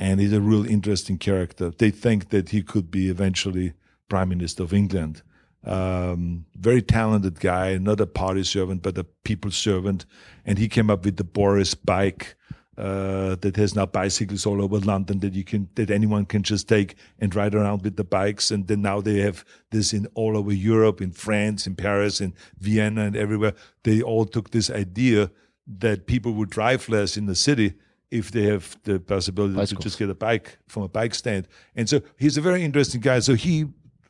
and 0.00 0.18
he's 0.18 0.32
a 0.32 0.40
real 0.40 0.66
interesting 0.66 1.16
character. 1.16 1.70
They 1.70 1.92
think 1.92 2.30
that 2.30 2.48
he 2.48 2.64
could 2.64 2.90
be 2.90 3.08
eventually 3.08 3.74
prime 4.08 4.30
minister 4.30 4.64
of 4.64 4.72
England. 4.72 5.22
Um, 5.64 6.46
very 6.56 6.82
talented 6.82 7.38
guy, 7.38 7.78
not 7.78 8.00
a 8.00 8.06
party 8.06 8.42
servant, 8.42 8.82
but 8.82 8.98
a 8.98 9.04
people 9.04 9.52
servant, 9.52 10.06
and 10.44 10.58
he 10.58 10.68
came 10.68 10.90
up 10.90 11.04
with 11.04 11.18
the 11.18 11.24
Boris 11.24 11.76
bike 11.76 12.34
uh, 12.82 13.36
that 13.36 13.54
has 13.54 13.76
now 13.76 13.86
bicycles 13.86 14.44
all 14.44 14.60
over 14.60 14.80
London 14.80 15.20
that 15.20 15.34
you 15.34 15.44
can 15.44 15.68
that 15.76 15.88
anyone 15.88 16.26
can 16.26 16.42
just 16.42 16.68
take 16.68 16.96
and 17.20 17.32
ride 17.32 17.54
around 17.54 17.82
with 17.82 17.94
the 17.94 18.02
bikes. 18.02 18.50
And 18.50 18.66
then 18.66 18.82
now 18.82 19.00
they 19.00 19.20
have 19.20 19.44
this 19.70 19.92
in 19.92 20.08
all 20.14 20.36
over 20.36 20.52
Europe, 20.52 21.00
in 21.00 21.12
France, 21.12 21.68
in 21.68 21.76
Paris, 21.76 22.20
in 22.20 22.34
Vienna, 22.58 23.02
and 23.02 23.14
everywhere. 23.14 23.52
They 23.84 24.02
all 24.02 24.24
took 24.24 24.50
this 24.50 24.68
idea 24.68 25.30
that 25.78 26.06
people 26.06 26.32
would 26.32 26.50
drive 26.50 26.88
less 26.88 27.16
in 27.16 27.26
the 27.26 27.36
city 27.36 27.74
if 28.10 28.32
they 28.32 28.46
have 28.46 28.76
the 28.82 28.98
possibility 28.98 29.54
Bicycles. 29.54 29.84
to 29.84 29.88
just 29.88 29.98
get 30.00 30.10
a 30.10 30.14
bike 30.14 30.58
from 30.66 30.82
a 30.82 30.88
bike 30.88 31.14
stand. 31.14 31.46
And 31.76 31.88
so 31.88 32.00
he's 32.18 32.36
a 32.36 32.40
very 32.40 32.64
interesting 32.64 33.00
guy. 33.00 33.20
So 33.20 33.34
he, 33.34 33.66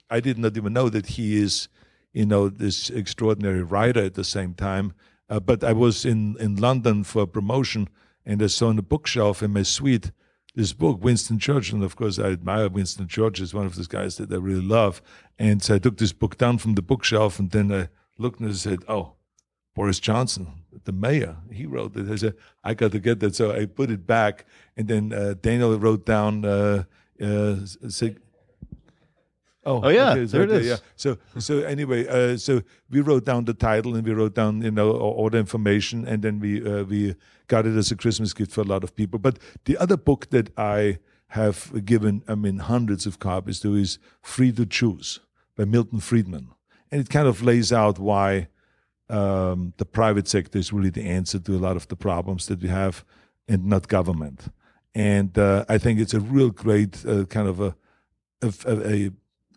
I 0.08 0.20
did 0.20 0.38
not 0.38 0.56
even 0.56 0.72
know 0.72 0.88
that 0.88 1.06
he 1.06 1.36
is, 1.36 1.68
you 2.14 2.24
know, 2.24 2.48
this 2.48 2.88
extraordinary 2.88 3.62
writer 3.62 4.02
at 4.02 4.14
the 4.14 4.24
same 4.24 4.54
time. 4.54 4.94
Uh, 5.28 5.40
but 5.40 5.62
I 5.62 5.74
was 5.74 6.06
in 6.06 6.36
in 6.40 6.56
London 6.56 7.04
for 7.04 7.22
a 7.22 7.26
promotion 7.26 7.88
and 8.24 8.42
I 8.42 8.46
saw 8.46 8.68
on 8.68 8.76
the 8.76 8.82
bookshelf 8.82 9.42
in 9.42 9.52
my 9.52 9.62
suite 9.62 10.12
this 10.54 10.72
book, 10.72 11.02
Winston 11.02 11.38
Churchill. 11.38 11.76
And 11.76 11.84
of 11.84 11.96
course, 11.96 12.18
I 12.18 12.26
admire 12.26 12.68
Winston 12.68 13.08
Churchill. 13.08 13.42
He's 13.42 13.54
one 13.54 13.66
of 13.66 13.76
those 13.76 13.88
guys 13.88 14.16
that 14.16 14.30
I 14.30 14.36
really 14.36 14.64
love. 14.64 15.00
And 15.38 15.62
so 15.62 15.74
I 15.74 15.78
took 15.78 15.96
this 15.96 16.12
book 16.12 16.36
down 16.36 16.58
from 16.58 16.74
the 16.74 16.82
bookshelf 16.82 17.38
and 17.38 17.50
then 17.50 17.72
I 17.72 17.88
looked 18.18 18.40
and 18.40 18.50
I 18.50 18.52
said, 18.52 18.80
Oh, 18.88 19.14
Boris 19.74 19.98
Johnson, 19.98 20.64
the 20.84 20.92
mayor, 20.92 21.36
he 21.50 21.64
wrote 21.64 21.96
it. 21.96 22.10
I 22.10 22.16
said, 22.16 22.34
I 22.62 22.74
got 22.74 22.92
to 22.92 22.98
get 22.98 23.20
that. 23.20 23.34
So 23.34 23.52
I 23.52 23.64
put 23.64 23.90
it 23.90 24.06
back. 24.06 24.44
And 24.76 24.88
then 24.88 25.12
uh, 25.12 25.34
Daniel 25.40 25.78
wrote 25.78 26.04
down, 26.04 26.44
uh, 26.44 26.84
uh, 27.20 27.56
Oh, 29.64 29.80
oh 29.84 29.88
yeah, 29.90 30.12
okay, 30.12 30.26
so 30.26 30.38
there 30.38 30.42
it 30.42 30.50
is. 30.50 30.66
Yeah. 30.66 30.76
So 30.96 31.18
so 31.38 31.60
anyway, 31.60 32.06
uh, 32.08 32.36
so 32.36 32.62
we 32.90 33.00
wrote 33.00 33.24
down 33.24 33.44
the 33.44 33.54
title 33.54 33.94
and 33.94 34.04
we 34.04 34.12
wrote 34.12 34.34
down 34.34 34.62
you 34.62 34.72
know 34.72 34.90
all, 34.90 35.30
the 35.30 35.38
information, 35.38 36.06
and 36.06 36.22
then 36.22 36.40
we 36.40 36.66
uh, 36.66 36.82
we 36.84 37.14
got 37.46 37.66
it 37.66 37.76
as 37.76 37.92
a 37.92 37.96
Christmas 37.96 38.32
gift 38.32 38.52
for 38.52 38.62
a 38.62 38.64
lot 38.64 38.82
of 38.82 38.96
people. 38.96 39.20
But 39.20 39.38
the 39.64 39.78
other 39.78 39.96
book 39.96 40.30
that 40.30 40.50
I 40.58 40.98
have 41.28 41.84
given, 41.84 42.22
I 42.26 42.34
mean, 42.34 42.58
hundreds 42.58 43.06
of 43.06 43.20
copies 43.20 43.60
to 43.60 43.76
is 43.76 43.98
"Free 44.20 44.50
to 44.52 44.66
Choose" 44.66 45.20
by 45.56 45.64
Milton 45.64 46.00
Friedman, 46.00 46.48
and 46.90 47.00
it 47.00 47.08
kind 47.08 47.28
of 47.28 47.40
lays 47.40 47.72
out 47.72 48.00
why 48.00 48.48
um, 49.08 49.74
the 49.76 49.84
private 49.84 50.26
sector 50.26 50.58
is 50.58 50.72
really 50.72 50.90
the 50.90 51.04
answer 51.04 51.38
to 51.38 51.56
a 51.56 51.58
lot 51.58 51.76
of 51.76 51.86
the 51.86 51.96
problems 51.96 52.46
that 52.46 52.60
we 52.60 52.68
have, 52.68 53.04
and 53.46 53.66
not 53.66 53.86
government. 53.86 54.48
And 54.92 55.38
uh, 55.38 55.64
I 55.68 55.78
think 55.78 56.00
it's 56.00 56.14
a 56.14 56.20
real 56.20 56.50
great 56.50 57.06
uh, 57.06 57.24
kind 57.26 57.46
of 57.46 57.60
a, 57.60 57.74
a, 58.42 58.52
a 58.66 59.10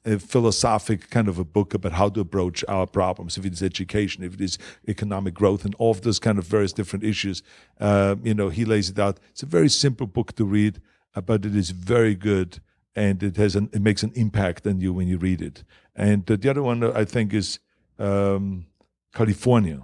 a 0.06 0.20
philosophic 0.20 1.10
kind 1.10 1.28
of 1.28 1.39
a 1.39 1.43
book 1.43 1.74
about 1.74 1.93
how 1.93 2.10
to 2.10 2.20
approach 2.20 2.64
our 2.68 2.86
problems. 2.86 3.38
If 3.38 3.45
it 3.45 3.53
is 3.53 3.64
education, 3.64 4.24
if 4.24 4.36
it 4.36 4.41
is 4.41 4.58
economic 4.88 5.34
growth, 5.34 5.66
and 5.66 5.76
all 5.76 5.91
of 5.91 6.01
those 6.01 6.20
kind 6.20 6.38
of 6.38 6.45
various 6.45 6.74
different 6.74 7.03
issues, 7.03 7.41
uh, 7.80 8.16
you 8.24 8.34
know, 8.34 8.49
he 8.49 8.66
lays 8.66 8.89
it 8.89 8.99
out. 8.99 9.20
It's 9.32 9.43
a 9.43 9.47
very 9.47 9.70
simple 9.70 10.08
book 10.08 10.36
to 10.36 10.45
read, 10.45 10.82
uh, 11.16 11.22
but 11.22 11.45
it 11.45 11.56
is 11.56 11.72
very 11.72 12.16
good, 12.16 12.60
and 12.95 13.22
it 13.24 13.38
has 13.38 13.56
an, 13.56 13.70
it 13.74 13.82
makes 13.82 14.03
an 14.03 14.12
impact 14.16 14.68
on 14.68 14.80
you 14.80 14.93
when 14.93 15.08
you 15.08 15.18
read 15.18 15.41
it. 15.41 15.64
And 15.95 16.30
uh, 16.30 16.38
the 16.39 16.49
other 16.49 16.64
one 16.64 16.84
I 16.84 17.06
think 17.06 17.34
is 17.34 17.60
um, 17.97 18.68
California 19.14 19.84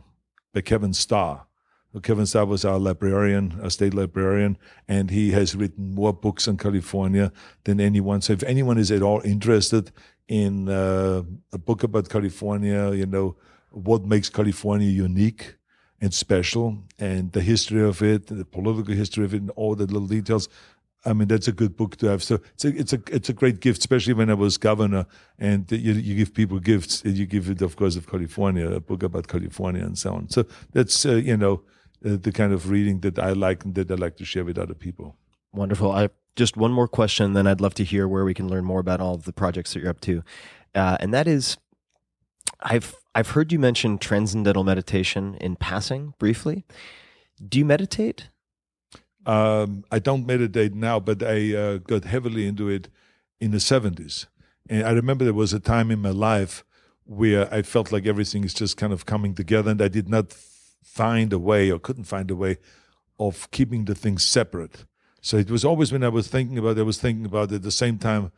by 0.54 0.62
Kevin 0.62 0.94
Starr. 0.94 1.48
Kevin 2.04 2.26
Starr 2.26 2.46
was 2.46 2.64
our 2.64 2.80
librarian, 2.80 3.60
our 3.62 3.70
state 3.70 3.94
librarian, 3.94 4.58
and 4.88 5.10
he 5.10 5.32
has 5.32 5.56
written 5.56 5.94
more 5.94 6.14
books 6.14 6.48
on 6.48 6.56
California 6.56 7.34
than 7.66 7.82
anyone. 7.82 8.22
So 8.22 8.32
if 8.32 8.44
anyone 8.44 8.78
is 8.78 8.92
at 8.92 9.02
all 9.02 9.20
interested 9.26 9.92
in 10.32 10.70
uh, 10.70 11.24
a 11.52 11.58
book 11.58 11.84
about 11.84 12.08
California, 12.08 12.94
you 12.94 13.06
know, 13.06 13.36
what 13.72 14.06
makes 14.06 14.30
California 14.30 14.88
unique 14.88 15.58
and 16.00 16.14
special, 16.14 16.84
and 16.98 17.34
the 17.34 17.42
history 17.42 17.84
of 17.84 18.02
it, 18.02 18.28
the 18.28 18.46
political 18.46 18.96
history 18.96 19.26
of 19.26 19.34
it, 19.34 19.42
and 19.42 19.52
all 19.52 19.76
the 19.76 19.86
little 19.86 20.08
details. 20.08 20.48
I 21.04 21.12
mean, 21.12 21.28
that's 21.28 21.50
a 21.50 21.52
good 21.52 21.76
book 21.76 21.98
to 21.98 22.08
have. 22.08 22.24
So 22.24 22.40
it's 22.54 22.64
a 22.64 22.70
it's 22.70 22.94
a 22.94 23.00
it's 23.12 23.28
a 23.28 23.34
great 23.34 23.60
gift, 23.60 23.80
especially 23.80 24.14
when 24.14 24.30
I 24.30 24.36
was 24.36 24.58
governor, 24.58 25.06
and 25.38 25.70
you 25.70 25.94
you 25.94 26.16
give 26.16 26.34
people 26.34 26.60
gifts. 26.60 27.04
And 27.04 27.18
you 27.18 27.26
give 27.26 27.50
it, 27.50 27.62
of 27.62 27.76
course, 27.76 27.98
of 27.98 28.08
California, 28.08 28.72
a 28.72 28.80
book 28.80 29.04
about 29.04 29.28
California 29.28 29.84
and 29.84 29.98
so 29.98 30.14
on. 30.14 30.30
So 30.30 30.46
that's 30.72 31.06
uh, 31.06 31.16
you 31.16 31.36
know 31.36 31.64
uh, 32.06 32.16
the 32.22 32.32
kind 32.32 32.54
of 32.54 32.70
reading 32.70 33.02
that 33.02 33.20
I 33.20 33.34
like 33.34 33.66
and 33.66 33.76
that 33.76 33.92
I 33.92 33.96
like 33.96 34.16
to 34.18 34.26
share 34.26 34.46
with 34.46 34.58
other 34.58 34.76
people. 34.76 35.18
Wonderful. 35.52 35.92
I 35.92 36.10
just 36.36 36.58
one 36.58 36.72
more 36.72 36.88
question, 36.88 37.34
then 37.34 37.48
I'd 37.48 37.62
love 37.62 37.74
to 37.76 37.84
hear 37.84 38.08
where 38.08 38.24
we 38.24 38.34
can 38.34 38.48
learn 38.48 38.66
more 38.66 38.80
about 38.80 39.02
all 39.02 39.16
of 39.16 39.24
the 39.24 39.34
projects 39.34 39.74
that 39.74 39.82
you're 39.82 39.90
up 39.90 40.02
to, 40.02 40.24
uh, 40.76 40.98
and 41.00 41.14
that 41.14 41.28
is, 41.28 41.58
I've 42.62 42.96
I've 43.14 43.32
heard 43.32 43.52
you 43.52 43.60
mention 43.60 43.98
transcendental 43.98 44.64
meditation 44.64 45.36
in 45.42 45.58
passing 45.58 46.14
briefly. 46.18 46.66
Do 47.46 47.60
you 47.60 47.66
meditate? 47.66 48.30
Um, 49.26 49.84
I 49.92 50.00
don't 50.00 50.26
meditate 50.26 50.74
now, 50.74 51.00
but 51.00 51.22
I 51.22 51.54
uh, 51.56 51.78
got 51.78 52.06
heavily 52.06 52.48
into 52.48 52.70
it 52.70 52.88
in 53.40 53.52
the 53.52 53.58
70s. 53.58 54.28
And 54.70 54.88
I 54.88 54.92
remember 54.92 55.26
there 55.26 55.34
was 55.34 55.54
a 55.54 55.60
time 55.60 55.92
in 55.92 56.00
my 56.00 56.12
life 56.12 56.64
where 57.04 57.54
I 57.54 57.62
felt 57.62 57.92
like 57.92 58.06
everything 58.06 58.44
is 58.44 58.54
just 58.54 58.78
kind 58.78 58.94
of 58.94 59.06
coming 59.06 59.36
together, 59.36 59.72
and 59.72 59.82
I 59.82 59.90
did 59.90 60.08
not 60.08 60.32
find 60.32 61.34
a 61.34 61.40
way 61.40 61.70
or 61.72 61.80
couldn't 61.80 62.06
find 62.06 62.32
a 62.32 62.36
way 62.36 62.58
of 63.20 63.50
keeping 63.52 63.86
the 63.86 63.96
things 63.96 64.24
separate. 64.24 64.86
So 65.22 65.38
it 65.38 65.52
was 65.52 65.64
always 65.64 65.92
when 65.92 66.04
I 66.04 66.10
was 66.10 66.28
thinking 66.28 66.58
about 66.58 66.78
it, 66.78 66.82
I 66.82 66.84
was 66.84 67.00
thinking 67.00 67.26
about 67.26 67.52
at 67.52 67.62
the 67.62 67.72
same 67.72 67.98
time 67.98 68.32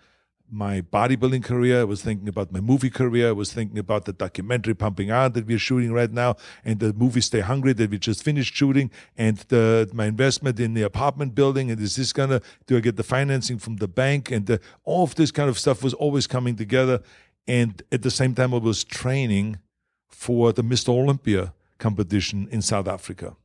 my 0.52 0.82
bodybuilding 0.82 1.44
career. 1.44 1.82
I 1.82 1.84
was 1.86 2.02
thinking 2.04 2.28
about 2.28 2.52
my 2.52 2.60
movie 2.60 2.90
career. 2.90 3.30
I 3.30 3.32
was 3.32 3.52
thinking 3.52 3.80
about 3.80 4.06
the 4.06 4.14
documentary 4.14 4.76
Pumping 4.76 5.12
Iron 5.12 5.32
that 5.34 5.48
we're 5.48 5.58
shooting 5.58 5.92
right 5.92 6.12
now, 6.12 6.36
and 6.64 6.80
the 6.80 6.94
movie 6.94 7.22
Stay 7.22 7.40
Hungry 7.40 7.74
that 7.74 7.90
we 7.90 7.98
just 7.98 8.24
finished 8.24 8.54
shooting, 8.54 8.92
and 9.18 9.38
the, 9.48 9.90
my 9.94 10.06
investment 10.06 10.60
in 10.60 10.74
the 10.74 10.84
apartment 10.84 11.34
building. 11.34 11.72
And 11.72 11.82
is 11.82 11.96
this 11.96 12.14
gonna 12.14 12.42
do 12.68 12.78
I 12.78 12.82
get 12.82 12.98
the 12.98 13.04
financing 13.04 13.58
from 13.58 13.78
the 13.78 13.88
bank? 13.88 14.30
And 14.30 14.46
the, 14.46 14.60
all 14.84 15.04
of 15.04 15.16
this 15.16 15.32
kind 15.32 15.50
of 15.50 15.58
stuff 15.58 15.84
was 15.84 15.94
always 15.94 16.28
coming 16.28 16.56
together. 16.56 17.02
And 17.48 17.82
at 17.92 18.04
the 18.04 18.12
same 18.12 18.36
time, 18.36 18.54
I 18.54 18.58
was 18.58 18.84
training 18.84 19.60
for 20.08 20.54
the 20.54 20.64
Mr. 20.64 20.90
Olympia 20.90 21.54
competition 21.80 22.48
in 22.52 22.62
South 22.62 22.88
Africa 22.88 23.36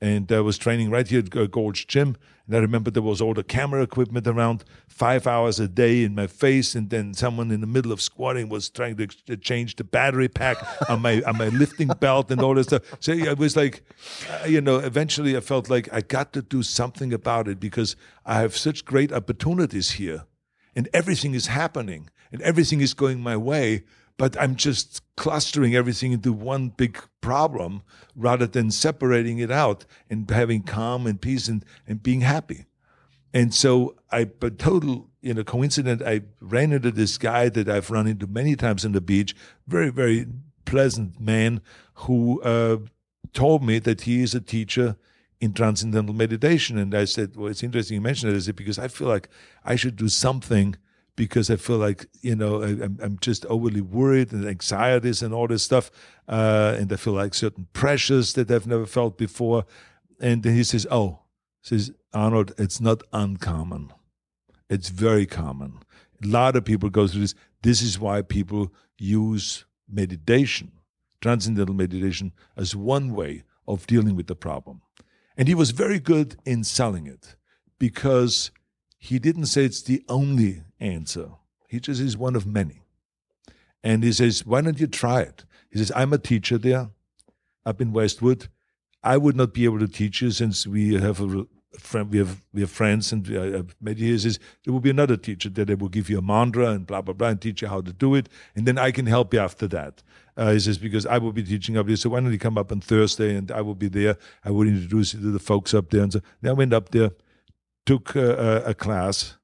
and 0.00 0.30
I 0.30 0.40
was 0.40 0.58
training 0.58 0.90
right 0.90 1.06
here 1.06 1.18
at 1.18 1.50
Gold's 1.50 1.84
Gym. 1.84 2.16
And 2.46 2.56
I 2.56 2.60
remember 2.60 2.90
there 2.90 3.02
was 3.02 3.20
all 3.20 3.34
the 3.34 3.42
camera 3.42 3.82
equipment 3.82 4.26
around, 4.26 4.64
five 4.86 5.26
hours 5.26 5.60
a 5.60 5.68
day 5.68 6.02
in 6.02 6.14
my 6.14 6.26
face, 6.26 6.74
and 6.74 6.88
then 6.88 7.12
someone 7.12 7.50
in 7.50 7.60
the 7.60 7.66
middle 7.66 7.92
of 7.92 8.00
squatting 8.00 8.48
was 8.48 8.70
trying 8.70 8.96
to 8.96 9.36
change 9.36 9.76
the 9.76 9.84
battery 9.84 10.28
pack 10.28 10.56
on 10.88 11.02
my 11.02 11.20
on 11.22 11.36
my 11.36 11.48
lifting 11.48 11.88
belt 11.88 12.30
and 12.30 12.40
all 12.40 12.54
this 12.54 12.68
stuff. 12.68 12.82
So 13.00 13.12
I 13.12 13.34
was 13.34 13.56
like, 13.56 13.82
uh, 14.30 14.46
you 14.46 14.60
know, 14.60 14.76
eventually 14.76 15.36
I 15.36 15.40
felt 15.40 15.68
like 15.68 15.92
I 15.92 16.00
got 16.00 16.32
to 16.34 16.42
do 16.42 16.62
something 16.62 17.12
about 17.12 17.48
it 17.48 17.60
because 17.60 17.96
I 18.24 18.40
have 18.40 18.56
such 18.56 18.84
great 18.84 19.12
opportunities 19.12 19.92
here, 19.92 20.24
and 20.74 20.88
everything 20.94 21.34
is 21.34 21.48
happening, 21.48 22.08
and 22.32 22.40
everything 22.42 22.80
is 22.80 22.94
going 22.94 23.20
my 23.20 23.36
way 23.36 23.84
but 24.18 24.38
I'm 24.38 24.56
just 24.56 25.00
clustering 25.16 25.74
everything 25.74 26.12
into 26.12 26.32
one 26.32 26.68
big 26.70 26.98
problem 27.20 27.82
rather 28.14 28.46
than 28.46 28.70
separating 28.70 29.38
it 29.38 29.50
out 29.50 29.86
and 30.10 30.28
having 30.28 30.62
calm 30.64 31.06
and 31.06 31.20
peace 31.20 31.48
and, 31.48 31.64
and 31.86 32.02
being 32.02 32.20
happy. 32.20 32.66
And 33.32 33.54
so 33.54 33.94
I, 34.10 34.24
but 34.24 34.58
total, 34.58 35.08
you 35.22 35.34
know, 35.34 35.44
coincident, 35.44 36.02
I 36.02 36.22
ran 36.40 36.72
into 36.72 36.90
this 36.90 37.16
guy 37.16 37.48
that 37.50 37.68
I've 37.68 37.90
run 37.90 38.08
into 38.08 38.26
many 38.26 38.56
times 38.56 38.84
on 38.84 38.92
the 38.92 39.00
beach, 39.00 39.36
very, 39.68 39.90
very 39.90 40.26
pleasant 40.64 41.20
man 41.20 41.60
who 41.94 42.42
uh, 42.42 42.78
told 43.32 43.62
me 43.62 43.78
that 43.78 44.02
he 44.02 44.22
is 44.22 44.34
a 44.34 44.40
teacher 44.40 44.96
in 45.40 45.52
transcendental 45.52 46.14
meditation. 46.14 46.76
And 46.76 46.92
I 46.92 47.04
said, 47.04 47.36
well, 47.36 47.48
it's 47.48 47.62
interesting 47.62 47.94
you 47.94 48.00
mentioned 48.00 48.34
it. 48.34 48.56
Because 48.56 48.80
I 48.80 48.88
feel 48.88 49.06
like 49.06 49.28
I 49.64 49.76
should 49.76 49.94
do 49.94 50.08
something– 50.08 50.74
because 51.18 51.50
I 51.50 51.56
feel 51.56 51.78
like 51.78 52.06
you 52.22 52.36
know 52.36 52.62
I, 52.62 52.68
am 52.68 52.96
I'm 53.02 53.18
just 53.18 53.44
overly 53.46 53.80
worried 53.80 54.32
and 54.32 54.46
anxieties 54.46 55.20
and 55.20 55.34
all 55.34 55.48
this 55.48 55.64
stuff, 55.64 55.90
uh, 56.28 56.76
and 56.78 56.90
I 56.92 56.96
feel 56.96 57.12
like 57.12 57.34
certain 57.34 57.66
pressures 57.72 58.34
that 58.34 58.50
I've 58.50 58.68
never 58.68 58.86
felt 58.86 59.18
before. 59.18 59.64
And 60.20 60.44
then 60.44 60.54
he 60.54 60.62
says, 60.62 60.86
"Oh, 60.90 61.18
says 61.60 61.90
Arnold, 62.14 62.54
it's 62.56 62.80
not 62.80 63.02
uncommon. 63.12 63.92
It's 64.70 64.90
very 64.90 65.26
common. 65.26 65.80
A 66.22 66.26
lot 66.28 66.54
of 66.54 66.64
people 66.64 66.88
go 66.88 67.08
through 67.08 67.22
this. 67.22 67.34
This 67.62 67.82
is 67.82 67.98
why 67.98 68.22
people 68.22 68.72
use 68.96 69.64
meditation, 69.88 70.70
transcendental 71.20 71.74
meditation, 71.74 72.32
as 72.56 72.76
one 72.76 73.12
way 73.12 73.42
of 73.66 73.88
dealing 73.88 74.14
with 74.14 74.28
the 74.28 74.36
problem." 74.36 74.82
And 75.36 75.48
he 75.48 75.54
was 75.54 75.72
very 75.72 75.98
good 75.98 76.36
in 76.44 76.62
selling 76.62 77.08
it 77.08 77.34
because 77.78 78.52
he 78.98 79.18
didn't 79.18 79.46
say 79.46 79.64
it's 79.64 79.82
the 79.82 80.04
only 80.08 80.62
answer. 80.80 81.30
He 81.68 81.80
just 81.80 82.00
is 82.00 82.16
one 82.16 82.36
of 82.36 82.46
many. 82.46 82.82
And 83.82 84.02
he 84.02 84.12
says, 84.12 84.44
Why 84.44 84.60
don't 84.60 84.80
you 84.80 84.86
try 84.86 85.20
it? 85.20 85.44
He 85.70 85.78
says, 85.78 85.92
I'm 85.94 86.12
a 86.12 86.18
teacher 86.18 86.58
there 86.58 86.90
up 87.64 87.80
in 87.80 87.92
Westwood. 87.92 88.48
I 89.02 89.16
would 89.16 89.36
not 89.36 89.54
be 89.54 89.64
able 89.64 89.78
to 89.78 89.88
teach 89.88 90.22
you 90.22 90.30
since 90.30 90.66
we 90.66 90.94
have 90.94 91.20
a 91.20 91.46
friend, 91.78 92.10
we 92.10 92.18
have 92.18 92.42
we 92.52 92.62
have 92.62 92.70
friends, 92.70 93.12
and 93.12 93.28
uh, 93.36 93.62
met 93.80 93.98
He 93.98 94.18
says 94.18 94.38
there 94.64 94.72
will 94.72 94.80
be 94.80 94.90
another 94.90 95.16
teacher 95.16 95.48
there 95.48 95.64
that 95.66 95.78
will 95.78 95.88
give 95.88 96.10
you 96.10 96.18
a 96.18 96.22
mantra 96.22 96.70
and 96.70 96.86
blah 96.86 97.02
blah 97.02 97.14
blah 97.14 97.28
and 97.28 97.40
teach 97.40 97.62
you 97.62 97.68
how 97.68 97.80
to 97.80 97.92
do 97.92 98.14
it, 98.14 98.28
and 98.56 98.66
then 98.66 98.78
I 98.78 98.90
can 98.90 99.06
help 99.06 99.32
you 99.32 99.40
after 99.40 99.68
that. 99.68 100.02
Uh, 100.36 100.52
he 100.52 100.60
says 100.60 100.78
because 100.78 101.06
I 101.06 101.18
will 101.18 101.32
be 101.32 101.42
teaching 101.42 101.76
up 101.76 101.86
there, 101.86 101.96
so 101.96 102.10
why 102.10 102.20
don't 102.20 102.32
you 102.32 102.38
come 102.38 102.58
up 102.58 102.72
on 102.72 102.80
Thursday 102.80 103.36
and 103.36 103.50
I 103.50 103.60
will 103.60 103.74
be 103.74 103.88
there. 103.88 104.16
I 104.44 104.50
will 104.50 104.66
introduce 104.66 105.14
you 105.14 105.20
to 105.20 105.30
the 105.30 105.38
folks 105.38 105.74
up 105.74 105.90
there, 105.90 106.02
and 106.02 106.12
so 106.12 106.20
I 106.44 106.52
went 106.52 106.72
up 106.72 106.90
there, 106.90 107.10
took 107.86 108.16
uh, 108.16 108.62
a 108.64 108.74
class, 108.74 109.36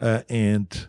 uh, 0.00 0.22
and 0.28 0.88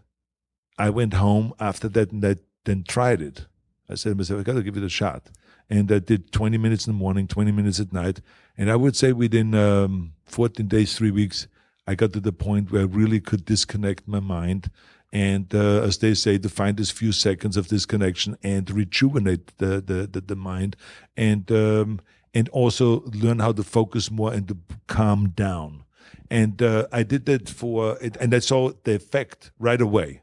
I 0.77 0.89
went 0.89 1.13
home 1.13 1.53
after 1.59 1.87
that 1.89 2.11
and 2.11 2.25
I 2.25 2.35
then 2.65 2.83
tried 2.87 3.21
it. 3.21 3.45
I 3.89 3.95
said 3.95 4.11
to 4.11 4.15
myself, 4.15 4.39
I 4.39 4.43
got 4.43 4.53
to 4.53 4.63
give 4.63 4.77
it 4.77 4.83
a 4.83 4.89
shot. 4.89 5.29
And 5.69 5.91
I 5.91 5.99
did 5.99 6.31
20 6.31 6.57
minutes 6.57 6.87
in 6.87 6.93
the 6.93 6.99
morning, 6.99 7.27
20 7.27 7.51
minutes 7.51 7.79
at 7.79 7.93
night. 7.93 8.21
And 8.57 8.71
I 8.71 8.75
would 8.75 8.95
say 8.95 9.13
within 9.13 9.53
um, 9.53 10.13
14 10.25 10.67
days, 10.67 10.97
three 10.97 11.11
weeks, 11.11 11.47
I 11.87 11.95
got 11.95 12.13
to 12.13 12.19
the 12.19 12.31
point 12.31 12.71
where 12.71 12.81
I 12.81 12.85
really 12.85 13.19
could 13.19 13.45
disconnect 13.45 14.07
my 14.07 14.19
mind. 14.19 14.69
And 15.13 15.53
uh, 15.53 15.81
as 15.81 15.97
they 15.97 16.13
say, 16.13 16.37
to 16.37 16.49
find 16.49 16.77
this 16.77 16.91
few 16.91 17.11
seconds 17.11 17.57
of 17.57 17.67
disconnection 17.67 18.37
and 18.43 18.69
rejuvenate 18.69 19.57
the, 19.57 19.81
the, 19.81 20.07
the, 20.07 20.21
the 20.21 20.35
mind 20.35 20.77
and, 21.17 21.51
um, 21.51 21.99
and 22.33 22.47
also 22.49 23.01
learn 23.01 23.39
how 23.39 23.51
to 23.51 23.63
focus 23.63 24.09
more 24.09 24.33
and 24.33 24.47
to 24.47 24.57
calm 24.87 25.29
down. 25.29 25.83
And 26.31 26.61
uh, 26.61 26.87
I 26.93 27.03
did 27.03 27.25
that 27.25 27.49
for, 27.49 27.97
and 27.99 28.33
I 28.33 28.39
saw 28.39 28.71
the 28.85 28.95
effect 28.95 29.51
right 29.59 29.81
away 29.81 30.21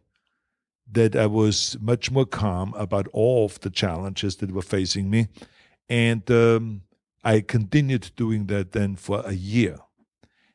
that 0.91 1.15
I 1.15 1.27
was 1.27 1.77
much 1.83 2.11
more 2.11 2.25
calm 2.25 2.73
about 2.79 3.09
all 3.13 3.45
of 3.45 3.61
the 3.61 3.69
challenges 3.69 4.37
that 4.37 4.51
were 4.51 4.63
facing 4.63 5.11
me. 5.11 5.29
And 5.87 6.29
um, 6.31 6.81
I 7.23 7.43
continued 7.43 8.11
doing 8.17 8.47
that 8.47 8.73
then 8.73 8.97
for 8.97 9.21
a 9.27 9.35
year. 9.35 9.81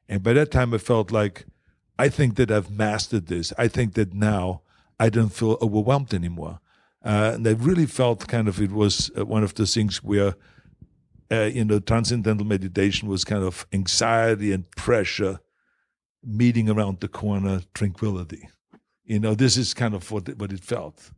And 0.10 0.24
by 0.24 0.34
that 0.34 0.50
time, 0.50 0.74
I 0.74 0.80
felt 0.80 1.12
like, 1.12 1.46
I 2.00 2.10
think 2.10 2.36
that 2.38 2.50
I've 2.50 2.72
mastered 2.72 3.28
this. 3.28 3.54
I 3.56 3.68
think 3.68 3.94
that 3.94 4.12
now 4.12 4.62
I 5.00 5.10
don't 5.10 5.30
feel 5.30 5.60
overwhelmed 5.62 6.16
anymore. 6.16 6.62
Uh, 7.06 7.34
and 7.36 7.48
I 7.48 7.52
really 7.52 7.86
felt 7.86 8.28
kind 8.28 8.48
of 8.48 8.60
it 8.60 8.72
was 8.72 9.12
uh, 9.16 9.24
one 9.24 9.44
of 9.44 9.54
the 9.54 9.68
things 9.68 10.04
where 10.04 10.34
uh, 11.32 11.46
you 11.46 11.66
know, 11.66 11.80
transcendental 11.80 12.46
meditation 12.46 13.08
was 13.08 13.24
kind 13.24 13.44
of 13.44 13.66
anxiety 13.72 14.52
and 14.52 14.70
pressure 14.72 15.40
meeting 16.24 16.70
around 16.70 17.00
the 17.00 17.08
corner, 17.08 17.62
tranquility. 17.74 18.50
You 19.06 19.20
know, 19.20 19.36
this 19.36 19.58
is 19.58 19.74
kind 19.74 19.94
of 19.94 20.10
what 20.12 20.30
what 20.38 20.52
it 20.52 20.64
felt, 20.64 21.12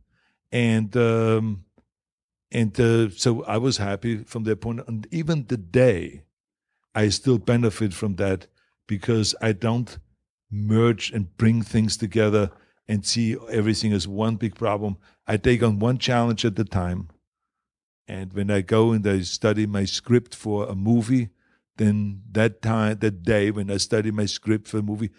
and 0.50 0.96
um, 0.96 1.64
and 2.50 2.78
uh, 2.80 3.10
so 3.10 3.44
I 3.44 3.58
was 3.58 3.76
happy 3.76 4.18
from 4.18 4.44
that 4.44 4.60
point. 4.60 4.80
And 4.86 5.06
even 5.10 5.44
today, 5.44 6.24
I 6.94 7.08
still 7.08 7.38
benefit 7.38 7.92
from 7.92 8.16
that 8.16 8.46
because 8.86 9.34
I 9.40 9.52
don't 9.52 9.98
merge 10.50 11.10
and 11.10 11.36
bring 11.36 11.62
things 11.62 11.96
together 11.96 12.50
and 12.88 13.04
see 13.04 13.36
everything 13.50 13.92
as 13.92 14.06
one 14.06 14.36
big 14.36 14.54
problem. 14.54 14.96
I 15.26 15.36
take 15.36 15.62
on 15.62 15.78
one 15.78 15.98
challenge 15.98 16.44
at 16.44 16.58
a 16.58 16.64
time. 16.64 17.08
And 18.08 18.32
when 18.32 18.50
I 18.50 18.60
go 18.60 18.92
and 18.92 19.06
I 19.06 19.20
study 19.22 19.66
my 19.66 19.84
script 19.84 20.34
for 20.34 20.66
a 20.68 20.74
movie, 20.76 21.30
then 21.76 22.22
that 22.32 22.62
time, 22.62 22.98
that 22.98 23.22
day 23.22 23.50
when 23.50 23.70
I 23.70 23.76
study 23.76 24.10
my 24.10 24.26
script 24.26 24.68
for 24.68 24.78
a 24.78 24.82
movie, 24.82 25.10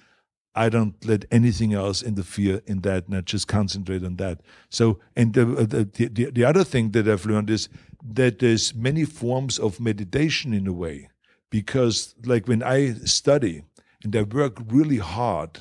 I 0.56 0.70
don't 0.70 0.96
let 1.06 1.26
anything 1.30 1.74
else 1.74 2.02
interfere 2.02 2.62
in 2.66 2.82
that, 2.82 3.06
and 3.08 3.16
I 3.16 3.22
just 3.22 3.48
concentrate 3.48 4.04
on 4.04 4.16
that. 4.16 4.42
So, 4.72 5.00
and 5.16 5.38
uh, 5.38 5.46
the, 5.46 5.90
the, 5.94 6.08
the, 6.08 6.32
the 6.32 6.44
other 6.44 6.64
thing 6.64 6.92
that 6.92 7.08
I've 7.08 7.28
learned 7.28 7.52
is 7.52 7.70
that 8.04 8.40
there's 8.40 8.74
many 8.74 9.06
forms 9.06 9.60
of 9.60 9.80
meditation 9.80 10.54
in 10.54 10.66
a 10.66 10.74
way, 10.74 11.10
because 11.52 12.16
like 12.26 12.48
when 12.48 12.64
I 12.64 12.94
study 13.06 13.64
and 14.04 14.16
I 14.16 14.24
work 14.24 14.58
really 14.68 14.98
hard, 14.98 15.60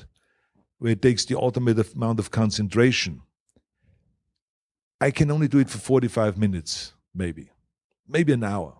where 0.79 0.93
it 0.93 1.01
takes 1.03 1.25
the 1.25 1.37
ultimate 1.37 1.93
amount 1.93 2.17
of 2.19 2.31
concentration, 2.31 3.21
I 4.99 5.11
can 5.11 5.29
only 5.29 5.47
do 5.47 5.59
it 5.59 5.69
for 5.69 5.77
45 5.77 6.39
minutes, 6.39 6.93
maybe, 7.13 7.51
maybe 8.07 8.33
an 8.33 8.43
hour. 8.43 8.73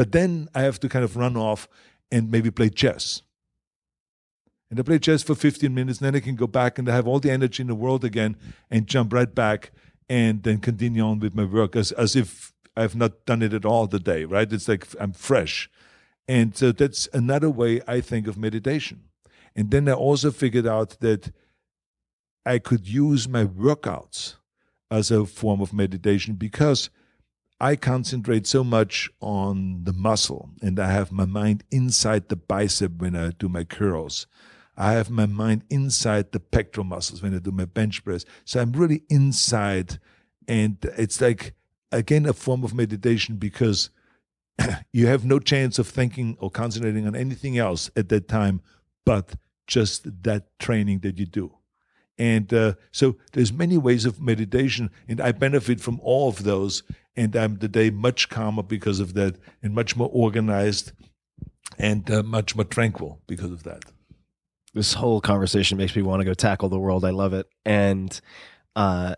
But 0.00 0.12
then 0.12 0.48
I 0.54 0.62
have 0.62 0.80
to 0.80 0.88
kind 0.88 1.04
of 1.04 1.14
run 1.14 1.36
off 1.36 1.68
and 2.10 2.30
maybe 2.30 2.50
play 2.50 2.70
chess. 2.70 3.20
And 4.70 4.80
I 4.80 4.82
play 4.82 4.98
chess 4.98 5.22
for 5.22 5.34
15 5.34 5.74
minutes, 5.74 5.98
and 5.98 6.06
then 6.06 6.16
I 6.16 6.24
can 6.24 6.36
go 6.36 6.46
back 6.46 6.78
and 6.78 6.88
I 6.88 6.94
have 6.94 7.06
all 7.06 7.20
the 7.20 7.30
energy 7.30 7.60
in 7.62 7.66
the 7.66 7.74
world 7.74 8.02
again 8.02 8.38
and 8.70 8.86
jump 8.86 9.12
right 9.12 9.34
back 9.34 9.72
and 10.08 10.42
then 10.42 10.56
continue 10.56 11.02
on 11.02 11.20
with 11.20 11.34
my 11.34 11.44
work 11.44 11.76
as, 11.76 11.92
as 11.92 12.16
if 12.16 12.54
I've 12.74 12.96
not 12.96 13.26
done 13.26 13.42
it 13.42 13.52
at 13.52 13.66
all 13.66 13.86
the 13.86 13.98
day, 13.98 14.24
right? 14.24 14.50
It's 14.50 14.68
like 14.68 14.86
I'm 14.98 15.12
fresh. 15.12 15.68
And 16.26 16.56
so 16.56 16.72
that's 16.72 17.06
another 17.12 17.50
way 17.50 17.82
I 17.86 18.00
think 18.00 18.26
of 18.26 18.38
meditation. 18.38 19.02
And 19.54 19.70
then 19.70 19.86
I 19.86 19.92
also 19.92 20.30
figured 20.30 20.66
out 20.66 21.00
that 21.00 21.30
I 22.46 22.58
could 22.58 22.88
use 22.88 23.28
my 23.28 23.44
workouts 23.44 24.36
as 24.90 25.10
a 25.10 25.26
form 25.26 25.60
of 25.60 25.74
meditation 25.74 26.36
because 26.36 26.88
I 27.60 27.76
concentrate 27.76 28.46
so 28.46 28.64
much 28.64 29.10
on 29.20 29.84
the 29.84 29.92
muscle 29.92 30.50
and 30.62 30.80
I 30.80 30.90
have 30.90 31.12
my 31.12 31.26
mind 31.26 31.62
inside 31.70 32.28
the 32.28 32.36
bicep 32.36 32.92
when 32.96 33.14
I 33.14 33.30
do 33.30 33.50
my 33.50 33.64
curls. 33.64 34.26
I 34.78 34.92
have 34.92 35.10
my 35.10 35.26
mind 35.26 35.64
inside 35.68 36.32
the 36.32 36.40
pectoral 36.40 36.86
muscles 36.86 37.22
when 37.22 37.34
I 37.34 37.38
do 37.38 37.50
my 37.50 37.66
bench 37.66 38.02
press. 38.02 38.24
So 38.46 38.60
I'm 38.60 38.72
really 38.72 39.02
inside 39.10 39.98
and 40.48 40.78
it's 40.96 41.20
like 41.20 41.54
again 41.92 42.24
a 42.24 42.32
form 42.32 42.64
of 42.64 42.72
meditation 42.72 43.36
because 43.36 43.90
you 44.92 45.06
have 45.06 45.26
no 45.26 45.38
chance 45.38 45.78
of 45.78 45.86
thinking 45.86 46.38
or 46.40 46.50
concentrating 46.50 47.06
on 47.06 47.14
anything 47.14 47.58
else 47.58 47.90
at 47.94 48.08
that 48.08 48.26
time 48.26 48.62
but 49.04 49.34
just 49.66 50.22
that 50.22 50.58
training 50.58 51.00
that 51.00 51.18
you 51.18 51.26
do 51.26 51.52
and 52.20 52.52
uh, 52.52 52.74
so 52.92 53.16
there's 53.32 53.50
many 53.50 53.78
ways 53.78 54.04
of 54.04 54.20
meditation 54.20 54.90
and 55.08 55.20
i 55.20 55.32
benefit 55.32 55.80
from 55.80 55.98
all 56.02 56.28
of 56.28 56.44
those 56.44 56.82
and 57.16 57.34
i'm 57.34 57.56
today 57.56 57.88
much 57.90 58.28
calmer 58.28 58.62
because 58.62 59.00
of 59.00 59.14
that 59.14 59.36
and 59.62 59.74
much 59.74 59.96
more 59.96 60.10
organized 60.12 60.92
and 61.78 62.10
uh, 62.10 62.22
much 62.22 62.54
more 62.54 62.64
tranquil 62.64 63.20
because 63.26 63.50
of 63.50 63.62
that 63.62 63.82
this 64.74 64.92
whole 64.94 65.20
conversation 65.20 65.78
makes 65.78 65.96
me 65.96 66.02
want 66.02 66.20
to 66.20 66.24
go 66.24 66.34
tackle 66.34 66.68
the 66.68 66.78
world 66.78 67.04
i 67.04 67.10
love 67.10 67.32
it 67.32 67.48
and 67.64 68.20
uh, 68.76 69.14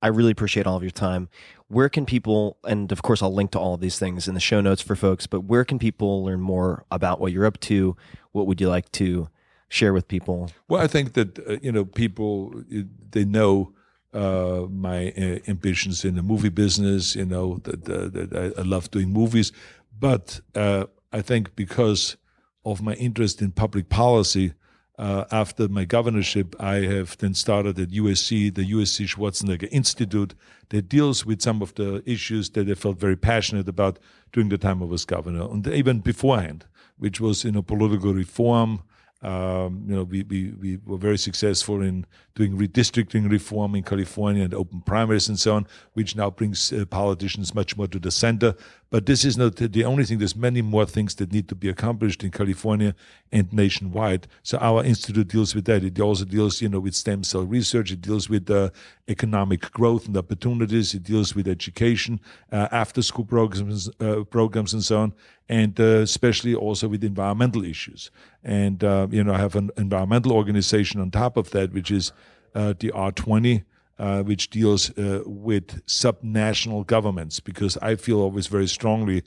I 0.00 0.08
really 0.08 0.32
appreciate 0.32 0.66
all 0.66 0.76
of 0.76 0.82
your 0.82 0.90
time. 0.90 1.30
Where 1.68 1.88
can 1.88 2.04
people, 2.04 2.58
and 2.64 2.92
of 2.92 3.00
course, 3.00 3.22
I'll 3.22 3.32
link 3.32 3.52
to 3.52 3.58
all 3.58 3.72
of 3.72 3.80
these 3.80 3.98
things 3.98 4.28
in 4.28 4.34
the 4.34 4.40
show 4.40 4.60
notes 4.60 4.82
for 4.82 4.94
folks, 4.94 5.26
but 5.26 5.40
where 5.40 5.64
can 5.64 5.78
people 5.78 6.22
learn 6.22 6.42
more 6.42 6.84
about 6.90 7.20
what 7.20 7.32
you're 7.32 7.46
up 7.46 7.58
to? 7.60 7.96
What 8.32 8.46
would 8.46 8.60
you 8.60 8.68
like 8.68 8.92
to 8.92 9.30
share 9.68 9.92
with 9.92 10.08
people? 10.08 10.50
Well, 10.68 10.80
I 10.80 10.86
think 10.86 11.14
that, 11.14 11.38
uh, 11.38 11.56
you 11.62 11.72
know, 11.72 11.84
people, 11.84 12.62
they 13.10 13.24
know 13.24 13.72
uh, 14.12 14.66
my 14.70 15.08
uh, 15.18 15.38
ambitions 15.48 16.04
in 16.04 16.14
the 16.14 16.22
movie 16.22 16.48
business, 16.48 17.16
you 17.16 17.24
know, 17.24 17.58
that, 17.64 17.88
uh, 17.88 18.08
that 18.08 18.54
I, 18.56 18.60
I, 18.60 18.64
love 18.64 18.90
doing 18.92 19.12
movies. 19.12 19.50
But 19.98 20.40
uh, 20.54 20.84
I 21.12 21.20
think 21.20 21.56
because 21.56 22.16
of 22.64 22.80
my 22.80 22.94
interest 22.94 23.42
in 23.42 23.50
public 23.50 23.88
policy, 23.88 24.54
uh, 24.98 25.24
after 25.32 25.66
my 25.68 25.84
governorship, 25.84 26.54
I 26.60 26.76
have 26.76 27.18
then 27.18 27.34
started 27.34 27.78
at 27.78 27.88
USC, 27.88 28.54
the 28.54 28.70
USC 28.72 29.08
Schwarzenegger 29.08 29.68
Institute, 29.72 30.34
that 30.68 30.88
deals 30.88 31.26
with 31.26 31.42
some 31.42 31.62
of 31.62 31.74
the 31.74 32.02
issues 32.06 32.50
that 32.50 32.68
I 32.68 32.74
felt 32.74 33.00
very 33.00 33.16
passionate 33.16 33.68
about 33.68 33.98
during 34.32 34.48
the 34.48 34.58
time 34.58 34.82
I 34.82 34.86
was 34.86 35.04
governor, 35.04 35.50
and 35.50 35.66
even 35.66 35.98
beforehand, 36.00 36.66
which 36.96 37.20
was 37.20 37.44
you 37.44 37.52
know 37.52 37.62
political 37.62 38.14
reform, 38.14 38.82
um, 39.22 39.84
you 39.88 39.94
know, 39.96 40.02
we, 40.04 40.22
we, 40.24 40.50
we 40.52 40.78
were 40.84 40.98
very 40.98 41.18
successful 41.18 41.82
in 41.82 42.06
doing 42.34 42.58
redistricting 42.58 43.30
reform 43.30 43.74
in 43.76 43.82
California 43.82 44.42
and 44.42 44.54
open 44.54 44.80
primaries 44.80 45.28
and 45.28 45.38
so 45.38 45.54
on, 45.54 45.66
which 45.92 46.16
now 46.16 46.30
brings 46.30 46.72
uh, 46.72 46.84
politicians 46.86 47.54
much 47.54 47.76
more 47.76 47.86
to 47.86 47.98
the 47.98 48.10
center. 48.10 48.54
But 48.90 49.06
this 49.06 49.24
is 49.24 49.36
not 49.36 49.56
the 49.56 49.84
only 49.84 50.04
thing. 50.04 50.18
There's 50.18 50.36
many 50.36 50.62
more 50.62 50.86
things 50.86 51.16
that 51.16 51.32
need 51.32 51.48
to 51.48 51.54
be 51.54 51.68
accomplished 51.68 52.22
in 52.22 52.30
California 52.30 52.94
and 53.32 53.52
nationwide. 53.52 54.28
So 54.42 54.58
our 54.58 54.84
institute 54.84 55.28
deals 55.28 55.54
with 55.54 55.64
that. 55.64 55.82
It 55.82 55.98
also 55.98 56.24
deals, 56.24 56.62
you 56.62 56.68
know, 56.68 56.78
with 56.78 56.94
stem 56.94 57.24
cell 57.24 57.42
research. 57.42 57.90
It 57.90 58.02
deals 58.02 58.28
with 58.28 58.48
uh, 58.50 58.70
economic 59.08 59.72
growth 59.72 60.06
and 60.06 60.16
opportunities. 60.16 60.94
It 60.94 61.02
deals 61.02 61.34
with 61.34 61.48
education, 61.48 62.20
uh, 62.52 62.68
after-school 62.70 63.24
programs, 63.24 63.90
uh, 64.00 64.22
programs, 64.30 64.72
and 64.72 64.84
so 64.84 65.00
on, 65.00 65.12
and 65.48 65.78
uh, 65.80 66.00
especially 66.02 66.54
also 66.54 66.86
with 66.86 67.02
environmental 67.02 67.64
issues. 67.64 68.12
And 68.44 68.84
uh, 68.84 69.08
you 69.10 69.24
know, 69.24 69.34
I 69.34 69.38
have 69.38 69.56
an 69.56 69.70
environmental 69.76 70.32
organization 70.32 71.00
on 71.00 71.10
top 71.10 71.36
of 71.36 71.50
that, 71.50 71.72
which 71.72 71.90
is 71.90 72.12
the 72.54 72.90
R20. 72.94 73.64
Uh, 73.96 74.24
which 74.24 74.50
deals 74.50 74.90
uh, 74.98 75.22
with 75.24 75.86
subnational 75.86 76.84
governments, 76.84 77.38
because 77.38 77.78
I 77.80 77.94
feel 77.94 78.20
always 78.20 78.48
very 78.48 78.66
strongly 78.66 79.22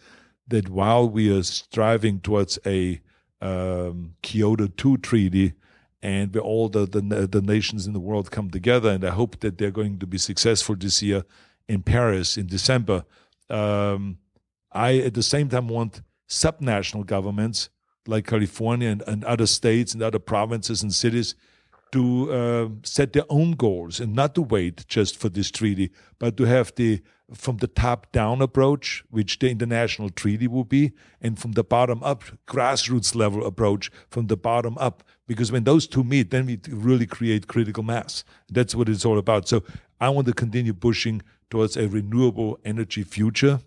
that 0.45 0.68
while 0.68 1.10
we 1.10 1.34
are 1.34 1.44
striving 1.44 2.20
towards 2.20 2.60
a 2.66 2.99
um, 3.40 4.16
Kyoto 4.22 4.68
2 4.68 4.98
treaty, 4.98 5.54
and 6.02 6.34
where 6.34 6.44
all 6.44 6.70
the, 6.70 6.86
the, 6.86 7.02
the 7.28 7.41
nations 7.41 7.88
in 7.88 7.94
the 7.94 7.99
world 7.99 8.30
come 8.30 8.49
together, 8.49 8.90
and 8.90 9.04
I 9.04 9.12
hope 9.12 9.40
that 9.40 9.58
they're 9.58 9.72
going 9.72 9.99
to 9.99 10.06
be 10.06 10.18
successful 10.18 10.76
this 10.76 11.02
year 11.02 11.24
in 11.68 11.82
Paris 11.82 12.38
in 12.38 12.48
December. 12.48 13.06
Um, 13.49 14.18
I 14.72 14.98
at 14.98 15.14
the 15.14 15.24
same 15.24 15.49
time 15.49 15.70
want 15.70 16.02
subnational 16.30 17.06
governments 17.06 17.70
like 18.06 18.28
California 18.28 18.90
and, 18.90 19.02
and 19.08 19.24
other 19.24 19.48
states 19.48 19.94
and 19.94 20.04
other 20.04 20.20
provinces 20.20 20.84
and 20.84 20.94
cities 20.94 21.36
to 21.92 22.32
uh, 22.32 22.70
set 22.84 23.14
their 23.14 23.26
own 23.30 23.52
goals 23.52 24.00
and 24.00 24.16
not 24.16 24.36
to 24.36 24.42
wait 24.42 24.86
just 24.88 25.18
for 25.18 25.30
this 25.30 25.52
treaty, 25.52 25.92
but 26.20 26.38
to 26.38 26.44
have 26.44 26.74
the 26.76 27.02
from 27.34 27.58
the 27.58 27.68
top 27.68 28.12
down 28.12 28.42
approach, 28.42 29.04
which 29.10 29.40
the 29.40 29.50
international 29.50 30.10
treaty 30.10 30.48
will 30.48 30.64
be, 30.64 30.94
and 31.22 31.38
from 31.38 31.54
the 31.54 31.64
bottom 31.64 32.02
up, 32.04 32.24
grassroots 32.48 33.16
level 33.16 33.46
approach 33.46 33.92
from 34.10 34.28
the 34.28 34.38
bottom 34.38 34.78
up. 34.78 35.04
Because 35.28 35.52
when 35.52 35.66
those 35.66 35.88
two 35.88 36.06
meet, 36.06 36.32
then 36.32 36.46
we 36.46 36.60
really 36.70 37.06
create 37.06 37.48
critical 37.48 37.84
mass. 37.84 38.24
That's 38.50 38.74
what 38.74 38.88
it's 38.88 39.04
all 39.04 39.18
about. 39.18 39.48
So 39.48 39.64
I 40.00 40.10
want 40.10 40.28
to 40.28 40.34
continue 40.34 40.74
pushing 40.74 41.22
towards 41.50 41.76
a 41.76 41.88
renewable 41.88 42.60
energy 42.64 43.04
future. 43.04 43.60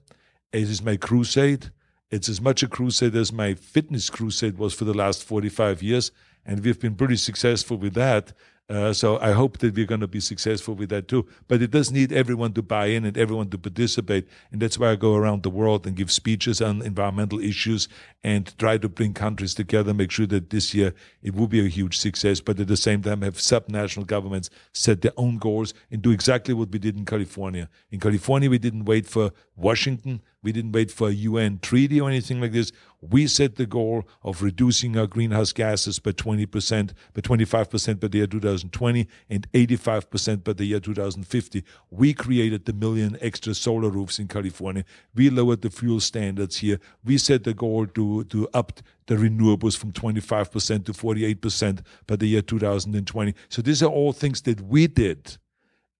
It 0.52 0.62
is 0.62 0.82
my 0.82 0.96
crusade. 0.96 1.70
It's 2.10 2.28
as 2.28 2.40
much 2.40 2.62
a 2.62 2.68
crusade 2.68 3.14
as 3.14 3.32
my 3.32 3.54
fitness 3.54 4.10
crusade 4.10 4.58
was 4.58 4.74
for 4.74 4.84
the 4.84 4.94
last 4.94 5.22
45 5.22 5.82
years 5.82 6.10
and 6.44 6.64
we've 6.64 6.80
been 6.80 6.94
pretty 6.94 7.16
successful 7.16 7.76
with 7.76 7.94
that. 7.94 8.32
Uh, 8.70 8.92
so 8.92 9.18
I 9.18 9.32
hope 9.32 9.58
that 9.58 9.74
we're 9.74 9.84
going 9.84 10.00
to 10.00 10.06
be 10.06 10.20
successful 10.20 10.76
with 10.76 10.90
that 10.90 11.08
too. 11.08 11.26
But 11.48 11.60
it 11.60 11.72
does 11.72 11.90
need 11.90 12.12
everyone 12.12 12.52
to 12.52 12.62
buy 12.62 12.86
in 12.86 13.04
and 13.04 13.18
everyone 13.18 13.50
to 13.50 13.58
participate. 13.58 14.28
And 14.52 14.62
that's 14.62 14.78
why 14.78 14.92
I 14.92 14.94
go 14.94 15.16
around 15.16 15.42
the 15.42 15.50
world 15.50 15.88
and 15.88 15.96
give 15.96 16.12
speeches 16.12 16.62
on 16.62 16.80
environmental 16.80 17.40
issues 17.40 17.88
and 18.22 18.56
try 18.58 18.78
to 18.78 18.88
bring 18.88 19.12
countries 19.12 19.54
together, 19.54 19.92
make 19.92 20.12
sure 20.12 20.26
that 20.26 20.50
this 20.50 20.72
year 20.72 20.94
it 21.20 21.34
will 21.34 21.48
be 21.48 21.58
a 21.66 21.68
huge 21.68 21.98
success. 21.98 22.40
But 22.40 22.60
at 22.60 22.68
the 22.68 22.76
same 22.76 23.02
time, 23.02 23.22
have 23.22 23.34
subnational 23.34 24.06
governments 24.06 24.50
set 24.72 25.02
their 25.02 25.14
own 25.16 25.38
goals 25.38 25.74
and 25.90 26.00
do 26.00 26.12
exactly 26.12 26.54
what 26.54 26.70
we 26.70 26.78
did 26.78 26.96
in 26.96 27.04
California. 27.04 27.68
In 27.90 27.98
California, 27.98 28.48
we 28.48 28.58
didn't 28.58 28.84
wait 28.84 29.08
for 29.08 29.32
Washington. 29.56 30.22
We 30.42 30.52
didn't 30.52 30.72
wait 30.72 30.90
for 30.90 31.08
a 31.08 31.12
UN 31.12 31.58
treaty 31.60 32.00
or 32.00 32.08
anything 32.08 32.40
like 32.40 32.52
this. 32.52 32.72
We 33.02 33.26
set 33.26 33.56
the 33.56 33.66
goal 33.66 34.06
of 34.22 34.42
reducing 34.42 34.96
our 34.96 35.06
greenhouse 35.06 35.52
gases 35.52 35.98
by 35.98 36.12
20%, 36.12 36.92
by 37.14 37.20
25% 37.20 38.00
by 38.00 38.08
the 38.08 38.18
year 38.18 38.26
2020 38.26 39.06
and 39.28 39.52
85% 39.52 40.44
by 40.44 40.52
the 40.54 40.64
year 40.64 40.80
2050. 40.80 41.64
We 41.90 42.14
created 42.14 42.64
the 42.64 42.72
million 42.72 43.18
extra 43.20 43.54
solar 43.54 43.90
roofs 43.90 44.18
in 44.18 44.28
California. 44.28 44.84
We 45.14 45.30
lowered 45.30 45.62
the 45.62 45.70
fuel 45.70 46.00
standards 46.00 46.58
here. 46.58 46.78
We 47.04 47.18
set 47.18 47.44
the 47.44 47.54
goal 47.54 47.86
to, 47.86 48.24
to 48.24 48.48
up 48.54 48.80
the 49.06 49.16
renewables 49.16 49.76
from 49.76 49.92
25% 49.92 50.86
to 50.86 50.92
48% 50.92 51.80
by 52.06 52.16
the 52.16 52.26
year 52.26 52.42
2020. 52.42 53.34
So 53.48 53.60
these 53.60 53.82
are 53.82 53.90
all 53.90 54.12
things 54.12 54.42
that 54.42 54.60
we 54.60 54.86
did. 54.86 55.36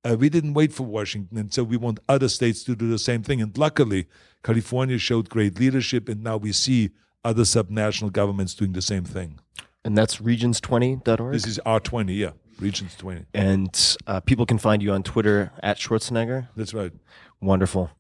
Uh, 0.03 0.17
we 0.19 0.31
didn't 0.31 0.55
wait 0.55 0.73
for 0.73 0.85
Washington, 0.85 1.37
and 1.37 1.53
so 1.53 1.63
we 1.63 1.77
want 1.77 2.01
other 2.09 2.29
states 2.29 2.65
to 2.65 2.75
do 2.75 2.89
the 2.89 2.99
same 2.99 3.23
thing. 3.23 3.43
And 3.43 3.57
luckily, 3.59 4.07
California 4.43 4.99
showed 4.99 5.29
great 5.29 5.61
leadership, 5.61 6.09
and 6.09 6.23
now 6.23 6.39
we 6.39 6.53
see 6.53 6.91
other 7.23 7.43
subnational 7.43 8.11
governments 8.11 8.55
doing 8.55 8.73
the 8.73 8.83
same 8.83 9.05
thing. 9.05 9.41
And 9.85 9.97
that's 9.97 10.17
regions20.org? 10.17 11.33
This 11.33 11.47
is 11.47 11.61
R20, 11.67 12.17
yeah. 12.17 12.31
Regions 12.59 12.95
20. 12.97 13.27
And 13.33 13.97
uh, 14.07 14.21
people 14.21 14.47
can 14.47 14.59
find 14.59 14.83
you 14.83 14.93
on 14.93 15.03
Twitter 15.03 15.53
at 15.63 15.79
Schwarzenegger. 15.79 16.49
That's 16.57 16.75
right. 16.75 16.93
Wonderful. 17.41 17.91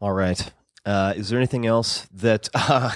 All 0.00 0.12
right. 0.12 0.52
Uh, 0.86 1.12
is 1.16 1.28
there 1.28 1.38
anything 1.38 1.66
else 1.66 2.06
that 2.12 2.48
uh, 2.54 2.90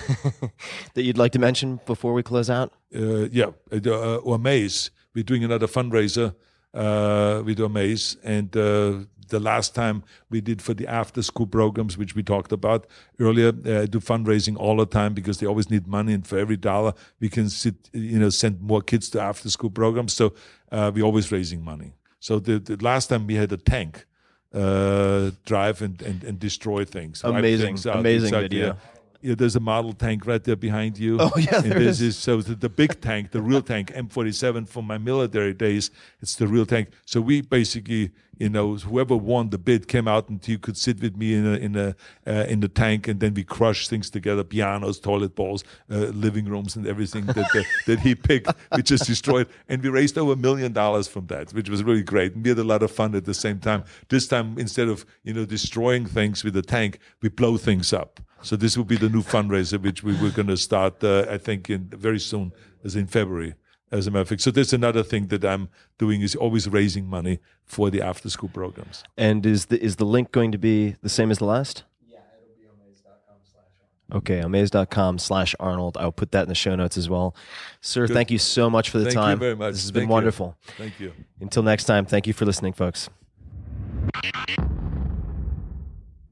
that 0.95 1.03
you'd 1.03 1.19
like 1.19 1.33
to 1.33 1.39
mention 1.39 1.81
before 1.87 2.15
we 2.15 2.23
close 2.23 2.49
out? 2.49 2.73
Uh, 2.95 3.29
yeah, 3.31 3.47
uh, 3.73 4.21
Omaze. 4.25 4.91
We're 5.15 5.25
doing 5.25 5.45
another 5.45 5.67
fundraiser 5.67 6.35
uh, 6.75 7.43
with 7.45 7.59
Omaze, 7.59 8.17
and 8.23 8.57
uh, 8.57 9.05
the 9.29 9.41
last 9.41 9.75
time 9.75 10.03
we 10.29 10.41
did 10.41 10.61
for 10.61 10.75
the 10.75 10.87
after 10.87 11.23
school 11.23 11.47
programs, 11.47 11.97
which 11.97 12.15
we 12.15 12.23
talked 12.23 12.53
about 12.53 12.87
earlier, 13.19 13.49
uh, 13.49 13.87
do 13.87 14.01
fundraising 14.01 14.57
all 14.57 14.77
the 14.77 14.87
time 14.87 15.15
because 15.15 15.39
they 15.39 15.47
always 15.47 15.71
need 15.71 15.87
money, 15.87 16.13
and 16.13 16.27
for 16.27 16.39
every 16.39 16.57
dollar 16.57 16.93
we 17.21 17.29
can 17.29 17.49
sit, 17.49 17.75
you 17.93 18.19
know, 18.19 18.31
send 18.31 18.61
more 18.61 18.83
kids 18.83 19.09
to 19.11 19.21
after 19.21 19.49
school 19.49 19.71
programs. 19.71 20.13
So 20.13 20.35
uh, 20.71 20.91
we're 20.95 21.05
always 21.05 21.33
raising 21.33 21.65
money. 21.65 21.95
So 22.19 22.39
the, 22.39 22.59
the 22.59 22.77
last 22.85 23.09
time 23.09 23.27
we 23.27 23.37
had 23.37 23.51
a 23.53 23.57
tank 23.57 24.05
uh, 24.53 25.31
drive 25.47 25.81
and, 25.81 26.01
and, 26.03 26.25
and 26.25 26.39
destroy 26.39 26.85
things. 26.85 27.23
Amazing, 27.25 27.67
things 27.67 27.87
out. 27.87 28.01
amazing 28.01 28.35
Exactly, 28.35 28.49
video. 28.49 28.77
Yeah. 29.23 29.31
Yeah, 29.31 29.37
there's 29.37 29.55
a 29.57 29.61
model 29.61 29.93
tank 29.93 30.27
right 30.27 30.43
there 30.43 30.57
behind 30.57 30.99
you. 30.99 31.19
Oh, 31.21 31.31
yeah, 31.37 31.57
and 31.57 31.71
there 31.71 31.79
this 31.79 32.01
is. 32.01 32.17
is 32.17 32.17
so 32.17 32.41
the, 32.41 32.55
the 32.55 32.69
big 32.69 33.01
tank, 33.01 33.31
the 33.31 33.41
real 33.41 33.63
tank, 33.63 33.93
M47 33.93 34.69
from 34.69 34.87
my 34.87 34.99
military 34.99 35.55
days. 35.55 35.91
It's 36.21 36.35
the 36.37 36.49
real 36.49 36.67
tank. 36.67 36.89
So 37.05 37.21
we 37.21 37.43
basically, 37.43 38.11
you 38.39 38.49
know, 38.49 38.77
whoever 38.77 39.17
won 39.17 39.51
the 39.51 39.59
bid 39.59 39.87
came 39.87 40.09
out 40.09 40.29
and 40.31 40.47
you 40.49 40.59
could 40.59 40.77
sit 40.77 41.01
with 41.01 41.17
me 41.17 41.35
in 41.35 41.47
a 41.47 41.53
in 41.53 41.77
a 41.77 41.95
uh, 42.27 42.47
in 42.49 42.61
the 42.61 42.69
tank, 42.69 43.07
and 43.09 43.21
then 43.21 43.35
we 43.35 43.45
crushed 43.45 43.91
things 43.91 44.11
together: 44.11 44.43
pianos, 44.43 44.99
toilet 44.99 45.35
bowls, 45.35 45.63
uh, 45.91 45.97
living 46.27 46.47
rooms, 46.47 46.75
and 46.75 46.87
everything 46.87 47.27
that 47.27 47.37
that, 47.37 47.67
that 47.87 48.01
he 48.01 48.15
picked. 48.15 48.51
We 48.75 48.83
just 48.83 49.07
destroyed, 49.07 49.49
and 49.69 49.83
we 49.83 49.91
raised 49.91 50.17
over 50.19 50.33
a 50.33 50.37
million 50.37 50.73
dollars 50.73 51.07
from 51.07 51.27
that, 51.27 51.53
which 51.53 51.69
was 51.69 51.85
really 51.85 52.03
great. 52.03 52.35
And 52.35 52.43
we 52.43 52.49
had 52.49 52.59
a 52.59 52.65
lot 52.65 52.83
of 52.83 52.91
fun 52.91 53.15
at 53.15 53.27
the 53.27 53.35
same 53.35 53.59
time. 53.61 53.85
This 54.09 54.27
time, 54.27 54.59
instead 54.59 54.89
of 54.89 55.05
you 55.23 55.35
know 55.35 55.45
destroying 55.45 56.07
things 56.07 56.43
with 56.43 56.55
the 56.55 56.63
tank, 56.63 56.99
we 57.21 57.29
blow 57.29 57.59
things 57.59 57.93
up. 57.93 58.19
So 58.43 58.57
this 58.57 58.77
will 58.77 58.85
be 58.85 58.97
the 58.97 59.09
new 59.09 59.23
fundraiser, 59.23 59.81
which 59.81 60.03
we 60.03 60.15
were 60.21 60.31
going 60.31 60.49
to 60.49 60.57
start, 60.57 61.03
uh, 61.05 61.27
I 61.29 61.39
think, 61.39 61.69
in 61.69 61.89
very 61.89 62.19
soon, 62.19 62.53
as 62.85 62.97
in 62.97 63.07
February, 63.07 63.55
as 63.91 64.07
a 64.07 64.11
matter 64.11 64.23
of 64.23 64.29
fact. 64.29 64.41
So 64.41 64.51
that's 64.51 64.73
another 64.73 65.03
thing 65.03 65.27
that 65.29 65.45
I'm 65.45 65.69
doing 65.99 66.23
is 66.23 66.35
always 66.35 66.69
raising 66.69 67.07
money 67.07 67.41
for 67.65 67.91
the 67.91 68.01
after 68.03 68.31
school 68.31 68.49
programs. 68.49 69.05
And 69.17 69.45
is 69.45 69.67
the 69.67 69.83
is 69.83 69.97
the 69.97 70.07
link 70.07 70.33
going 70.33 70.53
to 70.53 70.59
be 70.59 70.97
the 71.03 71.09
same 71.09 71.31
as 71.31 71.39
the 71.39 71.45
last? 71.45 71.85
Yeah, 72.09 72.19
it'll 72.43 72.57
be 72.57 72.65
omaze.com 72.67 73.37
slash 73.45 74.17
Okay, 74.19 74.41
omaze.com 74.41 75.19
slash 75.19 75.55
Arnold. 75.61 75.97
I'll 75.99 76.13
put 76.13 76.33
that 76.33 76.45
in 76.45 76.49
the 76.49 76.55
show 76.55 76.75
notes 76.75 76.97
as 76.97 77.09
well. 77.11 77.35
Sir, 77.83 78.07
Good. 78.07 78.15
thank 78.15 78.31
you 78.31 78.39
so 78.39 78.71
much 78.71 78.89
for 78.91 78.99
the 78.99 79.05
Thank 79.05 79.17
time. 79.17 79.31
you 79.33 79.41
very 79.41 79.57
much. 79.57 79.73
This 79.73 79.83
has 79.83 79.91
Thank 79.91 79.95
been 79.95 80.03
you. 80.05 80.09
wonderful. 80.09 80.57
Thank 80.79 80.99
you. 80.99 81.13
Until 81.41 81.63
next 81.63 81.85
time, 81.85 82.07
thank 82.07 82.27
you 82.27 82.33
for 82.33 82.47
listening, 82.47 82.73
folks. 82.73 83.11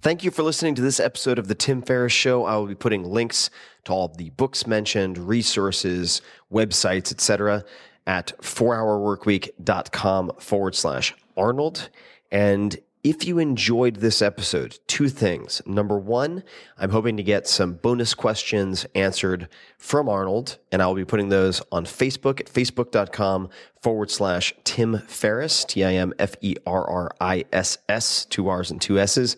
Thank 0.00 0.22
you 0.22 0.30
for 0.30 0.44
listening 0.44 0.76
to 0.76 0.82
this 0.82 1.00
episode 1.00 1.40
of 1.40 1.48
The 1.48 1.56
Tim 1.56 1.82
Ferriss 1.82 2.12
Show. 2.12 2.44
I 2.44 2.56
will 2.56 2.68
be 2.68 2.76
putting 2.76 3.02
links 3.02 3.50
to 3.82 3.92
all 3.92 4.06
the 4.06 4.30
books 4.30 4.64
mentioned, 4.64 5.18
resources, 5.18 6.22
websites, 6.52 7.10
etc. 7.10 7.64
at 8.06 8.32
4hourworkweek.com 8.38 10.32
forward 10.38 10.76
slash 10.76 11.16
Arnold. 11.36 11.90
And 12.30 12.78
if 13.02 13.26
you 13.26 13.40
enjoyed 13.40 13.96
this 13.96 14.22
episode, 14.22 14.78
two 14.86 15.08
things. 15.08 15.62
Number 15.66 15.98
one, 15.98 16.44
I'm 16.76 16.90
hoping 16.90 17.16
to 17.16 17.24
get 17.24 17.48
some 17.48 17.74
bonus 17.74 18.14
questions 18.14 18.86
answered 18.94 19.48
from 19.78 20.08
Arnold, 20.08 20.58
and 20.70 20.80
I'll 20.80 20.94
be 20.94 21.04
putting 21.04 21.28
those 21.28 21.60
on 21.72 21.86
Facebook 21.86 22.38
at 22.38 22.46
facebook.com 22.46 23.48
forward 23.82 24.12
slash 24.12 24.54
Tim 24.62 24.98
Ferriss, 25.08 25.64
T 25.64 25.82
I 25.82 25.94
M 25.94 26.12
F 26.20 26.36
E 26.40 26.54
R 26.66 26.88
R 26.88 27.10
I 27.20 27.46
S 27.52 27.78
S, 27.88 28.24
two 28.26 28.48
R's 28.48 28.70
and 28.70 28.80
two 28.80 29.00
S's. 29.00 29.36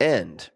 And 0.00 0.48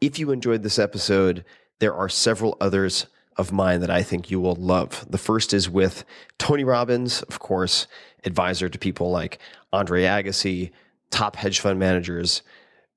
if 0.00 0.18
you 0.18 0.30
enjoyed 0.30 0.62
this 0.62 0.78
episode, 0.78 1.44
there 1.80 1.94
are 1.94 2.08
several 2.08 2.56
others 2.60 3.06
of 3.36 3.50
mine 3.52 3.80
that 3.80 3.90
I 3.90 4.02
think 4.02 4.30
you 4.30 4.40
will 4.40 4.54
love. 4.54 5.04
The 5.10 5.18
first 5.18 5.52
is 5.52 5.68
with 5.68 6.04
Tony 6.38 6.64
Robbins, 6.64 7.22
of 7.22 7.40
course, 7.40 7.86
advisor 8.24 8.68
to 8.68 8.78
people 8.78 9.10
like 9.10 9.38
Andre 9.72 10.04
Agassi, 10.04 10.70
top 11.10 11.36
hedge 11.36 11.60
fund 11.60 11.78
managers, 11.78 12.42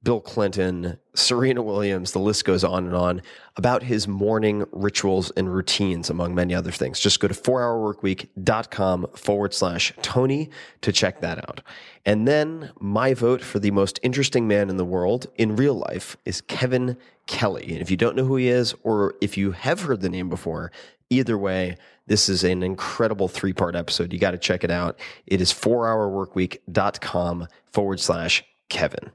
Bill 0.05 0.21
Clinton, 0.21 0.99
Serena 1.15 1.63
Williams, 1.63 2.11
the 2.11 2.19
list 2.19 2.45
goes 2.45 2.63
on 2.63 2.85
and 2.85 2.95
on 2.95 3.23
about 3.57 3.81
his 3.81 4.07
morning 4.07 4.63
rituals 4.71 5.31
and 5.31 5.51
routines, 5.51 6.11
among 6.11 6.35
many 6.35 6.53
other 6.53 6.69
things. 6.69 6.99
Just 6.99 7.19
go 7.19 7.27
to 7.27 7.33
4hourworkweek.com 7.33 9.07
forward 9.15 9.53
slash 9.55 9.91
Tony 10.03 10.51
to 10.81 10.91
check 10.91 11.21
that 11.21 11.39
out. 11.49 11.61
And 12.05 12.27
then 12.27 12.71
my 12.79 13.15
vote 13.15 13.41
for 13.41 13.57
the 13.57 13.71
most 13.71 13.99
interesting 14.03 14.47
man 14.47 14.69
in 14.69 14.77
the 14.77 14.85
world 14.85 15.25
in 15.37 15.55
real 15.55 15.73
life 15.73 16.15
is 16.23 16.39
Kevin 16.39 16.97
Kelly. 17.25 17.73
And 17.73 17.81
if 17.81 17.89
you 17.89 17.97
don't 17.97 18.15
know 18.15 18.25
who 18.25 18.35
he 18.35 18.47
is, 18.47 18.75
or 18.83 19.15
if 19.21 19.35
you 19.37 19.53
have 19.53 19.81
heard 19.81 20.01
the 20.01 20.09
name 20.09 20.29
before, 20.29 20.71
either 21.09 21.35
way, 21.35 21.77
this 22.05 22.29
is 22.29 22.43
an 22.43 22.61
incredible 22.61 23.27
three 23.27 23.53
part 23.53 23.75
episode. 23.75 24.13
You 24.13 24.19
got 24.19 24.31
to 24.31 24.37
check 24.37 24.63
it 24.63 24.69
out. 24.69 24.99
It 25.25 25.41
is 25.41 25.51
4hourworkweek.com 25.51 27.47
forward 27.71 27.99
slash 27.99 28.43
Kevin. 28.69 29.11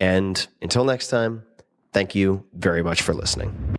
And 0.00 0.46
until 0.60 0.84
next 0.84 1.08
time, 1.08 1.44
thank 1.92 2.14
you 2.14 2.44
very 2.52 2.82
much 2.82 3.02
for 3.02 3.14
listening. 3.14 3.76